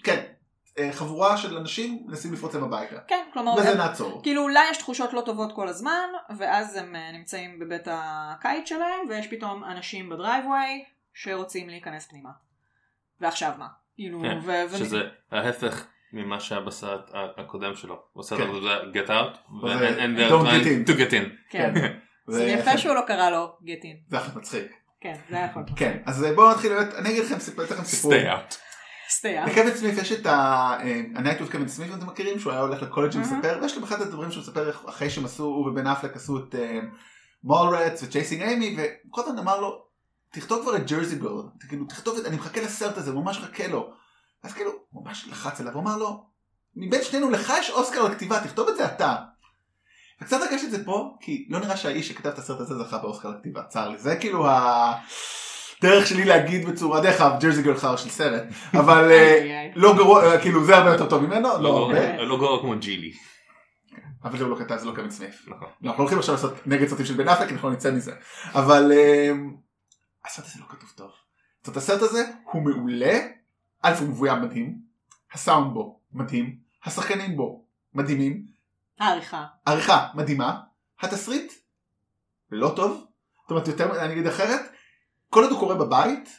כן, 0.04 0.24
אה, 0.80 0.90
חבורה 0.94 1.38
של 1.38 1.58
אנשים 1.58 2.04
מנסים 2.08 2.34
לפרוץ 2.34 2.56
להם 2.56 2.64
הביתה, 2.64 2.96
כן 3.08 3.26
כלומר 3.34 3.54
וזה 3.54 3.70
הם- 3.72 3.78
נעצור. 3.78 4.24
כאילו 4.24 4.42
אולי 4.42 4.70
יש 4.72 4.78
תחושות 4.78 5.14
לא 5.14 5.22
טובות 5.22 5.56
כל 5.56 5.68
הזמן 5.68 6.08
ואז 6.38 6.76
הם 6.76 6.96
אה, 6.96 7.12
נמצאים 7.12 7.60
בבית 7.60 7.88
הקיץ 7.92 8.70
שלהם 8.70 9.00
ויש 9.10 9.28
פתאום 9.28 9.64
אנשים 9.64 10.10
בדרייבווי 10.10 10.84
שרוצים 11.14 11.70
להיכנס 11.70 12.08
פנימה. 12.08 12.30
ועכשיו 13.22 13.52
מה? 13.58 13.68
כאילו, 13.96 14.22
כן, 14.22 14.40
ו- 14.44 14.64
ו- 14.70 14.78
שזה 14.78 14.98
ההפך 15.32 15.86
ממה 16.14 16.40
שהיה 16.40 16.62
בסרט 16.62 17.12
הקודם 17.38 17.76
שלו. 17.76 17.94
הוא 18.14 18.22
עושה 18.22 18.38
כן. 18.38 18.44
את 18.44 18.62
זה 18.64 19.00
get 19.00 19.08
out, 19.08 19.38
and 19.64 20.18
they're 20.18 20.32
don't 20.32 20.46
trying 20.46 20.64
get 20.64 20.88
in. 20.88 20.92
to 20.92 20.98
get 20.98 21.12
in. 21.12 21.30
כן. 21.50 21.74
זה 22.28 22.38
זה 22.38 22.44
יפה 22.44 22.78
שהוא 22.78 22.96
לא 22.96 23.02
קרא 23.08 23.30
לו 23.30 23.56
גטין. 23.64 23.98
זה 24.10 24.18
הכי 24.18 24.38
מצחיק. 24.38 24.72
כן, 25.02 25.16
זה 25.30 25.38
היה 25.38 25.46
יכול. 25.46 25.64
כן, 25.76 25.98
אז 26.06 26.26
בואו 26.36 26.52
נתחיל, 26.52 26.72
אני 26.74 27.10
אגיד 27.10 27.24
לכם 27.24 27.40
סיפור, 27.40 27.66
stay 27.66 28.26
out. 28.26 28.56
לקווין 29.48 29.76
סמיף 29.76 29.98
יש 29.98 30.12
את 30.12 30.26
ה-Night 30.26 31.52
קווין 31.52 31.68
סמיף, 31.68 31.90
אם 31.90 31.98
אתם 31.98 32.08
מכירים, 32.08 32.40
שהוא 32.40 32.52
היה 32.52 32.62
הולך 32.62 32.82
לקולג'. 32.82 33.16
ומספר, 33.16 33.60
ויש 33.62 33.78
לו 33.78 33.84
אחד 33.84 34.02
הדברים 34.02 34.32
שהוא 34.32 34.42
מספר 34.42 34.70
אחרי 34.70 35.10
שהם 35.10 35.26
עשו, 35.26 35.44
הוא 35.44 35.68
ובן 35.68 35.88
אפלק 35.88 36.16
עשו 36.16 36.38
את 36.38 36.56
מולרץ 37.44 38.04
וצ'ייסינג 38.04 38.42
אימי, 38.42 38.78
וכל 38.78 39.22
הזמן 39.22 39.38
אמר 39.38 39.60
לו, 39.60 39.86
תכתוב 40.32 40.62
כבר 40.62 40.76
את 40.76 40.92
ג'רזי 40.92 41.16
גול, 41.16 41.44
כאילו 41.70 41.86
תכתוב 41.86 42.18
את, 42.18 42.26
אני 42.26 42.36
מחכה 42.36 42.62
לסרט 42.62 42.98
הזה, 42.98 43.14
ממש 43.14 43.40
מחכה 43.40 43.68
לו. 43.68 43.94
אז 44.44 44.54
כאילו, 44.54 44.72
הוא 44.90 45.06
ממש 45.06 45.28
לחץ 45.32 45.62
עליו, 45.62 45.74
הוא 45.74 45.82
אמר 45.82 45.98
לו, 45.98 46.26
מבין 46.76 47.04
שנינו, 47.04 47.30
לך 47.30 47.54
יש 47.60 47.70
אוסקר 47.70 48.04
לכתיבה, 48.04 48.44
תכתוב 48.44 48.70
את 48.70 48.78
זה 48.78 48.86
אתה. 48.86 49.16
וקצת 50.22 50.42
הרגשתי 50.42 50.66
את 50.66 50.72
זה 50.72 50.86
פה, 50.86 51.18
כי 51.22 51.48
לא 51.50 51.60
נראה 51.60 51.78
שהאיש 51.78 52.08
שכתב 52.08 52.30
את 52.30 52.38
הסרט 52.38 52.60
הזה 52.60 52.76
זכה 52.84 52.98
באוסקר 52.98 53.30
לכתיבה, 53.30 53.64
צר 53.64 53.90
לי, 53.90 53.98
זה 53.98 54.16
כאילו 54.16 54.48
הדרך 54.48 56.08
שלי 56.08 56.26
להגיד 56.26 56.68
בצורה, 56.68 57.02
דרך 57.02 57.22
אגב, 57.22 57.40
ג'רזי 57.40 57.64
גול 57.64 57.78
חר 57.78 57.96
של 57.96 58.10
סרט, 58.10 58.44
אבל... 58.74 59.12
אה. 59.12 59.70
לא 59.76 59.96
גרוע, 59.96 60.26
אה, 60.26 60.42
כאילו 60.42 60.66
זה 60.66 60.78
הרבה 60.78 60.92
יותר 60.92 61.10
טוב 61.10 61.24
ממנו, 61.24 61.48
לא 61.48 61.64
לא 61.64 61.78
הרבה, 61.78 62.18
לא 62.18 62.38
גרוע 62.38 62.62
כמו 62.62 62.80
ג'ילי. 62.80 63.12
אבל 64.24 64.38
זה 64.38 64.44
הוא 64.44 64.52
לא 64.52 64.66
כתב, 64.66 64.78
זה 64.78 64.86
לא 64.86 64.96
קווין 64.96 65.12
סמיף. 65.12 65.48
נכון. 65.48 65.68
לא, 65.82 65.90
אנחנו 65.90 66.04
הולכים 66.04 66.20
עכשיו 66.20 66.36
לעשות 66.36 66.68
נגד 66.68 66.88
סרטים 66.88 67.06
של 67.06 67.14
בן 67.14 67.28
אפלק, 67.28 67.52
אנחנו 67.52 67.70
נצא 67.70 67.92
מזה. 67.92 68.12
אבל 68.54 68.92
אה, 68.92 69.32
הסרט 70.26 70.46
הזה 70.46 70.60
לא 70.60 70.66
כתוב 70.70 70.90
טוב. 70.96 71.12
זאת 71.58 71.68
אומרת, 71.68 71.78
הסרט 71.78 72.02
הזה 72.02 72.24
הוא 72.52 72.62
מעולה, 72.62 73.20
א' 73.82 73.94
הוא 74.00 74.10
מבוים 74.10 74.42
מדהים, 74.42 74.82
הסאונד 75.34 75.74
בו 75.74 76.00
מדהים, 76.14 76.60
השחקנים 76.86 77.38
בו 77.38 77.66
מדהימים, 77.94 78.46
העריכה. 79.00 79.46
עריכה 79.66 80.10
מדהימה, 80.16 80.62
התסריט 81.00 81.54
לא 82.52 82.74
טוב, 82.76 83.06
זאת 83.42 83.52
אומרת 83.52 83.68
יותר, 83.68 84.06
אני 84.06 84.14
אגיד 84.14 84.28
אחרת, 84.28 84.62
כל 85.30 85.44
עוד 85.44 85.52
הוא 85.52 85.60
קורה 85.60 85.76
בבית, 85.76 86.30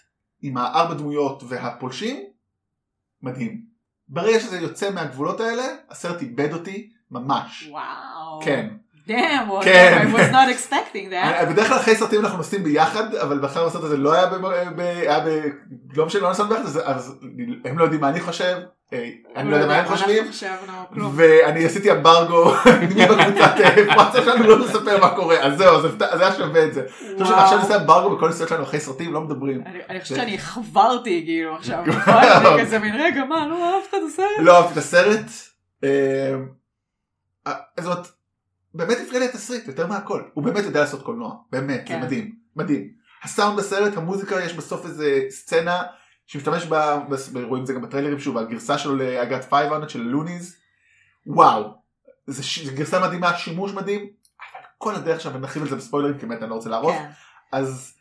עם 0.43 0.57
הארבע 0.57 0.95
דמויות 0.95 1.43
והפולשים, 1.49 2.25
מדהים. 3.23 3.67
ברגע 4.09 4.41
שזה 4.41 4.59
יוצא 4.59 4.91
מהגבולות 4.91 5.41
האלה, 5.41 5.63
הסרט 5.89 6.23
איבד 6.23 6.53
אותי 6.53 6.91
ממש. 7.11 7.69
וואו. 7.71 8.41
כן. 8.45 8.77
Damn, 9.11 9.51
what 9.51 9.65
כן. 9.65 10.09
I 10.13 10.17
was 10.17 10.33
not 10.33 10.49
expecting 10.57 11.11
that. 11.13 11.45
בדרך 11.51 11.69
כלל 11.69 11.77
אחרי 11.77 11.95
סרטים 11.95 12.21
אנחנו 12.21 12.39
נוסעים 12.39 12.65
ביחד, 12.65 13.15
אבל 13.15 13.39
באחר 13.39 13.67
הסרט 13.67 13.83
הזה 13.85 13.97
לא 13.97 14.13
היה 14.13 14.27
ב... 14.27 14.35
ב- 14.77 14.81
היה 14.81 15.21
ב... 15.21 15.29
לא 15.97 16.07
משנה, 16.07 16.23
לא 16.23 16.31
נסענו 16.31 16.49
ביחד, 16.49 16.63
אז- 16.65 16.81
אז 16.85 17.15
הם 17.65 17.79
לא 17.79 17.85
יודעים 17.85 18.01
מה 18.01 18.09
אני 18.09 18.21
חושב, 18.21 18.57
אה, 18.93 19.09
אני 19.37 19.51
לא 19.51 19.57
יודע 19.57 19.67
מה 19.67 19.77
הם 19.77 19.87
חושבים. 19.87 20.25
ואני 21.15 21.65
עשיתי 21.65 21.93
אמברגו 21.93 22.45
בקבוצת 22.91 23.55
וואטסאפ 23.97 24.25
שלנו 24.25 24.45
לא 24.47 24.59
לספר 24.59 25.01
מה 25.01 25.15
קורה 25.17 25.37
אז 25.41 25.59
זהו 25.59 25.81
זה 25.83 25.89
היה 26.25 26.33
שווה 26.35 26.65
את 26.65 26.75
זה. 26.75 26.83
שעכשיו 27.19 27.59
נעשה 27.59 27.77
אמברגו 27.77 28.17
בכל 28.17 28.29
נסיעות 28.29 28.49
שלנו 28.49 28.63
אחרי 28.63 28.81
סרטים 28.81 29.13
לא 29.13 29.21
מדברים. 29.21 29.63
אני 29.91 30.01
חושבת 30.01 30.17
שאני 30.19 30.39
חברתי 30.39 31.23
כאילו 31.27 31.57
עכשיו. 31.57 31.85
אני 32.07 32.63
כזה 32.63 32.79
מין 32.79 32.95
רגע 33.01 33.25
מה 33.25 33.47
לא 33.47 33.75
אהבת 33.75 33.89
את 33.89 34.01
הסרט? 34.09 34.27
לא 34.39 34.57
אהבתי 34.57 34.73
את 34.73 34.77
הסרט. 34.79 35.25
אה, 35.85 35.89
אה, 37.47 37.53
זאת 37.81 37.93
אומרת, 37.93 38.09
באמת 38.75 38.97
הפריע 39.03 39.19
לי 39.21 39.25
התסריט 39.25 39.67
יותר 39.69 39.87
מהכל. 39.87 40.23
הוא 40.35 40.45
באמת 40.45 40.65
יודע 40.65 40.81
לעשות 40.81 41.03
קולנוע. 41.03 41.35
באמת, 41.53 41.81
זה 41.81 41.87
כן. 41.87 42.01
מדהים. 42.03 42.35
מדהים. 42.57 42.89
הסאונד 43.23 43.59
בסרט, 43.59 43.97
המוזיקה, 43.97 44.41
יש 44.45 44.53
בסוף 44.55 44.85
איזה 44.87 45.21
סצנה 45.31 45.83
שמשתמש 46.27 46.67
בה, 46.67 46.99
רואים 47.45 47.63
את 47.63 47.67
זה 47.67 47.73
גם 47.73 47.83
בטריילרים 47.83 48.19
שוב, 48.19 48.39
הגרסה 48.39 48.79
שלו 48.79 48.97
got 49.31 49.51
500 49.51 49.91
של 49.91 50.01
לוניז. 50.03 50.57
וואו. 51.27 51.75
זה 52.27 52.43
ש- 52.43 52.59
זה 52.67 52.73
גרסה 52.73 53.01
מדהימה, 53.07 53.37
שימוש 53.37 53.73
מדהים. 53.73 54.01
אבל 54.01 54.65
כל 54.79 54.95
הדרך 54.95 55.21
שם, 55.21 55.31
ונרחיב 55.35 55.63
על 55.63 55.69
זה 55.69 55.77
בספוילרים, 55.77 56.19
כי 56.19 56.27
באמת 56.27 56.43
אני 56.43 56.51
לא 56.51 56.55
רוצה 56.55 56.69
להרוס. 56.71 56.93
כן. 56.95 57.11
אז 57.53 57.95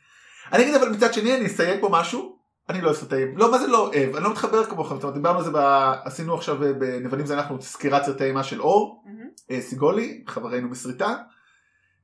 אני 0.51 0.63
אגיד 0.63 0.75
אבל 0.75 0.89
מצד 0.89 1.13
שני 1.13 1.35
אני 1.37 1.45
אסייג 1.45 1.81
פה 1.81 1.89
משהו 1.91 2.38
אני 2.69 2.81
לא 2.81 2.93
סרטים 2.93 3.37
לא 3.37 3.51
מה 3.51 3.57
זה 3.59 3.67
לא 3.67 3.77
אוהב 3.87 4.15
אני 4.15 4.23
לא 4.23 4.31
מתחבר 4.31 4.63
כמוכם 4.65 4.95
זאת 4.95 5.03
אומרת, 5.03 5.15
דיברנו 5.15 5.37
על 5.39 5.45
זה 5.45 5.51
ב- 5.53 5.93
עשינו 6.03 6.33
עכשיו 6.35 6.63
אה, 6.63 6.73
בנבלים 6.73 7.25
זה 7.25 7.33
אנחנו 7.33 7.61
סקירת 7.61 8.03
סרטי 8.03 8.23
אימה 8.23 8.43
של 8.43 8.61
אור. 8.61 9.03
אה, 9.51 9.61
סיגולי 9.61 10.23
חברנו 10.27 10.69
מסריטה 10.69 11.15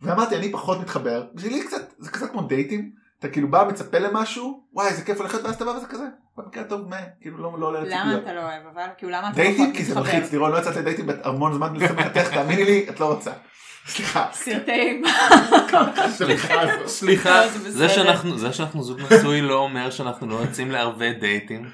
ואמרתי 0.01 0.35
אני 0.35 0.51
פחות 0.51 0.79
מתחבר 0.81 1.25
בשבילי 1.33 1.63
קצת 1.67 1.93
זה 1.97 2.11
קצת 2.11 2.31
כמו 2.31 2.41
דייטים 2.41 2.91
אתה 3.19 3.27
כאילו 3.29 3.51
בא 3.51 3.65
מצפה 3.69 3.99
למשהו 3.99 4.63
וואי 4.73 4.87
איזה 4.87 5.03
כיף 5.05 5.17
הולכת 5.17 5.43
ואז 5.43 5.55
אתה 5.55 5.65
בא 5.65 5.69
וזה 5.69 5.87
כזה 5.87 6.03
במקרה 6.37 6.63
הטוב 6.63 6.89
מה 6.89 6.97
כאילו 7.21 7.37
לא 7.37 7.59
לא 7.59 7.67
עולה 7.67 7.79
למה 7.81 7.87
לציפיות. 8.03 8.23
אתה 8.23 8.33
לא 8.33 8.39
אוהב 8.41 8.63
אבל? 8.73 8.87
כאילו 8.97 9.11
למה 9.11 9.27
אתה 9.27 9.35
דייטים 9.35 9.65
פחות 9.65 9.77
כי 9.77 9.83
זה 9.83 9.95
מתחבר? 9.99 10.13
מלחיץ 10.15 10.31
לירון 10.31 10.51
לא 10.51 10.57
יצאת 10.57 10.75
לדייטים 10.75 11.05
בהמון 11.07 11.53
זמן 11.53 11.75
לשמחתך 11.75 12.33
תאמיני 12.33 12.63
לי 12.63 12.85
את 12.89 12.99
לא 12.99 13.13
רוצה. 13.13 13.31
סליחה. 13.87 14.25
סרטי 14.33 14.71
אימה. 14.71 15.09
סליחה. 16.09 16.53
סליחה, 16.87 17.41
לא, 17.45 17.47
זה. 17.47 17.71
זה 17.71 17.89
שאנחנו- 17.89 18.37
זה 18.37 18.49
זוג 18.79 18.99
נשוי 19.13 19.41
לא 19.41 19.55
אומר 19.55 19.89
שאנחנו 19.89 20.27
לא 20.29 20.35
יוצאים 20.35 20.71
לערבי 20.71 21.13
דייטים. 21.13 21.69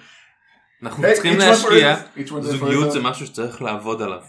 אנחנו 0.84 1.04
צריכים 1.14 1.38
להשקיע, 1.40 1.96
זוגיות. 2.42 2.92
זה 2.92 3.00
משהו 3.00 3.26
שצריך 3.28 3.62
לעבוד 3.62 4.02
עליו. 4.02 4.20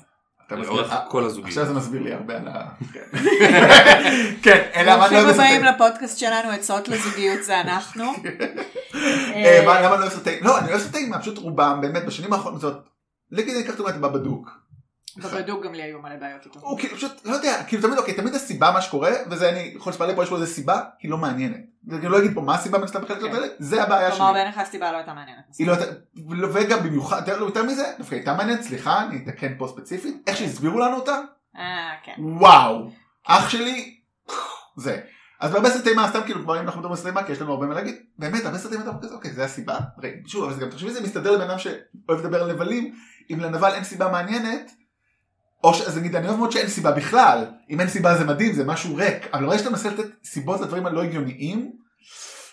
אתה 0.46 0.56
לאורך 0.56 0.92
אה, 0.92 1.00
כל 1.08 1.24
הזוגיות. 1.24 1.48
עכשיו 1.48 1.66
זה 1.66 1.72
מסביר 1.74 2.02
לי 2.02 2.12
הרבה 2.12 2.36
על 2.36 2.48
ה... 2.48 2.64
כן. 4.44 4.58
אלא 4.74 4.96
מה 4.96 5.06
אני 5.06 5.16
ברוכים 5.16 5.18
לא 5.18 5.22
אוהב 5.22 5.34
הבאים. 5.40 5.64
לפודקאסט 5.64 6.18
שלנו 6.18 6.50
עצות 6.50 6.88
לזוגיות 6.88 7.44
זה 7.44 7.60
אנחנו. 7.60 8.04
אה, 9.34 9.62
מה, 9.66 9.80
למה 9.80 9.94
אני 9.94 10.00
לא 10.00 10.06
אוהב 10.06 10.08
סרטים? 10.12 10.44
לא, 10.44 10.58
אני 10.58 10.68
אוהב 10.70 10.80
סרטים, 10.80 11.12
פשוט 11.20 11.38
רובם 11.38 11.78
באמת 11.80 12.04
בשנים 12.06 12.32
האחרונות, 12.32 12.60
זאת 12.60 12.72
אומרת, 12.72 12.84
נגיד 13.30 13.54
אני 13.54 13.64
אקח 13.64 13.74
את 13.74 13.80
בבדוק. 14.00 14.61
בבדוק 15.16 15.64
גם 15.64 15.74
לי 15.74 15.82
היו 15.82 15.98
מלא 16.02 16.16
בעיות 16.16 16.46
איתו. 16.46 16.60
הוא 16.60 16.78
כאילו 16.78 16.96
פשוט, 16.96 17.12
לא 17.24 17.32
יודע, 17.32 17.64
כאילו 17.66 17.82
תמיד, 17.82 17.98
אוקיי, 17.98 18.14
תמיד 18.14 18.34
הסיבה 18.34 18.70
מה 18.70 18.80
שקורה, 18.80 19.10
וזה 19.30 19.48
אני 19.48 19.72
יכול 19.76 19.90
לספר 19.92 20.06
לי 20.06 20.14
פה 20.16 20.22
יש 20.22 20.30
לו 20.30 20.36
איזה 20.42 20.54
סיבה, 20.54 20.80
היא 21.02 21.10
לא 21.10 21.18
מעניינת. 21.18 21.60
אני 21.92 22.08
לא 22.08 22.18
אגיד 22.18 22.34
פה 22.34 22.40
מה 22.40 22.54
הסיבה 22.54 22.78
מן 22.78 22.84
הסתם 22.84 23.02
בחלק. 23.02 23.34
האלה, 23.34 23.46
זה 23.58 23.82
הבעיה 23.82 24.08
שלי. 24.08 24.18
כלומר 24.18 24.32
בעיניך 24.32 24.58
הסיבה 24.58 24.92
לא 24.92 24.96
הייתה 24.96 25.14
מעניינת. 25.14 25.44
היא 25.58 25.66
לא 25.66 25.72
הייתה, 25.72 25.92
וגם 26.52 26.78
במיוחד, 26.78 27.28
יותר- 27.28 27.62
מזה, 27.64 27.92
דווקא 27.98 28.14
הייתה 28.14 28.34
מעניינת, 28.34 28.62
סליחה, 28.62 29.02
אני 29.02 29.24
אתקן 29.24 29.52
פה 29.58 29.66
ספציפית, 29.76 30.22
איך 30.26 30.36
שהסבירו 30.36 30.78
לנו 30.78 30.96
אותה, 30.96 31.18
אה, 31.56 31.90
כן. 32.04 32.14
וואו, 32.18 32.90
אח 33.26 33.48
שלי, 33.48 33.94
זה. 34.76 35.00
אז 35.40 35.50
בהרבה 35.52 35.70
סרטי 35.70 35.94
מה, 35.94 36.08
סתם 36.08 36.20
כאילו 36.24 36.42
כבר 36.42 36.60
אם 36.60 36.64
אנחנו 36.64 36.80
מדברים 36.80 36.92
על 36.92 36.98
סרטי 36.98 37.10
מה, 37.14 37.22
כי 37.24 37.32
יש 37.32 37.40
לנו 37.40 37.52
הרבה 37.52 37.66
מה 37.66 37.74
להגיד, 37.74 37.96
באמת, 38.18 38.44
הרבה 38.44 38.58
סרטים 38.58 38.80
אתה 38.80 38.90
כזה, 39.02 39.14
אוקיי, 39.14 39.30
זה 39.30 39.44
הסיבה, 39.44 39.78
שוב, 40.26 40.44
אבל 40.44 40.54
זה 40.54 40.60
גם, 40.60 40.70
תחשבי, 40.70 40.90
זה 40.90 41.00
מסתדר 41.02 41.30
לבן 41.32 41.50
אדם 41.50 41.58
שאוהב 41.58 42.20
לדבר 42.20 42.42
על 42.42 42.52
נבלים, 42.52 42.94
אם 43.30 43.40
לנבל 43.40 43.74
אין 43.74 43.84
סיבה 43.84 44.08
מעניינת, 44.08 44.70
או 45.64 45.74
ש... 45.74 45.80
אז 45.80 45.98
נגיד, 45.98 46.16
אני 46.16 46.28
אוהב 46.28 46.38
מאוד 46.38 46.52
שאין 46.52 46.68
סיבה 46.68 46.92
בכלל, 46.92 47.46
אם 47.70 47.80
אין 47.80 47.88
סיבה 47.88 48.18
זה 48.18 48.24
מדהים, 48.24 48.52
זה 48.52 48.64
משהו 48.64 48.96
ריק, 48.96 49.26
אבל 49.34 49.46
ברגע 49.46 49.58
שאתה 49.58 49.70
מנסה 49.70 49.90
לתת 49.90 50.06
סיבות 50.24 50.60
לדברים 50.60 50.86
הלא 50.86 51.02
הגיוניים, 51.02 51.72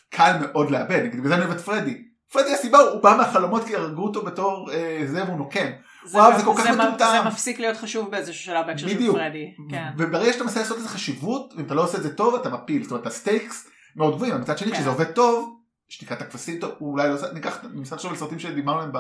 קל 0.09 0.37
מאוד 0.41 0.71
לאבד, 0.71 0.99
נגיד, 0.99 1.19
בגלל 1.19 1.27
זה 1.27 1.35
אני 1.35 1.45
אוהב 1.45 1.55
את 1.55 1.61
פרדי. 1.61 2.03
פרדי 2.31 2.53
הסיבה, 2.53 2.79
הוא 2.79 3.03
בא 3.03 3.15
מהחלומות 3.17 3.63
כי 3.63 3.75
הרגו 3.75 4.03
אותו 4.03 4.25
בתור 4.25 4.71
אה, 4.71 5.01
זה 5.05 5.23
והוא 5.23 5.37
נוקם. 5.37 5.67
וואו, 6.11 6.37
זה 6.37 6.45
כל 6.45 6.53
כך 6.57 6.67
מטומטם. 6.67 7.17
זה 7.23 7.27
מפסיק 7.27 7.59
להיות 7.59 7.77
חשוב 7.77 8.11
באיזשהו 8.11 8.43
שלב 8.43 8.65
בהקשר 8.67 8.87
של. 8.87 9.11
פרדי. 9.11 9.53
כן. 9.69 9.87
וברגע 9.97 10.33
שאתה 10.33 10.43
מנסה 10.43 10.59
לעשות 10.59 10.77
איזה 10.77 10.89
חשיבות, 10.89 11.53
אם 11.57 11.65
אתה 11.65 11.73
לא 11.73 11.83
עושה 11.83 11.97
את 11.97 12.03
זה 12.03 12.15
טוב, 12.15 12.35
אתה 12.35 12.49
מפיל. 12.49 12.83
זאת 12.83 12.91
אומרת, 12.91 13.07
ה 13.07 13.16
stakes 13.16 13.67
מאוד 13.95 14.15
גבוהים, 14.15 14.41
מצד 14.41 14.57
שני, 14.57 14.71
כן. 14.71 14.77
כשזה 14.77 14.89
עובד 14.89 15.11
טוב, 15.11 15.59
שתיקת 15.89 16.21
הכבשים 16.21 16.59
אולי 16.81 17.09
לא 17.09 17.13
עושה, 17.13 17.33
ניקח, 17.33 17.59
ננסה 17.73 17.95
לחשוב 17.95 18.11
על 18.11 18.17
סרטים 18.17 18.39
שדיברנו 18.39 18.79
עליהם 18.79 18.91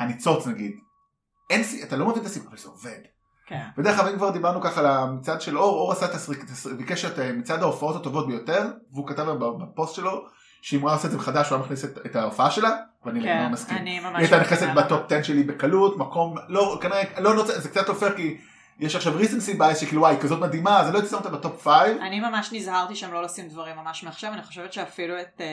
בהניצוץ 0.00 0.46
נגיד. 0.46 0.72
אין 1.50 1.62
אתה 1.82 1.96
לא 1.96 2.08
מבין 2.08 2.22
את 2.22 2.26
הסיבה, 2.26 2.48
אבל 2.48 2.58
זה 2.58 2.68
עובד. 2.68 2.98
כן. 3.48 3.62
ודרך 3.78 3.98
אגב, 4.00 4.08
אם 4.08 4.16
כבר 4.16 4.30
דיברנו 4.30 4.60
ככה 4.60 4.80
על 4.80 4.86
המצעד 4.86 5.40
של 5.40 5.58
אור, 5.58 5.76
אור 5.78 5.92
עשה 5.92 6.08
תסריט, 6.08 6.40
תסריט- 6.44 6.76
ביקש 6.76 7.04
את 7.04 7.18
אה, 7.18 7.32
מצעד 7.32 7.62
ההופעות 7.62 7.96
הטובות 7.96 8.26
ביותר, 8.26 8.62
והוא 8.92 9.06
כתב 9.08 9.22
בפוסט 9.60 9.94
שלו, 9.94 10.24
שאם 10.62 10.80
הוא 10.80 10.88
היה 10.90 10.96
עושה 10.96 11.06
את 11.06 11.12
זה 11.12 11.18
מחדש, 11.18 11.48
הוא 11.48 11.56
היה 11.56 11.64
מכניס 11.64 11.84
את, 11.84 11.98
את 12.06 12.16
ההופעה 12.16 12.50
שלה, 12.50 12.70
ואני 13.04 13.20
כן, 13.22 13.26
לגמרי 13.36 13.52
מסכים. 13.52 13.76
אני 13.78 14.00
ממש... 14.00 14.12
היא 14.14 14.18
הייתה 14.18 14.40
נכנסת 14.40 14.62
מסכימה. 14.62 14.82
בטופ 14.82 15.02
10 15.12 15.22
שלי 15.22 15.42
בקלות, 15.42 15.96
מקום, 15.98 16.34
לא, 16.48 16.78
כנראה, 16.80 17.02
לא 17.20 17.34
נוצר, 17.34 17.60
זה 17.60 17.68
קצת 17.68 17.88
לא 17.88 17.94
פייר 17.94 18.16
כי 18.16 18.36
יש 18.78 18.96
עכשיו 18.96 19.16
recency 19.16 19.54
bias 19.54 19.78
שכאילו 19.78 20.02
וואי, 20.02 20.16
כזאת 20.20 20.40
מדהימה, 20.40 20.80
אז 20.80 20.86
אני 20.86 20.94
לא 20.94 20.98
הייתי 20.98 21.10
שם 21.10 21.16
אותה 21.16 21.30
בטופ 21.30 21.62
5. 21.68 21.74
אני 22.00 22.20
ממש 22.20 22.52
נזהרתי 22.52 22.96
שם 22.96 23.12
לא 23.12 23.22
לשים 23.22 23.48
דברים 23.48 23.76
ממש 23.76 24.04
מעכשיו, 24.04 24.32
אני 24.32 24.42
חושבת 24.42 24.72
שאפילו 24.72 25.20
את, 25.20 25.40
אה, 25.40 25.46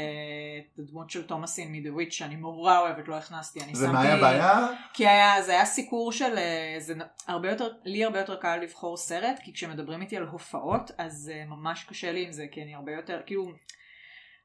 הדמות 0.80 1.09
של 1.09 1.23
תומאסין 1.23 1.71
מ 1.71 1.77
The 1.77 1.93
Witch 1.93 2.13
שאני 2.13 2.36
נורא 2.36 2.80
אוהבת 2.80 3.07
לא 3.07 3.15
הכנסתי, 3.15 3.59
אני 3.59 3.76
זה 3.76 3.86
שמתי... 3.86 3.97
מה 3.97 4.01
היה 4.01 4.15
הבעיה? 4.15 4.67
כי 4.93 5.07
היה, 5.07 5.41
זה 5.41 5.51
היה 5.51 5.65
סיקור 5.65 6.11
של, 6.11 6.38
אה, 6.38 6.76
זה 6.80 6.93
הרבה 7.28 7.49
יותר, 7.49 7.69
לי 7.84 8.03
הרבה 8.03 8.19
יותר 8.19 8.36
קל 8.36 8.57
לבחור 8.57 8.97
סרט, 8.97 9.39
כי 9.43 9.53
כשמדברים 9.53 10.01
איתי 10.01 10.17
על 10.17 10.23
הופעות, 10.23 10.91
אז 10.97 11.32
אה, 11.34 11.45
ממש 11.45 11.84
קשה 11.84 12.11
לי 12.11 12.26
עם 12.26 12.32
זה, 12.32 12.45
כי 12.51 12.63
אני 12.63 12.76
הרבה 12.76 12.91
יותר, 12.91 13.21
כאילו, 13.26 13.51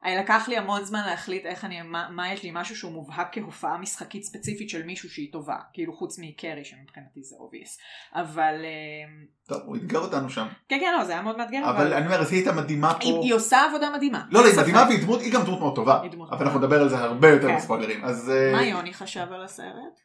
לקח 0.06 0.48
לי 0.48 0.58
המון 0.58 0.84
זמן 0.84 1.02
להחליט 1.06 1.46
איך 1.46 1.64
אני, 1.64 1.82
מה, 1.82 2.08
מה 2.10 2.32
יש 2.32 2.42
לי, 2.42 2.50
משהו 2.54 2.76
שהוא 2.76 2.92
מובהק 2.92 3.28
כהופעה 3.32 3.78
משחקית 3.78 4.24
ספציפית 4.24 4.70
של 4.70 4.82
מישהו 4.82 5.10
שהיא 5.10 5.32
טובה, 5.32 5.56
כאילו 5.72 5.92
חוץ 5.92 6.18
מקרי 6.18 6.64
שמבחינתי 6.64 7.22
זה 7.22 7.36
obvious, 7.40 7.78
אבל, 8.14 8.54
אה, 8.64 9.24
טוב, 9.48 9.62
הוא 9.64 9.76
אתגר 9.76 9.98
אותנו 9.98 10.30
שם. 10.30 10.46
כן 10.68 10.78
כן 10.80 10.94
לא, 10.98 11.04
זה 11.04 11.12
היה 11.12 11.22
מאוד 11.22 11.36
מאתגר, 11.36 11.70
אבל 11.70 11.94
אני 11.94 12.06
אומר, 12.06 12.20
אז 12.20 12.32
היא 12.32 12.38
הייתה 12.38 12.52
מדהימה 12.52 12.92
היא, 13.00 13.12
פה. 13.12 13.20
היא 13.22 13.34
עושה 13.34 13.64
עבודה 13.64 13.90
מדהימה. 13.90 14.22
לא, 14.30 14.40
לא, 14.40 14.46
היא 14.46 14.58
מדהימה. 14.60 14.84
והיא 14.88 15.02
דמות, 15.02 15.20
היא 15.20 15.32
גם 15.32 15.42
דמות 15.42 15.60
מאוד 15.60 15.74
טובה. 15.74 16.02
היא 16.02 16.10
דמות 16.10 16.28
אבל 16.28 16.38
טובה. 16.38 16.50
אנחנו 16.50 16.60
נדבר 16.60 16.80
על 16.80 16.88
זה 16.88 16.98
הרבה 16.98 17.28
יותר 17.28 17.48
כן. 17.48 17.56
בספוילרים. 17.56 18.04
אז... 18.04 18.30
אה, 18.30 18.52
מה 18.52 18.62
יוני 18.62 18.94
חשב 18.94 19.26
על 19.32 19.44
הסרט? 19.44 20.00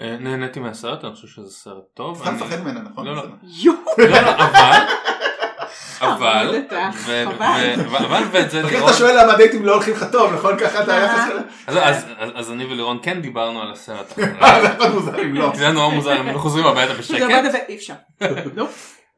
אה, 0.00 0.16
נהניתי 0.16 0.60
מהסרט, 0.60 1.04
אני 1.04 1.14
חושב 1.14 1.26
שזה 1.26 1.50
סרט 1.50 1.84
טוב. 1.94 2.22
אתה 2.22 2.30
מפחד 2.30 2.60
ממנה, 2.60 2.80
נכון? 2.80 3.06
לא, 3.06 3.16
לא. 3.16 3.22
לא, 3.22 4.08
לא, 4.08 4.30
אבל, 4.30 4.80
אבל, 6.00 6.62
אבל 7.98 8.22
ואת 8.32 8.50
זה 8.50 8.60
אחרי 8.60 8.70
לירון, 8.70 8.88
אתה 8.90 8.98
שואל 8.98 9.22
למה 9.22 9.32
הדייטים 9.32 9.64
לא 9.64 9.74
הולכים 9.74 9.94
לך 9.94 10.04
טוב, 10.12 10.34
נכון? 10.34 10.58
ככה 10.58 10.82
אתה 10.82 10.94
היחס 10.96 11.20
שלך? 11.28 11.42
אז- 12.34 12.52
אני 12.52 12.64
ולירון 12.64 12.98
כן 13.02 13.22
דיברנו 13.22 13.62
על 13.62 13.72
הסרט. 13.72 14.18
אה, 14.42 14.60
זה 15.00 15.22
לא. 15.22 15.52
זה 15.54 15.62
היה 15.64 15.72
נורא 15.72 15.94
מוזר, 15.94 16.10
הם 16.10 16.38
חוזרים 16.38 16.66
הביתה 16.66 16.92
זה 16.92 16.98
בשקט. 16.98 17.16
אי 17.68 17.76
אפשר. 17.76 17.94
לא, 18.54 18.66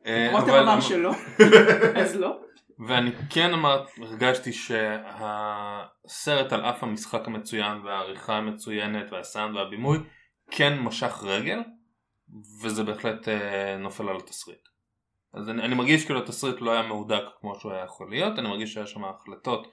אה, 0.07 0.29
רותם 0.33 0.53
אמר 0.53 0.81
שלא, 0.81 1.13
אז 2.03 2.17
לא. 2.17 2.37
ואני 2.89 3.11
כן 3.31 3.53
אמר, 3.53 3.85
הרגשתי 4.03 4.53
שהסרט 4.53 6.53
על 6.53 6.65
אף 6.65 6.83
המשחק 6.83 7.27
המצוין 7.27 7.79
והעריכה 7.85 8.33
המצוינת 8.33 9.13
והסאונד 9.13 9.57
והבימוי 9.57 9.99
כן 10.51 10.79
משך 10.79 11.19
רגל 11.23 11.59
וזה 12.63 12.85
בהחלט 12.85 13.29
אה, 13.29 13.77
נופל 13.79 14.09
על 14.09 14.17
התסריט. 14.17 14.59
אז 15.35 15.49
אני, 15.49 15.63
אני 15.63 15.75
מרגיש 15.75 16.05
כאילו 16.05 16.21
התסריט 16.21 16.61
לא 16.61 16.71
היה 16.73 16.83
מהודק 16.83 17.23
כמו 17.41 17.61
שהוא 17.61 17.73
היה 17.73 17.85
יכול 17.85 18.11
להיות, 18.11 18.39
אני 18.39 18.49
מרגיש 18.49 18.73
שהיה 18.73 18.87
שם 18.87 19.05
החלטות 19.05 19.73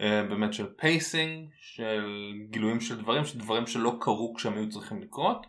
אה, 0.00 0.22
באמת 0.22 0.54
של 0.54 0.66
pacing, 0.76 1.48
של 1.60 2.32
גילויים 2.50 2.80
של 2.80 3.00
דברים, 3.00 3.24
של 3.24 3.38
דברים 3.38 3.66
שלא 3.66 3.96
קרו 4.00 4.34
כשהם 4.34 4.54
היו 4.54 4.68
צריכים 4.68 5.02
לקרות 5.02 5.46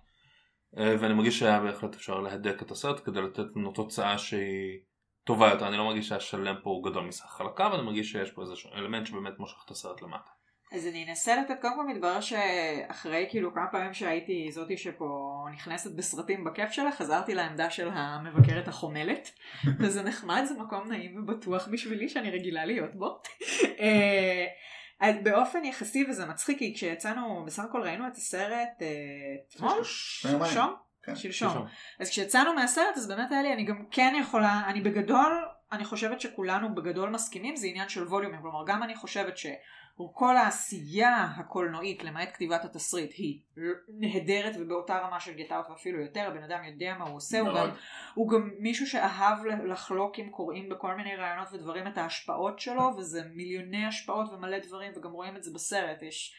אה, 0.77 0.95
ואני 0.99 1.13
מרגיש 1.13 1.39
שהיה 1.39 1.59
בהחלט 1.59 1.95
אפשר 1.95 2.19
להדק 2.19 2.61
את 2.61 2.71
הסרט 2.71 3.05
כדי 3.05 3.21
לתת 3.21 3.55
לנו 3.55 3.71
תוצאה 3.71 4.17
שהיא 4.17 4.79
טובה 5.23 5.49
יותר, 5.49 5.67
אני 5.67 5.77
לא 5.77 5.85
מרגיש 5.85 6.07
שהשלם 6.07 6.55
פה 6.63 6.69
הוא 6.69 6.83
גדול 6.83 7.03
מסך 7.03 7.25
חלקיו, 7.25 7.75
אני 7.75 7.83
מרגיש 7.83 8.11
שיש 8.11 8.31
פה 8.31 8.41
איזשהו 8.41 8.69
אלמנט 8.73 9.07
שבאמת 9.07 9.39
מושך 9.39 9.63
את 9.65 9.71
הסרט 9.71 10.01
למטה. 10.01 10.40
אז 10.71 10.87
אני 10.87 11.05
אנסה 11.09 11.35
לתת, 11.35 11.61
קודם 11.61 11.75
כל 11.75 11.87
מתברר 11.87 12.21
שאחרי 12.21 13.27
כאילו 13.29 13.53
כמה 13.53 13.67
פעמים 13.71 13.93
שהייתי 13.93 14.51
זאתי 14.51 14.77
שפה 14.77 15.45
נכנסת 15.53 15.95
בסרטים 15.95 16.43
בכיף 16.43 16.71
שלה, 16.71 16.91
חזרתי 16.91 17.35
לעמדה 17.35 17.69
של 17.69 17.89
המבקרת 17.93 18.67
החומלת, 18.67 19.31
וזה 19.79 20.03
נחמד, 20.03 20.43
זה 20.45 20.53
מקום 20.59 20.87
נעים 20.87 21.19
ובטוח 21.19 21.67
בשבילי 21.67 22.09
שאני 22.09 22.31
רגילה 22.31 22.65
להיות 22.65 22.95
בו. 22.95 23.21
אה, 23.79 24.45
אז 24.99 25.15
באופן 25.23 25.65
יחסי 25.65 26.05
וזה 26.09 26.25
מצחיק, 26.25 26.59
כי 26.59 26.73
כשיצאנו, 26.75 27.43
בסך 27.45 27.63
הכל 27.63 27.81
ראינו 27.81 28.07
את 28.07 28.15
הסרט 28.15 28.81
אה, 28.81 28.87
אתמול? 29.55 29.71
יומיים. 30.31 30.45
שלשום? 30.45 30.75
כן. 31.03 31.15
שלשום. 31.15 31.65
אז 31.99 32.09
כשיצאנו 32.09 32.53
מהסרט 32.53 32.97
אז 32.97 33.07
באמת 33.07 33.31
היה 33.31 33.41
לי, 33.41 33.53
אני 33.53 33.63
גם 33.63 33.85
כן 33.91 34.13
יכולה, 34.19 34.61
אני 34.67 34.81
בגדול, 34.81 35.45
אני 35.71 35.85
חושבת 35.85 36.21
שכולנו 36.21 36.75
בגדול 36.75 37.09
מסכימים, 37.09 37.55
זה 37.55 37.67
עניין 37.67 37.89
של 37.89 38.03
ווליומים, 38.07 38.41
כלומר 38.41 38.63
גם 38.67 38.83
אני 38.83 38.95
חושבת 38.95 39.37
שכל 39.95 40.37
העשייה 40.37 41.27
הקולנועית 41.37 42.03
למעט 42.03 42.29
כתיבת 42.33 42.65
התסריט 42.65 43.13
היא 43.17 43.39
נהדרת 43.89 44.55
ובאותה 44.59 44.97
רמה 44.97 45.19
של 45.19 45.33
גט-אאוט 45.33 45.69
ואפילו 45.69 46.01
יותר, 46.01 46.27
הבן 46.27 46.43
אדם 46.43 46.63
יודע 46.63 46.95
מה 46.99 47.05
הוא 47.05 47.15
עושה, 47.15 47.39
הוא. 47.39 47.49
גם, 47.49 47.69
הוא 48.13 48.29
גם 48.29 48.49
מישהו 48.59 48.87
שאהב 48.87 49.45
לחלוק 49.45 50.19
עם 50.19 50.29
קוראים 50.29 50.69
בכל 50.69 50.95
מיני 50.95 51.15
רעיונות 51.15 51.47
ודברים 51.53 51.87
את 51.87 51.97
ההשפעות 51.97 52.59
שלו, 52.59 52.91
וזה 52.97 53.21
מיליוני 53.33 53.85
השפעות 53.85 54.33
ומלא 54.33 54.59
דברים, 54.59 54.91
וגם 54.95 55.11
רואים 55.11 55.37
את 55.37 55.43
זה 55.43 55.51
בסרט, 55.53 56.01
יש 56.01 56.35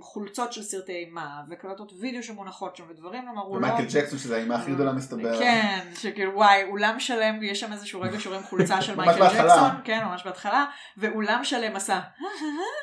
חולצות 0.00 0.52
של 0.52 0.62
סרטי 0.62 0.92
אימה, 0.92 1.40
וקלטות 1.50 1.92
וידאו 2.00 2.22
שמונחות 2.22 2.76
שם, 2.76 2.84
ודברים, 2.88 3.22
כלומר 3.22 3.42
הוא 3.42 3.60
לא... 3.60 3.66
ומייקל 3.66 3.84
ג'קסון 3.92 4.18
שזה 4.18 4.36
האימה 4.36 4.56
הכי 4.56 4.72
גדולה 4.72 4.92
מסתבר. 4.92 5.38
כן, 5.38 5.78
שכאילו 5.94 6.34
וואי, 6.34 6.64
אולם 6.64 7.00
שלם, 7.00 7.42
יש 7.42 7.60
שם 7.60 7.72
איזשהו 7.72 8.00
רגע 8.00 8.20
שרואים 8.20 8.42
חולצה 8.42 8.82
של 8.82 8.96
מייקל. 8.96 9.26
ג'קסון, 9.26 9.70
כן, 9.84 10.04
ממש 10.04 10.22
בהתחלה, 10.24 10.66
ואולם 10.96 11.44
שלם 11.44 11.76
עשה, 11.76 12.00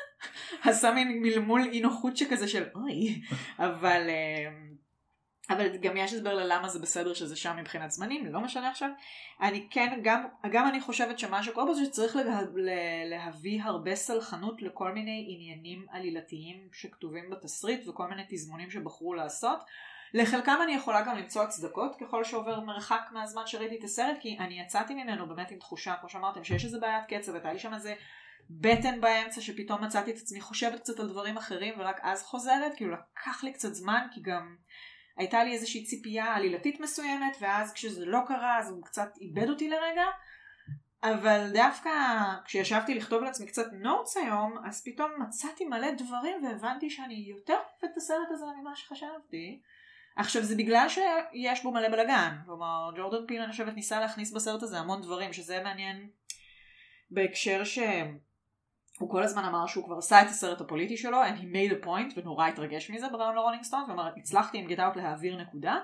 עשה 0.64 0.90
מין 0.90 1.22
מלמול 1.22 1.68
אי 1.72 1.80
נוחות 1.80 2.16
שכזה 2.16 2.48
של 2.48 2.64
אוי, 2.74 3.20
אבל... 3.58 4.00
אבל 5.50 5.76
גם 5.76 5.96
יש 5.96 6.12
הסבר 6.12 6.34
ללמה 6.34 6.68
זה 6.68 6.78
בסדר 6.78 7.14
שזה 7.14 7.36
שם 7.36 7.56
מבחינת 7.56 7.90
זמנים, 7.90 8.26
לא 8.26 8.40
משנה 8.40 8.70
עכשיו. 8.70 8.90
אני 9.40 9.66
כן, 9.70 10.00
גם, 10.02 10.24
גם 10.50 10.68
אני 10.68 10.80
חושבת 10.80 11.18
שמה 11.18 11.42
שקורה 11.42 11.70
בזה 11.70 11.84
שצריך 11.84 12.16
לה, 12.16 12.22
לה, 12.54 13.04
להביא 13.04 13.62
הרבה 13.62 13.94
סלחנות 13.94 14.62
לכל 14.62 14.92
מיני 14.92 15.26
עניינים 15.28 15.86
עלילתיים 15.90 16.68
שכתובים 16.72 17.30
בתסריט 17.30 17.88
וכל 17.88 18.06
מיני 18.08 18.22
תזמונים 18.28 18.70
שבחרו 18.70 19.14
לעשות. 19.14 19.58
לחלקם 20.14 20.58
אני 20.64 20.72
יכולה 20.72 21.02
גם 21.02 21.16
למצוא 21.16 21.42
הצדקות 21.42 21.96
ככל 22.00 22.24
שעובר 22.24 22.60
מרחק 22.60 23.00
מהזמן 23.12 23.42
שראיתי 23.46 23.78
את 23.78 23.84
הסרט, 23.84 24.16
כי 24.20 24.36
אני 24.38 24.60
יצאתי 24.60 24.94
ממנו 24.94 25.28
באמת 25.28 25.50
עם 25.50 25.58
תחושה, 25.58 25.94
כמו 26.00 26.08
שאמרתם, 26.08 26.44
שיש 26.44 26.64
איזה 26.64 26.78
בעיית 26.80 27.04
קצב, 27.08 27.34
הייתה 27.34 27.52
לי 27.52 27.58
שם 27.58 27.74
איזה 27.74 27.94
בטן 28.50 29.00
באמצע 29.00 29.40
שפתאום 29.40 29.84
מצאתי 29.84 30.10
את 30.10 30.16
עצמי 30.16 30.40
חושבת 30.40 30.80
קצת 30.80 31.00
על 31.00 31.08
דברים 31.08 31.36
אחרים 31.36 31.74
ורק 31.80 32.00
אז 32.02 32.22
חוזרת, 32.22 32.74
כאילו 32.76 32.92
לקח 32.92 33.44
לי 33.44 33.52
קצת 33.52 33.74
זמן, 33.74 34.06
כי 34.12 34.20
גם... 34.22 34.56
הייתה 35.18 35.44
לי 35.44 35.52
איזושהי 35.52 35.84
ציפייה 35.84 36.34
עלילתית 36.34 36.80
מסוימת, 36.80 37.36
ואז 37.40 37.72
כשזה 37.72 38.06
לא 38.06 38.18
קרה 38.26 38.58
אז 38.58 38.70
הוא 38.70 38.84
קצת 38.84 39.08
איבד 39.20 39.48
אותי 39.48 39.68
לרגע. 39.68 40.04
אבל 41.02 41.50
דווקא 41.52 41.90
כשישבתי 42.44 42.94
לכתוב 42.94 43.22
לעצמי 43.22 43.46
קצת 43.46 43.66
notes 43.72 44.16
היום, 44.16 44.58
אז 44.66 44.82
פתאום 44.84 45.10
מצאתי 45.18 45.64
מלא 45.64 45.90
דברים 45.90 46.44
והבנתי 46.44 46.90
שאני 46.90 47.14
יותר 47.14 47.54
אוהבת 47.54 47.92
את 47.92 47.96
הסרט 47.96 48.28
הזה 48.30 48.44
ממה 48.60 48.76
שחשבתי. 48.76 49.60
עכשיו 50.16 50.42
זה 50.42 50.56
בגלל 50.56 50.86
שיש 50.88 51.62
בו 51.62 51.72
מלא 51.72 51.88
בלאגן, 51.88 52.36
כלומר 52.44 52.90
ג'ורדן 52.96 53.26
פיל 53.26 53.42
אני 53.42 53.52
חושבת 53.52 53.74
ניסה 53.74 54.00
להכניס 54.00 54.32
בסרט 54.32 54.62
הזה 54.62 54.78
המון 54.78 55.02
דברים 55.02 55.32
שזה 55.32 55.62
מעניין 55.62 56.08
בהקשר 57.10 57.62
שהוא 58.98 59.10
כל 59.10 59.22
הזמן 59.22 59.44
אמר 59.44 59.66
שהוא 59.66 59.84
כבר 59.84 59.98
עשה 59.98 60.22
את 60.22 60.26
הסרט 60.26 60.60
הפוליטי 60.60 60.96
שלו 60.96 61.24
and 61.24 61.36
he 61.36 61.42
made 61.42 61.82
a 61.82 61.86
point 61.86 62.12
ונורא 62.16 62.46
התרגש 62.46 62.90
מזה 62.90 63.08
ברעיון 63.08 63.34
ל 63.34 63.38
Rolling 63.38 63.62
Stone, 63.62 63.84
ואמר 63.88 64.10
הצלחתי 64.16 64.58
עם 64.58 64.66
Get 64.66 64.78
Out 64.80 64.96
להעביר 64.96 65.36
נקודה 65.36 65.78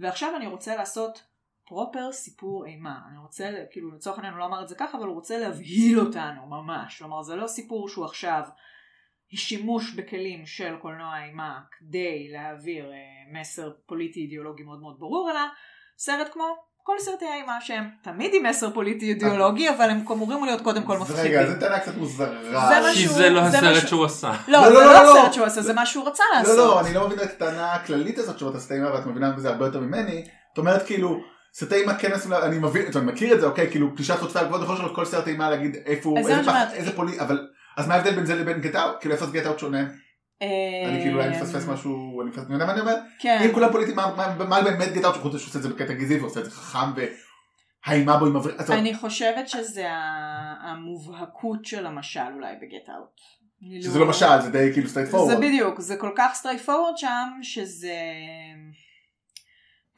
ועכשיו 0.00 0.36
אני 0.36 0.46
רוצה 0.46 0.76
לעשות 0.76 1.22
פרופר 1.66 2.12
סיפור 2.12 2.66
אימה, 2.66 3.00
אני 3.10 3.18
רוצה, 3.18 3.50
כאילו 3.70 3.90
לצורך 3.90 4.18
העניין 4.18 4.34
הוא 4.34 4.40
לא 4.40 4.44
אמר 4.46 4.62
את 4.62 4.68
זה 4.68 4.74
ככה 4.74 4.98
אבל 4.98 5.06
הוא 5.06 5.14
רוצה 5.14 5.38
להבהיל 5.38 6.00
אותנו 6.00 6.46
ממש, 6.46 6.98
כלומר 6.98 7.22
זה 7.22 7.36
לא 7.36 7.46
סיפור 7.46 7.88
שהוא 7.88 8.04
עכשיו 8.04 8.42
שימוש 9.34 9.94
בכלים 9.94 10.46
של 10.46 10.76
קולנוע 10.82 11.24
אימה 11.24 11.60
כדי 11.78 12.28
להעביר 12.32 12.92
אה, 12.92 13.40
מסר 13.40 13.72
פוליטי 13.86 14.20
אידיאולוגי 14.20 14.62
מאוד 14.62 14.80
מאוד 14.80 14.98
ברור 14.98 15.30
אלא 15.30 15.40
סרט 15.98 16.32
כמו 16.32 16.67
כל 16.88 17.04
סרטי 17.04 17.24
האימה 17.24 17.52
שהם 17.60 17.84
תמיד 18.02 18.30
עם 18.34 18.46
מסר 18.46 18.70
פוליטי 18.70 19.08
אידיאולוגי 19.08 19.68
אבל 19.70 19.90
הם 19.90 20.04
אמורים 20.12 20.44
להיות 20.44 20.60
קודם 20.60 20.82
כל 20.82 20.98
מפחידים. 20.98 21.24
רגע, 21.24 21.46
זו 21.52 21.60
טענה 21.60 21.78
קצת 21.78 21.96
מוזרה. 21.96 22.28
כי 22.94 23.08
זה 23.08 23.30
לא 23.30 23.40
הסרט 23.40 23.88
שהוא 23.88 24.04
עשה. 24.04 24.32
לא, 24.48 24.58
לא, 24.58 24.68
זה 24.68 24.74
לא, 24.74 24.80
לא 24.84 24.92
לא, 24.92 25.02
לא. 25.02 25.18
הסרט 25.20 25.32
שהוא 25.32 25.46
עשה, 25.46 25.62
זה 25.62 25.72
מה 25.72 25.86
שהוא 25.86 26.08
רצה 26.08 26.22
לא, 26.34 26.38
לעשות. 26.38 26.56
לא, 26.56 26.80
אני 26.80 26.94
לא 26.94 27.06
מבין 27.06 27.18
את 27.18 27.24
הטענה 27.24 27.72
הכללית 27.74 28.18
הזאת 28.18 28.38
של 28.38 28.46
הסרטי 28.54 28.74
אימה 28.74 28.94
ואת 28.94 29.06
מבינה 29.06 29.30
בזה 29.30 29.48
הרבה 29.48 29.66
יותר 29.66 29.80
ממני. 29.80 30.24
את 30.52 30.58
אומרת 30.58 30.86
כאילו, 30.86 31.20
סרטי 31.54 31.74
אימה 31.74 31.94
כן 31.94 32.12
עושים, 32.12 32.32
אני 32.32 32.58
מבין, 32.58 32.82
אומרת, 32.94 33.14
מכיר 33.14 33.34
את 33.34 33.40
זה, 33.40 33.46
אוקיי, 33.46 33.70
כאילו 33.70 33.96
פלישת 33.96 34.18
חוטפי 34.18 34.38
הגבוהות, 34.38 34.62
יכול 34.64 34.76
להיות 34.76 34.94
כל 34.96 35.04
סרט 35.04 35.28
אימה 35.28 35.50
להגיד 35.50 35.76
איפה 35.86 36.08
הוא, 36.08 36.18
איזה 36.18 36.36
מה 36.36 36.42
פח- 36.42 36.46
שאמרתי. 36.52 36.74
איזה 36.76 36.92
פולי, 36.96 37.20
אבל, 37.20 37.46
אז 37.76 37.88
מה 37.88 37.94
ההבדל 37.94 38.14
בין 38.14 38.26
זה 38.26 38.34
לבין 38.34 38.60
גט 38.60 38.76
אאוט? 38.76 38.94
כאילו 39.00 39.14
איפה 39.14 39.26
זה 39.26 39.32
גט 39.32 39.46
אאוט 39.46 39.58
שונה? 39.58 39.84
אני 40.42 41.00
כאילו 41.02 41.20
אולי 41.22 41.28
מפספס 41.30 41.68
משהו, 41.68 42.22
אני 42.22 42.52
יודע 42.54 42.66
מה 42.66 42.72
אני 42.72 42.80
אומר? 42.80 42.94
כן. 43.18 43.38
אם 43.44 43.52
כולם 43.54 43.72
פוליטיים, 43.72 43.96
מה- 43.96 44.62
באמת 44.64 44.92
גט 44.92 45.04
אאוט 45.04 45.14
שחוץ 45.14 45.34
מזה 45.34 45.38
שהוא 45.38 45.48
עושה 45.50 45.58
את 45.58 45.62
זה 45.62 45.68
בקטע 45.68 45.92
גזעי 45.92 46.20
ועושה 46.20 46.40
את 46.40 46.44
זה 46.44 46.50
חכם 46.50 46.92
והאימה 47.86 48.16
בו 48.16 48.24
היא 48.26 48.34
מבריאה. 48.34 48.58
אני 48.68 48.94
חושבת 48.94 49.48
שזה 49.48 49.86
המובהקות 50.62 51.64
של 51.64 51.86
המשל 51.86 52.20
אולי 52.34 52.54
בגט 52.56 52.88
אאוט. 52.88 53.20
שזה 53.82 53.98
לא 53.98 54.08
משל, 54.08 54.40
זה 54.40 54.50
די 54.50 54.70
כאילו 54.72 54.88
straight 54.88 55.06
זה 55.08 55.12
forward. 55.16 55.38
בדיוק, 55.38 55.80
זה 55.80 55.96
כל 55.96 56.10
כך 56.16 56.34
straight 56.34 56.60
forward 56.60 56.98
שם, 56.98 57.28
שזה... 57.42 57.92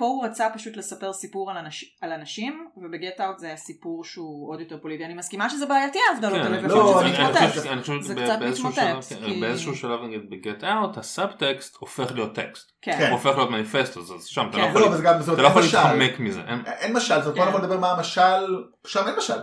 פה 0.00 0.06
הוא 0.06 0.24
רצה 0.24 0.46
פשוט 0.54 0.76
לספר 0.76 1.12
סיפור 1.12 1.50
על, 1.50 1.56
אנש... 1.58 1.84
על 2.02 2.12
אנשים, 2.12 2.66
וב 2.76 2.94
Get 2.94 3.20
Out 3.20 3.38
זה 3.38 3.46
היה 3.46 3.56
סיפור 3.56 4.04
שהוא 4.04 4.50
עוד 4.52 4.60
יותר 4.60 4.78
פוליטי. 4.82 5.04
אני 5.04 5.14
מסכימה 5.14 5.50
שזה 5.50 5.66
בעייתי 5.66 5.98
ההבדלות 6.10 6.34
כן, 6.34 6.52
האלה, 6.52 6.68
לא, 6.68 6.74
ויכול 6.74 7.04
אני- 7.04 7.12
להיות 7.12 7.36
אני 7.36 7.48
שזה 7.52 7.60
חושב 7.60 7.60
מתמוטט. 7.60 7.72
אני 7.72 7.80
חושב 7.80 8.00
זה 8.02 8.14
קצת 8.14 8.38
באיזשהו 8.40 8.68
מתמוטט, 8.68 8.88
שלב- 9.10 9.24
כי- 9.24 9.40
באיזשהו 9.40 9.76
שלב 9.76 10.00
נגיד 10.02 10.20
ב 10.30 10.39
Get 10.39 10.64
Out 10.64 10.98
הסאבטקסט 10.98 11.76
הופך 11.80 12.12
להיות 12.14 12.34
טקסט. 12.34 12.70
כן. 12.82 12.92
כן. 12.98 13.04
הוא 13.04 13.12
הופך 13.12 13.36
להיות 13.36 13.50
מניפסט 13.50 13.96
אז 13.96 14.12
שם 14.26 14.46
אתה 14.50 14.58
לא 14.58 14.62
כן. 14.62 14.68
יכול 14.70 14.80
לא, 14.82 14.88
זאת 15.20 15.34
אתה 15.34 15.42
לא 15.42 15.48
יכול 15.48 15.62
אין 15.62 15.68
משל. 15.68 15.78
להתחמק 15.94 16.20
מזה. 16.20 16.40
אין- 16.48 16.62
אין 16.66 16.92
משל, 16.96 17.22
זאת 17.22 17.34
אומרת, 17.36 17.48
כן. 17.48 17.52
בוא 17.52 17.66
נדבר 17.66 17.78
מה 17.78 17.90
המשל, 17.92 18.46
שם 18.86 19.06
אין 19.06 19.14
משל, 19.18 19.38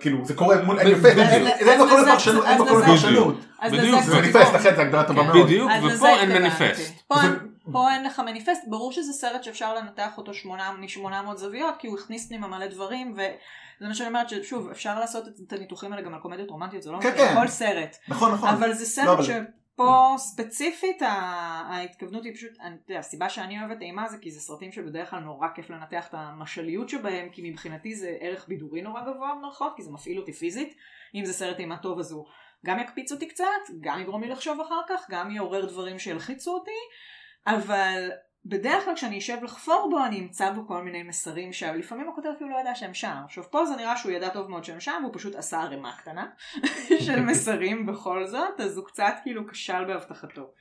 כאילו 0.00 0.24
זה 0.24 0.34
קורה 0.34 0.62
מול, 0.62 0.78
אין. 0.78 0.88
יפה, 0.88 1.08
אין 1.08 1.80
מקום 1.82 2.00
לפרשנות, 2.02 2.44
אין 2.44 2.54
אז 2.54 2.60
מקום 2.60 2.82
לזה- 2.82 2.96
בדיוק, 3.70 3.98
לזה 4.00 4.10
זה 4.10 4.12
קצת- 4.12 4.20
מניפסט, 4.22 4.54
לכן 4.54 4.76
זה 4.76 4.82
הגדרה 4.82 5.04
טובה 5.04 5.22
כן, 5.22 5.28
מאוד. 5.32 5.46
בדיוק, 5.46 5.70
אז 5.70 5.84
לזה 5.84 5.96
ופה 5.96 6.08
אין. 6.08 6.32
מניפסט. 6.32 6.92
פה, 7.72 7.78
פה 7.78 7.92
אין 7.92 8.04
לך 8.04 8.20
מניפסט, 8.20 8.64
ברור 8.68 8.92
שזה 8.92 9.12
סרט 9.12 9.42
שאפשר 9.44 9.74
לנתח 9.74 10.18
אותו 10.18 10.34
שמונה, 10.34 10.72
מ-800 10.72 11.36
זוויות, 11.36 11.74
כי 11.78 11.86
הוא 11.86 11.98
הכניס 11.98 12.28
פנימה 12.28 12.48
מלא 12.48 12.66
דברים, 12.66 13.12
וזה 13.12 13.28
מה 13.88 13.94
שאני 13.94 14.08
אומרת, 14.08 14.28
ששוב, 14.28 14.70
אפשר 14.70 15.00
לעשות 15.00 15.24
את 15.46 15.52
הניתוחים 15.52 15.92
האלה 15.92 16.02
גם 16.04 16.14
על 16.14 16.20
קומדיות 16.20 16.50
רומנטיות, 16.50 16.82
זה 16.82 16.90
לא 16.90 16.98
כן, 17.00 17.08
משנה, 17.14 17.28
כן. 17.28 17.34
כל 17.40 17.48
סרט. 17.48 17.96
נכון, 18.08 18.32
נכון. 18.32 18.48
אבל 18.48 18.72
זה 18.72 18.80
לא, 18.82 18.88
סרט 18.88 19.18
אבל- 19.18 19.24
שפה 19.24 20.14
ספציפית 20.18 21.02
ה- 21.02 21.06
ההתכוונות 21.70 22.24
היא 22.24 22.34
פשוט, 22.34 22.50
אני- 22.60 22.98
הסיבה 22.98 23.28
שאני 23.28 23.60
אוהבת 23.60 23.80
אימה 23.82 24.08
זה 24.08 24.18
כי 24.18 24.30
זה 24.30 24.40
סרטים 24.40 24.72
שבדרך 24.72 25.10
כלל 25.10 25.18
נורא 25.20 25.48
כיף 25.54 25.70
לנתח 25.70 26.06
את 26.08 26.14
המשליות 26.14 26.88
שבהם, 26.88 27.28
כי 27.32 27.50
מבחינתי 27.50 27.94
זה 27.94 28.16
ערך 28.20 28.48
בידורי 28.48 28.82
נורא 28.82 29.00
גבוה 29.00 29.34
במרכאות, 29.38 29.72
כי 29.76 29.82
זה 29.82 29.90
מפעיל 29.90 30.18
אותי 30.18 30.32
פיזית. 30.32 30.74
אם 31.14 31.24
זה 31.24 31.32
סרט 31.32 31.58
אימה 31.58 31.76
טוב 31.76 31.98
אז 31.98 32.12
הוא 32.12 32.26
גם 32.66 32.78
יקפיץ 32.78 33.12
אותי 33.12 33.28
קצת, 33.28 33.44
גם 33.80 34.00
יגרום 34.00 34.22
לי 34.22 34.28
לחשוב 34.28 34.60
אחר 34.60 34.80
כך, 34.88 35.06
גם 35.10 35.30
יעורר 35.30 35.64
דברים 35.66 35.98
שילחיצו 35.98 36.54
אותי, 36.54 36.70
אבל 37.46 38.10
בדרך 38.44 38.84
כלל 38.84 38.94
כשאני 38.94 39.18
אשב 39.18 39.36
לחפור 39.42 39.88
בו 39.90 40.04
אני 40.04 40.20
אמצא 40.20 40.52
בו 40.52 40.66
כל 40.66 40.82
מיני 40.82 41.02
מסרים 41.02 41.52
שלפעמים 41.52 42.08
הכותב 42.08 42.28
אפילו 42.36 42.50
לא 42.50 42.56
ידע 42.60 42.74
שהם 42.74 42.94
שם. 42.94 43.16
עכשיו 43.24 43.44
פה 43.50 43.66
זה 43.66 43.76
נראה 43.76 43.96
שהוא 43.96 44.12
ידע 44.12 44.28
טוב 44.28 44.50
מאוד 44.50 44.64
שהם 44.64 44.80
שם 44.80 45.00
והוא 45.02 45.14
פשוט 45.14 45.34
עשה 45.34 45.60
ערימה 45.60 45.96
קטנה 45.96 46.26
של 47.06 47.20
מסרים 47.20 47.86
בכל 47.86 48.26
זאת, 48.26 48.60
אז 48.60 48.76
הוא 48.76 48.86
קצת 48.86 49.14
כאילו 49.22 49.48
כשל 49.48 49.84
בהבטחתו. 49.86 50.52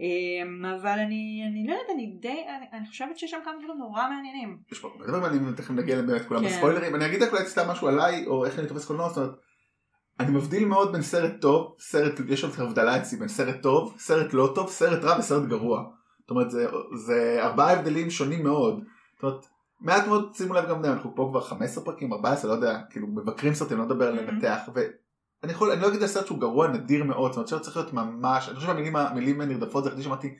אמ, 0.00 0.64
אבל 0.64 0.98
אני, 0.98 1.44
אני 1.50 1.66
לא 1.66 1.72
יודעת, 1.72 1.90
אני 1.94 2.06
די, 2.20 2.44
אני, 2.56 2.66
אני 2.72 2.86
חושבת 2.86 3.18
שיש 3.18 3.30
שם 3.30 3.38
כמה 3.44 3.54
דברים 3.58 3.78
נורא 3.78 4.08
מעניינים. 4.08 4.58
יש 4.72 4.78
פה 4.78 4.88
הרבה 4.88 5.06
דברים 5.06 5.22
מעניינים, 5.22 5.54
תכף 5.54 5.70
נגיע 5.70 6.02
באמת 6.02 6.22
כולם 6.28 6.40
כן. 6.40 6.46
בספוילרים, 6.46 6.94
אני 6.94 7.06
אגיד 7.06 7.22
רק 7.22 7.32
אולי 7.32 7.46
סתם 7.46 7.68
משהו 7.68 7.88
עליי, 7.88 8.26
או 8.26 8.46
איך 8.46 8.58
אני 8.58 8.68
תופס 8.68 8.84
קולנוע, 8.86 9.08
זאת 9.08 9.16
אומרת, 9.16 9.32
אני 10.20 10.30
מבדיל 10.30 10.64
מאוד 10.64 10.92
בין 10.92 11.02
סרט 11.02 11.32
טוב, 11.40 11.76
סרט, 11.78 12.20
יש 12.28 12.44
עוד 12.44 12.52
הבדלה 12.58 12.96
אצלי 12.96 13.18
בין 13.18 13.28
סרט 13.28 13.62
טוב, 13.62 13.94
סרט 13.98 14.32
לא 14.32 14.52
טוב, 14.54 14.68
סרט 14.70 15.04
רע 15.04 15.18
וסרט 15.18 15.48
גרוע. 15.48 15.97
זאת 16.28 16.30
אומרת, 16.30 16.50
זה, 16.50 16.66
זה 16.94 17.38
ארבעה 17.42 17.72
הבדלים 17.72 18.10
שונים 18.10 18.44
מאוד. 18.44 18.84
זאת 19.14 19.22
אומרת, 19.22 19.46
מעט 19.80 20.06
מאוד, 20.06 20.34
שימו 20.34 20.54
לב 20.54 20.68
גם, 20.68 20.84
אנחנו 20.84 21.14
פה 21.14 21.28
כבר 21.30 21.40
15 21.40 21.84
פרקים, 21.84 22.12
14, 22.12 22.50
לא 22.50 22.56
יודע, 22.56 22.80
כאילו 22.90 23.06
מבקרים 23.06 23.54
סרטים, 23.54 23.78
לא 23.78 23.84
מדבר 23.84 24.08
על. 24.08 24.20
לנתח, 24.20 24.58
ואני 24.74 25.52
יכול, 25.52 25.70
אני 25.70 25.80
לא 25.80 25.88
אגיד 25.88 26.02
על 26.02 26.08
סרט 26.08 26.26
שהוא 26.26 26.40
גרוע 26.40 26.68
נדיר 26.68 27.04
מאוד, 27.04 27.32
זאת 27.32 27.36
אומרת, 27.36 27.48
סרט 27.48 27.62
צריך 27.62 27.76
להיות 27.76 27.92
ממש, 27.92 28.48
אני 28.48 28.56
חושב 28.56 28.66
שהמילים 28.66 28.96
המילים 28.96 29.40
הנרדפות 29.40 29.84
זה 29.84 29.90
היחידי 29.90 30.04
שאמרתי, 30.04 30.34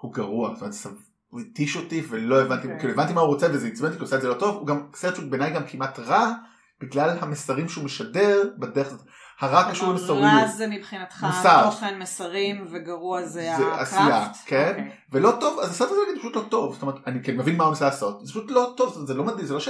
הוא 0.00 0.14
גרוע, 0.14 0.54
זאת 0.54 0.62
אומרת, 0.62 1.02
הוא 1.28 1.40
התיש 1.40 1.76
אותי 1.76 2.02
ולא 2.08 2.42
הבנתי, 2.42 2.66
אוקיי. 2.66 2.78
כאילו 2.78 2.92
הבנתי 2.92 3.12
מה 3.12 3.20
הוא 3.20 3.28
רוצה 3.28 3.46
וזה 3.52 3.66
עצבן 3.66 3.86
אותי, 3.86 3.96
כי 3.96 4.00
הוא 4.00 4.06
עושה 4.06 4.16
את 4.16 4.22
זה 4.22 4.28
לא 4.28 4.34
טוב, 4.34 4.56
הוא 4.56 4.66
גם 4.66 4.86
סרט 4.94 5.14
שהוא 5.14 5.30
בעיניי 5.30 5.52
גם 5.52 5.62
כמעט 5.66 5.98
רע, 5.98 6.32
בגלל 6.80 7.18
המסרים 7.20 7.68
שהוא 7.68 7.84
משדר 7.84 8.50
בדרך 8.58 8.86
הזאת. 8.86 9.06
הרע 9.40 9.70
קשור 9.70 9.84
כלומר, 9.84 10.00
לסוריות. 10.02 10.32
רע 10.42 10.46
זה 10.46 10.66
מבחינתך 10.66 11.24
מוסר. 11.24 11.64
תוכן 11.64 11.98
מסרים 11.98 12.66
וגרוע 12.70 13.22
זה 13.22 13.28
זה 13.30 13.56
הקראפט. 13.56 13.80
עשייה, 13.80 14.28
כן. 14.46 14.70
אוקיי. 14.70 14.90
ולא 15.12 15.32
טוב, 15.40 15.58
אז 15.58 15.70
הסרט 15.70 15.90
הזה 15.90 16.00
נגיד 16.08 16.18
פשוט 16.18 16.36
לא 16.36 16.42
טוב, 16.48 16.72
זאת 16.72 16.82
אומרת, 16.82 16.96
אני 17.06 17.22
כן 17.22 17.36
מבין 17.36 17.56
מה 17.56 17.64
הוא 17.64 17.70
ניסה 17.70 17.84
לעשות, 17.84 18.26
זה 18.26 18.32
פשוט 18.32 18.50
לא 18.50 18.72
טוב, 18.76 19.06
זה 19.06 19.14
לא 19.14 19.24
מדהים, 19.24 19.46
זה 19.46 19.54
לא 19.54 19.60
ש... 19.60 19.68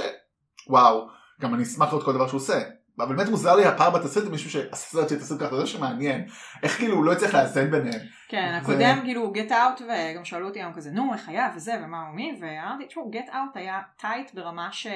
וואו, 0.67 1.07
גם 1.41 1.53
אני 1.53 1.63
אשמח 1.63 1.87
לראות 1.89 2.05
כל 2.05 2.13
דבר 2.13 2.27
שהוא 2.27 2.37
עושה. 2.37 2.59
אבל 2.99 3.15
באמת 3.15 3.29
מוזר 3.29 3.55
לי 3.55 3.65
הפער 3.65 3.89
בתסריט 3.89 4.25
עם 4.25 4.31
מישהו 4.31 4.49
שעשה 4.49 4.75
סרט 4.75 5.13
תסריט 5.13 5.41
ככה, 5.41 5.55
זה 5.55 5.67
שמעניין. 5.67 6.27
איך 6.63 6.77
כאילו 6.77 6.95
הוא 6.95 7.05
לא 7.05 7.11
הצליח 7.11 7.35
לאזן 7.35 7.71
ביניהם. 7.71 8.01
כן, 8.29 8.59
הקודם 8.61 8.99
כאילו 9.03 9.31
גט 9.31 9.51
אאוט 9.51 9.81
וגם 9.81 10.25
שאלו 10.25 10.47
אותי 10.47 10.59
היום 10.59 10.73
כזה 10.73 10.91
נו 10.91 11.13
איך 11.13 11.29
היה 11.29 11.49
וזה 11.55 11.73
ומה 11.83 11.97
ומי 12.11 12.39
ואמרתי 12.41 12.85
תשמעו 12.87 13.09
גט 13.09 13.29
אאוט 13.35 13.55
היה 13.55 13.79
טייט 13.97 14.33
ברמה 14.33 14.69
ש... 14.71 14.87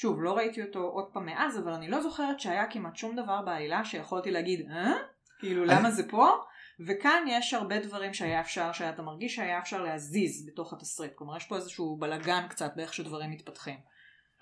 שוב 0.00 0.22
לא 0.22 0.36
ראיתי 0.36 0.62
אותו 0.62 0.78
עוד 0.78 1.04
פעם 1.12 1.26
מאז 1.26 1.58
אבל 1.58 1.72
אני 1.72 1.88
לא 1.88 2.00
זוכרת 2.00 2.40
שהיה 2.40 2.66
כמעט 2.70 2.96
שום 2.96 3.16
דבר 3.16 3.42
בעלילה 3.42 3.84
שיכולתי 3.84 4.30
להגיד 4.30 4.70
אה? 4.70 4.92
כאילו 5.38 5.64
אני- 5.64 5.74
למה 5.74 5.90
זה 5.90 6.08
פה? 6.08 6.30
וכאן 6.88 7.24
יש 7.28 7.54
הרבה 7.54 7.80
דברים 7.80 8.14
שהיה 8.14 8.40
אפשר, 8.40 8.72
שאתה 8.72 9.02
מרגיש 9.02 9.34
שהיה 9.34 9.58
אפשר 9.58 9.82
להזיז 9.82 10.46
בתוך 10.46 10.72
התסריט. 10.72 11.12
כלומר 11.14 11.36
יש 11.36 11.44
פה 11.44 11.56
איזשהו 11.56 11.96
בלאגן 12.00 12.46
קצת 12.48 12.72
באיך 12.76 12.94
שדברים 12.94 13.30
מתפתחים. 13.30 13.76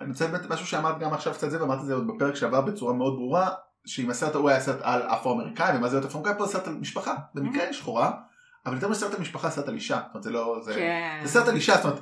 אני 0.00 0.08
רוצה 0.08 0.26
באמת 0.26 0.50
משהו 0.50 0.66
שאמרת 0.66 0.98
גם 0.98 1.12
עכשיו 1.14 1.32
קצת 1.34 1.50
זה, 1.50 1.62
ואמרתי 1.62 1.80
את 1.82 1.86
זה 1.86 1.94
עוד 1.94 2.06
בפרק 2.06 2.34
שעבר 2.34 2.60
בצורה 2.60 2.92
מאוד 2.92 3.14
ברורה, 3.14 3.50
שאם 3.86 4.10
הסרט 4.10 4.34
ההוא 4.34 4.50
היה 4.50 4.60
סרט 4.60 4.78
על 4.82 5.02
אפרו-אמריקאי, 5.02 5.76
ומה 5.76 5.88
זה 5.88 5.96
להיות 5.96 6.10
אפרו-אמריקאי, 6.10 6.38
פה 6.38 6.46
סרט 6.46 6.66
על 6.66 6.74
משפחה, 6.74 7.14
במקרה 7.34 7.64
היא 7.64 7.72
שחורה, 7.72 8.12
אבל 8.66 8.74
יותר 8.74 8.88
מסרט 8.88 9.14
על 9.14 9.20
משפחה 9.20 9.50
סרט 9.50 9.68
על 9.68 9.74
אישה, 9.74 9.96
זאת 9.96 10.14
אומרת 10.14 10.22
זה 10.22 10.30
לא, 10.30 10.58
זה, 10.64 10.74
כן. 10.74 11.20
זה 11.24 11.28
סרט 11.28 11.48
על 11.48 11.54
אישה, 11.54 11.74
זאת 11.76 11.84
אומרת, 11.84 12.00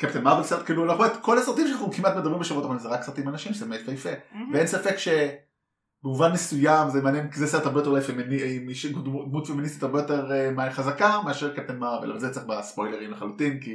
קפטן 0.00 0.22
מרוויל 0.22 0.44
סרט 0.44 0.66
כאילו, 0.66 0.84
אנחנו 0.84 0.98
רואים 0.98 1.12
את 1.16 1.20
כל 1.22 1.38
הסרטים 1.38 1.66
שאנחנו 1.68 1.92
כמעט 1.92 2.16
מדברים 2.16 2.38
בשבועות, 2.38 2.64
אבל 2.64 2.78
זה 2.78 2.88
רק 2.88 3.02
סרטים 3.02 3.28
על 3.28 3.34
נשים, 3.34 3.54
שזה 3.54 3.66
יפה, 3.92 4.10
מהמם. 4.32 4.54
ואין 4.54 4.66
ספק 4.66 4.94
שבמובן 4.98 6.32
מסוים 6.32 6.90
זה 6.90 7.02
מעניין, 7.02 7.30
כי 7.30 7.38
זה 7.38 7.46
סרט 7.46 7.66
הרבה 7.66 7.80
יותר 7.80 8.00
פמיני, 8.00 8.58
מיש- 8.58 8.86
דמות 9.04 9.46
פמיניסטית 9.46 9.82
הרבה 9.82 9.98
יותר 10.00 10.32
אה, 10.32 10.70
חזקה 10.70 11.20
מאשר 11.24 11.54
קפטן 11.56 11.78
מרוויל, 11.78 12.10
אבל 12.10 12.20
זה 12.20 12.30
צריך 12.30 12.46
בספוילרים 12.46 13.10
לחלוטין, 13.10 13.60
כי 13.60 13.70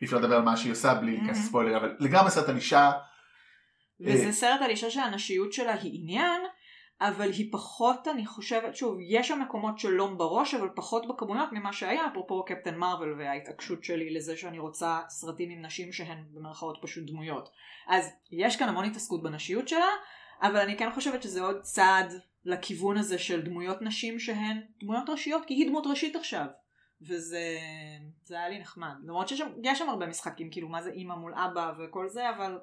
אי 0.00 0.06
אפשר 0.06 0.16
לדבר 0.18 0.36
על 0.36 0.42
מה 0.42 0.56
שהיא 0.56 0.72
עושה 0.72 0.94
בלי 0.94 1.16
להיכנס. 1.16 1.38
לספוילרים, 1.38 1.76
אבל 1.76 1.96
לגמרי 2.00 2.30
סרט 2.30 2.48
על 2.48 2.56
אישה, 2.56 2.90
וזה 4.06 4.26
אה, 4.26 4.32
סרט 4.32 4.60
על 4.62 4.70
אישה 4.70 4.90
שהנשיות 4.90 5.52
שלה 5.52 5.74
היא 5.74 6.00
עניין, 6.02 6.40
אבל 7.00 7.30
היא 7.30 7.52
פחות, 7.52 8.08
אני 8.08 8.26
חושבת, 8.26 8.76
שוב, 8.76 8.98
יש 9.00 9.28
שם 9.28 9.40
מקומות 9.42 9.78
שלא 9.78 10.06
בראש, 10.06 10.54
אבל 10.54 10.68
פחות 10.74 11.08
בכמויות 11.08 11.52
ממה 11.52 11.72
שהיה, 11.72 12.06
אפרופו 12.06 12.44
קפטן 12.44 12.76
מרוויל 12.76 13.12
וההתעקשות 13.18 13.84
שלי 13.84 14.14
לזה 14.14 14.36
שאני 14.36 14.58
רוצה 14.58 15.00
סרטים 15.08 15.50
עם 15.50 15.62
נשים 15.62 15.92
שהן 15.92 16.24
במרכאות 16.32 16.78
פשוט 16.82 17.04
דמויות. 17.10 17.48
אז 17.88 18.12
יש 18.30 18.56
כאן 18.56 18.68
המון 18.68 18.84
התעסקות 18.84 19.22
בנשיות 19.22 19.68
שלה, 19.68 19.90
אבל 20.42 20.56
אני 20.56 20.76
כן 20.76 20.90
חושבת 20.94 21.22
שזה 21.22 21.42
עוד 21.42 21.60
צעד 21.60 22.12
לכיוון 22.44 22.96
הזה 22.96 23.18
של 23.18 23.42
דמויות 23.42 23.82
נשים 23.82 24.18
שהן 24.18 24.60
דמויות 24.80 25.08
ראשיות, 25.08 25.44
כי 25.46 25.54
היא 25.54 25.68
דמות 25.68 25.86
ראשית 25.86 26.16
עכשיו. 26.16 26.46
וזה 27.02 27.58
זה 28.24 28.34
היה 28.34 28.48
לי 28.48 28.58
נחמד. 28.58 28.94
למרות 29.04 29.28
שיש 29.28 29.38
שם, 29.38 29.74
שם 29.74 29.88
הרבה 29.88 30.06
משחקים, 30.06 30.50
כאילו 30.50 30.68
מה 30.68 30.82
זה 30.82 30.90
אימא 30.90 31.14
מול 31.14 31.34
אבא 31.34 31.72
וכל 31.78 32.08
זה, 32.08 32.30
אבל 32.30 32.58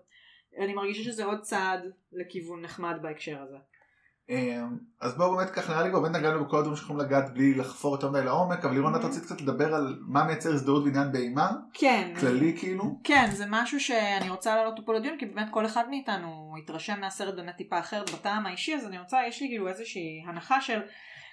אני 0.57 0.73
מרגישה 0.73 1.03
שזה 1.03 1.25
עוד 1.25 1.41
צעד 1.41 1.91
לכיוון 2.11 2.61
נחמד 2.61 2.95
בהקשר 3.01 3.41
הזה. 3.41 3.57
אמ, 4.29 4.77
אז 5.01 5.17
בואו 5.17 5.35
באמת 5.35 5.49
ככה 5.49 5.73
נראה 5.73 5.83
לי 5.83 5.89
כבר 5.89 5.99
באמת 5.99 6.15
נגענו 6.15 6.45
בכל 6.45 6.57
הדברים 6.57 6.77
שיכולים 6.77 7.01
לגעת 7.05 7.33
בלי 7.33 7.53
לחפור 7.53 7.95
יותר 7.95 8.09
מדי 8.09 8.23
לעומק, 8.23 8.65
אבל 8.65 8.73
לירון 8.73 8.95
את 8.95 9.01
Mhm. 9.01 9.05
רצית 9.05 9.23
קצת 9.23 9.41
לדבר 9.41 9.75
על 9.75 9.99
מה 10.07 10.23
מייצר 10.23 10.53
הזדהות 10.53 10.83
ועניין 10.83 11.11
באימה, 11.11 11.51
כן. 11.73 12.13
כללי 12.19 12.57
כאילו. 12.57 12.99
כן, 13.03 13.29
זה 13.31 13.45
משהו 13.49 13.79
שאני 13.79 14.29
רוצה 14.29 14.55
להעלות 14.55 14.73
אותו 14.73 14.85
פה 14.85 14.93
לדיון, 14.93 15.17
כי 15.19 15.25
באמת 15.25 15.47
כל 15.51 15.65
אחד 15.65 15.83
מאיתנו 15.89 16.27
התרשם 16.63 16.99
מהסרט 17.01 17.35
באמת 17.35 17.55
טיפה 17.55 17.79
אחרת 17.79 18.09
בטעם 18.09 18.45
האישי, 18.45 18.75
אז 18.75 18.85
אני 18.85 18.99
רוצה, 18.99 19.17
יש 19.27 19.41
לי 19.41 19.47
כאילו 19.47 19.67
איזושהי 19.67 20.23
הנחה 20.27 20.61
של, 20.61 20.79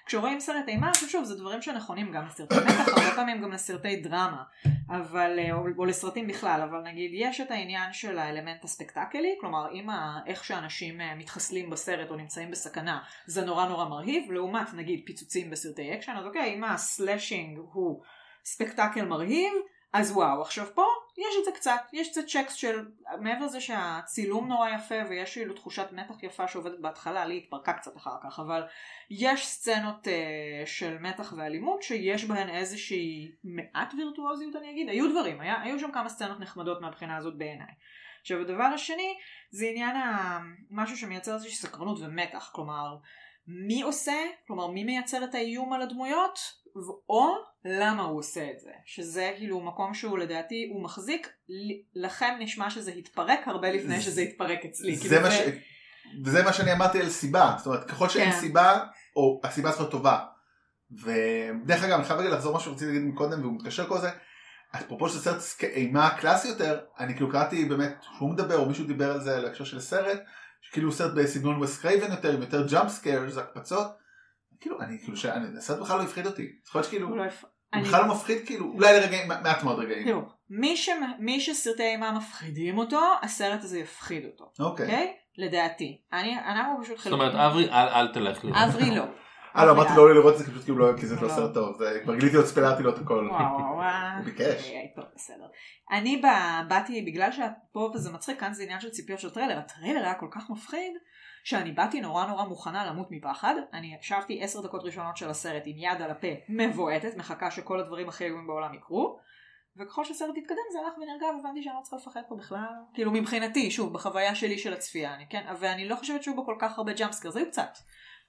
כשרואים 0.05 0.39
סרט 0.39 0.67
אימה, 0.67 0.89
אז 0.89 1.09
שוב, 1.09 1.23
זה 1.23 1.35
דברים 1.35 1.61
שנכונים 1.61 2.11
גם 2.11 2.25
לסרטי 2.25 2.55
מתח, 2.55 2.87
הרבה 2.87 3.15
פעמים 3.15 3.41
גם 3.41 3.51
לסרטי 3.51 3.95
דרמה, 3.95 4.43
אבל, 4.89 5.39
אה, 5.39 5.53
או, 5.53 5.65
או 5.77 5.85
לסרטים 5.85 6.27
בכלל, 6.27 6.61
אבל 6.61 6.81
נגיד, 6.81 7.11
יש 7.13 7.41
את 7.41 7.51
העניין 7.51 7.93
של 7.93 8.17
האלמנט 8.17 8.63
הספקטקלי, 8.63 9.35
כלומר, 9.39 9.71
אם 9.73 9.89
ה, 9.89 10.19
איך 10.25 10.43
שאנשים 10.43 11.01
אה, 11.01 11.15
מתחסלים 11.15 11.69
בסרט 11.69 12.09
או 12.09 12.15
נמצאים 12.15 12.51
בסכנה, 12.51 12.99
זה 13.25 13.45
נורא 13.45 13.67
נורא 13.67 13.85
מרהיב, 13.85 14.31
לעומת 14.31 14.73
נגיד 14.73 15.01
פיצוצים 15.05 15.49
בסרטי 15.49 15.93
אקשן, 15.93 16.15
אז 16.17 16.25
אוקיי, 16.25 16.53
אם 16.55 16.63
ה 16.63 16.74
slashing 16.74 17.59
הוא 17.71 18.01
ספקטקל 18.45 19.05
מרהיב, 19.05 19.53
אז 19.93 20.11
וואו, 20.11 20.41
עכשיו 20.41 20.65
פה 20.75 20.85
יש 21.17 21.35
את 21.39 21.45
זה 21.45 21.51
קצת, 21.51 21.81
יש 21.93 22.09
קצת 22.09 22.25
checks 22.25 22.53
של, 22.53 22.85
מעבר 23.21 23.45
לזה 23.45 23.61
שהצילום 23.61 24.47
נורא 24.47 24.69
יפה 24.69 24.95
ויש 25.09 25.33
כאילו 25.33 25.53
תחושת 25.53 25.87
מתח 25.91 26.23
יפה 26.23 26.47
שעובדת 26.47 26.79
בהתחלה, 26.79 27.25
לי 27.25 27.37
התפרקה 27.37 27.73
קצת 27.73 27.97
אחר 27.97 28.15
כך, 28.23 28.39
אבל 28.39 28.63
יש 29.09 29.47
סצנות 29.47 30.07
uh, 30.07 30.09
של 30.65 30.97
מתח 30.97 31.33
ואלימות 31.37 31.83
שיש 31.83 32.25
בהן 32.25 32.49
איזושהי 32.49 33.31
מעט 33.43 33.93
וירטואוזיות 33.93 34.55
אני 34.55 34.71
אגיד, 34.71 34.89
היו 34.89 35.11
דברים, 35.11 35.41
היה, 35.41 35.61
היו 35.61 35.79
שם 35.79 35.91
כמה 35.91 36.09
סצנות 36.09 36.39
נחמדות 36.39 36.81
מהבחינה 36.81 37.17
הזאת 37.17 37.37
בעיניי. 37.37 37.73
עכשיו 38.21 38.41
הדבר 38.41 38.63
השני 38.63 39.17
זה 39.51 39.65
עניין. 39.65 39.95
משהו 40.71 40.97
שמייצר 40.97 41.33
איזושהי 41.33 41.55
סקרנות 41.55 41.99
ומתח, 42.01 42.51
כלומר 42.53 42.97
מי 43.47 43.81
עושה, 43.81 44.15
כלומר 44.47 44.67
מי 44.67 44.83
מייצר 44.83 45.23
את 45.23 45.35
האיום 45.35 45.73
על 45.73 45.81
הדמויות, 45.81 46.39
או 47.09 47.35
למה 47.65 48.03
הוא 48.03 48.19
עושה 48.19 48.51
את 48.51 48.59
זה, 48.59 48.71
שזה 48.85 49.31
כאילו 49.37 49.59
מקום 49.59 49.93
שהוא 49.93 50.17
לדעתי 50.17 50.69
הוא 50.73 50.83
מחזיק, 50.83 51.27
ל- 51.49 52.05
לכם 52.05 52.35
נשמע 52.39 52.69
שזה 52.69 52.91
התפרק 52.91 53.39
הרבה 53.45 53.71
לפני 53.71 54.01
שזה 54.01 54.21
התפרק 54.21 54.59
אצלי. 54.65 54.95
זה 54.95 55.09
כאילו 55.09 55.21
מה 55.21 55.31
ש... 55.31 55.39
וזה 56.25 56.43
מה 56.43 56.53
שאני 56.53 56.73
אמרתי 56.73 56.99
על 56.99 57.09
סיבה, 57.09 57.55
זאת 57.57 57.67
אומרת 57.67 57.87
ככל 57.87 58.09
שאין 58.09 58.31
כן. 58.31 58.39
סיבה, 58.39 58.79
או 59.15 59.41
הסיבה 59.43 59.69
צריכה 59.69 59.83
להיות 59.83 59.91
טובה. 59.91 60.19
ודרך 61.03 61.83
אגב 61.83 61.97
אני 61.97 62.03
חייב 62.03 62.19
רגע 62.19 62.29
לחזור 62.29 62.55
משהו 62.55 62.71
שרציתי 62.71 62.91
להגיד 62.91 63.07
מקודם 63.07 63.41
והוא 63.41 63.53
מתקשר 63.53 63.87
כל 63.87 63.97
זה. 63.97 64.09
אפרופו 64.75 65.09
שזה 65.09 65.39
סרט 65.39 65.63
אימה 65.63 66.09
קלאסי 66.19 66.47
יותר, 66.47 66.79
אני 66.99 67.13
כאילו 67.13 67.29
קראתי 67.29 67.65
באמת, 67.65 67.95
שהוא 68.17 68.29
מדבר 68.29 68.57
או 68.57 68.65
מישהו 68.65 68.85
דיבר 68.85 69.11
על 69.11 69.21
זה 69.21 69.37
על 69.37 69.45
ההקשר 69.45 69.63
של 69.63 69.77
הסרט, 69.77 70.19
שכאילו 70.61 70.91
סרט 70.91 71.11
בסגנון 71.15 71.57
ווסט 71.57 71.81
קרייבן 71.81 72.11
יותר, 72.11 72.33
עם 72.33 72.41
יותר 72.41 72.67
jump 72.67 72.89
scares, 72.91 73.37
הקפצות. 73.37 74.02
כאילו 74.63 74.81
אני 74.81 74.99
כאילו, 75.03 75.17
שאני- 75.17 75.57
הסרט 75.57 75.79
בכלל 75.79 75.97
לא 75.97 76.03
הפחיד 76.03 76.25
אותי. 76.25 76.47
יכול 76.67 76.79
להיות 76.79 76.87
שכאילו, 76.87 77.07
הוא 77.07 77.17
לא 77.17 77.23
אני- 77.73 77.83
בכלל 77.83 78.01
לא 78.01 78.13
מפחיד 78.13 78.45
כאילו, 78.45 78.65
אולי 78.73 78.99
לרגעים, 78.99 79.27
מעט 79.27 79.63
מאוד 79.63 79.79
רגעים. 79.79 80.07
תראו, 80.07 80.21
מי, 80.49 80.77
ש... 80.77 80.89
מי 81.19 81.39
שסרטי 81.39 81.83
אימה 81.83 82.11
מפחידים 82.11 82.77
אותו, 82.77 82.99
הסרט 83.21 83.63
הזה 83.63 83.79
יפחיד 83.79 84.25
אותו, 84.25 84.51
אוקיי. 84.59 84.85
אוקיי? 84.85 85.13
לדעתי. 85.37 86.01
אני, 86.13 86.39
אנחנו 86.39 86.83
פשוט 86.83 86.97
זאת 86.97 87.11
אומרת 87.13 87.35
אברי 87.35 87.69
אל 87.69 87.87
אל 87.89 88.07
תלך 88.13 88.45
לראות. 88.45 88.57
אברי 88.69 88.95
לא. 88.95 89.03
אה 89.55 89.65
לא 89.65 89.71
אמרתי 89.71 89.89
אברי 89.93 90.03
לא 90.03 90.15
לראות 90.15 90.33
את 90.33 90.39
זה 90.39 90.51
פשוט 90.51 90.63
כאילו 90.63 90.77
לא, 90.77 90.97
כי 90.99 91.05
זה 91.05 91.15
לא 91.15 91.21
לא. 91.21 91.29
סרט 91.29 91.53
טוב, 91.53 91.77
זה 91.77 91.99
כבר 92.03 92.15
גיליתי 92.15 92.37
עוד 92.37 92.45
ספיילרתי 92.45 92.83
לו 92.83 92.89
את 92.89 92.97
הכל. 92.99 93.27
וואו 93.31 93.75
וואו. 93.75 94.17
הוא 94.17 94.25
ביקש. 94.25 94.63
אוקיי, 94.65 94.91
בסדר. 95.15 95.45
אני 95.91 96.17
בא- 96.17 96.61
באתי, 96.67 97.01
בגלל 97.07 97.31
שאת 97.31 97.51
פה 97.73 97.91
וזה 97.95 98.11
מצחיק, 98.11 98.39
כאן 98.39 98.53
זה 98.53 98.63
עניין 98.63 98.79
של 98.79 98.89
ציפיות 98.89 99.19
של 99.19 99.29
טריילר, 99.29 99.57
הטריילר 99.57 100.03
היה 100.03 100.13
כל 100.13 100.27
כך 100.31 100.49
מפחיד, 100.49 100.93
שאני 101.43 101.71
באתי 101.71 102.01
נורא 102.01 102.25
נורא 102.25 102.43
מוכנה 102.45 102.85
למות 102.85 103.07
מפחד, 103.11 103.55
אני 103.73 103.95
ישבתי 103.99 104.43
עשר 104.43 104.61
דקות 104.61 104.83
ראשונות 104.83 105.17
של 105.17 105.29
הסרט 105.29 105.63
עם 105.65 105.77
יד 105.77 106.01
על 106.01 106.11
הפה, 106.11 106.27
מבועתת, 106.49 107.17
מחכה 107.17 107.51
שכל 107.51 107.79
הדברים 107.79 108.09
הכי 108.09 108.23
איומים 108.23 108.47
בעולם 108.47 108.73
יקרו, 108.73 109.19
וככל 109.77 110.05
שהסרט 110.05 110.37
התקדם 110.37 110.57
זה 110.71 110.79
הלך 110.79 110.93
ונרגע 110.97 111.25
והבנתי 111.25 111.63
שאני 111.63 111.75
לא 111.75 111.81
צריכה 111.81 111.97
לפחד 111.97 112.21
פה 112.29 112.35
בכלל, 112.35 112.73
כאילו 112.93 113.11
מבחינתי, 113.11 113.71
שוב, 113.71 113.93
בחוויה 113.93 114.35
שלי 114.35 114.57
של 114.57 114.73
הצפייה, 114.73 115.15
אני 115.15 115.25
כן, 115.29 115.45
ואני 115.59 115.87
לא 115.87 115.95
חושבת 115.95 116.23
שהיו 116.23 116.35
בו 116.35 116.45
כל 116.45 116.55
כך 116.59 116.77
הרבה 116.77 116.93
jump 116.93 117.08
scares, 117.08 117.35
היו 117.35 117.45
קצת. 117.47 117.77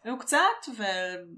היו 0.05 0.19
קצת, 0.19 0.39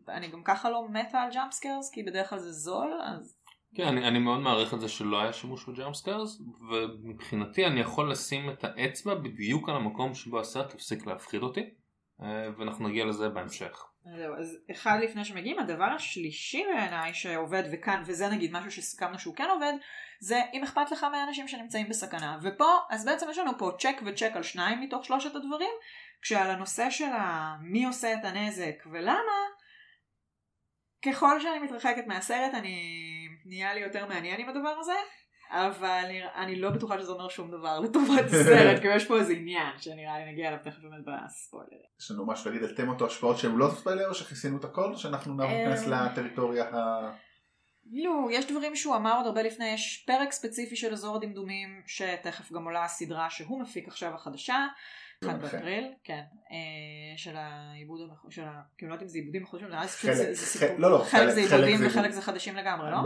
ואני 0.06 0.28
גם 0.28 0.42
ככה 0.44 0.70
לא 0.70 0.88
מתה 0.88 1.20
על 1.20 1.30
jump 1.30 1.52
scares, 1.52 1.90
כי 1.90 2.02
בדרך 2.02 2.30
כלל 2.30 2.38
זה 2.38 2.52
זול, 2.52 3.00
אז 3.04 3.36
כן, 3.74 3.86
אני, 3.86 4.08
אני 4.08 4.18
מאוד 4.18 4.40
מעריך 4.40 4.74
את 4.74 4.80
זה 4.80 4.88
שלא 4.88 5.20
היה 5.20 5.32
שימוש 5.32 5.68
ב 5.68 5.74
jump 5.74 5.99
scares, 5.99 6.42
ומבחינתי 6.70 7.66
אני 7.66 7.80
יכול 7.80 8.10
לשים 8.10 8.50
את 8.50 8.64
האצבע 8.64 9.14
בדיוק 9.14 9.68
על 9.68 9.76
המקום 9.76 10.14
שבו 10.14 10.40
הסרט 10.40 10.74
הפסיק 10.74 11.06
להפחיד 11.06 11.42
אותי, 11.42 11.70
אה, 12.22 12.48
ואנחנו 12.58 12.88
נגיע 12.88 13.04
לזה 13.04 13.28
בהמשך. 13.28 13.84
זהו, 14.16 14.34
אז 14.38 14.58
אחד 14.70 14.98
לפני 15.02 15.24
שמגיעים, 15.24 15.58
הדבר 15.58 15.84
השלישי 15.84 16.64
בעיניי 16.64 17.14
שעובד 17.14 17.62
וכאן, 17.72 18.02
וזה 18.06 18.28
נגיד 18.28 18.52
משהו 18.52 18.70
שסיכמנו 18.70 19.18
שהוא 19.18 19.34
כן 19.34 19.48
עובד, 19.50 19.72
זה 20.20 20.40
אם 20.54 20.62
אכפת 20.62 20.90
לך 20.90 21.04
מהאנשים 21.04 21.48
שנמצאים 21.48 21.88
בסכנה. 21.88 22.38
ופה, 22.42 22.78
אז 22.90 23.04
בעצם 23.04 23.26
יש 23.30 23.38
לנו 23.38 23.58
פה 23.58 23.70
check 23.78 23.96
ו 24.06 24.10
check 24.10 24.30
על 24.34 24.42
שניים 24.42 24.80
מתוך 24.80 25.04
שלושת 25.04 25.36
הדברים, 25.36 25.72
כשעל 26.22 26.50
הנושא 26.50 26.90
של 26.90 27.10
מי 27.60 27.84
עושה 27.84 28.14
את 28.14 28.24
הנזק 28.24 28.86
ולמה, 28.92 29.40
ככל 31.04 31.40
שאני 31.40 31.58
מתרחקת 31.58 32.06
מהסרט 32.06 32.54
אני 32.54 33.25
נהיה 33.48 33.74
לי 33.74 33.80
יותר 33.80 34.06
מעניין 34.06 34.40
עם 34.40 34.48
הדבר 34.48 34.74
הזה, 34.80 34.92
אבל 35.50 36.02
אני, 36.04 36.20
אני 36.34 36.60
לא 36.60 36.70
בטוחה 36.70 36.98
שזה 36.98 37.12
אומר 37.12 37.28
שום 37.28 37.50
דבר 37.50 37.80
לטובת 37.80 38.24
הסרט, 38.26 38.78
כי 38.82 38.88
יש 38.88 39.06
פה 39.06 39.18
איזה 39.18 39.32
עניין 39.32 39.78
שנראה 39.78 40.18
לי 40.18 40.32
נגיע 40.32 40.48
אליו 40.48 40.58
תכף 40.64 40.78
באמת 40.82 41.04
בספוילר. 41.04 41.82
יש 42.00 42.10
לנו 42.10 42.26
משהו 42.26 42.50
להגיד 42.50 42.68
על 42.68 42.74
תמות 42.74 43.00
או 43.00 43.06
השפעות 43.06 43.38
שהם 43.38 43.58
לא 43.58 43.68
ספיילר 43.70 44.08
או 44.08 44.14
שכיסינו 44.14 44.58
את 44.58 44.64
הכל 44.64 44.92
או 44.92 44.98
שאנחנו 44.98 45.34
נעבור 45.34 45.54
להיכנס 45.54 45.86
אמ, 45.86 45.92
לטריטוריה 45.92 46.64
ה... 46.64 47.10
לא, 47.92 48.28
יש 48.32 48.46
דברים 48.46 48.76
שהוא 48.76 48.96
אמר 48.96 49.16
עוד 49.16 49.26
הרבה 49.26 49.42
לפני, 49.42 49.68
יש 49.68 50.04
פרק 50.06 50.32
ספציפי 50.32 50.76
של 50.76 50.92
אזור 50.92 51.16
הדמדומים, 51.16 51.82
שתכף 51.86 52.52
גם 52.52 52.64
עולה 52.64 52.84
הסדרה 52.84 53.30
שהוא 53.30 53.60
מפיק 53.60 53.88
עכשיו 53.88 54.14
החדשה, 54.14 54.66
אחד. 55.40 55.42
באפריל, 55.42 55.92
כן, 56.04 56.22
אה, 56.50 56.56
של 57.18 57.36
העיבוד, 57.36 58.00
של 58.30 58.44
ה... 58.44 58.60
כאילו 58.78 58.88
לא 58.88 58.94
יודעת 58.94 59.02
אם 59.02 59.08
זה 59.08 59.18
עיבודים 59.18 59.46
חלק, 59.46 60.12
שזה 60.14 60.34
זה 60.34 60.46
סיפור, 60.46 60.68
לא, 60.78 60.90
לא, 60.90 60.98
חלק 60.98 61.10
חלק- 61.22 61.34
זה 61.34 61.42
חלק 61.48 61.64
עיבודים 61.68 61.86
וחלק. 61.86 62.10
זה 62.10 62.22
חדשים 62.22 62.56
לגמרי, 62.56 62.90
לא? 62.90 62.96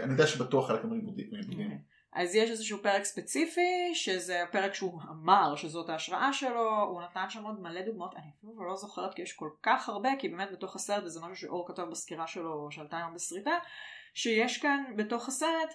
אני 0.00 0.12
יודע 0.12 0.26
שבטוח 0.26 0.68
חלק 0.68 0.84
מהעיבודים. 0.84 1.26
מהעיבודים. 1.32 1.97
אז 2.18 2.34
יש 2.34 2.50
איזשהו 2.50 2.78
פרק 2.82 3.04
ספציפי, 3.04 3.94
שזה 3.94 4.42
הפרק 4.42 4.74
שהוא 4.74 5.00
אמר 5.10 5.56
שזאת 5.56 5.88
ההשראה 5.88 6.32
שלו, 6.32 6.82
הוא 6.82 7.02
נתן 7.02 7.30
שם 7.30 7.44
עוד 7.44 7.60
מלא 7.60 7.82
דוגמאות, 7.82 8.14
אני 8.16 8.30
אפילו 8.38 8.68
לא 8.68 8.76
זוכרת 8.76 9.14
כי 9.14 9.22
יש 9.22 9.32
כל 9.32 9.50
כך 9.62 9.88
הרבה, 9.88 10.08
כי 10.18 10.28
באמת 10.28 10.48
בתוך 10.52 10.76
הסרט, 10.76 11.04
וזה 11.04 11.20
משהו 11.20 11.36
שאור 11.36 11.68
כתב 11.68 11.82
בסקירה 11.90 12.26
שלו 12.26 12.68
שעלתה 12.70 12.96
היום 12.96 13.14
בסריטה, 13.14 13.50
שיש 14.14 14.58
כאן 14.58 14.84
בתוך 14.96 15.28
הסרט 15.28 15.74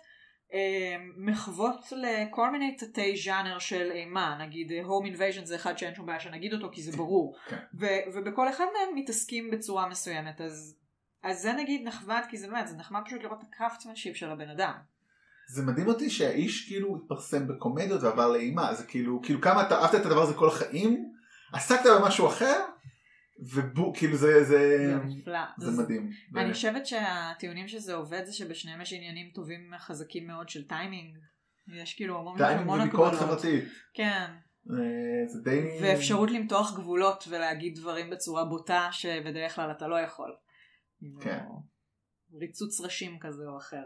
אה, 0.53 0.95
מחוות 1.17 1.91
לכל 1.91 2.51
מיני 2.51 2.75
תתי 2.75 3.17
ז'אנר 3.17 3.59
של 3.59 3.91
אימה, 3.91 4.37
נגיד 4.39 4.71
Home 4.71 5.15
Invasion 5.15 5.45
זה 5.45 5.55
אחד 5.55 5.77
שאין 5.77 5.95
שום 5.95 6.05
בעיה 6.05 6.19
שנגיד 6.19 6.53
אותו 6.53 6.69
כי 6.71 6.81
זה 6.81 6.97
ברור, 6.97 7.35
כן. 7.49 7.57
ו- 7.79 8.13
ובכל 8.13 8.49
אחד 8.49 8.65
מהם 8.73 8.95
מתעסקים 8.95 9.51
בצורה 9.51 9.89
מסוימת, 9.89 10.41
אז, 10.41 10.77
אז 11.23 11.41
זה 11.41 11.53
נגיד 11.53 11.87
נחמד, 11.87 12.21
כי 12.29 12.37
זה 12.37 12.47
באמת, 12.47 12.67
זה 12.67 12.77
נחמד 12.77 13.01
פשוט 13.05 13.23
לראות 13.23 13.39
את 13.41 13.47
ה 13.53 13.58
craftsmanship 13.58 14.15
של 14.15 14.31
הבן 14.31 14.49
אדם. 14.49 14.92
זה 15.49 15.63
מדהים 15.63 15.87
אותי 15.87 16.09
שהאיש 16.09 16.67
כאילו 16.67 16.95
התפרסם 16.95 17.47
בקומדיות 17.47 18.03
ועבר 18.03 18.31
לאימה 18.31 18.73
זה 18.73 18.85
כאילו 18.85 19.21
כאילו 19.23 19.41
כמה 19.41 19.67
אתה 19.67 19.81
אהבת 19.81 19.95
את 19.95 20.05
הדבר 20.05 20.21
הזה 20.21 20.33
כל 20.33 20.47
החיים 20.47 21.11
עסקת 21.53 21.85
במשהו 22.01 22.27
אחר 22.27 22.65
ובו, 23.53 23.93
כאילו 23.93 24.15
זה, 24.17 24.43
זה, 24.43 24.77
זה 24.87 24.95
נפלא. 25.05 25.39
זה 25.57 25.71
זה- 25.71 25.83
מדהים. 25.83 26.01
אני 26.01 26.11
באמת. 26.31 26.53
חושבת 26.53 26.85
שהטיעונים 26.85 27.67
שזה 27.67 27.93
עובד 27.93 28.25
זה 28.25 28.33
שבשניהם 28.33 28.81
יש 28.81 28.93
עניינים 28.93 29.31
טובים 29.35 29.71
חזקים 29.79 30.27
מאוד 30.27 30.49
של 30.49 30.67
טיימינג. 30.67 31.17
יש 31.81 31.93
כאילו 31.93 32.19
המון 32.19 32.37
טיימינג 32.37 32.61
המון 32.61 32.79
וביקורת 32.81 33.13
הגבלות. 33.13 33.29
חברתית. 33.39 33.63
כן. 33.93 34.31
אה, 34.71 35.27
זה 35.27 35.41
די... 35.43 35.79
ואפשרות 35.81 36.31
למתוח 36.31 36.75
גבולות 36.75 37.23
ולהגיד 37.29 37.75
דברים 37.75 38.09
בצורה 38.09 38.45
בוטה 38.45 38.87
שבדרך 38.91 39.55
כלל 39.55 39.71
אתה 39.71 39.87
לא 39.87 39.99
יכול. 39.99 40.35
כן. 41.21 41.39
ריצוץ 42.39 42.81
ראשים 42.81 43.17
כזה 43.21 43.43
או 43.47 43.57
אחר. 43.57 43.83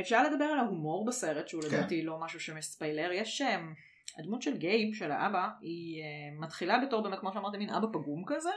אפשר 0.00 0.22
לדבר 0.22 0.44
על 0.44 0.58
ההומור 0.58 1.06
בסרט 1.06 1.48
שהוא 1.48 1.62
כן. 1.62 1.68
לדעתי 1.68 2.02
לא 2.02 2.18
משהו 2.20 2.40
שמספיילר. 2.40 3.12
יש 3.12 3.40
אמ, 3.40 3.74
הדמות 4.18 4.42
של 4.42 4.56
גייב 4.56 4.94
של 4.94 5.12
האבא 5.12 5.48
היא 5.60 6.02
אמ, 6.02 6.40
מתחילה 6.40 6.78
בתור 6.86 7.02
באמת 7.02 7.18
כמו 7.18 7.32
שאמרתי 7.32 7.58
מין 7.58 7.70
אבא 7.70 7.86
פגום 7.92 8.24
כזה. 8.26 8.50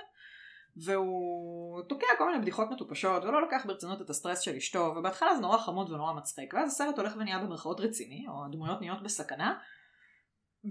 והוא 0.78 1.82
תוקע 1.90 2.08
כל 2.18 2.28
מיני 2.28 2.42
בדיחות 2.42 2.72
מטופשות 2.72 3.24
ולא 3.24 3.42
לוקח 3.42 3.66
ברצינות 3.66 4.02
את 4.02 4.10
הסטרס 4.10 4.40
של 4.40 4.56
אשתו 4.56 4.94
ובהתחלה 4.98 5.36
זה 5.36 5.42
נורא 5.42 5.58
חמוד 5.58 5.92
ונורא 5.92 6.14
מצחיק 6.14 6.54
ואז 6.54 6.72
הסרט 6.72 6.98
הולך 6.98 7.16
ונהיה 7.18 7.40
במרכאות 7.40 7.80
רציני 7.80 8.26
או 8.28 8.46
הדמויות 8.46 8.82
נהיות 8.82 9.04
בסכנה 9.04 9.60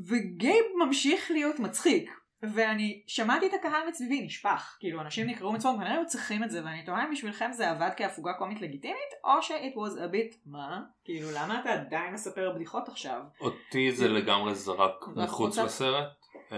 וגייב 0.08 0.64
ממשיך 0.86 1.30
להיות 1.30 1.58
מצחיק 1.58 2.10
ואני 2.54 3.02
שמעתי 3.06 3.46
את 3.46 3.54
הקהל 3.54 3.88
מסביבי 3.88 4.20
נשפך 4.26 4.76
כאילו 4.80 5.00
אנשים 5.00 5.26
נקראו 5.26 5.52
מצוות 5.52 5.76
כנראה 5.76 5.92
היו 5.92 6.06
צריכים 6.06 6.44
את 6.44 6.50
זה 6.50 6.64
ואני 6.64 6.84
תוהה 6.84 7.04
אם 7.04 7.10
בשבילכם 7.12 7.52
זה 7.52 7.70
עבד 7.70 7.90
כהפוגה 7.96 8.32
קומית 8.32 8.60
לגיטימית 8.60 9.12
או 9.24 9.42
ש-it 9.42 9.74
was 9.74 9.98
a 9.98 10.12
bit 10.14 10.36
מה 10.46 10.82
כאילו 11.04 11.28
למה 11.34 11.60
אתה 11.60 11.72
עדיין 11.72 12.14
מספר 12.14 12.52
בדיחות 12.54 12.88
עכשיו 12.88 13.20
אותי 13.40 13.92
זה 13.92 14.08
לגמרי 14.08 14.54
זרק 14.54 15.08
רק 15.08 15.16
מחוץ 15.16 15.58
רוצה- 15.58 15.64
לסרט. 15.64 16.12
אמ, 16.52 16.56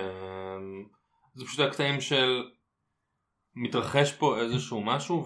זה 1.34 1.44
פשוט 1.44 1.60
הקטעים 1.60 2.00
של 2.00 2.50
מתרחש 3.54 4.12
פה 4.12 4.38
איזשהו 4.38 4.80
משהו 4.84 5.24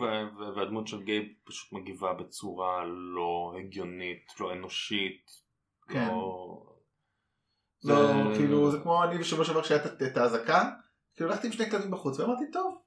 והדמות 0.57 0.89
של 0.89 1.03
גייב 1.03 1.25
פשוט 1.45 1.73
מגיבה 1.73 2.13
בצורה 2.13 2.85
לא 2.87 3.55
הגיונית, 3.59 4.27
לא 4.41 4.53
אנושית. 4.53 5.31
כן. 5.89 6.07
לא... 6.09 6.63
לא, 7.85 8.13
כאילו 8.37 8.71
זה 8.71 8.79
כמו 8.83 9.05
אני 9.05 9.19
בשבוע 9.19 9.45
שעבר 9.45 9.63
כשהיה 9.63 9.81
את- 9.87 10.17
האזעקה, 10.17 10.71
כאילו 11.15 11.31
הלכתי 11.31 11.47
עם 11.47 11.53
שני 11.53 11.71
כלבים 11.71 11.91
בחוץ 11.91 12.21
ואמרתי 12.21 12.51
טוב, 12.51 12.79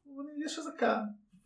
יש 0.45 0.59
אזעקה 0.59 0.97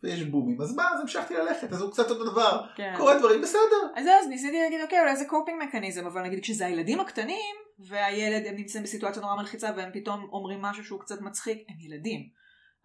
ויש 0.02 0.22
בומים, 0.22 0.60
אז 0.60 0.76
מה, 0.76 0.90
אז 0.94 1.00
המשכתי 1.00 1.34
ללכת, 1.34 1.72
אז 1.72 1.80
הוא 1.80 1.90
קצת 1.92 2.10
אותו 2.10 2.24
דבר, 2.32 2.66
כן. 2.76 2.94
קורה 2.96 3.18
דברים 3.18 3.42
בסדר. 3.42 3.60
אז 3.96 4.06
אז 4.06 4.28
ניסיתי 4.28 4.60
להגיד, 4.60 4.80
אוקיי, 4.80 5.00
אולי 5.00 5.16
זה 5.16 5.24
coping 5.24 5.62
mechanism, 5.68 6.06
אבל 6.06 6.22
נגיד 6.22 6.42
כשזה 6.42 6.66
הילדים 6.66 7.00
הקטנים, 7.00 7.54
והילד, 7.78 8.46
הם 8.46 8.54
נמצאים 8.54 8.84
בסיטואציה 8.84 9.22
נורא 9.22 9.36
מלחיצה, 9.36 9.70
והם 9.76 9.90
פתאום 9.92 10.28
אומרים 10.32 10.62
משהו 10.62 10.84
שהוא 10.84 11.00
קצת 11.00 11.20
מצחיק, 11.20 11.58
הם 11.68 11.76
ילדים. 11.80 12.20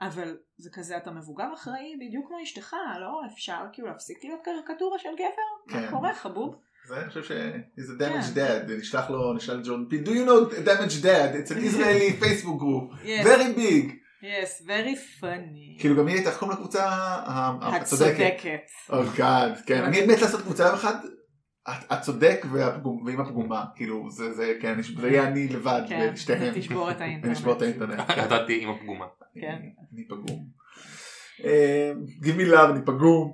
אבל 0.01 0.37
זה 0.57 0.69
כזה, 0.73 0.97
אתה 0.97 1.11
מבוגר 1.11 1.53
אחראי 1.53 1.95
בדיוק 1.99 2.27
כמו 2.27 2.37
אשתך, 2.43 2.73
לא? 2.99 3.21
אפשר 3.33 3.59
כאילו 3.73 3.87
להפסיק 3.87 4.23
להיות 4.23 4.39
קריקטורה 4.43 4.99
של 4.99 5.09
גבר? 5.15 5.73
כן. 5.73 5.81
מה 5.85 5.91
קורה, 5.91 6.13
חבוב? 6.13 6.55
זה 6.87 6.97
אני 7.01 7.07
חושב 7.09 7.23
ש... 7.23 7.31
is 7.79 7.83
a 7.83 8.01
damaged 8.01 8.35
כן. 8.35 8.65
dad, 8.67 8.71
נשלח 8.71 9.09
לו, 9.09 9.33
נשאל 9.33 9.55
לג'ון 9.55 9.85
פיל, 9.89 10.03
do 10.05 10.09
you 10.09 10.27
know 10.27 10.53
damaged 10.65 11.03
dad, 11.03 11.35
it's 11.35 11.51
an 11.51 11.57
Israeli 11.63 12.11
Facebook 12.23 12.59
group, 12.59 13.05
Yes, 13.05 13.23
very 13.25 13.53
big, 13.57 13.91
yes, 14.21 14.65
very 14.67 14.95
funny. 15.21 15.79
כאילו 15.79 15.95
גם 15.97 16.07
היא 16.07 16.15
הייתה, 16.15 16.29
איך 16.29 16.37
קוראים 16.39 16.57
לקבוצה 16.57 16.85
הצודקת, 17.61 17.81
הצודקת. 17.81 18.59
oh 18.89 19.19
god, 19.19 19.65
כן, 19.67 19.83
אני 19.87 20.05
מת 20.05 20.21
לעשות 20.21 20.41
קבוצה 20.41 20.63
יום 20.63 20.73
אחד, 20.75 20.93
הצודק 21.65 22.45
ועם 23.05 23.21
הפגומה, 23.21 23.65
כאילו 23.75 24.09
זה, 24.11 24.33
זה, 24.33 24.53
כן, 24.61 24.81
זה 25.01 25.09
יהיה 25.09 25.27
אני 25.27 25.47
לבד, 25.47 25.81
כן, 25.89 26.11
ושתיהם, 26.13 26.53
תשבור 26.55 26.91
את 26.91 27.01
האינטרנט. 27.01 27.29
ונשבור 27.29 27.53
את 27.53 27.61
האינטרנט. 27.61 28.09
ידעתי 28.17 28.63
עם 28.63 28.69
הפגומה. 28.69 29.05
כן. 29.41 29.59
אני 29.93 30.07
פגום. 30.07 30.45
אה, 31.43 31.91
Give 32.21 32.39
me 32.39 32.53
love, 32.53 32.69
אני 32.69 32.81
פגום. 32.85 33.33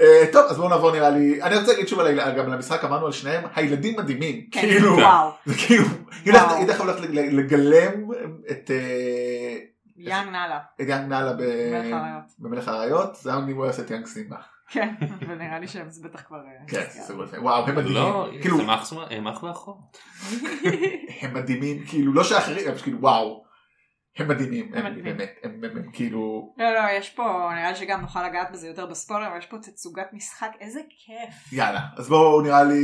אה, 0.00 0.24
טוב, 0.32 0.46
אז 0.50 0.56
בואו 0.56 0.68
נעבור 0.68 0.92
נראה 0.92 1.10
לי, 1.10 1.42
אני 1.42 1.56
רוצה 1.56 1.72
להגיד 1.72 1.88
שוב 1.88 2.00
על 2.00 2.34
גם 2.36 2.46
על 2.46 2.52
המשחק, 2.52 2.84
אמרנו 2.84 3.06
על 3.06 3.12
שניהם, 3.12 3.44
הילדים 3.54 3.96
מדהימים, 3.98 4.46
כן, 4.50 4.60
כאילו, 4.60 4.92
וואו. 4.92 5.30
זה 5.46 5.54
כאילו, 5.54 5.84
היא 6.24 6.66
דרך 6.66 6.80
הולכת 6.80 7.00
לגלם 7.10 8.10
את 8.50 8.70
אה, 8.70 9.56
young 9.96 10.28
נאלה, 10.28 10.58
את 10.80 10.88
young 10.88 11.08
נאלה. 11.08 11.32
במלך 12.38 12.68
האריות, 12.68 13.16
זה 13.16 13.30
היה 13.30 13.38
אם 13.38 13.56
הוא 13.56 13.64
היה 13.64 13.72
עושה 13.72 13.82
את 13.82 13.90
young 13.90 14.06
סימבה. 14.06 14.36
כן, 14.68 14.94
ונראה 15.28 15.58
לי 15.58 15.68
שהם 15.68 15.90
זה 15.90 16.08
בטח 16.08 16.22
כבר... 16.22 16.36
אה, 16.36 16.68
כן. 16.68 17.14
וואו, 17.42 17.66
הם 17.66 17.76
מדהימים, 17.76 18.02
לא, 18.02 18.28
כאילו, 18.40 18.58
הם 19.10 19.28
אח 19.28 19.42
ואחות. 19.42 19.98
הם 21.20 21.34
מדהימים, 21.34 21.84
כאילו, 21.86 22.12
לא 22.12 22.24
שאחרים, 22.24 22.68
הם 22.68 22.74
כאילו, 22.82 23.00
וואו, 23.00 23.43
הם 24.16 24.28
מדהימים, 24.28 24.74
הם 24.74 24.86
הם 24.86 24.92
מדהימים. 24.92 25.16
באמת, 25.16 25.34
הם 25.42 25.60
הם- 25.64 25.76
הם 25.76 25.90
כאילו, 25.92 26.54
לא, 26.58 26.74
לא, 26.74 26.80
יש 26.98 27.10
פה, 27.10 27.50
נראה 27.54 27.70
לי 27.70 27.76
שגם 27.76 28.00
נוכל 28.00 28.26
לגעת 28.28 28.52
בזה 28.52 28.68
יותר 28.68 28.86
בספוילר, 28.86 29.26
אבל 29.28 29.38
יש 29.38 29.46
פה 29.46 29.56
תצוגת 29.58 30.06
משחק, 30.12 30.50
איזה 30.60 30.80
כיף. 30.88 31.52
יאללה, 31.52 31.80
אז 31.96 32.08
בואו 32.08 32.40
נראה 32.40 32.64
לי 32.64 32.82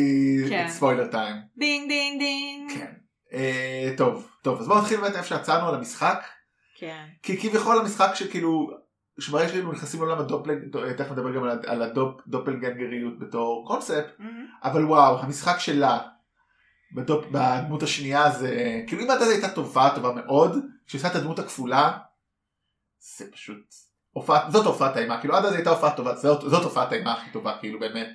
כן. 0.48 0.66
spoiler 0.68 1.06
time. 1.06 1.36
דינג 1.58 1.88
דינג 1.88 2.18
דינג. 2.18 2.70
כן. 2.78 2.92
אה, 3.32 3.90
טוב, 3.96 4.30
טוב, 4.42 4.60
אז 4.60 4.68
בואו 4.68 4.78
נתחיל 4.80 5.00
באמת 5.00 5.14
איפה 5.16 5.26
שעצרנו 5.28 5.68
על 5.68 5.74
המשחק, 5.74 6.24
כן. 6.78 7.04
כי 7.22 7.36
כביכול 7.40 7.78
המשחק 7.78 8.10
שכאילו, 8.14 8.70
שברגע 9.20 9.48
שכאילו 9.48 9.72
נכנסים 9.72 10.00
לעולם 10.00 10.18
הדופלגנג, 10.18 10.58
תכף 10.96 11.10
נדבר 11.12 11.34
גם 11.36 11.44
על 11.66 11.82
הדופלגנגריות 11.82 13.18
בתור 13.18 13.64
קונספט, 13.68 14.06
מהמם. 14.18 14.46
אבל 14.64 14.84
וואו, 14.84 15.18
המשחק 15.22 15.58
שלה, 15.58 15.98
בדופ, 16.96 17.24
בדמות 17.32 17.82
השנייה 17.82 18.30
זה, 18.30 18.80
כאילו 18.86 19.02
אם 19.04 19.10
עד 19.10 19.22
אז 19.22 19.30
הייתה 19.30 19.48
טובה, 19.48 19.88
טובה 19.94 20.12
מאוד, 20.12 20.56
כשעושה 20.90 21.08
את 21.08 21.14
הדמות 21.14 21.38
הכפולה, 21.38 21.98
זה 23.16 23.32
פשוט, 23.32 23.74
הופעת, 24.12 24.42
זאת 24.52 24.66
הופעת 24.66 24.96
האימה, 24.96 25.20
כאילו 25.20 25.36
עד 25.36 25.44
אז 25.44 25.52
הייתה 25.54 25.70
הופעה 25.70 25.96
טובה, 25.96 26.14
זאת, 26.16 26.50
זאת 26.50 26.64
הופעת 26.64 26.92
האימה 26.92 27.12
הכי 27.12 27.30
טובה, 27.30 27.58
כאילו 27.60 27.80
באמת. 27.80 28.08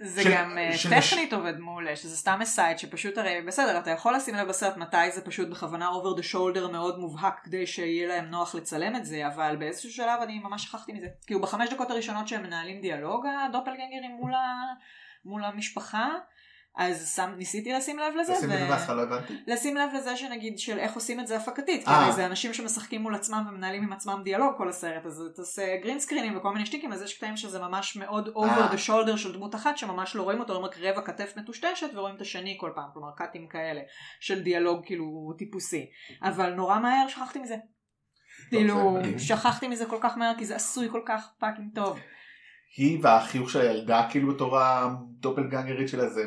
זה 0.00 0.22
של- 0.22 0.32
גם 0.34 0.58
אה, 0.58 0.76
של 0.78 0.90
טכנית 0.90 1.32
עובד 1.32 1.58
מעולה, 1.58 1.96
שזה 1.96 2.16
סתם 2.16 2.38
אסייד 2.42 2.78
שפשוט 2.78 3.18
הרי 3.18 3.42
בסדר, 3.46 3.78
אתה 3.78 3.90
יכול 3.90 4.14
לשים 4.16 4.34
לב 4.34 4.48
בסרט 4.48 4.76
מתי 4.76 5.10
זה 5.14 5.20
פשוט 5.24 5.48
בכוונה 5.48 5.88
over 5.90 6.18
the 6.20 6.24
shoulder 6.34 6.72
מאוד 6.72 6.98
מובהק 6.98 7.40
כדי 7.44 7.66
שיהיה 7.66 8.08
להם 8.08 8.24
נוח 8.24 8.54
לצלם 8.54 8.96
את 8.96 9.04
זה, 9.04 9.26
אבל 9.26 9.56
באיזשהו 9.56 9.90
שלב 9.90 10.20
אני 10.22 10.38
ממש 10.38 10.64
שכחתי 10.64 10.92
מזה. 10.92 11.06
כאילו 11.26 11.40
בחמש 11.40 11.70
דקות 11.70 11.90
הראשונות 11.90 12.28
שהם 12.28 12.42
מנהלים 12.42 12.80
דיאלוג, 12.80 13.26
הדופלגנגרים 13.48 14.10
מול, 14.20 14.34
ה... 14.34 14.38
מול 15.24 15.44
המשפחה, 15.44 16.08
אז 16.78 17.14
שם, 17.14 17.30
ניסיתי 17.36 17.72
לשים 17.72 17.98
לב 17.98 18.14
לזה, 18.20 18.34
תשים 18.34 18.50
לב 18.50 18.70
למה 18.70 18.94
לא 18.94 19.02
הבנתי. 19.02 19.34
לשים 19.46 19.76
לב 19.76 19.90
לזה 19.94 20.16
שנגיד 20.16 20.58
של 20.58 20.78
איך 20.78 20.94
עושים 20.94 21.20
את 21.20 21.26
זה 21.26 21.36
הפקתית, 21.36 21.84
כי 21.84 21.90
אה. 21.90 22.04
הרי 22.04 22.12
זה 22.12 22.26
אנשים 22.26 22.54
שמשחקים 22.54 23.02
מול 23.02 23.14
עצמם 23.14 23.46
ומנהלים 23.48 23.82
עם 23.82 23.92
עצמם 23.92 24.20
דיאלוג 24.24 24.54
כל 24.56 24.68
הסרט, 24.68 25.06
אז 25.06 25.22
אתה 25.32 25.42
עושה 25.42 25.76
green 25.82 26.00
screen 26.00 26.27
ים 26.27 26.36
וכל 26.36 26.52
מיני 26.52 26.66
שטיקים, 26.66 26.92
אז 26.92 27.02
יש 27.02 27.16
קטעים 27.16 27.36
שזה 27.36 27.58
ממש 27.58 27.96
מאוד 27.96 28.28
over 28.28 28.44
אה. 28.44 28.70
the 28.70 28.88
shoulder 28.88 29.16
של 29.16 29.32
דמות 29.32 29.54
אחת 29.54 29.78
שממש 29.78 30.16
לא 30.16 30.22
רואים 30.22 30.40
אותו, 30.40 30.54
לא 30.54 30.58
רק 30.58 30.78
רבע 30.78 31.02
כתף 31.02 31.32
מטושטשת 31.36 31.88
ורואים 31.94 32.16
את 32.16 32.20
השני 32.20 32.56
כל 32.60 32.70
פעם, 32.74 32.88
כלומר 32.92 33.10
קאטים 33.16 33.46
כאלה 33.48 33.80
של 34.20 34.42
דיאלוג 34.42 34.86
כאילו 34.86 35.34
טיפוסי, 35.38 35.86
אבל 36.22 36.54
נורא 36.54 36.78
מהר 36.78 37.08
שכחתי 37.08 37.38
מזה. 37.38 37.56
כאילו. 38.50 38.98
שכחתי 39.18 39.68
מזה 39.68 39.86
כל 39.86 39.98
כך 40.00 40.18
מהר 40.18 40.32
כי 40.38 40.44
זה 40.44 40.56
עשוי 40.56 40.88
כל 40.90 41.02
כך 41.06 41.28
fucking 41.38 41.74
טוב. 41.74 41.98
היא 42.76 42.98
והחיוך 43.02 43.50
של 43.50 43.60
הילדה 43.60 44.06
כאילו 44.10 44.34
בתור 44.34 44.58
הדופלגנגרית 44.58 45.88
שלה 45.88 46.08
זה 46.08 46.22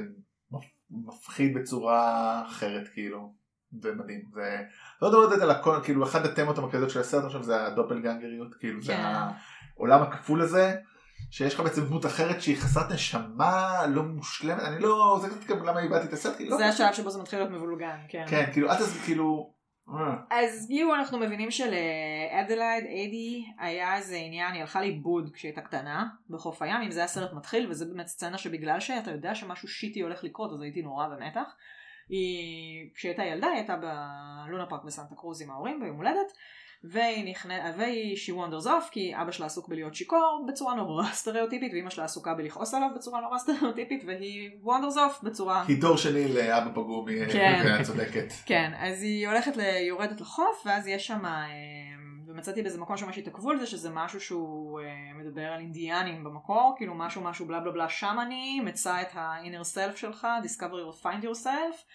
מפחיד 0.91 1.57
בצורה 1.57 2.43
אחרת 2.47 2.87
כאילו 2.93 3.33
זה 3.81 3.91
מדהים 3.95 4.21
זה 4.33 4.57
לא 5.01 5.07
יודע 5.07 5.35
לדעת 5.35 5.41
על 5.41 5.51
הכל 5.51 5.79
כאילו 5.83 6.03
אחד 6.03 6.25
התמות 6.25 6.57
המרכזיות 6.57 6.89
של 6.89 6.99
הסרט 6.99 7.23
עכשיו 7.25 7.43
זה 7.43 7.65
הדופלגנגריות 7.65 8.55
כאילו 8.59 8.81
זה 8.81 8.93
כן. 8.93 9.03
העולם 9.75 10.01
הכפול 10.01 10.41
הזה 10.41 10.75
שיש 11.31 11.53
לך 11.53 11.59
בעצם 11.59 11.85
דמות 11.85 12.05
אחרת 12.05 12.41
שהיא 12.41 12.57
חסרת 12.57 12.91
נשמה 12.91 13.87
לא 13.87 14.03
מושלמת 14.03 14.63
אני 14.63 14.79
לא 14.79 15.19
זה 15.21 15.29
קצת 15.29 15.45
גם 15.45 15.65
למה 15.65 15.79
איבדתי 15.79 16.07
את 16.07 16.13
הסרט 16.13 16.37
כי 16.37 16.49
לא 16.49 16.57
זה 16.57 16.67
השלב 16.67 16.93
שבו 16.93 17.09
זה 17.09 17.21
מתחיל 17.21 17.39
להיות 17.39 17.51
מבולגן, 17.51 17.97
כן. 18.09 18.25
כן 18.27 18.49
כאילו 18.53 18.71
עד 18.71 18.81
אז 18.81 18.97
כאילו 19.05 19.53
אז 20.31 20.65
כאילו 20.67 20.95
אנחנו 20.95 21.19
מבינים 21.19 21.51
שלאדלייד 21.51 22.83
אדי 22.83 23.45
היה 23.59 23.97
איזה 23.97 24.15
עניין, 24.15 24.53
היא 24.53 24.61
הלכה 24.61 24.81
לאיבוד 24.81 25.29
כשהיא 25.33 25.49
הייתה 25.49 25.61
קטנה 25.61 26.07
בחוף 26.29 26.61
הים, 26.61 26.81
אם 26.81 26.91
זה 26.91 26.99
היה 26.99 27.07
סרט 27.07 27.33
מתחיל, 27.33 27.69
וזה 27.69 27.85
באמת 27.85 28.07
סצנה 28.07 28.37
שבגלל 28.37 28.79
שאתה 28.79 29.11
יודע 29.11 29.35
שמשהו 29.35 29.67
שיטי 29.67 30.01
הולך 30.01 30.23
לקרות, 30.23 30.51
אז 30.53 30.61
הייתי 30.61 30.81
נורא 30.81 31.07
במתח. 31.07 31.55
היא, 32.09 32.89
כשהיא 32.95 33.09
הייתה 33.09 33.23
ילדה, 33.23 33.47
היא 33.47 33.55
הייתה 33.55 33.75
בלונה 33.75 34.65
פארק 34.65 34.83
בסנטה 34.83 35.15
קרוז 35.15 35.41
עם 35.41 35.51
ההורים 35.51 35.79
ביום 35.79 35.97
הולדת, 35.97 36.31
והיא 36.83 37.31
נכנעת, 37.31 37.75
והיא 37.77 38.17
she 38.17 38.29
wanders 38.29 38.65
off, 38.65 38.91
כי 38.91 39.13
אבא 39.21 39.31
שלה 39.31 39.45
עסוק 39.45 39.67
בלהיות 39.67 39.95
שיכור 39.95 40.45
בצורה 40.47 40.75
נורא 40.75 41.05
סטריאוטיפית, 41.21 41.73
ואימא 41.73 41.89
שלה 41.89 42.03
עסוקה 42.03 42.33
בלכעוס 42.33 42.73
עליו 42.73 42.87
בצורה 42.95 43.21
נורא 43.21 43.37
סטריאוטיפית, 43.37 44.03
והיא 44.07 44.49
wanders 44.63 44.95
off 44.95 45.25
בצורה... 45.25 45.63
היא 45.67 45.81
דור 45.81 45.97
שני 45.97 46.33
לאבא 46.33 46.71
פגום 46.71 47.05
כן. 47.31 47.61
ואת 47.65 47.85
צודקת 47.85 48.33
כן, 48.45 48.71
אז 48.77 49.01
היא 49.01 49.27
הולכת, 49.27 49.57
ל... 49.57 49.59
היא 49.59 49.87
יורדת 49.87 50.21
לחוף, 50.21 50.63
ואז 50.65 50.87
יש 50.87 51.07
שם, 51.07 51.25
אה, 51.25 51.41
ומצאתי 52.27 52.61
באיזה 52.61 52.79
מקום 52.79 52.97
שממש 52.97 53.17
התעכבו 53.17 53.51
על 53.51 53.59
זה, 53.59 53.67
שזה 53.67 53.89
משהו 53.89 54.21
שהוא 54.21 54.79
אה, 54.79 54.85
מדבר 55.19 55.45
על 55.45 55.59
אינדיאנים 55.59 56.23
במקור, 56.23 56.73
כאילו 56.77 56.95
משהו 56.95 57.21
משהו 57.21 57.45
בלה 57.45 57.59
בלה 57.59 57.71
בלה 57.71 57.89
שמאני, 57.89 58.59
מצא 58.59 59.01
את 59.01 59.15
ה-inner 59.15 59.75
self 59.75 59.97
שלך, 59.97 60.27
discover 60.43 60.61
your 60.61 61.03
find 61.03 61.23
yourself, 61.23 61.85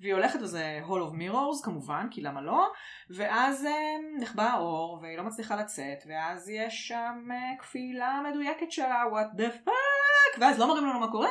והיא 0.00 0.14
הולכת 0.14 0.40
לזה 0.40 0.80
hall 0.86 1.10
of 1.10 1.14
mirrors 1.14 1.64
כמובן, 1.64 2.06
כי 2.10 2.20
למה 2.20 2.40
לא, 2.40 2.72
ואז 3.10 3.64
אה, 3.64 3.72
נכבה 4.20 4.42
האור, 4.42 4.98
והיא 5.02 5.16
לא 5.18 5.24
מצליחה 5.24 5.56
לצאת, 5.56 5.98
ואז 6.08 6.48
יש 6.48 6.88
שם 6.88 7.28
אה, 7.30 7.58
כפילה 7.58 8.20
מדויקת 8.30 8.72
שלה, 8.72 9.04
what 9.12 9.38
the 9.38 9.66
fuck, 9.66 10.40
ואז 10.40 10.58
לא 10.58 10.68
מראים 10.68 10.86
לנו 10.86 11.00
מה 11.00 11.10
קורה, 11.10 11.28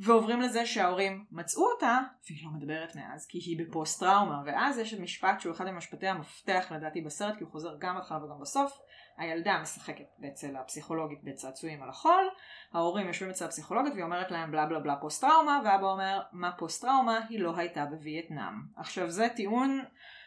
ועוברים 0.00 0.40
לזה 0.40 0.66
שההורים 0.66 1.24
מצאו 1.30 1.70
אותה, 1.72 1.98
והיא 2.28 2.44
לא 2.44 2.50
מדברת 2.50 2.96
מאז, 2.96 3.26
כי 3.26 3.38
היא 3.38 3.66
בפוסט 3.66 4.00
טראומה, 4.00 4.42
ואז 4.46 4.78
יש 4.78 4.94
משפט 4.94 5.40
שהוא 5.40 5.54
אחד 5.54 5.70
ממשפטי 5.70 6.06
המפתח 6.06 6.66
לדעתי 6.70 7.00
בסרט, 7.00 7.36
כי 7.36 7.44
הוא 7.44 7.52
חוזר 7.52 7.76
גם 7.78 7.94
בהתחלה 7.94 8.24
וגם 8.24 8.40
בסוף, 8.40 8.78
הילדה 9.16 9.58
משחקת 9.62 10.04
אצל 10.28 10.56
הפסיכולוגית 10.56 11.24
בצעצועים 11.24 11.82
על 11.82 11.88
החול, 11.88 12.30
ההורים 12.72 13.06
יושבים 13.06 13.30
אצל 13.30 13.44
הפסיכולוגית 13.44 13.92
והיא 13.92 14.04
אומרת 14.04 14.30
להם 14.30 14.50
בלה 14.50 14.66
בלה 14.66 14.80
בלה 14.80 14.96
פוסט 14.96 15.20
טראומה, 15.20 15.60
ואבא 15.64 15.86
אומר 15.86 16.20
מה 16.32 16.52
פוסט 16.52 16.82
טראומה? 16.82 17.20
היא 17.28 17.40
לא 17.40 17.56
הייתה 17.56 17.84
בווייטנאם. 17.84 18.54
עכשיו 18.76 19.10
זה 19.10 19.28
טיעון 19.36 19.84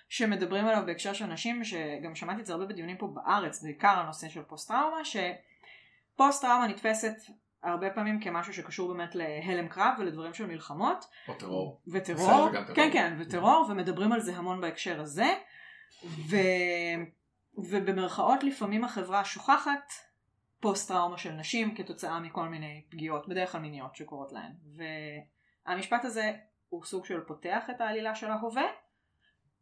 שמדברים 0.09 0.65
עליו 0.65 0.83
בהקשר 0.85 1.13
של 1.13 1.25
נשים, 1.25 1.63
שגם 1.63 2.15
שמעתי 2.15 2.41
את 2.41 2.45
זה 2.45 2.53
הרבה 2.53 2.65
בדיונים 2.65 2.97
פה 2.97 3.07
בארץ, 3.07 3.63
בעיקר 3.63 3.87
הנושא 3.87 4.29
של 4.29 4.43
פוסט 4.43 4.67
טראומה, 4.67 5.01
שפוסט 5.05 6.41
טראומה 6.41 6.67
נתפסת 6.67 7.15
הרבה 7.63 7.89
פעמים 7.89 8.19
כמשהו 8.19 8.53
שקשור 8.53 8.93
באמת 8.93 9.15
להלם 9.15 9.67
קרב 9.67 9.93
ולדברים 9.99 10.33
של 10.33 10.45
מלחמות. 10.45 11.05
או 11.27 11.33
טרור. 11.33 11.81
וטרור. 11.87 12.49
כן 12.75 12.89
כן, 12.93 13.15
וטרור, 13.19 13.65
ומדברים 13.69 14.11
על 14.11 14.19
זה 14.19 14.35
המון 14.35 14.61
בהקשר 14.61 15.01
הזה. 15.01 15.33
ו... 16.05 16.37
ובמרכאות 17.57 18.43
לפעמים 18.43 18.83
החברה 18.83 19.25
שוכחת 19.25 19.93
פוסט 20.63 20.87
טראומה 20.87 21.17
של 21.17 21.31
נשים 21.31 21.75
כתוצאה 21.75 22.19
מכל 22.19 22.43
מיני 22.43 22.81
פגיעות, 22.89 23.27
בדרך 23.27 23.51
כלל 23.51 23.61
מיניות 23.61 23.95
שקורות 23.95 24.31
להן. 24.31 24.51
והמשפט 25.67 26.05
הזה 26.05 26.31
הוא 26.69 26.85
סוג 26.85 27.05
של 27.05 27.19
פותח 27.21 27.63
את 27.69 27.81
העלילה 27.81 28.15
של 28.15 28.27
ההווה 28.31 28.65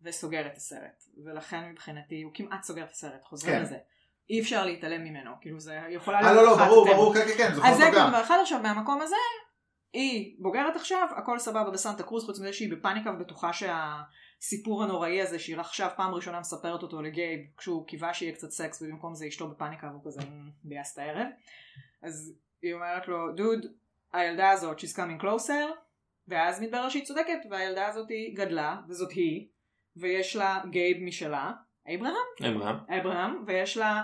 וסוגר 0.01 0.47
את 0.47 0.57
הסרט. 0.57 1.03
ולכן 1.25 1.69
מבחינתי 1.69 2.21
הוא 2.21 2.31
כמעט 2.33 2.63
סוגר 2.63 2.83
את 2.83 2.91
הסרט, 2.91 3.23
חוזר 3.23 3.47
כן. 3.47 3.61
לזה. 3.61 3.77
אי 4.29 4.41
אפשר 4.41 4.65
להתעלם 4.65 5.03
ממנו, 5.03 5.31
כאילו 5.41 5.59
זה 5.59 5.79
יכולה 5.89 6.19
אה 6.19 6.33
לא 6.33 6.45
לא 6.45 6.55
אחת 6.55 6.67
ברור. 6.67 6.87
ברור 6.87 7.13
כן 7.13 7.27
כן 7.27 7.37
כן 7.37 7.53
זוכר 7.53 7.67
אז 7.67 7.77
זה 7.77 7.85
אותו 7.85 7.97
גם. 7.97 8.11
גם 8.13 8.21
אחד 8.21 8.37
עכשיו 8.41 8.59
מהמקום 8.61 9.01
הזה, 9.01 9.15
היא 9.93 10.35
בוגרת 10.39 10.75
עכשיו, 10.75 11.07
הכל 11.17 11.39
סבבה 11.39 11.71
בסנטה 11.71 12.03
קרוז, 12.03 12.25
חוץ 12.25 12.39
מזה 12.39 12.53
שהיא 12.53 12.71
בפאניקה 12.71 13.11
ובטוחה 13.11 13.51
שהסיפור 13.53 14.83
הנוראי 14.83 15.21
הזה 15.21 15.39
שהיא 15.39 15.57
עכשיו 15.57 15.89
פעם 15.95 16.13
ראשונה 16.13 16.39
מספרת 16.39 16.83
אותו 16.83 17.01
לגייב, 17.01 17.39
כשהוא 17.57 17.87
קיווה 17.87 18.13
שיהיה 18.13 18.33
קצת 18.33 18.49
סקס 18.49 18.81
ובמקום 18.81 19.15
זה 19.15 19.27
אשתו 19.27 19.49
בפאניקה 19.49 19.87
והוא 19.87 20.01
כזה 20.05 20.21
"מ, 20.21 20.49
ביאס 20.63 20.93
את 20.93 20.97
הערב. 20.97 21.27
אז 22.03 22.33
היא 22.61 22.73
אומרת 22.73 23.07
לו, 23.07 23.31
דוד, 23.35 23.65
הילדה 24.13 24.49
הזאת, 24.49 24.79
she's 24.79 24.95
coming 24.95 25.23
closer, 25.23 25.75
ואז 26.27 26.61
מתברר 26.61 26.89
שהיא 26.89 27.05
צודקת, 27.05 27.39
והילדה 27.49 27.87
הזאת 27.87 28.09
היא 28.09 28.35
גדלה, 28.35 28.77
וזאת 28.87 29.11
היא, 29.11 29.47
ויש 29.95 30.35
לה 30.35 30.61
גייב 30.69 30.97
משלה, 31.03 31.51
אברהם? 31.95 32.15
אברהם. 32.49 32.75
אברהם, 32.99 33.43
ויש 33.47 33.77
לה 33.77 34.03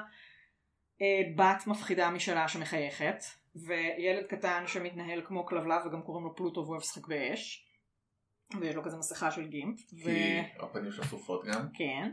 אה, 1.02 1.22
בת 1.36 1.68
מפחידה 1.68 2.10
משלה 2.10 2.48
שמחייכת, 2.48 3.24
וילד 3.66 4.26
קטן 4.26 4.64
שמתנהל 4.68 5.22
כמו 5.26 5.46
כלבלב 5.46 5.86
וגם 5.86 6.02
קוראים 6.02 6.26
לו 6.26 6.36
פלוטו 6.36 6.60
והוא 6.60 6.72
אוהב 6.72 6.82
לשחק 6.82 7.08
באש, 7.08 7.68
ויש 8.60 8.76
לו 8.76 8.84
כזה 8.84 8.98
מסכה 8.98 9.32
של 9.32 9.48
gimp, 9.48 9.80
ו... 9.80 10.06
כי 10.06 10.40
הפנים 10.60 10.92
שלו 10.92 11.04
שרופות 11.04 11.46
גם. 11.46 11.68
כן, 11.74 12.12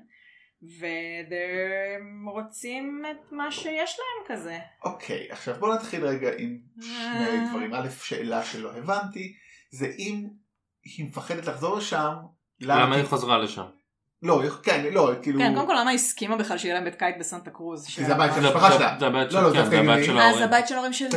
והם 0.62 2.28
רוצים 2.28 3.02
את 3.10 3.32
מה 3.32 3.52
שיש 3.52 3.98
להם 3.98 4.36
כזה. 4.38 4.58
אוקיי 4.84 5.30
עכשיו 5.30 5.54
בוא 5.54 5.74
נתחיל 5.74 6.06
רגע 6.06 6.30
עם 6.38 6.58
שני 6.80 7.48
דברים. 7.50 7.74
א' 7.74 7.88
שאלה 7.88 8.44
שלא 8.44 8.76
הבנתי 8.76 9.36
זה 9.70 9.86
אם 9.98 10.28
היא 10.84 11.06
מפחדת 11.06 11.46
לחזור 11.46 11.76
לשם. 11.76 12.14
למה 12.60 12.96
היא 12.96 13.04
חזרה 13.04 13.38
לשם? 13.38 13.66
לא 14.24 14.42
כן 14.62 14.84
לא 14.92 15.10
כאילו. 15.22 15.38
כן, 15.40 15.54
קודם 15.54 15.66
כל 15.66 15.74
למה 15.80 15.90
הסכימה 15.90 16.36
בכלל 16.36 16.58
שיהיה 16.58 16.74
להם 16.74 16.84
בית 16.84 16.94
קיץ 16.94 17.14
בסנטה 17.20 17.50
קרוז? 17.50 17.86
כי 17.86 18.04
זה 18.04 18.14
הבית 18.14 18.32
של 18.34 18.40
זה- 18.40 18.46
המשפחה 18.48 18.72
שלה. 18.72 18.96
זה 19.00 19.06
הבית 19.06 19.30
של 19.30 19.36
לא, 19.36 19.42
לא, 19.42 19.52
כן, 19.52 19.56
דווקא 19.58 19.70
זה 19.76 19.80
הבית 19.82 19.96
היא- 19.96 20.06
של 20.06 20.16
אה, 20.18 20.22
ההורים. 20.22 20.38
זה 20.38 20.44
הבית 20.44 20.68
של 20.68 20.74
ההורים 20.74 20.92
שלה. 20.92 21.08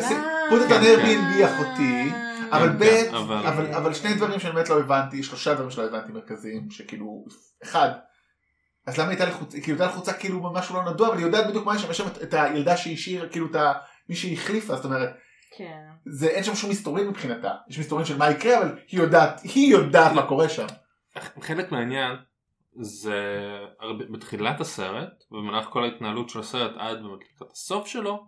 פוט 0.50 0.62
את 0.66 0.72
ה-Airbnb 0.72 1.46
אחותי, 1.46 2.10
אבל 2.52 2.70
כן, 2.70 2.78
ב', 2.78 2.84
כן, 2.84 3.16
אבל- 3.16 3.48
אבל, 3.48 3.74
אבל 3.74 3.94
שני 3.94 4.14
דברים 4.14 4.40
שאני 4.40 4.54
באמת 4.54 4.70
לא 4.70 4.80
הבנתי, 4.80 5.24
שלושה 5.24 5.54
דברים 5.54 5.70
שלא 5.72 5.84
הבנתי 5.84 6.12
מרכזיים, 6.12 6.68
שכאילו, 6.72 7.26
אחד, 7.64 7.90
אז 8.88 8.98
למה 8.98 9.10
הייתה 9.10 9.26
לחוצה, 9.26 9.62
כאילו 9.62 9.78
הייתה 9.78 9.94
לחוצה 9.94 10.14
כאילו 10.14 10.42
במשהו 10.44 10.76
לא 10.76 10.92
נדוע, 10.92 11.08
אבל 11.08 11.18
היא 11.18 11.26
יודעת 11.26 11.48
בדיוק 11.48 11.66
מה 11.66 11.76
יש 11.76 11.82
שם, 11.82 11.92
יש 11.92 11.98
שם 11.98 12.08
את, 12.24 12.34
הילדה 12.34 12.78
שהשאיר, 12.78 13.30
כאילו 13.32 13.46
את. 13.46 13.56
מי 14.10 14.16
שהיא 14.16 14.34
החליפה, 14.38 14.76
זאת 14.76 14.86
אומרת, 14.86 15.10
כן. 15.58 15.82
זה, 16.06 16.28
אין 16.28 16.44
שם 16.44 16.56
שום 16.56 16.70
מסתורים 16.70 17.10
מבחינתה, 17.10 17.52
יש 17.70 17.80
מסתורים 17.80 18.06
של 18.06 18.18
מה 18.18 18.32
יקרה, 18.32 18.58
אבל 18.58 18.76
היא 18.92 19.00
יודעת, 19.00 19.42
היא 19.44 19.72
יודעת 19.72 20.12
מה 20.12 20.28
קורה 20.28 20.50
שם. 20.50 20.66
חלק 21.42 21.72
מהעניין 21.72 22.16
זה 22.80 23.48
הרבה- 23.80 24.06
בתחילת 24.12 24.60
הסרט 24.62 25.24
ובמהלך 25.32 25.66
כל 25.66 25.84
ההתנהלות 25.84 26.30
של 26.30 26.40
הסרט 26.40 26.72
עד 26.78 26.98
לקראת 26.98 27.52
הסוף 27.52 27.88
שלו 27.88 28.26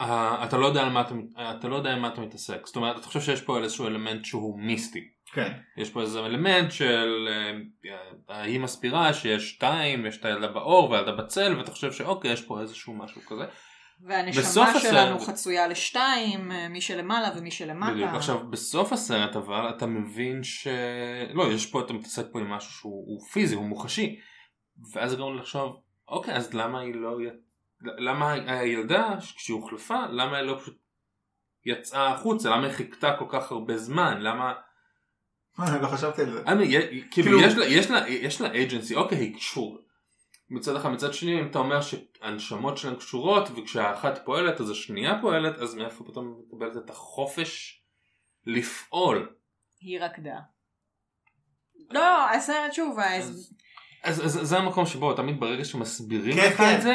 אה, 0.00 0.44
אתה 0.44 0.58
לא 0.58 0.66
יודע 0.66 0.82
על 0.82 0.88
מה 0.88 1.00
אתה, 1.00 1.14
אתה 1.58 1.68
לא 1.68 1.76
יודע 1.76 1.92
עם 1.92 2.02
מה 2.02 2.08
אתה 2.08 2.20
מתעסק. 2.20 2.66
זאת 2.66 2.76
אומרת 2.76 2.96
אתה 2.98 3.06
חושב 3.06 3.20
שיש 3.20 3.42
פה 3.42 3.58
איזשהו 3.58 3.86
אלמנט 3.86 4.24
שהוא 4.24 4.60
מיסטי. 4.60 5.08
כן, 5.32 5.52
יש 5.76 5.90
פה 5.90 6.00
איזה 6.00 6.26
אלמנט 6.26 6.70
של 6.72 7.28
אה, 7.30 7.98
האם 8.28 8.62
מסבירה 8.62 9.14
שיש 9.14 9.50
שתיים 9.50 10.06
יש 10.06 10.16
את 10.20 10.24
הילדה 10.24 10.48
באור 10.48 10.90
והילדה 10.90 11.12
בצל 11.12 11.54
ואתה 11.58 11.70
חושב 11.70 11.92
שאוקיי 11.92 12.32
יש 12.32 12.42
פה 12.44 12.60
איזשהו 12.60 12.94
משהו 12.94 13.20
כזה 13.28 13.44
והנשמה 14.06 14.80
שלנו 14.80 15.16
הסרט- 15.16 15.28
חצויה 15.28 15.68
לשתיים, 15.68 16.52
אה, 16.52 16.68
מי 16.68 16.80
שלמעלה 16.80 17.28
ומי 17.36 17.50
שלמטה. 17.50 17.92
בדיוק. 17.92 18.08
עכשיו 18.14 18.50
בסוף 18.50 18.92
הסרט 18.92 19.36
אבל 19.36 19.68
אתה 19.76 19.86
מבין 19.86 20.44
ש... 20.44 20.66
לא, 21.34 21.52
יש 21.52 21.66
פה, 21.66 21.80
אתה 21.80 21.92
מתעסק 21.92 22.26
פה 22.32 22.40
עם 22.40 22.50
משהו 22.50 22.72
שהוא 22.72 23.04
הוא 23.06 23.26
פיזי, 23.32 23.54
הוא 23.54 23.64
מוחשי. 23.64 24.16
ואז 24.92 25.14
גורם 25.14 25.34
לי 25.34 25.40
לחשוב, 25.40 25.80
אוקיי, 26.08 26.34
אז 26.34 26.54
למה 26.54 26.80
היא 26.80 26.94
לא... 26.94 27.18
למה 27.82 28.32
הילדה, 28.32 29.08
כשהיא 29.36 29.54
הוחלפה, 29.54 30.06
למה 30.10 30.36
היא 30.36 30.46
לא 30.46 30.58
פשוט 30.62 30.78
יצאה 31.66 32.14
החוצה? 32.14 32.50
למה 32.50 32.66
היא 32.66 32.72
חיכתה 32.72 33.16
כל 33.18 33.24
כך 33.28 33.52
הרבה 33.52 33.76
זמן? 33.76 34.20
למה... 34.20 34.52
לא 35.82 35.88
חשבתי 35.88 36.22
על 36.22 36.30
זה. 36.30 36.42
אני, 36.46 36.66
כאילו, 36.70 37.02
כאילו- 37.10 37.40
יש 38.08 38.40
לה, 38.40 38.48
agency, 38.52 38.94
אוקיי, 38.96 39.18
היא 39.18 39.34
קשור. 39.36 39.78
מצד 40.50 40.76
אחד, 40.76 40.88
מצד 40.88 41.14
שני, 41.14 41.40
אם 41.40 41.46
אתה 41.46 41.58
אומר 41.58 41.80
שהנשמות 41.80 42.78
שלהן 42.78 42.96
קשורות, 42.96 43.48
וכשהאחת 43.56 44.24
פועלת 44.24 44.60
אז 44.60 44.70
השנייה 44.70 45.18
פועלת, 45.20 45.58
אז 45.58 45.74
מאיפה 45.74 46.04
פתאום 46.04 46.40
מקבלת 46.46 46.76
את 46.84 46.90
החופש 46.90 47.82
לפעול? 48.46 49.32
היא 49.80 50.00
רקדה. 50.00 50.36
לא, 51.90 52.30
הסרט 52.30 52.72
שוב, 52.72 52.98
אז... 52.98 53.54
אז, 54.02 54.26
אז 54.26 54.48
זה 54.48 54.58
המקום 54.58 54.86
שבו 54.86 55.12
תמיד 55.12 55.40
ברגע 55.40 55.64
שמסבירים 55.64 56.36
כן, 56.36 56.46
לך 56.46 56.56
כן, 56.56 56.76
את 56.76 56.82
זה. 56.82 56.94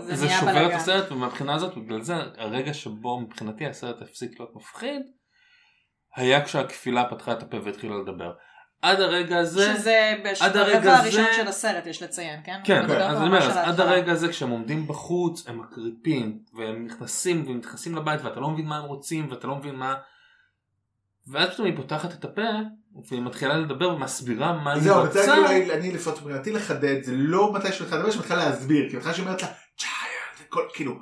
זה 0.00 0.16
זה 0.16 0.28
שובר 0.28 0.50
את 0.50 0.54
בלאגן. 0.54 0.76
הסרט 0.76 1.12
ומבחינה 1.12 1.54
הזאת 1.54 1.78
בגלל 1.78 2.02
זה 2.02 2.14
הרגע 2.36 2.74
שבו 2.74 3.20
מבחינתי 3.20 3.66
הסרט 3.66 4.02
הפסיק 4.02 4.40
להיות 4.40 4.56
מפחיד 4.56 5.02
היה 6.16 6.44
כשהכפילה 6.44 7.10
פתחה 7.10 7.32
את 7.32 7.42
הפה 7.42 7.56
והתחילה 7.64 7.94
לדבר. 7.96 8.32
עד 8.84 9.00
הרגע 9.00 9.38
הזה, 9.38 9.74
שזה 9.76 10.14
בש- 10.24 10.42
עד 10.42 10.56
הרגע 10.56 10.78
ברבע 10.80 10.96
הראשון 10.98 11.24
זה- 11.24 11.34
של 11.36 11.48
הסרט 11.48 11.86
יש 11.86 12.02
לציין, 12.02 12.40
כן? 12.44 12.60
כן, 12.64 12.82
מדבר 12.84 13.02
אז 13.02 13.16
אני 13.16 13.26
אומר, 13.26 13.38
אז 13.50 13.80
עד. 13.80 13.80
הרגע 13.80 14.12
הזה 14.12 14.28
כשהם 14.28 14.50
עומדים 14.50 14.86
בחוץ 14.86 15.48
הם 15.48 15.58
מקריפים 15.60 16.38
והם 16.54 16.86
נכנסים 16.86 17.44
והם 17.46 17.58
נכנסים 17.58 17.96
לבית 17.96 18.20
ואתה 18.24 18.40
לא 18.40 18.50
מבין 18.50 18.66
מה 18.66 18.76
הם 18.78 18.84
רוצים 18.84 19.28
ואתה 19.30 19.46
לא 19.46 19.54
מבין 19.56 19.74
מה 19.74 19.94
ואז 21.28 21.48
פתאום 21.48 21.66
היא 21.66 21.76
פותחת 21.76 22.12
את 22.12 22.24
הפה 22.24 22.42
והיא 23.10 23.22
מתחילה 23.22 23.56
לדבר 23.56 23.88
ומסבירה 23.94 24.52
מה 24.52 24.72
היא 24.72 24.82
זהו, 24.82 24.98
אני 25.00 25.06
רוצה 25.06 25.20
רוצה. 25.20 25.38
אולי, 25.38 25.74
אני 25.74 25.92
לפחות 25.92 26.22
מבחינתי 26.22 26.52
לחדד, 26.52 27.02
זה 27.02 27.12
לא 27.16 27.52
מתי 27.52 27.72
שהיא 27.72 27.82
מתחילה 27.82 27.98
לדבר, 28.00 28.10
שהיא 28.10 28.20
מתחילה 28.20 28.48
להסביר, 28.48 28.90
כי 28.90 28.96
מתחילה 28.96 29.14
שהיא 29.14 29.26
אומרת 29.26 29.42
לה, 29.42 29.48
צ'יילד, 29.78 29.92
זה 30.38 30.44
כל, 30.48 30.62
כאילו, 30.74 30.98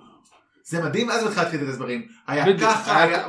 זה 0.65 0.83
מדהים, 0.85 1.11
אז 1.11 1.25
מתחילה 1.25 1.43
להתחיל 1.43 1.63
את 1.63 1.67
ההסברים, 1.69 2.07
היה 2.27 2.45
ככה, 2.61 3.03
היה- 3.03 3.27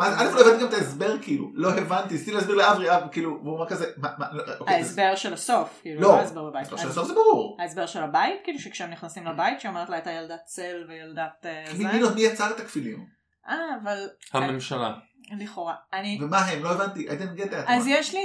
א' 0.00 0.24
לא 0.34 0.40
הבנתי 0.40 0.60
גם 0.62 0.68
את 0.68 0.74
ההסבר, 0.74 1.16
כאילו, 1.22 1.50
לא 1.54 1.70
הבנתי, 1.74 2.12
ניסיתי 2.14 2.32
להסביר 2.32 2.56
לאברי, 2.56 2.96
אב, 2.96 3.02
כאילו, 3.12 3.40
והוא 3.44 3.56
אמר 3.56 3.68
כזה, 3.68 3.86
מה, 3.96 4.08
מה, 4.18 4.26
לא, 4.32 4.42
אוקיי, 4.60 4.74
ההסבר 4.76 5.16
של 5.16 5.32
הסוף, 5.32 5.78
כאילו, 5.82 6.00
לא, 6.00 6.08
לא 6.08 6.18
ההסבר 6.18 6.50
בבית. 6.50 6.66
אז 6.72 6.74
אז- 6.74 6.86
בסוף 6.90 7.06
זה 7.08 7.14
ברור, 7.14 7.56
ההסבר 7.60 7.86
של 7.86 8.02
הבית, 8.02 8.40
כאילו 8.44 8.58
שכשהם 8.58 8.90
נכנסים 8.90 9.26
לבית, 9.26 9.60
שהיא 9.60 9.70
אומרת 9.70 9.88
לה 9.88 9.96
הייתה 9.96 10.10
ילדת 10.10 10.40
צל 10.44 10.84
וילדת 10.88 11.46
אה, 11.46 11.64
מי- 11.78 12.02
זה. 12.04 12.14
מי 12.14 12.20
יצר 12.22 12.50
את 12.50 12.60
הכפילים, 12.60 13.06
אה, 13.48 13.54
אבל 13.82 14.08
הממשלה. 14.32 14.94
לכאורה. 15.40 15.74
אני... 15.92 16.18
ומה 16.22 16.38
הם, 16.38 16.62
לא 16.62 16.70
הבנתי, 16.70 17.08
I 17.08 17.12
didn't 17.12 17.40
get 17.40 17.50
that, 17.52 17.56
אז 17.66 17.86
מה? 17.86 17.92
יש 17.92 18.14
לי 18.14 18.24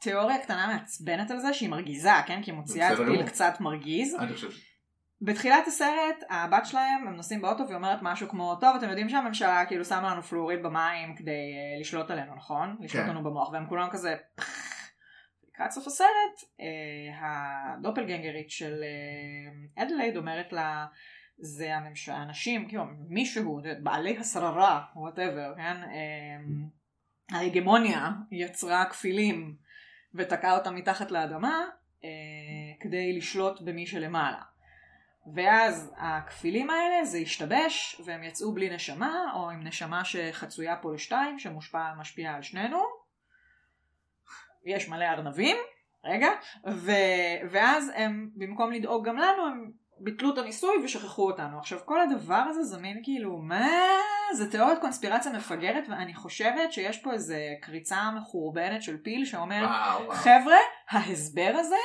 תיאוריה 0.00 0.38
קטנה 0.38 0.66
מעצבנת 0.66 1.30
על 1.30 1.38
זה, 1.40 1.54
שהיא 1.54 1.68
מרגיזה, 1.68 2.10
כן? 2.26 2.40
כי 2.42 2.50
היא 2.50 2.58
מוציאה 2.58 2.92
את 2.92 2.96
פיל. 2.96 3.22
קצת 3.26 3.54
מרגיז. 3.60 4.14
אני 4.18 4.34
חושב, 4.34 4.48
בתחילת 5.22 5.66
הסרט, 5.66 6.24
הבת 6.30 6.66
שלהם, 6.66 7.06
הם 7.06 7.16
נוסעים 7.16 7.42
באוטו 7.42 7.64
והיא 7.64 7.76
אומרת 7.76 7.98
משהו 8.02 8.28
כמו, 8.28 8.56
טוב, 8.60 8.76
אתם 8.76 8.88
יודעים 8.88 9.08
שהממשלה 9.08 9.66
כאילו 9.66 9.84
שמה 9.84 10.12
לנו 10.12 10.22
פלואוריד 10.22 10.62
במים 10.62 11.16
כדי 11.16 11.32
uh, 11.32 11.80
לשלוט 11.80 12.10
עלינו, 12.10 12.34
נכון? 12.34 12.76
לשלוט 12.80 13.04
כן. 13.04 13.10
לנו 13.10 13.24
במוח, 13.24 13.48
והם 13.52 13.66
כולם 13.68 13.88
כזה... 13.90 14.16
לקראת 15.52 15.70
סוף 15.70 15.86
הסרט, 15.86 16.08
uh, 16.40 16.62
הדופלגנגרית 17.20 18.50
של 18.50 18.84
uh, 19.76 19.82
אדלייד 19.82 20.16
אומרת 20.16 20.52
לה, 20.52 20.86
זה 21.38 21.76
הממש... 21.76 22.08
האנשים, 22.08 22.68
כאילו 22.68 22.84
מישהו, 23.08 23.60
בעלי 23.82 24.18
השררה, 24.18 24.84
whatever, 24.96 25.54
כן? 25.56 25.76
Um, 25.82 26.78
ההגמוניה 27.36 28.10
יצרה 28.30 28.84
כפילים 28.84 29.56
ותקעה 30.14 30.58
אותם 30.58 30.74
מתחת 30.74 31.10
לאדמה 31.10 31.64
אה, 32.04 32.10
כדי 32.80 33.12
לשלוט 33.12 33.60
במי 33.60 33.86
שלמעלה. 33.86 34.42
ואז 35.34 35.92
הכפילים 35.96 36.70
האלה 36.70 37.04
זה 37.04 37.18
השתבש 37.18 38.00
והם 38.04 38.22
יצאו 38.22 38.52
בלי 38.52 38.70
נשמה 38.70 39.32
או 39.34 39.50
עם 39.50 39.66
נשמה 39.66 40.04
שחצויה 40.04 40.76
פה 40.76 40.94
לשתיים 40.94 41.38
שמשפיעה 41.38 42.34
על 42.36 42.42
שנינו. 42.42 42.82
יש 44.64 44.88
מלא 44.88 45.04
ארנבים, 45.04 45.56
רגע, 46.04 46.28
ו... 46.68 46.92
ואז 47.50 47.92
הם 47.94 48.30
במקום 48.36 48.72
לדאוג 48.72 49.08
גם 49.08 49.16
לנו 49.16 49.46
הם 49.46 49.70
ביטלו 50.00 50.32
את 50.32 50.38
הניסוי 50.38 50.84
ושכחו 50.84 51.26
אותנו. 51.30 51.58
עכשיו 51.58 51.78
כל 51.84 52.00
הדבר 52.00 52.44
הזה 52.48 52.62
זה 52.62 52.78
מין 52.78 53.00
כאילו 53.02 53.36
מה 53.36 53.68
זה 54.32 54.50
תיאוריית 54.50 54.78
קונספירציה 54.80 55.32
מפגרת 55.32 55.84
ואני 55.88 56.14
חושבת 56.14 56.72
שיש 56.72 57.02
פה 57.02 57.12
איזה 57.12 57.54
קריצה 57.62 58.10
מחורבנת 58.10 58.82
של 58.82 58.96
פיל 59.02 59.24
שאומר 59.24 59.62
וואו, 59.62 60.04
וואו. 60.04 60.16
חבר'ה 60.16 60.58
ההסבר 60.90 61.52
הזה 61.58 61.76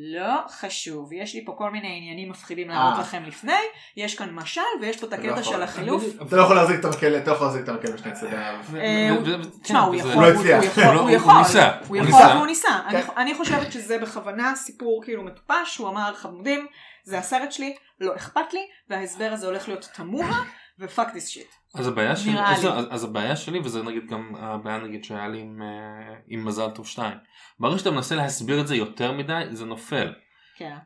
לא 0.00 0.40
חשוב 0.48 1.12
יש 1.12 1.34
לי 1.34 1.44
פה 1.44 1.54
כל 1.58 1.70
מיני 1.70 1.96
עניינים 1.96 2.30
מפחידים 2.30 2.68
להראות 2.68 2.94
אה. 2.94 3.00
לכם 3.00 3.22
לפני 3.24 3.52
יש 3.96 4.14
כאן 4.14 4.30
משל 4.30 4.60
ויש 4.80 4.96
פה 4.96 5.06
את 5.06 5.12
לא 5.12 5.16
הקטע. 5.30 5.42
של 5.42 5.62
החילוף 5.62 6.04
אתה 6.26 6.36
לא 6.36 6.42
יכול 6.42 6.56
להחזיק 6.56 6.80
את 6.80 6.84
המקל, 6.84 7.16
אתה 7.16 7.30
לא 7.30 7.36
יכול 7.36 7.46
להחזיק 7.46 7.64
את 7.64 7.68
המקל 7.68 7.92
בשני 7.92 8.12
צדדיו. 8.12 8.38
אה, 8.76 9.16
ו- 9.24 9.60
תשמע, 9.62 9.80
הוא 9.80 9.94
כן, 9.94 10.08
יכול, 10.08 10.22
לא 10.24 10.30
הוא-. 10.30 10.38
הוא 10.38 10.64
יכול, 10.64 10.84
הוא 10.84 11.10
לא- 11.10 11.10
יכול, 11.10 11.32
ניסה, 11.38 12.32
הוא 12.34 12.46
ניסה. 12.46 12.78
אני 13.16 13.34
חושבת 13.34 13.72
שזה 13.72 13.98
בכוונה 13.98 14.54
סיפור 14.56 15.02
כאילו 15.04 15.22
מטופש, 15.24 15.76
הוא 15.76 15.88
אמר 15.88 16.14
חמודים, 16.14 16.66
זה 17.04 17.18
הסרט 17.18 17.52
שלי, 17.52 17.76
לא 18.00 18.16
אכפת 18.16 18.52
לי, 18.52 18.60
וההסבר 18.90 19.30
הזה 19.32 19.46
הולך 19.46 19.68
להיות 19.68 19.88
תמוה, 19.94 20.42
ופאק 20.78 21.12
דיס 21.12 21.28
שיט. 21.28 21.46
אז 21.74 21.86
הבעיה 21.88 22.16
שלי, 22.16 22.32
אז. 22.40 22.66
אז, 22.90 23.04
הבעיה 23.04 23.36
שלי 23.36 23.58
וזה 23.58 23.82
נגיד 23.82 24.06
גם 24.06 24.34
הבעיה 24.36 24.78
נגיד 24.78 25.04
שהיה 25.04 25.28
לי 25.28 25.40
עם, 25.40 25.62
אה, 25.62 26.14
עם 26.28 26.44
מזל 26.44 26.70
טוב 26.70 26.86
2. 26.86 27.18
ברגע 27.60 27.78
שאתה 27.78 27.90
מנסה 27.90 28.14
להסביר 28.14 28.60
את 28.60 28.66
זה 28.66 28.76
יותר 28.76 29.12
מדי 29.12 29.44
זה 29.50 29.64
נופל. 29.64 30.12
כן. 30.56 30.76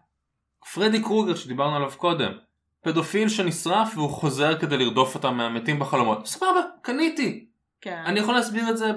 פרדי 0.74 1.02
קרוגר 1.02 1.35
שדיברנו 1.35 1.77
עליו 1.77 1.90
קודם. 1.97 2.32
פדופיל 2.82 3.28
שנשרף 3.28 3.93
והוא 3.94 4.10
חוזר 4.10 4.59
כדי 4.59 4.77
לרדוף 4.77 5.14
אותם 5.14 5.35
מהמתים 5.36 5.78
בחלומות. 5.78 6.27
סבבה, 6.27 6.60
קניתי. 6.82 7.47
כן. 7.81 8.02
אני 8.06 8.20
יכול 8.20 8.35
להסביר 8.35 8.70
את 8.70 8.77
זה 8.77 8.93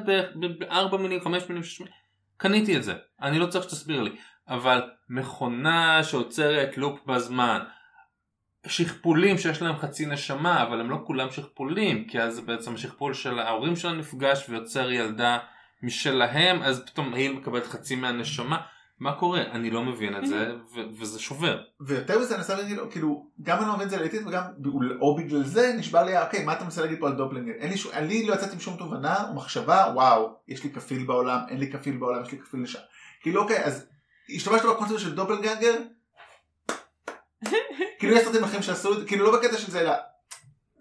בארבע 0.60 0.98
מילים, 0.98 1.22
חמש 1.22 1.44
מילים, 1.50 1.64
שש 1.64 1.80
מילים. 1.80 1.96
קניתי 2.38 2.78
את 2.78 2.84
זה. 2.84 2.94
אני 3.22 3.40
לא 3.40 3.46
צריך 3.46 3.64
שתסביר 3.64 4.02
לי. 4.02 4.16
אבל 4.48 4.90
מכונה 5.10 6.04
שעוצרת 6.04 6.78
לופ 6.78 7.06
בזמן. 7.06 7.60
שכפולים 8.68 9.38
שיש 9.38 9.62
להם 9.62 9.78
חצי 9.78 10.06
נשמה 10.06 10.64
אבל 10.64 10.80
הם 10.80 10.90
לא 10.90 10.98
כולם 11.06 11.32
שכפולים 11.32 12.08
כי 12.08 12.22
אז 12.22 12.40
בעצם 12.40 12.74
השכפול 12.74 13.14
של 13.14 13.40
ההורים 13.40 13.76
שלה 13.76 13.94
נפגש 13.94 14.46
ויוצר 14.50 14.92
ילדה 14.92 15.38
משלהם 15.84 16.62
אז 16.62 16.84
פתאום 16.86 17.14
היא 17.14 17.30
מקבלת 17.30 17.68
חצי 17.68 17.96
מהנשמה 17.96 18.58
מה 19.00 19.14
קורה 19.14 19.42
אני 19.42 19.72
לא 19.72 19.84
מבין 19.84 20.18
את 20.18 20.28
זה 20.28 20.56
ו- 20.76 21.00
וזה 21.00 21.20
שובר 21.20 21.62
ויותר 21.82 22.20
מזה 22.20 22.30
אני 22.30 22.38
מנסה 22.38 22.56
להגיד 22.56 22.78
לו, 22.78 22.92
כאילו, 22.92 23.28
גם 23.42 23.58
אני 23.58 23.68
לא 23.68 23.74
מבין 23.74 23.86
את 23.86 23.90
זה 23.90 23.98
לעתיד 24.02 24.28
וגם, 24.28 24.44
או 25.02 25.16
בגלל 25.16 25.44
זה 25.44 25.74
נשבע 25.78 26.04
לי, 26.04 26.22
אוקיי, 26.22 26.46
מה 26.46 26.54
אתה 26.54 26.64
מנסה 26.64 26.82
להגיד 26.82 27.00
פה 27.00 27.08
על 27.08 27.16
דופלינגר? 27.16 27.52
אין 27.52 27.72
לי 27.72 27.78
שום, 27.78 27.92
אני 27.92 28.28
לא 28.28 28.34
יצאתי 28.34 28.54
עם 28.54 28.60
שום 28.60 28.78
תובנה 28.78 29.30
או 29.30 29.36
מחשבה, 29.36 29.86
וואו, 29.94 30.36
יש 30.48 30.64
לי 30.64 30.70
כפיל 30.70 31.06
בעולם, 31.06 31.40
אין 31.50 31.60
לי 31.60 31.72
כפיל 31.72 31.98
בעולם, 31.98 32.24
יש 32.24 32.32
לי 32.32 32.40
כפיל 32.40 32.64
לשם. 32.64 32.80
כאילו, 33.22 33.42
אוקיי, 33.42 33.64
אז 33.64 33.88
השתמשת 34.36 34.66
בקונספט 34.66 35.00
של 35.00 35.16
דופלגנגר? 35.16 35.76
כאילו 38.00 38.16
יש 38.16 38.24
סרטים 38.26 38.44
אחרים 38.44 38.62
שעשו 38.62 38.94
את 38.94 39.00
זה, 39.00 39.06
כאילו 39.06 39.26
לא 39.32 39.40
בקטע 39.40 39.58
של 39.58 39.72
זה, 39.72 39.80
אלא 39.82 39.92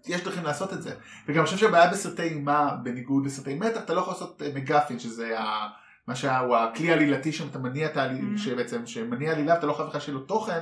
יש 0.07 0.23
דרכים 0.23 0.43
לעשות 0.43 0.73
את 0.73 0.81
זה. 0.81 0.95
וגם 1.27 1.37
אני 1.39 1.45
חושב 1.45 1.57
שהבעיה 1.57 1.89
בסרטי 1.91 2.21
אימה, 2.23 2.75
בניגוד 2.83 3.25
לסרטי 3.25 3.55
מתח, 3.55 3.79
אתה 3.83 3.93
לא 3.93 3.99
יכול 4.01 4.13
לעשות 4.13 4.41
אה, 4.41 4.47
מגפין, 4.55 4.99
שזה 4.99 5.39
ה... 5.39 5.67
מה 6.07 6.15
שהוא 6.15 6.55
הכלי 6.55 6.89
העלילתי 6.91 7.31
שם, 7.31 7.47
אתה 7.47 7.59
מניע 7.59 7.87
את 7.87 7.97
העלילה, 7.97 8.35
Mm. 8.35 8.37
שבעצם, 8.39 8.85
שמניע 8.85 9.31
עלילה, 9.31 9.57
אתה 9.57 9.65
לא 9.67 9.73
חייב 9.73 9.89
לך 9.89 10.01
שיהיה 10.01 10.17
לו 10.17 10.23
תוכן, 10.23 10.61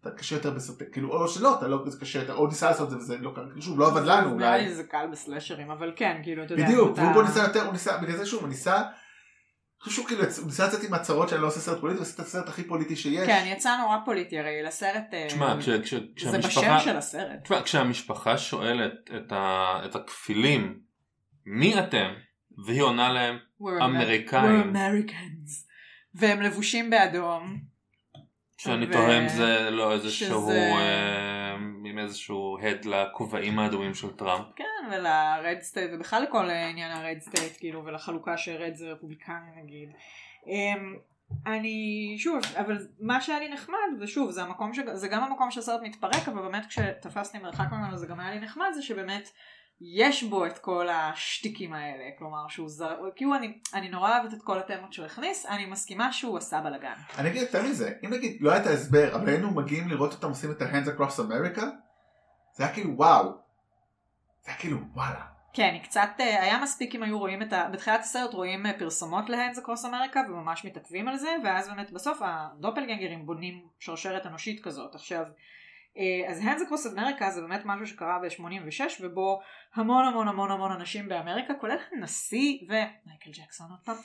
אתה 0.00 0.10
קשה 0.10 0.36
יותר 0.36 0.50
בסרטי, 0.50 0.84
כאילו, 0.92 1.08
או 1.12 1.28
שלא, 1.28 1.58
אתה 1.58 1.68
לא, 1.68 1.84
קשה 2.00 2.18
יותר, 2.18 2.34
או 2.34 2.46
ניסה 2.46 2.66
לעשות 2.66 2.86
את 2.86 2.90
זה 2.90 2.96
וזה 2.98 3.16
לא 3.16 3.32
קרה, 3.34 3.44
שוב, 3.60 3.78
לא 3.80 3.86
עבד 3.86 4.02
לנו 4.04 4.34
נראה 4.34 4.56
לי 4.56 4.62
אולי. 4.64 4.74
זה 4.74 4.84
קל 4.84 5.06
בסלאשרים, 5.12 5.70
אבל 5.70 5.92
כן, 5.96 6.20
כאילו, 6.22 6.44
אתה 6.44 6.54
יודע. 6.54 6.64
בדיוק, 6.64 6.98
והוא 6.98 7.22
ניסה 7.22 7.42
יותר, 7.42 7.64
הוא 7.64 7.72
ניסה, 7.72 7.96
בגלל 7.98 8.16
זה 8.16 8.26
שוב, 8.26 8.40
הוא 8.40 8.48
ניסה, 8.48 8.82
שהוא 9.86 10.06
כאילו, 10.06 10.22
הוא 10.38 10.46
ניסה 10.46 10.66
לצאת 10.66 10.84
עם 10.84 10.94
הצהרות 10.94 11.28
שאני 11.28 11.42
לא 11.42 11.46
עושה 11.46 11.60
סרט 11.60 11.80
פוליטי, 11.80 11.98
עושה 12.00 12.14
את 12.14 12.26
הסרט 12.26 12.48
הכי 12.48 12.64
פוליטי 12.64 12.96
שיש. 12.96 13.26
כן, 13.26 13.44
יצא 13.46 13.76
נורא 13.76 13.96
פוליטי, 14.04 14.38
הרי 14.38 14.62
לסרט... 14.62 15.04
אה, 15.14 15.24
תשמע 15.28 15.56
כש- 15.60 15.68
כש- 15.68 15.94
זה 15.94 16.00
כשהמשפחה 16.16 16.60
בשם 16.76 16.84
של 16.84 16.96
הסרט. 16.96 17.42
תשמע, 17.44 17.62
כשהמשפחה 17.62 18.38
שואלת 18.38 18.92
את, 19.16 19.32
ה, 19.32 19.80
את 19.84 19.94
הכפילים 19.96 20.78
מי 21.46 21.78
אתם 21.78 22.08
והיא 22.66 22.82
עונה 22.82 23.12
להם 23.12 23.38
We're 23.62 23.84
Americans. 23.84 24.72
We're 24.72 24.76
Americans. 24.76 25.50
והם 26.14 26.42
לבושים 26.42 26.90
באדום. 26.90 27.60
שאני 28.58 28.86
ו- 28.86 28.92
תוהה 28.92 29.18
אם 29.22 29.28
זה 29.28 29.70
לא 29.70 29.92
איזשהו 29.92 30.42
שזה- 30.42 30.52
אה, 30.78 31.37
איזשהו 31.98 32.58
הד 32.62 32.84
לכובעים 32.84 33.58
האדומים 33.58 33.94
של 33.94 34.16
טראמפ. 34.16 34.46
כן, 34.56 34.64
ול-red 34.92 35.60
state, 35.60 35.90
ובכלל 35.94 36.22
לכל 36.22 36.50
עניין 36.50 36.92
ה-red 36.92 37.18
state, 37.20 37.56
כאילו, 37.58 37.84
ולחלוקה 37.84 38.36
ש-red 38.36 38.74
זה 38.74 38.92
רפובליקני 38.92 39.62
נגיד. 39.62 39.88
אמ, 40.46 40.96
אני, 41.46 42.14
שוב, 42.18 42.40
אבל 42.56 42.78
מה 43.00 43.20
שהיה 43.20 43.38
לי 43.38 43.48
נחמד, 43.48 43.76
ושוב, 44.00 44.30
זה 44.30 44.42
המקום, 44.42 44.74
ש... 44.74 44.78
זה 44.92 45.08
גם 45.08 45.24
המקום 45.24 45.50
שהסרט 45.50 45.80
מתפרק, 45.82 46.28
אבל 46.28 46.42
באמת 46.42 46.66
כשתפסתי 46.66 47.38
מרחק 47.38 47.66
ממנו 47.72 47.96
זה 47.96 48.06
גם 48.06 48.20
היה 48.20 48.30
לי 48.30 48.40
נחמד, 48.40 48.68
זה 48.74 48.82
שבאמת 48.82 49.30
יש 49.80 50.22
בו 50.22 50.46
את 50.46 50.58
כל 50.58 50.88
השטיקים 50.88 51.72
האלה, 51.72 52.04
כלומר 52.18 52.48
שהוא 52.48 52.68
זר... 52.68 52.96
כאילו 53.16 53.34
אני, 53.34 53.58
אני 53.74 53.88
נורא 53.88 54.18
אוהבת 54.18 54.34
את 54.34 54.42
כל 54.42 54.58
התמות 54.58 54.92
שהוא 54.92 55.06
הכניס, 55.06 55.46
אני 55.46 55.66
מסכימה 55.66 56.12
שהוא 56.12 56.38
עשה 56.38 56.60
בלאגן. 56.60 56.94
אני 57.18 57.28
אגיד 57.28 57.42
יותר 57.42 57.62
מזה, 57.62 57.92
אם 58.04 58.10
נגיד 58.10 58.36
לא 58.40 58.50
היה 58.50 58.62
את 58.62 58.66
ההסבר, 58.66 59.14
אבל 59.14 59.28
היינו 59.28 59.50
מגיעים 59.50 59.88
לראות 59.88 60.12
אותם 60.12 60.28
עושים 60.28 60.50
את 60.50 60.62
ה-hands 60.62 60.86
across 60.86 61.18
America, 61.18 61.62
זה 62.58 62.64
היה 62.64 62.74
כאילו 62.74 62.96
וואו. 62.96 63.24
זה 64.42 64.50
היה 64.50 64.58
כאילו 64.58 64.78
וואלה. 64.94 65.26
כן, 65.52 65.70
היא 65.72 65.82
קצת, 65.82 66.08
אה, 66.20 66.42
היה 66.42 66.62
מספיק 66.62 66.94
אם 66.94 67.02
היו 67.02 67.18
רואים 67.18 67.42
את 67.42 67.52
ה... 67.52 67.68
בתחילת 67.72 68.00
הסרט 68.00 68.34
רואים 68.34 68.66
אה, 68.66 68.78
פרסומות 68.78 69.30
להנדס 69.30 69.58
אקרוס 69.58 69.84
אמריקה 69.84 70.20
וממש 70.28 70.64
מתעכבים 70.64 71.08
על 71.08 71.16
זה, 71.16 71.28
ואז 71.44 71.68
באמת 71.68 71.90
בסוף 71.90 72.18
הדופלגנגרים 72.22 73.26
בונים 73.26 73.66
שרשרת 73.78 74.26
אנושית 74.26 74.64
כזאת. 74.64 74.94
עכשיו, 74.94 75.24
אז 76.28 76.40
הנדס 76.40 76.62
אקרוס 76.62 76.86
אמריקה 76.86 77.30
זה 77.30 77.40
באמת 77.40 77.60
משהו 77.64 77.86
שקרה 77.86 78.18
ב-86, 78.18 78.80
ובו 79.00 79.40
המון 79.74 80.04
המון 80.04 80.28
המון 80.28 80.50
המון 80.50 80.72
אנשים 80.72 81.08
באמריקה, 81.08 81.54
כולל 81.54 81.76
הנשיא 81.92 82.58
ומייקל 82.64 83.30
ג'קסון 83.30 83.70
עוד 83.70 83.80
פעם, 83.84 83.96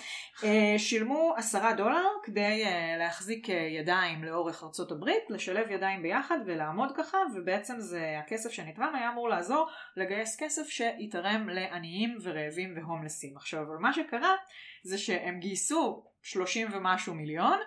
אה, 0.44 0.76
שילמו 0.78 1.34
עשרה 1.38 1.74
דולר 1.74 2.04
כדי 2.24 2.66
אה, 2.66 2.96
להחזיק 2.98 3.50
אה, 3.50 3.56
ידיים 3.56 4.24
לאורך 4.24 4.64
ארצות 4.64 4.92
הברית, 4.92 5.24
לשלב 5.30 5.72
ידיים 5.72 6.02
ביחד 6.02 6.38
ולעמוד 6.46 6.92
ככה, 6.98 7.18
ובעצם 7.36 7.80
זה 7.80 8.16
הכסף 8.20 8.52
שנתרם 8.52 8.96
היה 8.96 9.10
אמור 9.10 9.30
לעזור 9.30 9.70
לגייס 9.98 10.38
כסף 10.40 10.68
שיתרם 10.68 11.50
לעניים 11.50 12.18
ורעבים 12.24 12.74
והומלסים. 12.76 13.38
עכשיו, 13.38 13.62
אבל 13.62 13.78
מה 13.80 13.94
שקרה 13.94 14.36
זה 14.84 14.98
שהם 14.98 15.40
גייסו 15.40 16.04
30 16.22 16.68
ומשהו 16.74 17.14
מיליון, 17.14 17.60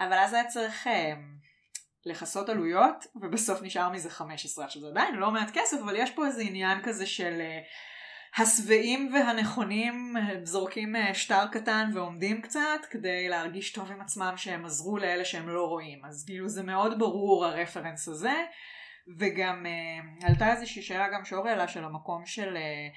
אבל 0.00 0.18
אז 0.18 0.32
היה 0.32 0.44
צריך 0.44 0.86
אה, 0.86 1.12
לכסות 2.06 2.48
עלויות, 2.48 3.06
ובסוף 3.16 3.62
נשאר 3.62 3.90
מזה 3.90 4.10
15. 4.10 4.64
עכשיו 4.64 4.82
זה 4.82 4.88
עדיין 4.88 5.14
לא 5.14 5.30
מעט 5.30 5.50
כסף, 5.52 5.76
אבל 5.84 5.96
יש 5.96 6.10
פה 6.10 6.26
איזה 6.26 6.42
עניין 6.42 6.82
כזה 6.82 7.06
של 7.06 7.40
אה, 7.40 7.60
השבעים 8.36 9.10
והנכונים 9.14 10.16
אה, 10.16 10.44
זורקים 10.44 10.96
אה, 10.96 11.14
שטר 11.14 11.46
קטן 11.52 11.90
ועומדים 11.94 12.42
קצת 12.42 12.80
כדי 12.90 13.28
להרגיש 13.28 13.72
טוב 13.72 13.90
עם 13.90 14.00
עצמם 14.00 14.32
שהם 14.36 14.64
עזרו 14.64 14.98
לאלה 14.98 15.24
שהם 15.24 15.48
לא 15.48 15.64
רואים. 15.66 16.04
אז 16.04 16.24
כאילו 16.26 16.48
זה 16.48 16.62
מאוד 16.62 16.98
ברור 16.98 17.46
הרפרנס 17.46 18.08
הזה. 18.08 18.44
וגם 19.18 19.66
uh, 19.66 20.26
עלתה 20.26 20.52
איזושהי 20.52 20.82
שאלה 20.82 21.08
גם 21.08 21.24
שאורי 21.24 21.50
העלה 21.50 21.68
של 21.68 21.84
המקום 21.84 22.26
של 22.26 22.56
uh, 22.56 22.96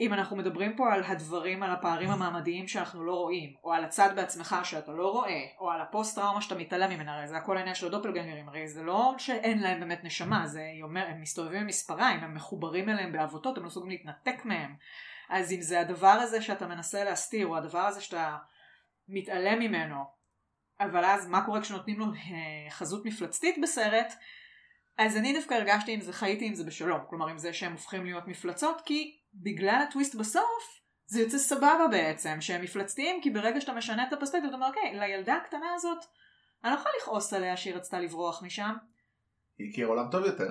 אם 0.00 0.12
אנחנו 0.12 0.36
מדברים 0.36 0.76
פה 0.76 0.92
על 0.92 1.04
הדברים, 1.04 1.62
על 1.62 1.70
הפערים 1.70 2.10
המעמדיים 2.10 2.68
שאנחנו 2.68 3.04
לא 3.04 3.14
רואים, 3.14 3.54
או 3.64 3.72
על 3.72 3.84
הצד 3.84 4.12
בעצמך 4.16 4.56
שאתה 4.64 4.92
לא 4.92 5.08
רואה, 5.12 5.46
או 5.58 5.70
על 5.70 5.80
הפוסט 5.80 6.14
טראומה 6.14 6.42
שאתה 6.42 6.54
מתעלם 6.54 6.90
ממנה, 6.90 7.16
הרי 7.16 7.28
זה 7.28 7.36
הכל 7.36 7.56
העניין 7.56 7.74
של 7.74 7.86
הדופלגנגרים, 7.86 8.48
הרי 8.48 8.68
זה 8.68 8.82
לא 8.82 9.14
שאין 9.18 9.62
להם 9.62 9.80
באמת 9.80 10.04
נשמה, 10.04 10.46
זה 10.46 10.62
אומר, 10.82 11.06
הם 11.08 11.20
מסתובבים 11.20 11.60
עם 11.60 11.66
מספריים, 11.66 12.20
הם 12.20 12.34
מחוברים 12.34 12.88
אליהם 12.88 13.12
בעבותות, 13.12 13.56
הם 13.56 13.62
לא 13.62 13.68
מסוגלים 13.68 13.98
להתנתק 13.98 14.44
מהם. 14.44 14.76
אז 15.28 15.52
אם 15.52 15.60
זה 15.60 15.80
הדבר 15.80 16.06
הזה 16.06 16.42
שאתה 16.42 16.66
מנסה 16.66 17.04
להסתיר, 17.04 17.46
או 17.46 17.56
הדבר 17.56 17.78
הזה 17.78 18.00
שאתה 18.00 18.36
מתעלם 19.08 19.58
ממנו, 19.58 20.04
אבל 20.80 21.04
אז 21.04 21.28
מה 21.28 21.46
קורה 21.46 21.60
כשנותנים 21.60 21.98
לו 21.98 22.06
אה, 22.06 22.70
חזות 22.70 23.06
מפלצתית 23.06 23.58
בסרט, 23.62 24.14
אז 24.98 25.16
אני 25.16 25.32
דווקא 25.32 25.54
הרגשתי 25.54 25.92
עם 25.92 26.00
זה, 26.00 26.12
חייתי 26.12 26.46
עם 26.46 26.54
זה 26.54 26.64
בשלום. 26.64 27.00
כלומר, 27.10 27.28
עם 27.28 27.38
זה 27.38 27.52
שהם 27.52 27.72
הופכים 27.72 28.04
להיות 28.04 28.28
מפלצות, 28.28 28.80
כי 28.84 29.18
בגלל 29.34 29.84
הטוויסט 29.88 30.14
בסוף, 30.14 30.80
זה 31.06 31.20
יוצא 31.20 31.38
סבבה 31.38 31.86
בעצם, 31.90 32.40
שהם 32.40 32.62
מפלצתיים, 32.62 33.22
כי 33.22 33.30
ברגע 33.30 33.60
שאתה 33.60 33.72
משנה 33.72 34.08
את 34.08 34.12
הפרספקטיבה, 34.12 34.48
אתה 34.48 34.54
אומר, 34.54 34.68
אוקיי, 34.68 34.98
לילדה 34.98 35.34
הקטנה 35.34 35.74
הזאת, 35.74 35.98
אני 36.64 36.72
לא 36.72 36.76
יכולה 36.78 36.94
לכעוס 37.02 37.32
עליה 37.32 37.56
שהיא 37.56 37.74
רצתה 37.74 38.00
לברוח 38.00 38.42
משם. 38.42 38.74
היא 39.58 39.70
הכירה 39.70 39.88
עולם 39.88 40.10
טוב 40.10 40.24
יותר. 40.24 40.48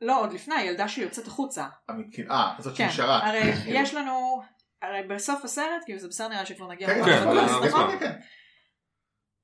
לא, 0.00 0.20
עוד 0.20 0.32
לפני, 0.32 0.62
ילדה 0.62 0.88
שיוצאת 0.88 1.26
החוצה. 1.26 1.66
אה, 2.30 2.54
זאת 2.58 2.76
כן, 2.76 2.88
שנשארה. 2.88 3.28
הרי 3.28 3.52
כאילו. 3.64 3.78
יש 3.78 3.94
לנו 3.94 4.42
הרי 4.82 5.02
בסוף 5.08 5.44
הסרט, 5.44 5.82
כאילו 5.84 5.98
זה 5.98 6.08
בסדר 6.08 6.28
נראה 6.28 6.46
שכבר 6.46 6.68
נגיע 6.68 6.88
כן, 6.88 7.04
כן, 7.04 7.28
נכון? 7.68 7.90
כן, 7.90 7.98
כן. 7.98 8.20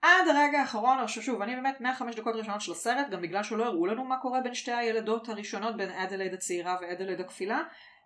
עד 0.02 0.28
הרגע 0.28 0.60
האחרון, 0.60 0.98
עכשיו 0.98 1.22
שוב, 1.22 1.42
אני 1.42 1.56
באמת 1.56 1.80
מהחמש 1.80 2.14
דקות 2.14 2.34
הראשונות 2.34 2.60
של 2.60 2.72
הסרט, 2.72 3.08
גם 3.10 3.22
בגלל 3.22 3.42
שלא 3.42 3.64
הראו 3.64 3.86
לנו 3.86 4.04
מה 4.04 4.20
קורה 4.20 4.40
בין 4.40 4.54
שתי 4.54 4.72
הילדות 4.72 5.28
הראשונות, 5.28 5.76
בין 5.76 5.90
אדלייד 5.90 6.34
הצעירה 6.34 6.76
ואדלייד 6.80 7.20
הכפילה, 7.20 7.62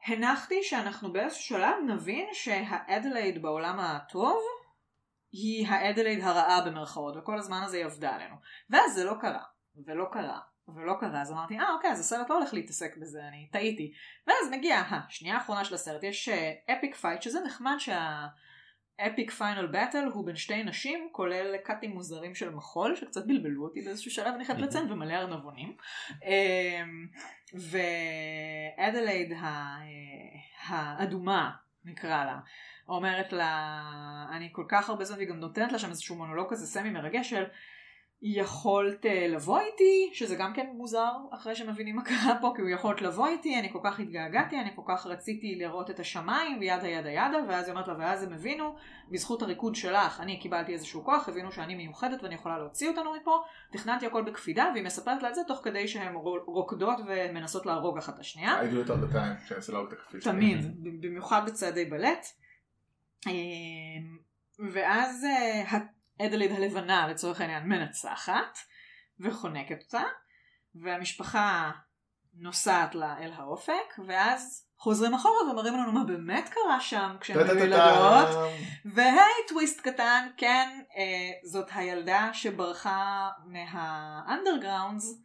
הנחתי 0.07 0.63
שאנחנו 0.63 1.13
באיזשהו 1.13 1.45
שלב 1.45 1.75
נבין 1.87 2.27
שהאדלייד 2.33 3.43
בעולם 3.43 3.81
הטוב 3.81 4.43
היא 5.33 5.69
האדלייד 5.69 6.25
הרעה 6.25 6.61
במרכאות, 6.67 7.17
וכל 7.17 7.39
הזמן 7.39 7.63
הזה 7.63 7.77
היא 7.77 7.85
עבדה 7.85 8.15
עלינו. 8.15 8.35
ואז 8.71 8.95
זה 8.95 9.05
לא 9.05 9.15
קרה, 9.21 9.43
ולא 9.87 10.05
קרה, 10.13 10.39
ולא 10.69 10.95
קרה, 11.01 11.23
אז 11.23 11.33
אמרתי, 11.33 11.59
אה 11.59 11.73
אוקיי, 11.75 11.91
אז 11.91 12.01
הסרט 12.01 12.31
לא 12.31 12.35
הולך 12.35 12.55
להתעסק 12.55 12.97
בזה, 12.97 13.21
אני 13.29 13.49
טעיתי. 13.53 13.93
ואז 14.27 14.51
מגיעה 14.51 14.97
השנייה 14.97 15.35
האחרונה 15.35 15.65
של 15.65 15.75
הסרט, 15.75 16.03
יש 16.03 16.29
epic 16.79 16.95
fight, 16.95 17.23
שזה 17.23 17.41
נחמד 17.41 17.75
שה... 17.79 18.27
epic 19.07 19.31
final 19.31 19.67
battle 19.67 20.05
הוא 20.13 20.27
בין 20.27 20.37
שתי 20.37 20.63
נשים, 20.63 21.09
כולל 21.13 21.57
קאטים 21.57 21.91
מוזרים 21.91 22.35
של 22.35 22.51
מחול, 22.51 22.97
שקצת 22.97 23.27
בלבלו 23.27 23.65
אותי 23.65 23.81
באיזשהו 23.83 24.11
שלב, 24.11 24.35
אני 24.35 24.45
חייבת 24.45 24.63
לציין, 24.63 24.93
ומלא 24.93 25.15
ארנבונים. 25.15 25.77
אמ, 26.25 27.07
ואדלייד 28.79 29.33
ה- 29.33 29.79
האדומה, 30.67 31.51
נקרא 31.85 32.25
לה, 32.25 32.39
אומרת 32.89 33.33
לה, 33.33 33.83
אני 34.33 34.49
כל 34.53 34.65
כך 34.69 34.91
הרבה 34.91 35.05
זמן, 35.05 35.17
והיא 35.17 35.29
גם 35.29 35.37
נותנת 35.37 35.73
לה 35.73 35.79
שם 35.79 35.91
איזשהו 35.91 36.17
מונולוג 36.17 36.51
כזה 36.51 36.67
סמי 36.67 36.91
מרגש 36.91 37.31
של 37.31 37.45
יכולת 38.25 39.07
אה, 39.07 39.29
לבוא 39.29 39.61
איתי, 39.61 40.11
שזה 40.13 40.37
גם 40.37 40.53
כן 40.55 40.67
מוזר 40.75 41.11
אחרי 41.31 41.55
שמבינים 41.55 41.97
מה 41.97 42.05
קרה 42.05 42.39
פה, 42.41 42.53
כי 42.57 42.63
הוא 42.63 42.71
יכולת 42.71 43.03
לבוא 43.03 43.29
איתי, 43.29 43.59
אני 43.59 43.73
כל 43.73 43.79
כך 43.85 44.01
התגעגעתי, 44.01 44.61
אני 44.61 44.71
כל 44.77 44.83
כך 44.89 45.07
רציתי 45.07 45.55
לראות 45.55 45.91
את 45.91 46.01
השמיים, 46.01 46.59
וידה 46.61 46.89
ידה 46.89 47.11
ידה, 47.11 47.39
ואז 47.49 47.65
היא 47.65 47.73
אומרת 47.73 47.89
לה, 47.89 47.95
ואז 47.99 48.23
הם 48.23 48.33
הבינו, 48.33 48.75
בזכות 49.11 49.43
הריקוד 49.43 49.75
שלך, 49.75 50.21
אני 50.21 50.41
קיבלתי 50.41 50.73
איזשהו 50.73 51.05
כוח, 51.05 51.29
הבינו 51.29 51.53
שאני 51.53 51.75
מיוחדת 51.75 52.23
ואני 52.23 52.35
יכולה 52.35 52.59
להוציא 52.59 52.89
אותנו 52.89 53.15
מפה, 53.21 53.43
תכננתי 53.73 54.07
הכל 54.07 54.23
בקפידה, 54.23 54.71
והיא 54.73 54.85
מספרת 54.85 55.23
לה 55.23 55.29
את 55.29 55.35
זה 55.35 55.41
תוך 55.47 55.61
כדי 55.65 55.89
שהן 55.89 56.15
רוקדות 56.47 56.99
ומנסות 57.07 57.67
להרוג 57.67 57.99
אחת 57.99 58.15
את 58.15 58.19
השנייה. 58.19 58.61
I 58.61 58.65
do 58.65 58.89
it 58.89 58.91
all 58.91 59.13
the 59.13 59.15
time, 59.15 59.45
כשאני 59.45 59.57
עושה 59.57 59.73
להרוג 59.73 59.93
את 59.93 59.99
הכפיל 59.99 60.21
שלי. 60.21 60.33
תמיד, 60.33 60.85
במיוחד 61.01 61.43
בצעדי 61.47 61.85
בלט. 61.85 62.27
אמ, 63.27 64.19
ואז 64.73 65.25
אה, 65.25 65.79
אדליד 66.21 66.53
הלבנה 66.53 67.09
לצורך 67.09 67.41
העניין 67.41 67.69
מנצחת 67.69 68.59
וחונקת 69.21 69.83
אותה, 69.83 70.03
והמשפחה 70.75 71.71
נוסעת 72.35 72.95
לה 72.95 73.19
אל 73.19 73.33
האופק, 73.37 73.99
ואז 74.07 74.67
חוזרים 74.79 75.15
אחורה 75.15 75.51
ומראים 75.51 75.75
לנו 75.75 75.93
מה 75.93 76.05
באמת 76.05 76.49
קרה 76.49 76.81
שם 76.81 77.17
כשהם 77.21 77.39
היו. 77.39 77.59
ילדות. 77.59 78.29
והי 78.85 79.47
טוויסט 79.49 79.81
קטן, 79.81 80.29
כן, 80.37 80.81
אה, 80.97 81.51
זאת 81.51 81.67
הילדה 81.75 82.31
שברחה 82.33 83.29
מהאנדרגראונדס, 83.47 85.23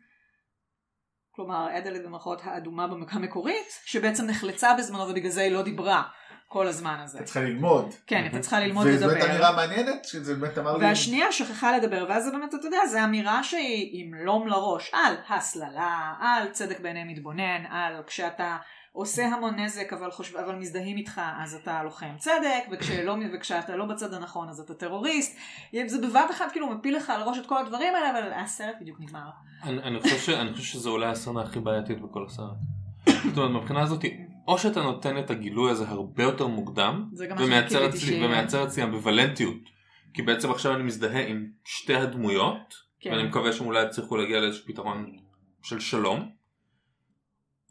כלומר 1.38 1.77
אדלד 1.77 2.05
במרכאות 2.05 2.41
האדומה 2.43 2.88
במק- 2.88 3.14
המקורית, 3.14 3.80
שבעצם 3.85 4.26
נחלצה 4.26 4.73
בזמנו 4.77 5.03
ובגלל 5.03 5.31
זה 5.31 5.41
היא 5.41 5.51
לא 5.51 5.61
דיברה 5.61 6.03
כל 6.47 6.68
הזמן 6.68 6.97
הזה. 7.03 7.19
את 7.19 7.23
צריכה 7.26 7.41
ללמוד. 7.41 7.93
כן, 8.07 8.15
הייתה 8.23 8.39
צריכה 8.39 8.59
ללמוד 8.59 8.88
וזו 8.88 9.07
באמת 9.07 9.18
לדבר. 9.22 9.31
אמירה 9.34 9.51
מעניינת, 9.55 10.05
שזה 10.05 10.35
באמת 10.35 10.57
אמר 10.57 10.77
לי... 10.77 10.85
והשנייה 10.85 11.31
שכחה 11.31 11.77
לדבר, 11.77 12.05
ואז 12.09 12.23
זה 12.23 12.31
באמת, 12.31 12.55
אתה 12.55 12.68
יודע, 12.68 12.77
זו 12.91 13.03
אמירה 13.03 13.43
שהיא 13.43 13.89
עם 14.05 14.14
לום 14.14 14.47
לראש, 14.47 14.91
על 14.93 15.15
הסללה, 15.30 16.14
על 16.22 16.49
צדק 16.51 16.80
בעיני 16.80 17.03
מתבונן, 17.03 17.65
על 17.69 18.03
כשאתה 18.07 18.57
עושה 18.98 19.26
המון 19.26 19.60
נזק 19.60 19.94
אבל, 19.94 20.11
חושב, 20.11 20.38
אבל 20.38 20.56
מזדהים 20.56 20.98
איתך 20.98 21.22
אז 21.40 21.56
אתה 21.56 21.84
לוחם 21.84 22.15
צדק, 22.18 22.64
וכשלא, 22.72 23.15
וכשאתה 23.34 23.76
לא 23.76 23.86
בצד 23.86 24.14
הנכון 24.14 24.49
אז 24.49 24.60
אתה 24.60 24.74
טרוריסט. 24.74 25.38
זה 25.86 26.07
בבת 26.07 26.32
אחת 26.32 26.52
כאילו 26.52 26.69
מפיל 26.69 26.95
לך 26.95 27.10
על 27.10 27.22
הראש 27.22 27.38
את 27.38 27.45
כל 27.45 27.57
הדברים 27.57 27.95
האלה, 27.95 28.11
אבל 28.11 28.34
הסרט 28.34 28.76
בדיוק 28.82 28.99
נגמר. 28.99 29.30
אני, 29.64 29.80
אני, 29.84 29.99
חושב 29.99 30.18
ש, 30.18 30.30
אני 30.30 30.53
חושב 30.53 30.64
שזה 30.64 30.90
אולי 30.90 31.06
הסצנה 31.06 31.41
הכי 31.41 31.60
בעייתית 31.60 32.02
בכל 32.02 32.26
הסרט. 32.26 32.57
זאת 33.10 33.38
אומרת, 33.38 33.61
מבחינה 33.61 33.82
הזאת, 33.82 34.06
או 34.48 34.57
שאתה 34.57 34.82
נותן 34.82 35.19
את 35.19 35.30
הגילוי 35.30 35.72
הזה 35.72 35.88
הרבה 35.88 36.24
יותר 36.24 36.48
מוקדם, 36.48 37.10
ומייצר 37.38 37.90
אצלי. 37.90 38.26
ומייצר 38.26 38.64
אצלי 38.64 38.84
אמביוולנטיות. 38.84 39.78
כי 40.14 40.22
בעצם 40.22 40.52
עכשיו 40.52 40.76
אני 40.76 40.84
מזדהה 40.84 41.28
עם 41.28 41.48
שתי 41.64 41.95
הדמויות, 41.95 42.74
כן. 42.99 43.11
ואני 43.11 43.24
מקווה 43.24 43.53
שהם 43.53 43.68
אולי 43.68 43.86
יצליחו 43.86 44.18
להגיע 44.18 44.40
לאיזשהו 44.40 44.65
פתרון 44.68 45.18
של 45.64 45.80
שלום, 45.80 46.36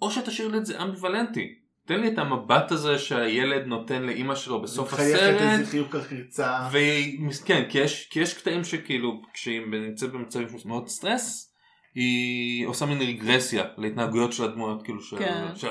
או 0.03 0.11
שתשאיר 0.11 0.49
לי 0.49 0.59
את 0.59 0.67
זה 0.67 0.83
אמביוולנטי. 0.83 1.55
תן 1.87 2.01
לי 2.01 2.09
את 2.09 2.19
המבט 2.19 2.73
הזה 2.73 2.99
שהילד 2.99 3.67
נותן 3.67 4.03
לאימא 4.03 4.35
שלו 4.35 4.63
בסוף 4.63 4.93
הסרט, 4.93 5.41
איזה 5.41 5.71
חיוך 5.71 5.93
קרקריצה. 5.93 6.69
והיא, 6.73 7.29
כן, 7.45 7.65
כי 7.69 7.79
יש, 7.79 8.09
כי 8.11 8.21
יש 8.21 8.35
קטעים 8.35 8.65
שכאילו, 8.65 9.23
כשהיא 9.33 9.61
נמצאת 9.67 10.13
במצבים 10.13 10.49
של 10.49 10.69
מאוד 10.69 10.89
סטרס, 10.89 11.53
היא 11.95 12.67
עושה 12.67 12.87
מין 12.87 12.99
רגרסיה 13.03 13.65
להתנהגויות 13.79 14.33
של 14.33 14.45
הדמויות, 14.45 14.83
כאילו, 14.83 15.01
של... 15.01 15.19
כן. 15.19 15.47
של... 15.55 15.69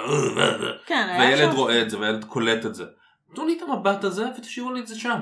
כן, 0.86 1.16
והילד 1.20 1.52
שם- 1.52 1.56
רואה 1.58 1.82
את 1.82 1.90
זה, 1.90 2.00
והילד 2.00 2.24
קולט 2.24 2.66
את 2.66 2.76
זה. 2.76 2.86
תנו 3.36 3.46
לי 3.46 3.58
את 3.58 3.62
המבט 3.62 4.04
הזה 4.04 4.26
ותשאירו 4.38 4.72
לי 4.72 4.80
את 4.80 4.88
זה 4.88 5.00
שם. 5.00 5.20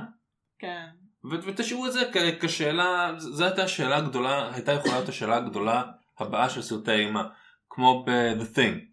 כן. 0.60 0.86
ו- 1.32 1.44
ותשאירו 1.46 1.86
את 1.88 1.94
זה 1.94 2.02
כ- 2.14 2.46
כשאלה, 2.46 3.12
זו 3.18 3.44
הייתה 3.46 3.64
השאלה 3.64 3.98
הגדולה, 3.98 4.54
הייתה 4.54 4.72
יכולה 4.72 4.94
להיות 4.94 5.10
השאלה 5.10 5.36
הגדולה 5.36 5.84
הבאה 6.20 6.50
של 6.50 6.62
סרטי 6.62 6.92
אימה. 6.92 7.24
כמו 7.70 8.06
ב-The 8.08 8.58
Thing. 8.58 8.93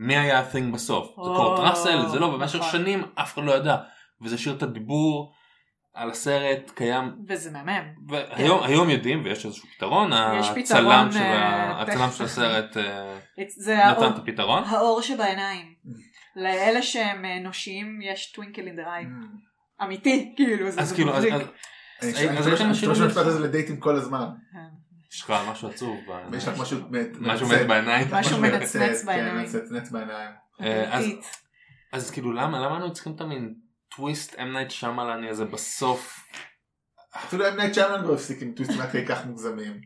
מי 0.00 0.16
היה 0.16 0.38
ה-Thing 0.40 0.72
בסוף? 0.74 1.06
זה 1.06 1.12
או, 1.16 1.36
קורט 1.36 1.58
ראסל, 1.60 2.08
זה 2.08 2.18
לא, 2.18 2.30
במשך 2.30 2.58
נכון. 2.58 2.70
שנים 2.72 3.02
אף 3.14 3.34
אחד 3.34 3.42
לא 3.44 3.52
ידע. 3.52 3.76
וזה 4.22 4.34
השאיר 4.34 4.54
את 4.56 4.62
הדיבור 4.62 5.32
על 5.94 6.10
הסרט 6.10 6.70
קיים. 6.74 7.12
וזה 7.28 7.50
מהמם. 7.50 7.84
והיום 8.08 8.62
היום 8.62 8.90
יודעים 8.90 9.22
ויש 9.24 9.46
איזשהו 9.46 9.68
פתרון, 9.76 10.10
יש 10.38 10.48
הצלם 10.48 10.64
פתרון, 10.64 11.12
של, 11.12 11.18
ה- 11.18 11.22
אה, 11.22 11.82
הצלם. 11.82 12.10
של 12.10 12.24
הסרט 12.24 12.76
אה, 12.76 13.18
זה 13.64 13.76
נתן 13.76 13.86
האור, 14.02 14.06
את 14.06 14.18
הפתרון. 14.18 14.64
האור 14.64 15.02
שבעיניים. 15.02 15.66
לאלה 16.36 16.82
שהם 16.82 17.24
אה, 17.24 17.38
נושיים 17.40 17.98
יש 18.02 18.32
טווינקל 18.32 18.66
אין 18.66 18.76
דה 18.76 18.82
Mm. 18.82 19.84
אמיתי, 19.84 20.32
כאילו, 20.36 20.70
זה 20.70 20.80
אז 20.80 20.88
זה 20.88 20.94
כאילו, 20.94 21.14
אז-. 21.14 21.24
אז- 21.24 21.32
אני 21.32 21.42
אז 22.02 22.16
אני 22.18 22.28
הייתם 22.28 22.42
משתמש 22.42 22.60
אני 22.60 22.70
משתמש 22.70 22.98
במשפט 22.98 23.26
הזה 23.26 23.40
לדייטים 23.48 23.80
כל 23.80 23.96
הזמן. 23.96 24.26
כן. 25.10 25.14
יש 25.16 25.22
לך 25.22 25.32
משהו 25.50 25.68
עצוב. 25.68 25.98
בעיניים. 26.06 26.34
יש 26.34 26.48
לך 26.48 26.58
משהו 26.58 26.78
מת- 26.90 27.66
בעיניים. 27.68 28.08
משהו 28.10 28.40
מנצנץ 28.40 29.00
כן, 29.00 29.06
בעיניים. 29.06 29.36
מנצנץ 29.36 29.90
בעיניים. 29.90 30.30
אה, 30.60 30.94
אז- 30.94 31.04
אמיתית. 31.04 31.24
אז 31.92 32.10
כאילו 32.10 32.32
למה 32.32 32.58
למה 32.58 32.76
אנחנו 32.76 32.92
צריכים 32.92 33.14
את 33.14 33.20
המין 33.20 33.54
טוויסט 33.96 34.34
אם 34.38 34.52
נייט 34.52 34.70
שאמאלאני 34.70 35.28
הזה 35.30 35.44
בסוף. 35.44 36.20
אפילו 37.16 37.48
אם 37.48 37.56
נייט 37.56 37.74
שאמאלאן 37.74 38.04
לא 38.04 38.14
הפסיק 38.14 38.42
עם 38.42 38.52
טוויסטים 38.52 38.80
עד 38.80 38.88
כדי 38.90 39.06
כך 39.06 39.26
מוגזמים. 39.26 39.80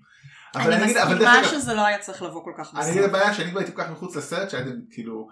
אבל 0.54 0.72
אני 0.72 0.84
מסכימה 0.92 1.44
שזה 1.44 1.74
לא 1.74 1.86
היה 1.86 1.98
צריך 1.98 2.22
לבוא 2.22 2.44
כל 2.44 2.52
כך 2.58 2.74
אני 2.74 2.82
אגיד 2.90 2.92
בסוף. 3.02 3.04
הבעיה 3.14 3.34
שאני 3.34 3.50
כבר 3.50 3.60
הייתי 3.60 3.72
כל 3.76 3.82
כך 3.82 3.90
מחוץ 3.90 4.16
לסרט 4.16 4.50
שהייתי 4.50 4.70
כאילו 4.90 5.28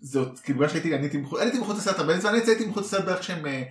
זאת 0.00 0.38
כאילו 0.40 0.58
בגלל 0.58 0.68
שהייתי 0.70 0.94
אני 0.94 1.02
הייתי 1.02 1.18
מחוץ- 1.18 1.76
לסרט 1.76 1.98
הרבה 1.98 2.18
זמן 2.20 2.34
הייתי 2.34 2.66
מחוץ 2.66 2.84
לסרט 2.86 3.04
בערך 3.04 3.22
שהם 3.22 3.46
אה, 3.46 3.62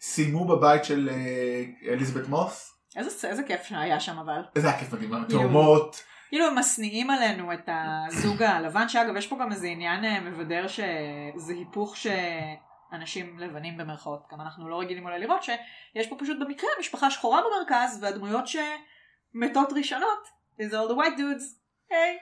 סיימו 0.00 0.46
בבית 0.48 0.84
של 0.84 1.08
אה, 1.12 1.64
אליזבת 1.92 2.28
מוס 2.28 2.72
איזה 2.96 3.28
איזה 3.28 3.42
כיף 3.42 3.62
שהיה 3.62 4.00
שם 4.00 4.18
אבל. 4.18 4.42
איזה 4.56 4.68
היה 4.68 4.78
כיף 4.78 4.92
מדהים 4.92 5.10
יואו. 5.12 5.28
תאומות 5.28 6.02
כאילו 6.28 6.46
הם 6.46 6.58
משניאים 6.58 7.10
עלינו 7.10 7.52
את 7.52 7.68
הזוג 7.68 8.42
הלבן, 8.42 8.88
שאגב 8.88 9.16
יש 9.16 9.26
פה 9.26 9.36
גם 9.40 9.52
איזה 9.52 9.66
עניין 9.66 10.04
אה, 10.04 10.20
מבדר 10.20 10.66
שזה 10.68 11.52
היפוך 11.52 11.96
שאנשים 11.96 13.38
לבנים 13.38 13.78
במרכאות, 13.78 14.22
גם 14.32 14.40
אנחנו 14.40 14.68
לא 14.68 14.80
רגילים 14.80 15.04
אולי 15.04 15.18
לראות 15.18 15.42
שיש 15.42 16.06
פה 16.08 16.16
פשוט 16.18 16.36
במקרה 16.40 16.70
משפחה 16.80 17.10
שחורה 17.10 17.40
במרכז 17.42 17.98
והדמויות 18.02 18.44
שמתות 18.46 19.72
ראשונות 19.72 20.28
is 20.60 20.72
all 20.72 20.90
the 20.90 20.94
white 20.94 21.18
dudes, 21.18 21.44
היי, 21.90 22.18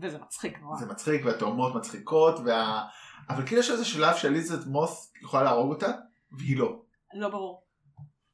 וזה 0.00 0.18
מצחיק 0.18 0.58
נורא. 0.58 0.76
זה 0.76 0.86
מצחיק 0.86 1.24
והתאומות 1.24 1.74
מצחיקות. 1.74 2.40
אבל 3.30 3.46
כאילו 3.46 3.60
יש 3.60 3.70
איזה 3.70 3.84
שלב 3.84 4.16
שאליזבת 4.16 4.66
מוס 4.66 5.12
יכולה 5.22 5.42
להרוג 5.42 5.72
אותה 5.72 5.92
והיא 6.38 6.58
לא. 6.58 6.80
לא 7.14 7.28
ברור. 7.28 7.63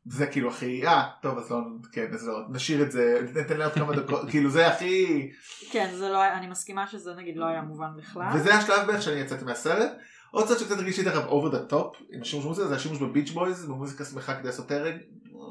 זה 0.07 0.27
כאילו 0.27 0.49
הכי 0.49 0.87
אה 0.87 1.09
טוב 1.23 1.39
אז 1.39 1.51
לא 1.51 1.59
כן 1.93 2.07
אז 2.15 2.29
לא 2.29 2.41
נשאיר 2.49 2.83
את 2.83 2.93
זה 2.93 3.21
ניתן 3.35 3.57
לה 3.57 3.65
עוד 3.65 3.75
כמה 3.75 3.97
דקות 3.97 4.31
כאילו 4.31 4.51
זה 4.51 4.69
הכי 4.69 5.31
כן, 5.71 5.91
זה 5.99 6.09
לא 6.09 6.33
אני 6.33 6.47
מסכימה 6.47 6.87
שזה 6.87 7.15
נגיד 7.15 7.37
לא 7.37 7.45
היה 7.45 7.63
מובן 7.63 7.91
בכלל. 7.97 8.27
וזה 8.35 8.55
השלב 8.55 8.87
בערך 8.87 9.03
שאני 9.03 9.21
יצאתי 9.21 9.45
מהסרט. 9.45 9.91
עוד 10.31 10.45
קצת 10.45 10.59
שקצת 10.59 10.79
הרגיש 10.79 10.99
לי 10.99 11.05
דרך 11.05 11.15
אגב 11.15 11.29
over 11.29 11.55
the 11.55 11.73
top 11.73 12.05
עם 12.13 12.23
השימוש 12.23 12.45
במוזיקה 12.45 12.69
זה 12.69 12.75
השימוש 12.75 12.99
בביץ' 12.99 13.31
בויז 13.31 13.67
במוזיקה 13.67 14.05
שמחה 14.05 14.35
כדי 14.35 14.47
לעשות 14.47 14.71
הרג. 14.71 14.95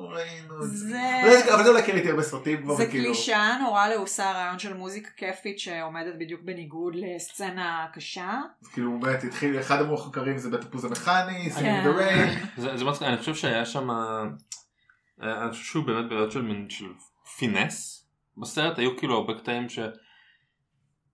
ראינו 0.09 0.63
את 0.63 0.69
זה. 0.69 0.87
זה... 0.87 1.21
לא, 1.25 1.53
אבל 1.55 1.63
זה 1.63 1.69
אולי 1.69 1.83
קראתי 1.83 2.09
הרבה 2.09 2.23
סרטים 2.23 2.61
כבר 2.61 2.75
זה 2.75 2.83
וכאילו. 2.83 3.05
קלישאה 3.05 3.57
נורא 3.61 3.87
לעושה 3.87 4.31
רעיון 4.31 4.59
של 4.59 4.73
מוזיקה 4.73 5.09
כיפית 5.17 5.59
שעומדת 5.59 6.13
בדיוק 6.19 6.41
בניגוד 6.41 6.95
לסצנה 6.95 7.87
קשה. 7.93 8.39
אז 8.61 8.67
כאילו 8.67 8.99
באמת 8.99 9.23
התחיל 9.23 9.59
אחד 9.59 9.81
המוחקרים 9.81 10.37
זה 10.37 10.49
בטיפוס 10.49 10.85
המכני, 10.85 11.43
כן. 11.43 11.49
סימינג 11.49 11.87
דה. 12.57 12.77
זה, 12.77 12.85
מצחיק, 12.85 13.07
אני 13.07 13.17
חושב 13.17 13.35
שהיה 13.35 13.65
שם, 13.65 13.91
אה, 13.91 14.23
אני 15.21 15.51
חושב 15.51 15.63
שהוא 15.63 15.85
באמת 15.85 16.09
בעיות 16.09 16.31
של 16.31 16.41
מין 16.41 16.69
של 16.69 16.93
פינס. 17.37 18.05
בסרט 18.37 18.79
היו 18.79 18.97
כאילו 18.97 19.15
הרבה 19.15 19.33
קטעים 19.33 19.69
ש... 19.69 19.79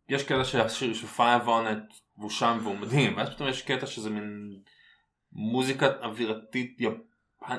יש 0.10 0.24
קטע 0.24 0.44
שהשיר 0.44 0.94
של 0.94 1.08
פייב 1.08 1.50
את 1.50 1.78
והוא 2.18 2.30
שם 2.30 2.58
והוא 2.64 2.78
מדהים 2.78 3.18
ואז 3.18 3.30
פתאום 3.30 3.50
יש 3.50 3.62
קטע 3.62 3.88
שזה 3.88 4.10
מין 4.10 4.60
מוזיקה 5.32 5.88
אווירתית 6.02 6.76
יפן, 6.80 6.98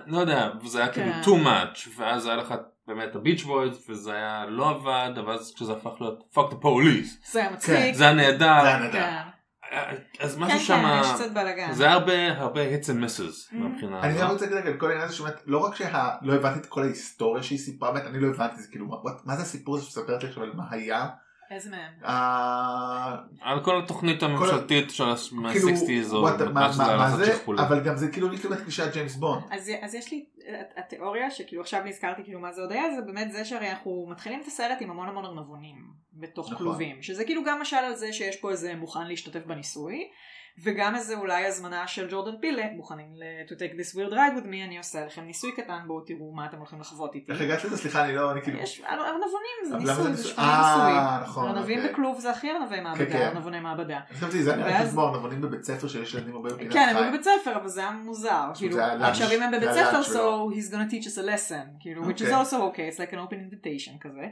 לא 0.06 0.18
יודע, 0.18 0.50
וזה 0.64 0.78
היה 0.78 0.92
כאילו 0.92 1.12
כן. 1.12 1.22
too 1.22 1.44
much, 1.46 1.88
ואז 1.96 2.26
היה 2.26 2.36
לך 2.36 2.54
באמת 2.86 3.14
הביץ' 3.16 3.42
בויז, 3.42 3.84
וזה 3.90 4.12
היה 4.12 4.44
לא 4.48 4.70
עבד, 4.70 5.10
אבל 5.18 5.32
אז 5.34 5.52
כשזה 5.54 5.72
הפך 5.72 5.90
להיות 6.00 6.24
fuck 6.34 6.52
the 6.52 6.64
police, 6.64 7.30
זה 7.32 7.40
היה 7.40 7.50
מצחיק. 7.52 7.94
זה 7.94 8.04
היה 8.04 8.12
נהדר, 8.12 8.38
זה 8.62 8.68
היה 8.68 8.78
נהדר. 8.78 8.92
כן. 8.92 9.22
אז 10.20 10.34
כן, 10.36 10.40
משהו 10.42 10.58
כן, 10.58 10.64
שם, 10.64 11.00
יש 11.00 11.12
קצת 11.14 11.30
בלאגן. 11.32 11.72
זה 11.72 11.84
היה 11.84 11.92
הרבה 11.92 12.12
הרבה 12.38 12.60
hits 12.76 12.84
and 12.84 13.04
misses 13.04 13.52
Mm. 13.52 13.56
מהבחינה 13.56 14.00
אני 14.00 14.12
גם 14.18 14.26
הזאת. 14.26 14.42
רוצה 14.42 14.54
להגיד 14.54 14.80
כל 14.80 14.86
העניין 14.86 15.06
הזה 15.08 15.16
שבאמת, 15.16 15.34
לא 15.46 15.58
רק 15.58 15.74
שלא 15.74 15.88
הבנתי 16.34 16.58
את 16.58 16.66
כל 16.66 16.82
ההיסטוריה 16.82 17.42
שהיא 17.42 17.58
סיפרה, 17.58 17.92
באמת 17.92 18.06
אני 18.06 18.20
לא 18.20 18.28
הבנתי, 18.28 18.62
זה 18.62 18.68
כאילו, 18.70 18.86
מה- 18.86 18.96
מה 19.24 19.36
זה 19.36 19.42
הסיפור 19.42 19.76
הזה 19.76 19.84
שספרת 19.84 20.22
לי 20.22 20.28
עכשיו 20.28 20.42
על 20.42 20.52
מה 20.54 20.64
היה? 20.70 21.06
איזה 21.50 21.70
מהם? 21.70 21.92
אה, 22.04 23.16
על 23.40 23.64
כל 23.64 23.78
התוכנית 23.82 24.22
הממשלתית 24.22 24.90
של 24.90 25.04
כאילו, 25.52 25.68
ה-60's 25.68 26.12
או 26.14 26.28
what- 26.28 26.42
מה- 26.52 27.16
זה. 27.16 27.32
אבל 27.58 27.80
גם 27.80 27.96
זה 27.96 28.08
כאילו 28.10 28.28
לי 28.28 28.38
כמעט 28.38 28.58
קלישאת 28.60 28.92
ג'יימס 28.92 29.16
בונד. 29.16 29.42
אז, 29.50 29.70
אז 29.82 29.94
יש 29.94 30.12
לי 30.12 30.24
התיאוריה 30.76 31.30
שכאילו 31.30 31.62
עכשיו 31.62 31.80
נזכרתי 31.84 32.24
כאילו 32.24 32.40
מה 32.40 32.52
זה 32.52 32.60
עוד 32.60 32.72
היה 32.72 32.82
זה 32.96 33.02
באמת 33.02 33.32
זה 33.32 33.44
שהרי 33.44 33.70
אנחנו 33.70 34.06
מתחילים 34.10 34.40
את 34.40 34.46
הסרט 34.46 34.78
עם 34.80 34.90
המון 34.90 35.08
המון 35.08 35.24
ארנבונים 35.24 35.76
בתוך 36.12 36.46
נכון. 36.46 36.58
כלובים 36.58 37.02
שזה 37.02 37.24
כאילו 37.24 37.44
גם 37.44 37.60
משל 37.60 37.76
על 37.76 37.94
זה 37.94 38.12
שיש 38.12 38.36
פה 38.36 38.50
איזה 38.50 38.74
מוכן 38.74 39.06
להשתתף 39.06 39.46
בניסוי 39.46 40.08
וגם 40.64 40.94
איזה 40.94 41.14
אולי 41.14 41.46
הזמנה 41.46 41.86
של 41.86 42.08
ג'ורדן 42.10 42.40
פילה 42.40 42.62
מוכנים 42.76 43.06
ל- 43.16 43.22
to 43.48 43.58
take 43.58 43.72
this 43.72 43.94
weird 43.96 44.12
ride 44.12 44.40
with 44.40 44.46
me 44.46 44.64
אני 44.66 44.78
עושה 44.78 45.06
לכם 45.06 45.22
ניסוי 45.22 45.52
קטן 45.52 45.78
בואו 45.86 46.00
תראו 46.00 46.32
מה 46.34 46.46
אתם 46.46 46.56
הולכים 46.58 46.80
לחוות 46.80 47.14
איתי. 47.14 47.32
איך 47.32 47.40
הגעת 47.40 47.64
לזה? 47.64 47.76
סליחה, 47.76 48.04
אני 48.04 48.14
לא, 48.14 48.32
אני 48.32 48.42
כאילו... 48.42 48.58
יש 48.60 48.80
ארנבונים 48.88 49.28
זה 49.68 49.76
ניסוי 49.76 50.02
זה 50.02 50.10
ניסוי? 50.10 50.30
שפני 50.30 50.44
אה. 50.44 51.20
נכון, 51.22 51.48
ארנבים 51.48 51.78
אוקיי. 51.78 51.92
בכלוב 51.92 52.18
זה 52.20 52.30
הכי 52.30 52.50
ארנבי 52.50 52.76
כן. 52.76 52.82
מעבדה 52.82 53.28
ארנבוני 53.28 53.60
מעבדה. 53.60 54.00
חשבתי 54.12 54.42
זה 54.42 54.50
ואז- 54.58 54.92
כמו 54.92 55.02
ארנבונים 55.08 55.40
בבית 55.40 55.64
ספר 55.64 55.88
שיש 55.88 56.14
ילדים 56.14 56.34
הרבה 56.34 56.50
בפינת 56.50 56.72
כן, 56.72 56.88
הם. 56.90 56.96
היו 56.96 57.08
בבית 57.12 57.22
ספר, 57.24 57.56
אבל 57.56 57.68
זה 57.68 57.80
היה 57.80 57.90
מוזר. 57.90 58.44
היה 58.60 59.08
עכשיו 59.08 59.28
אם 59.36 59.42
הם 59.42 59.50
בבית 59.52 59.68
היה 59.68 60.02
ספר, 60.02 60.12
so 60.14 60.54
he's 60.54 60.72
gonna 60.72 60.92
teach 60.92 61.06
us 61.06 61.18
a 61.18 61.26
lesson. 61.28 61.66
כאילו, 61.80 62.02
which 62.04 62.20
is 62.20 62.32
אוקיי. 62.34 62.42
also 62.42 62.54
okay, 62.74 62.94
it's 62.94 63.08
like 63.08 63.12
an 63.12 63.18
open 63.18 63.36
invitation 63.36 63.92
כזה. 64.00 64.26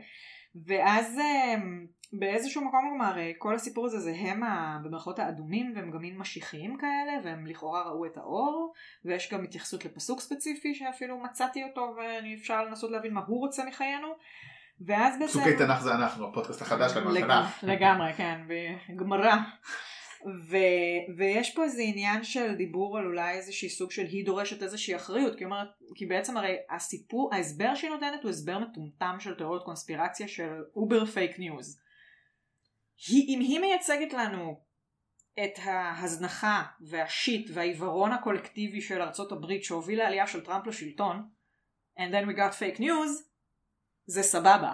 ואז 0.66 1.18
אמ, 1.18 1.86
באיזשהו 2.18 2.64
מקום 2.64 2.80
כלומר, 2.90 3.04
הרי 3.04 3.32
כל 3.38 3.54
הסיפור 3.54 3.86
הזה 3.86 3.98
זה 4.00 4.14
הם 4.18 4.42
ה- 4.42 4.78
במרכאות 4.84 5.18
האדומים 5.18 5.72
והם 5.76 5.90
גם 5.90 5.98
מין 6.02 6.18
משיחיים 6.18 6.76
כאלה 6.78 7.12
והם 7.24 7.46
לכאורה 7.46 7.82
ראו 7.82 8.06
את 8.06 8.16
האור 8.16 8.72
ויש 9.04 9.32
גם 9.32 9.44
התייחסות 9.44 9.84
לפסוק 9.84 10.20
ספציפי 10.20 10.74
שאפילו 10.74 11.18
מצאתי 11.18 11.64
אותו 11.64 11.94
ואפשר 11.96 12.64
לנסות 12.64 12.90
להבין 12.90 13.14
מה 13.14 13.20
הוא 13.26 13.38
רוצה 13.40 13.64
מחיינו. 13.64 14.08
ואז 14.86 15.18
בעצם... 15.18 15.26
פסוקי 15.40 15.56
תנ"ך 15.56 15.80
זה 15.82 15.94
אנחנו, 15.94 16.28
הפודקאסט 16.28 16.62
החדש 16.62 16.92
שלנו 16.92 17.10
לג- 17.10 17.24
תנ"ך. 17.24 17.64
לגמרי, 17.64 18.12
כן, 18.12 18.40
בגמרא. 18.88 19.34
ו- 20.50 21.16
ויש 21.16 21.54
פה 21.54 21.64
איזה 21.64 21.82
עניין 21.82 22.24
של 22.24 22.54
דיבור 22.54 22.98
על 22.98 23.06
אולי 23.06 23.34
איזושהי 23.36 23.68
סוג 23.68 23.90
של 23.90 24.02
היא 24.04 24.26
דורשת 24.26 24.62
איזושהי 24.62 24.96
אחריות, 24.96 25.38
כי, 25.38 25.44
אומרת, 25.44 25.68
כי 25.94 26.06
בעצם 26.06 26.36
הרי 26.36 26.56
הסיפור, 26.70 27.34
ההסבר 27.34 27.74
שהיא 27.74 27.90
נותנת 27.90 28.22
הוא 28.22 28.30
הסבר 28.30 28.58
מטומטם 28.58 29.16
של 29.18 29.34
תיאוריות 29.34 29.64
קונספירציה 29.64 30.28
של 30.28 30.62
אובר 30.76 31.04
fake 31.05 31.38
news. 31.38 31.80
היא, 33.08 33.34
אם 33.36 33.40
היא 33.40 33.60
מייצגת 33.60 34.12
לנו 34.12 34.64
את 35.44 35.58
ההזנחה 35.62 36.62
וה-shit 36.80 37.51
והעיוורון 37.54 38.12
הקולקטיבי 38.12 38.80
של 38.80 39.02
ארצות 39.02 39.32
הברית 39.32 39.64
שהוביל 39.64 39.98
לעלייה 39.98 40.26
של 40.26 40.44
טראמפ 40.44 40.66
לשלטון, 40.66 41.30
and 41.98 42.12
then 42.12 42.28
we 42.28 42.36
got 42.36 42.52
fake 42.60 42.80
news, 42.80 43.22
זה 44.06 44.22
סבבה. 44.22 44.72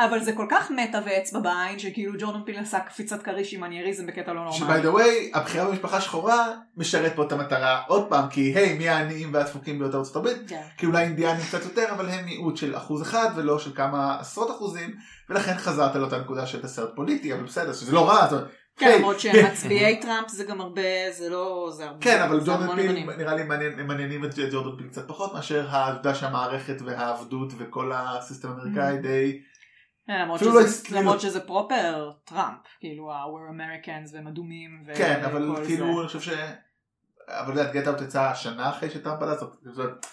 אבל 0.00 0.20
זה 0.20 0.32
כל 0.32 0.46
כך 0.50 0.70
מטה 0.70 1.00
ואצבע 1.06 1.40
בעין 1.40 1.78
שכאילו 1.78 2.12
ג'ורדון 2.18 2.42
פיל 2.46 2.58
עשה 2.58 2.80
קפיצת 2.80 3.22
כריש 3.22 3.54
עם 3.54 3.60
מנייריזם 3.60 4.06
בקטע 4.06 4.32
לא 4.32 4.44
נורמלי. 4.44 4.80
דה 4.82 4.90
ווי, 4.90 5.30
הבחירה 5.34 5.64
במשפחה 5.64 6.00
שחורה 6.00 6.46
משרת 6.76 7.16
פה 7.16 7.22
את 7.22 7.32
המטרה 7.32 7.82
עוד 7.86 8.08
פעם, 8.08 8.28
כי 8.28 8.40
היי, 8.40 8.78
מי 8.78 8.88
העניים 8.88 9.34
והדפוקים 9.34 9.78
ביותר 9.78 9.96
בארצות 9.96 10.16
הברית? 10.16 10.36
כן. 10.48 10.62
כי 10.76 10.86
אולי 10.86 11.04
אינדיאנים 11.04 11.46
קצת 11.46 11.64
יותר, 11.64 11.86
אבל 11.90 12.08
הם 12.08 12.24
מיעוט 12.24 12.56
של 12.56 12.76
אחוז 12.76 13.02
אחד 13.02 13.28
ולא 13.36 13.58
של 13.58 13.74
כמה 13.74 14.16
עשרות 14.20 14.50
אחוזים, 14.50 14.94
ולכן 15.30 15.54
חזרת 15.54 15.94
לאותה 15.94 16.18
נקודה 16.18 16.46
של 16.46 16.64
הסרט 16.64 16.90
פוליטי, 16.96 17.32
אבל 17.32 17.42
בסדר, 17.42 17.72
שזה 17.72 17.92
לא 17.92 18.08
רע, 18.08 18.26
זאת 18.26 18.32
אומרת, 18.32 18.48
כן, 18.76 18.98
למרות 18.98 19.20
שמצביעי 19.20 20.00
טראמפ 20.02 20.28
זה 20.28 20.44
גם 20.44 20.60
הרבה, 20.60 20.82
זה 21.10 21.28
לא, 21.28 21.70
זה 21.76 21.84
הרבה. 21.84 22.00
כן, 22.00 22.22
אבל 22.22 22.40
ג'ורדן 22.44 22.74
פיל. 22.76 23.10
נראה 23.18 23.34
לי 23.34 23.42
מעניינים 23.84 24.24
את 24.24 24.34
ג'ורדן 24.52 24.76
פיל 24.78 24.88
קצת 24.88 25.08
פחות 25.08 25.34
מאשר 25.34 25.66
העובדה 25.70 26.14
שהמערכת 26.14 26.76
והעבדות 26.84 27.52
וכל 27.58 27.92
ה-system 27.94 28.48
האמריקאי 28.48 28.98
Mm. 28.98 29.02
די... 29.02 29.40
כן, 30.08 30.20
למרות 30.22 30.42
לא 30.42 30.50
שזה- 30.50 30.60
הסתירו. 30.60 31.00
למרות 31.00 31.20
שזה 31.20 31.40
proper 31.40 32.10
טראמפ, 32.24 32.58
כאילו 32.80 33.12
ה-We're 33.12 33.52
Americans 33.54 34.14
והם 34.14 34.26
אדומים. 34.26 34.84
ו- 34.86 34.94
כן, 34.96 35.22
אבל 35.24 35.50
וכל 35.50 35.64
כאילו. 35.66 36.00
אני 36.00 36.06
חושב 36.06 36.20
ש... 36.20 36.28
אבל 37.28 37.52
אתה 37.52 37.60
יודע, 37.60 37.72
גט 37.72 37.88
אאוט 37.88 38.00
יצא 38.00 38.34
שנה 38.34 38.70
אחרי 38.70 38.90
שטראמפ 38.90 39.22
עלה, 39.22 39.34
זאת 39.36 39.50
אומרת, 39.78 40.06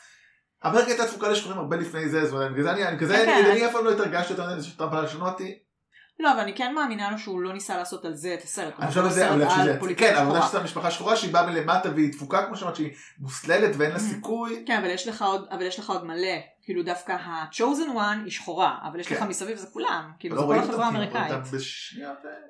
אמריקה 0.66 0.88
הייתה 0.88 1.06
תפוקה 1.08 1.30
לשחורים 1.30 1.58
הרבה 1.60 1.76
לפני 1.78 2.10
זה, 2.10 2.26
זאת 2.26 2.34
אומרת, 2.34 2.52
בגלל 2.52 2.64
זה 2.64 2.72
אני, 2.72 2.96
בגלל 2.96 3.08
זה 3.10 3.16
כן, 3.26 3.30
אני-. 3.46 3.52
אני 3.52 3.66
אף 3.68 3.72
פעם 3.72 3.86
לא 3.86 3.92
התרגשתי 3.92 4.34
יותר 4.34 4.56
מזה 4.56 4.68
שטראמפ 4.68 4.94
עלה 4.94 5.02
לשנות 5.02 5.34
אותי. 5.34 5.60
לא, 6.20 6.32
אבל 6.32 6.40
אני 6.40 6.56
כן 6.56 6.74
מאמינה 6.74 7.12
לו 7.12 7.18
שהוא 7.18 7.42
לא 7.42 7.54
ניסה 7.54 7.78
לעשות 7.78 8.06
על 8.06 8.14
זה 8.14 8.34
את 8.34 8.44
הסרט. 8.44 8.74
אני 8.80 8.88
חושב 8.88 9.04
על 9.04 9.10
זה, 9.10 9.30
אבל 9.30 9.42
על 9.44 9.50
שזה, 9.50 9.96
כן, 9.98 10.16
אבל 10.16 10.26
שחורה. 10.36 10.48
שזו 10.48 10.62
משפחה 10.64 10.92
שחורה 10.92 11.16
שהיא 11.16 11.34
באה 11.34 11.46
מלמטה 11.46 11.90
והיא 11.96 12.12
תפוקה 12.12 12.46
כמו 12.46 12.56
שאמרת 12.58 12.76
שהיא 12.76 12.92
מוסללת 13.20 13.76
ואין 13.78 13.92
לה 13.92 13.98
Mm. 13.98 14.00
סיכוי. 14.00 14.64
כן, 14.68 14.78
אבל 14.78 14.92
יש 15.66 15.80
לך 15.80 15.90
עוד 15.90 16.04
מלא. 16.06 16.28
כאילו 16.66 16.84
דווקא 16.84 17.12
ה-chosen 17.12 17.96
one 17.96 18.24
היא 18.24 18.32
שחורה, 18.32 18.78
אבל 18.92 19.00
יש 19.00 19.08
כן. 19.08 19.16
לך 19.16 19.22
מסביב 19.22 19.58
זה 19.58 19.68
כולם. 19.68 20.12
כאילו 20.20 20.36
לא 20.36 20.42
זה 20.42 20.48
כל 20.48 20.60
החברה 20.60 20.86
האמריקאית. 20.86 21.32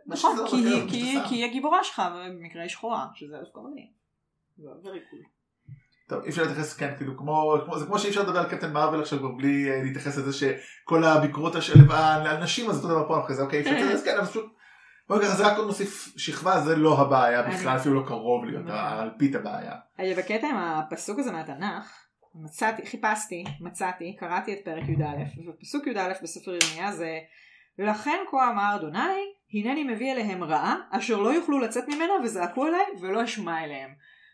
נכון, 0.07 0.35
כי 0.49 0.55
היא- 1.29 1.45
הגיבורה 1.45 1.83
שלך, 1.83 2.01
ובמקרה 2.15 2.61
היא 2.61 2.69
שחורה, 2.69 3.07
שזה 3.15 3.35
דווקא 3.43 3.59
מדהים. 3.59 3.87
זה 4.57 4.89
very 4.89 5.13
cool. 5.13 5.27
טוב, 6.09 6.23
אי 6.23 6.29
אפשר 6.29 6.41
להתייחס, 6.41 6.73
כן, 6.77 6.93
כאילו, 6.97 7.17
כמו, 7.17 7.55
כמו, 7.65 7.79
זה 7.79 7.85
כמו 7.85 7.99
שאי 7.99 8.09
אפשר 8.09 8.21
לדבר 8.23 8.39
על 8.39 8.49
קפטן 8.49 8.73
מרוויל 8.73 9.01
עכשיו 9.01 9.19
כבר 9.19 9.31
בלי 9.31 9.71
אה, 9.71 9.83
להתייחס 9.83 10.17
לזה 10.17 10.33
שכל 10.33 11.03
הביקורות 11.03 11.53
של 11.61 11.91
הנשים, 11.91 12.69
אז 12.69 12.77
אותו 12.77 12.87
דבר 12.87 13.07
פה, 13.07 13.19
אחרי 13.23 13.35
זה, 13.35 13.41
אוקיי, 13.43 13.59
אי 13.59 13.63
אפשר 13.63 13.75
להתייחס, 13.83 14.03
כן, 14.05 14.17
אבל 14.17 14.25
פשוט, 14.25 14.45
בוא 15.09 15.17
נגיד, 15.17 15.29
זה 15.29 15.47
רק 15.47 15.57
עוד 15.57 15.67
נוסיף 15.67 16.13
שכבה, 16.17 16.61
זה 16.61 16.75
לא 16.75 16.99
הבעיה 17.01 17.41
בכלל, 17.43 17.77
אפילו 17.77 17.95
לא 18.01 18.07
קרוב 18.07 18.45
להיות 18.45 18.63
נכון. 18.65 18.75
האלפית 18.77 19.35
הבעיה. 19.35 19.73
בקטע 20.17 20.47
עם 20.49 20.57
הפסוק 20.57 21.19
הזה 21.19 21.31
מהתנ"ך, 21.31 22.04
מצאתי, 22.35 22.85
חיפשתי, 22.85 23.43
מצאתי, 23.61 24.15
קראתי 24.19 24.53
את 24.53 24.59
פרק 24.65 24.83
י"א, 24.89 25.47
ופסוק 25.47 25.87
י"א 25.87 26.13
בספר 26.23 26.51
ירמיה 26.53 26.91
זה 26.91 27.19
ולכן 27.79 28.17
כה 28.31 28.51
אמר 28.51 28.75
אדוני, 28.75 29.33
הנני 29.53 29.83
מביא 29.83 30.11
אליהם 30.11 30.43
רעה, 30.43 30.75
אשר 30.91 31.17
לא 31.17 31.33
יוכלו 31.33 31.59
לצאת 31.59 31.87
ממנה 31.87 32.13
וזעקו 32.23 32.67
אליי 32.67 32.85
ולא 33.01 33.23
אשמע 33.23 33.63
אליהם. 33.63 33.93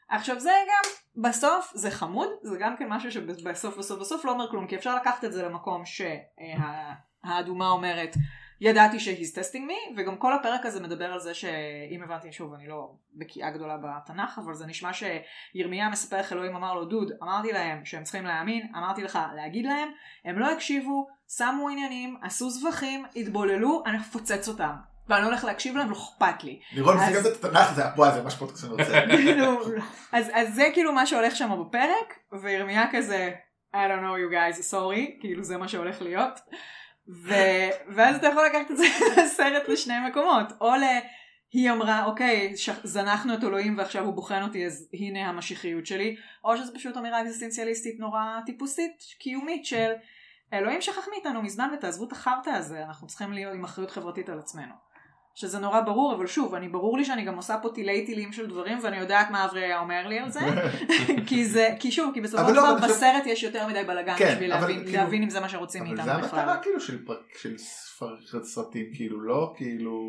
עכשיו 0.10 0.40
זה 0.40 0.52
גם, 0.68 0.84
בסוף 1.23 1.72
זה 1.76 1.91
חמוד, 1.91 2.30
זה 2.44 2.57
גם 2.60 2.78
כן 2.78 2.88
משהו 2.90 3.11
שבסוף 3.11 3.78
בסוף 3.78 3.99
בסוף 3.99 4.26
לא 4.26 4.32
אומר 4.32 4.49
כלום, 4.49 4.68
כי 4.68 4.76
אפשר 4.76 4.95
לקחת 4.95 5.26
את 5.26 5.34
זה 5.34 5.44
למקום 5.44 5.84
שהאדומה 5.86 7.69
אומרת 7.69 8.15
ידעתי 8.62 9.00
ש-he's 9.00 9.36
testing 9.36 9.70
me, 9.70 9.94
וגם 9.98 10.18
כל 10.18 10.34
הפרק 10.34 10.66
הזה 10.66 10.80
מדבר 10.80 11.06
על 11.14 11.20
זה 11.20 11.34
שאם 11.34 12.04
הבנתי, 12.04 12.32
שוב, 12.32 12.54
אני 12.54 12.68
לא 12.68 12.92
בקיאה 13.16 13.52
גדולה 13.52 13.78
בתנ"ך, 13.78 14.40
אבל 14.46 14.54
זה 14.54 14.66
נשמע 14.66 14.90
שירמיה 14.94 15.90
מספר 15.90 16.16
איך 16.18 16.34
אלוהים 16.34 16.56
אמר 16.56 16.74
לו, 16.74 16.86
דוד, 16.86 17.12
אמרתי 17.24 17.52
להם 17.52 17.86
שהם 17.86 18.04
צריכים 18.04 18.26
להאמין, 18.26 18.68
אמרתי 18.78 19.04
לך 19.04 19.20
להגיד 19.36 19.66
להם, 19.66 19.90
הם 20.26 20.40
לא 20.40 20.52
הקשיבו, 20.52 21.08
שמו 21.38 21.70
עניינים, 21.70 22.18
עשו 22.22 22.50
זבחים, 22.50 23.06
התבוללו, 23.16 23.84
אני 23.86 23.98
אפוצץ 23.98 24.48
אותם. 24.48 24.72
ואני 25.10 25.22
לא 25.22 25.28
הולך 25.28 25.44
להקשיב 25.44 25.78
להם, 25.78 25.90
לא 25.90 25.96
אכפת 25.96 26.44
לי. 26.44 26.60
לירון 26.74 26.98
אז- 26.98 27.10
מסתכלת 27.10 27.40
את 27.40 27.46
התנ"ך, 27.46 27.74
זה 27.74 27.82
וואי, 27.96 28.12
זה 28.14 28.24
מה 28.24 28.30
שפודקאסט 28.30 28.64
אני 28.64 28.72
רוצה. 28.72 29.02
כאילו, 29.18 29.62
אז, 30.12 30.32
אז 30.34 30.56
זה 30.56 30.64
כאילו 30.74 30.94
מה 30.94 31.06
שהולך 31.06 31.36
שם 31.36 31.64
בפרק, 31.68 32.20
וירמיה 32.42 32.86
כזה, 32.92 33.32
I 33.74 33.78
don't 33.78 34.02
know 34.04 34.18
you 34.18 34.34
guys, 34.34 34.72
sorry, 34.74 35.22
כאילו 35.22 35.44
זה 35.44 35.58
מה 35.58 35.68
שהולך 35.68 36.02
להיות. 36.02 36.40
ו, 37.07 37.34
ואז 37.95 38.15
אתה 38.15 38.28
יכול 38.28 38.45
לקחת 38.45 38.72
את 38.72 38.78
זה 38.78 38.84
לסרט 39.23 39.69
לשני 39.69 40.10
מקומות, 40.10 40.45
או 40.61 40.76
ל... 40.76 40.84
היא 41.52 41.72
אמרה, 41.72 42.06
אוקיי, 42.06 42.57
ש... 42.57 42.69
זנחנו 42.84 43.34
את 43.34 43.44
אלוהים 43.44 43.78
ועכשיו 43.78 44.06
הוא 44.06 44.14
בוחן 44.14 44.44
אותי, 44.44 44.65
אז 44.65 44.90
הנה 44.94 45.30
המשיחיות 45.30 45.86
שלי, 45.86 46.15
או 46.44 46.57
שזו 46.57 46.73
פשוט 46.73 46.98
אמירה 46.98 47.22
אקזיסטנציאליסטית 47.22 47.99
נורא 47.99 48.40
טיפוסית, 48.45 49.03
קיומית 49.19 49.65
של 49.65 49.91
אלוהים 50.53 50.82
שכח 50.82 51.07
מאיתנו 51.11 51.41
מזמן 51.41 51.69
ותעזבו 51.73 52.07
את 52.07 52.11
החרטא 52.11 52.49
הזה, 52.49 52.84
אנחנו 52.84 53.07
צריכים 53.07 53.34
להיות 53.34 53.53
עם 53.53 53.64
אחריות 53.64 53.91
חברתית 53.91 54.30
על 54.30 54.40
עצמנו. 54.40 54.90
שזה 55.41 55.59
נורא 55.59 55.81
ברור, 55.81 56.13
אבל 56.15 56.27
שוב, 56.27 56.55
אני 56.55 56.69
ברור 56.69 56.97
לי 56.97 57.05
שאני 57.05 57.26
גם 57.26 57.35
עושה 57.35 57.57
פה 57.61 57.69
תילי 57.73 58.05
תילים 58.05 58.34
של 58.34 58.47
דברים, 58.47 58.80
ואני 58.84 58.97
יודעת 58.97 59.31
מה 59.31 59.45
אברי 59.45 59.63
היה 59.63 59.80
אומר 59.80 60.07
לי 60.07 60.19
על 60.19 60.30
זה, 60.31 60.39
כי 61.27 61.45
זה, 61.45 61.69
כי 61.80 61.91
שוב, 61.91 62.11
כי 62.13 62.22
בסופו 62.22 62.41
אבל 62.43 62.49
של 62.53 62.55
לא, 62.55 62.72
דבר 62.72 62.81
חושב- 62.81 62.93
בסרט 62.93 63.23
יש 63.26 63.43
יותר 63.43 63.68
מדי 63.68 63.84
בלאגן 63.84 64.15
כן, 64.18 64.31
בשביל 64.34 64.53
אבל 64.53 64.61
להבין- 64.61 64.84
כאילו- 64.85 64.97
להבין 64.97 65.23
אם 65.23 65.30
זה 65.30 65.39
מה 65.39 65.49
שרוצים 65.49 65.85
אבל 65.85 65.95
זה 65.95 66.03
מאיתנו 66.03 66.27
בכלל. 66.27 66.39
המטרה 66.39 66.57
כאילו 66.63 66.80
של 66.81 67.05
של 67.41 67.57
ספר- 67.57 68.43
סרטים, 68.43 68.85
כאילו, 68.95 69.22
לא 69.22 69.53
כאילו... 69.57 70.01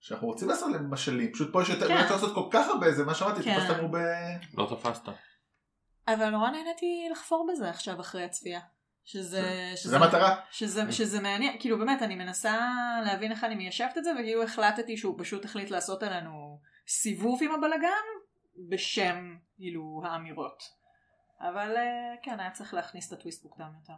שאנחנו 0.00 0.26
רוצים 0.26 0.48
לעשות 0.48 0.72
להם 0.72 0.90
משלים, 0.90 1.32
פשוט 1.32 1.52
פה 1.52 1.62
יש 1.62 1.68
יותר, 1.68 1.88
כן. 1.88 1.96
אפשר 1.96 2.14
לעשות 2.14 2.34
כל 2.34 2.48
כך 2.50 2.68
הרבה, 2.68 2.92
זה 2.92 3.04
מה 3.04 3.14
שאמרתי, 3.14 3.42
כן. 3.42 3.56
תפסת 3.60 3.70
לנו 3.70 3.88
ב... 3.90 3.96
לא 4.58 4.66
תפסת. 4.70 5.08
אבל 6.08 6.30
נורא 6.30 6.50
נהניתי 6.50 7.08
לחפור 7.12 7.46
בזה 7.52 7.70
עכשיו 7.70 8.00
אחרי 8.00 8.24
הצפייה. 8.24 8.60
שזה, 9.04 9.72
זה 9.74 9.96
המטרה. 9.96 10.36
שזה, 10.50 10.92
שזה 10.92 11.20
מעניין, 11.20 11.56
כאילו 11.60 11.78
באמת 11.78 12.02
אני 12.02 12.14
מנסה 12.14 12.58
להבין 13.04 13.32
איך 13.32 13.44
אני 13.44 13.54
מיישבת 13.54 13.98
את 13.98 14.04
זה 14.04 14.12
וכאילו 14.12 14.42
החלטתי 14.42 14.96
שהוא 14.96 15.14
פשוט 15.18 15.44
החליט 15.44 15.70
לעשות 15.70 16.02
עלינו 16.02 16.60
סיבוב 16.88 17.40
עם 17.42 17.50
הבלגן 17.54 18.04
בשם 18.70 19.36
כאילו 19.56 20.02
האמירות. 20.04 20.62
אבל 21.40 21.76
אה, 21.76 22.14
כן, 22.22 22.40
היה 22.40 22.50
צריך 22.50 22.74
להכניס 22.74 23.08
את 23.08 23.18
הטוויסט 23.18 23.44
מוקדם 23.44 23.72
יותר. 23.80 23.92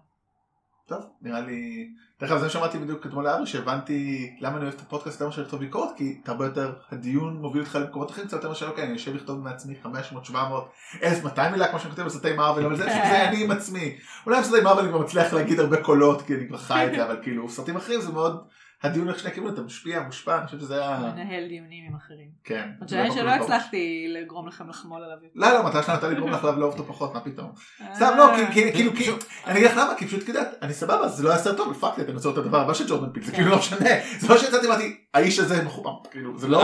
טוב, 0.89 1.07
נראה 1.23 1.41
לי... 1.41 1.89
דרך 2.21 2.31
אגב, 2.31 2.41
זה 2.41 2.51
שמעתי 2.51 2.79
בדיוק 2.79 3.07
אתמול 3.07 3.25
לארי, 3.25 3.47
שהבנתי 3.47 4.31
למה 4.41 4.57
אני 4.57 4.65
אוהב 4.65 4.75
את 4.75 4.81
הפודקאסט 4.81 5.15
יותר 5.15 5.27
מאשר 5.27 5.43
לכתוב 5.43 5.61
ביקורת, 5.61 5.97
כי 5.97 6.19
אתה 6.23 6.33
הרבה 6.33 6.45
יותר, 6.45 6.73
הדיון 6.91 7.37
מוביל 7.37 7.63
אותך 7.63 7.75
למקומות 7.75 8.11
אחרים 8.11 8.27
קצת 8.27 8.37
יותר 8.37 8.49
מאשר, 8.49 8.69
אוקיי, 8.69 8.85
אני 8.85 8.93
יושב 8.93 9.15
לכתוב 9.15 9.39
מעצמי 9.39 9.75
500, 9.83 10.25
700, 10.25 10.71
1200 11.03 11.53
מילה, 11.53 11.69
כמו 11.69 11.79
שאני 11.79 11.91
כותב 11.91 12.03
בסרטי 12.03 12.33
מארוול, 12.33 12.65
אבל 12.65 12.77
זה 12.77 12.85
זה 13.11 13.29
אני 13.29 13.45
עם 13.45 13.51
עצמי. 13.51 13.97
אולי 14.27 14.41
בסרטי 14.41 14.63
מארוול 14.63 14.83
אני 14.83 14.93
כבר 14.93 15.01
מצליח 15.01 15.33
להגיד 15.33 15.61
הרבה 15.61 15.83
קולות, 15.83 16.23
כי 16.23 16.35
אני 16.35 16.49
כבר 16.49 16.59
חי 16.59 16.87
את 16.87 16.95
זה, 16.95 17.05
אבל 17.05 17.19
כאילו, 17.23 17.49
סרטים 17.49 17.77
אחרים 17.77 18.01
זה 18.01 18.13
מאוד, 18.13 18.45
הדיון 18.87 19.09
איך 19.09 19.19
שני 19.19 19.31
כיוונים, 19.33 19.55
אתה 19.55 19.63
משפיע, 19.63 20.01
מושפע, 20.03 20.39
אני 20.39 20.47
חושב 20.47 20.59
שזה 20.61 20.75
היה... 20.79 20.99
לנהל 21.01 21.49
דיונים 21.49 21.85
עם 21.89 21.97
אחרים. 21.97 22.29
כן. 22.45 22.69
עוד 22.81 22.89
שהיה 22.89 23.11
שלא 23.13 23.31
הצלחתי 23.31 24.07
לגרום 24.09 24.49
לכם 24.49 24.69
לחמול 24.69 25.05
עליו. 25.05 25.17
לא, 25.35 25.53
לא, 25.53 25.63
מטרה 25.67 25.83
שלנו 25.83 25.93
הייתה 25.95 26.09
לגרום 26.09 26.31
לך 26.31 26.45
לאהוב 26.45 26.63
אותו 26.79 26.85
פחות, 26.85 27.15
מה 27.15 27.21
פתאום. 27.21 27.53
אה, 27.81 27.95
סתם 27.95 28.15
לא, 28.19 28.27
כי- 28.37 28.53
כי- 28.53 28.73
כאילו, 28.73 28.93
כאילו, 28.93 29.17
אני 29.47 29.59
אגיד 29.59 29.71
לך 29.71 29.77
למה, 29.77 29.95
כי 29.99 30.07
פשוט 30.07 30.27
כדאי, 30.27 30.43
אני 30.63 30.73
סבבה, 30.73 31.09
זה 31.09 31.23
לא 31.25 31.29
היה 31.31 31.39
סרט 31.39 31.57
טוב, 31.57 31.73
fuck, 31.81 31.99
אני 31.99 32.13
רוצה 32.13 32.31
את 32.31 32.37
הדבר 32.39 32.61
הבא 32.61 32.75
של 32.75 32.89
ג'ורדן 32.89 33.13
פיל, 33.13 33.23
זה 33.25 33.31
כן. 33.33 33.37
כאילו 33.37 33.51
לא 33.51 33.59
משנה, 33.59 33.89
זה 34.19 34.29
לא 34.29 34.39
שיצאתי 34.39 34.67
אמרתי, 34.67 34.97
האיש 35.15 35.39
הזה 35.39 35.65
מחומם, 35.65 35.95
כאילו, 36.11 36.39
זה 36.39 36.49
לא... 36.49 36.59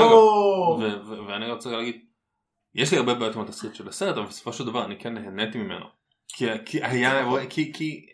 ו- 0.80 1.26
ואני 1.28 1.50
רוצה 1.50 1.70
להגיד, 1.70 1.96
יש 2.74 2.92
לי 2.92 2.98
הרבה 2.98 3.14
בעיות 3.14 3.36
עם 3.36 3.42
התסריט 3.42 3.74
של 3.74 3.88
הסרט, 3.88 4.16
אבל 4.16 4.26
בסופו 4.26 4.52
של 4.52 4.64
דבר 4.66 4.84
אני 4.84 4.98
כן 4.98 5.14
נהניתי 5.14 5.58
ממנו. 5.58 5.86
כי, 6.64 6.82
היה, 6.84 7.22
נכון. 7.22 7.46
כי, 7.46 7.72
כי 7.72 8.06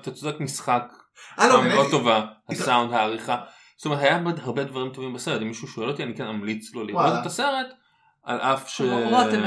אתה 0.00 0.10
צודק 0.10 0.40
משחק, 0.40 0.92
אה, 1.38 1.48
לא, 1.48 1.52
מאוד 1.54 1.66
נהניתי. 1.66 1.90
טובה, 1.90 2.24
הסאונד, 2.48 2.92
העריכה. 2.92 3.36
זאת 3.76 3.84
אומרת, 3.86 3.98
היה 4.00 4.16
הרבה- 4.16 4.30
הרבה 4.42 4.64
דברים 4.64 4.90
טובים 4.92 5.14
בסרט, 5.14 5.42
אם 5.42 5.48
מישהו 5.48 5.68
שואל 5.68 5.88
אותי 5.88 6.02
אני 6.02 6.14
כן 6.16 6.26
אמליץ 6.26 6.74
לו 6.74 6.84
לראות. 6.84 7.12
את 7.20 7.26
הסרט, 7.26 7.66
על 8.24 8.40
אף 8.40 8.68
ש... 8.68 8.80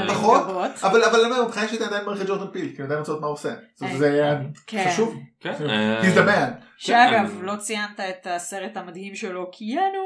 נכון. 0.06 0.40
אבל 0.82 1.02
אבל 1.04 1.20
אני 1.20 1.30
אומר, 1.30 1.44
מבחינה 1.44 1.64
אישית 1.66 1.80
אני 1.80 1.88
עדיין 1.88 2.04
מעריך 2.04 2.22
את 2.22 2.26
ג'ורדן 2.26 2.50
פיל, 2.52 2.68
כי 2.68 2.76
אני 2.76 2.84
עדיין 2.84 2.98
רוצה 2.98 3.12
לראות 3.12 3.20
מה 3.22 3.26
הוא 3.26 3.34
עושה. 3.34 3.54
זה- 3.76 3.86
אה, 3.86 3.96
זה 3.98 4.12
היה 4.12 4.36
כן. 4.66 4.84
חשוב. 4.88 5.14
כן, 5.40 5.52
He's 6.02 6.16
the 6.18 6.28
אה, 6.28 6.48
man. 6.48 6.50
שאגב, 6.76 7.28
כן. 7.38 7.44
לא 7.44 7.56
ציינת 7.56 8.00
את 8.00 8.26
הסרט 8.26 8.76
המדהים 8.76 9.14
שלו, 9.14 9.50
קיאנו 9.50 10.04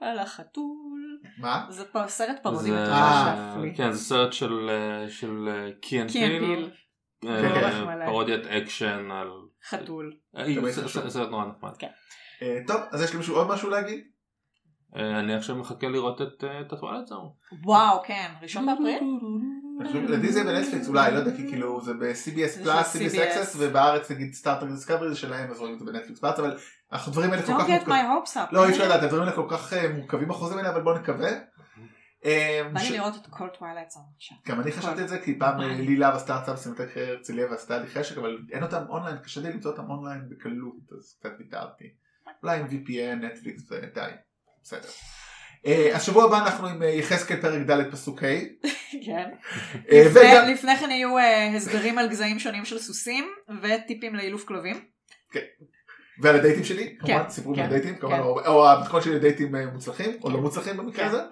על 0.00 0.18
החתול. 0.18 1.18
מה? 1.38 1.66
זה 1.68 1.84
סרט 2.06 2.36
פרודי 2.42 2.70
מטורף. 2.70 3.38
כן, 3.76 3.92
זה 3.92 3.98
סרט 3.98 4.32
של 4.32 4.70
אה, 4.70 5.10
של 5.10 5.48
אה, 5.48 5.68
קיאן 5.80 6.08
פיל, 6.08 6.70
אה. 7.26 8.06
פרודיית 8.06 8.46
אקשן 8.46 9.10
על... 9.10 9.28
חתול. 9.70 10.12
אה, 10.36 10.72
סרט 11.08 11.30
נורא 11.30 11.44
נחמד. 11.44 11.72
אה, 12.42 12.58
טוב, 12.66 12.80
אז 12.92 13.02
יש 13.02 13.14
למישהו 13.14 13.36
עוד 13.36 13.48
משהו 13.48 13.70
להגיד? 13.70 14.00
אה, 14.96 15.20
אני 15.20 15.34
עכשיו 15.34 15.56
מחכה 15.56 15.88
לראות 15.88 16.20
את 16.22 16.72
הטווילייט 16.72 17.06
זון. 17.06 17.28
וואו, 17.64 18.02
כן, 18.04 18.32
ראשון 18.42 18.66
באפריל? 18.66 19.02
לדעתי 19.94 20.32
זה 20.32 20.44
בנטפליקס 20.44 20.88
אולי, 20.88 21.12
לא 21.12 21.18
יודע, 21.18 21.36
כי 21.36 21.48
כאילו 21.48 21.80
זה 21.80 21.94
ב-CBS 21.94 22.62
פלאס, 22.64 22.96
CBS. 22.96 23.22
All 23.22 23.32
Access, 23.32 23.56
ובארץ 23.58 24.10
נגיד 24.10 24.32
סטאר 24.34 24.52
טרק 24.52 24.66
דיסקברי 24.66 25.08
זה 25.08 25.16
שלהם, 25.16 25.50
אז 25.50 25.58
רואים 25.60 25.74
את 25.74 25.78
זה 25.78 25.84
בנטפליקס 25.84 26.20
בארץ, 26.20 26.38
אבל 26.38 26.56
הדברים 26.92 27.30
האלה 27.30 27.42
כל 27.42 27.52
don't 27.52 27.58
כך 27.60 27.66
get 27.66 27.70
מורכבים. 27.70 27.94
my 27.94 28.26
hopes 28.26 28.36
up. 28.36 28.52
לא, 28.52 28.64
אי 28.64 28.70
אפשר 28.70 28.84
לדעת, 28.84 29.02
הדברים 29.02 29.22
האלה 29.22 29.36
כל 29.36 29.46
כך 29.50 29.72
מורכבים 29.96 30.30
החוזים 30.30 30.58
האלה, 30.58 30.70
אבל 30.70 30.82
בואו 30.82 30.98
נקווה. 30.98 31.30
אה, 32.24 32.60
בא 32.72 32.80
לי 32.80 32.90
לראות 32.90 33.14
את 33.16 33.26
כל 33.30 33.48
טווילייט 33.58 33.90
זון 33.90 34.02
עכשיו. 34.16 34.36
גם 34.48 34.60
אני 34.60 34.72
חשבתי 34.72 35.02
את 35.02 35.08
זה 35.08 35.18
כי 35.18 35.38
פעם 35.38 35.60
לי 35.60 35.96
להב 35.96 36.14
עשתה 36.14 36.34
הרצאה 36.34 36.54
בסינמטק 36.54 36.88
הרצליה 36.96 37.46
ועשתה 37.50 37.78
לי 37.78 37.86
חשק 37.86 38.18
אבל 38.18 38.38
אין 38.52 38.62
אותם 38.62 38.82
אונליין 38.88 39.16
קשה 39.18 39.40
לי 39.40 39.52
למצוא 39.52 39.70
אותם 39.70 39.90
אונליין 39.90 40.20
בקלות 40.28 40.92
אז 40.98 41.16
קצת 41.20 41.30
ויתרתי. 41.38 41.84
אולי 42.42 42.58
עם 42.60 42.66
VPN 42.66 43.24
נטפליקס 43.24 43.62
ודי 43.70 44.10
בסדר. 44.62 44.88
אה, 45.66 45.96
השבוע 45.96 46.24
הבא 46.24 46.38
אנחנו 46.46 46.66
עם 46.66 46.82
אה, 46.82 46.88
יחזקאל 46.88 47.40
פרק 47.40 47.66
ד' 47.70 47.90
פסוק 47.90 48.22
ה' 48.22 48.26
כן. 49.06 49.30
אה, 49.92 50.04
לפני- 50.52 50.76
כן 50.76 50.90
יהיו 50.90 51.18
אה, 51.18 51.54
הסברים 51.56 51.98
על 51.98 52.08
גזעים 52.08 52.38
שונים 52.38 52.64
של 52.64 52.78
סוסים 52.78 53.24
וטיפים 53.62 54.14
לאילוף 54.14 54.44
כלבים. 54.44 54.84
ועל 56.22 56.36
הדייטים 56.36 56.64
שלי 56.64 56.96
כן, 57.00 57.06
כמובן 57.06 57.30
סיפורים 57.30 57.58
כן, 57.60 57.64
על 57.64 57.70
דייטים 57.70 57.96
כמובן 57.98 58.16
כן. 58.16 58.22
או- 58.22 58.68
המתכון 58.68 59.02
שלי 59.02 59.14
לדייטים 59.14 59.54
מוצלחים 59.72 60.10
או 60.22 60.30
לא 60.30 60.40
מוצלחים 60.40 60.76
במקרה 60.76 61.04
כן. 61.04 61.10
הזה. 61.14 61.22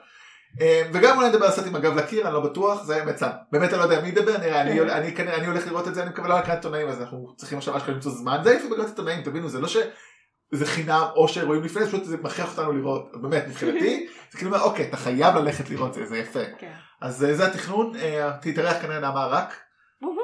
אה, 0.60 0.82
וגם 0.92 1.16
אולי 1.16 1.28
נדבר 1.28 1.44
על 1.46 1.52
סרטים. 1.52 1.76
אגב 1.76 1.96
לקיר 1.96 2.26
אני 2.26 2.34
לא 2.34 2.40
בטוח 2.40 2.82
זה 2.84 3.02
סתם. 3.16 3.28
באמת 3.52 3.70
אני 3.70 3.78
לא 3.78 3.84
יודע 3.84 4.00
מי 4.00 4.08
ידבר 4.08 4.38
נראה 4.38 4.60
אני- 4.62 4.78
כן. 4.78 4.88
אני 4.90 5.14
כנראה 5.14 5.36
אני 5.36 5.46
הולך 5.46 5.66
לראות 5.66 5.88
את 5.88 5.94
זה 5.94 6.02
אני 6.02 6.10
מקווה 6.10 6.28
לא 6.28 6.34
הקראת 6.38 6.56
עיתונאים 6.56 6.88
אז 6.88 7.00
אנחנו 7.00 7.34
צריכים 7.36 7.58
עכשיו 7.58 7.76
אשכרה 7.76 7.94
למצוא 7.94 8.12
זמן. 8.12 8.40
זה 8.44 8.54
יפה 8.54 8.68
בקראת 8.68 8.86
עיתונאים 8.86 9.22
תבינו 9.22 9.48
זה 9.48 9.60
לא 9.60 9.68
שזה 9.68 10.66
חינם 10.66 11.04
או 11.16 11.28
שרואים 11.28 11.62
לפני 11.62 11.82
זה 11.84 11.88
פשוט 11.88 12.04
זה 12.04 12.16
מכריח 12.22 12.58
אותנו 12.58 12.72
לראות. 12.72 13.08
באמת 13.22 13.44
מבחינתי 13.48 14.06
זה 14.32 14.38
כאילו 14.38 14.54
אומר 14.54 14.64
אוקיי 14.64 14.88
אתה 14.88 14.96
חייב 14.96 15.34
ללכת 15.36 15.70
לראות 15.70 15.94
זה 15.94 16.06
זה 16.06 16.18
יפה. 16.18 16.40
כן. 16.58 16.72
אז 17.02 17.24
אה, 17.24 17.34
זה 17.34 17.46
התכנון 17.46 17.92
אה, 17.96 18.30
תתארח 18.40 18.82
כנראה 18.82 19.00
נעמה 19.00 19.26
רק. 19.26 19.56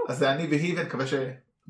אז 0.09 0.19
זה 0.19 0.31
אני 0.33 0.47
והיא 0.47 0.77
ואני 0.77 0.87
מקווה 0.87 1.07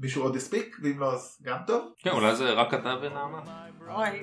שמישהו 0.02 0.22
עוד 0.22 0.36
יספיק 0.36 0.76
ואם 0.82 1.00
לא 1.00 1.12
אז 1.12 1.38
גם 1.42 1.56
טוב. 1.66 1.92
כן, 2.02 2.10
אולי 2.10 2.36
זה 2.36 2.50
רק 2.50 2.74
אתה 2.74 2.94
ונעמה. 3.02 3.40
אוי. 3.88 4.20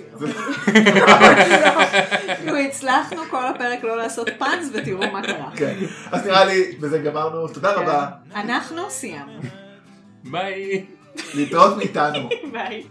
נו, 2.46 2.56
הצלחנו 2.56 3.22
כל 3.30 3.48
הפרק 3.48 3.84
לא 3.84 3.98
לעשות 3.98 4.30
פאנס 4.38 4.70
ותראו 4.74 5.12
מה 5.12 5.22
קרה. 5.22 5.52
כן. 5.56 5.76
אז 6.12 6.26
נראה 6.26 6.46
לי 6.46 6.78
בזה 6.80 7.00
גמרנו 7.00 7.48
תודה 7.48 7.74
רבה 7.74 8.08
כן. 8.34 8.40
אנחנו 8.40 8.90
סיימנו. 8.90 9.42
ביי. 10.24 10.86
להתראות 11.34 11.78
מאיתנו. 11.78 12.30
ביי. 12.52 12.84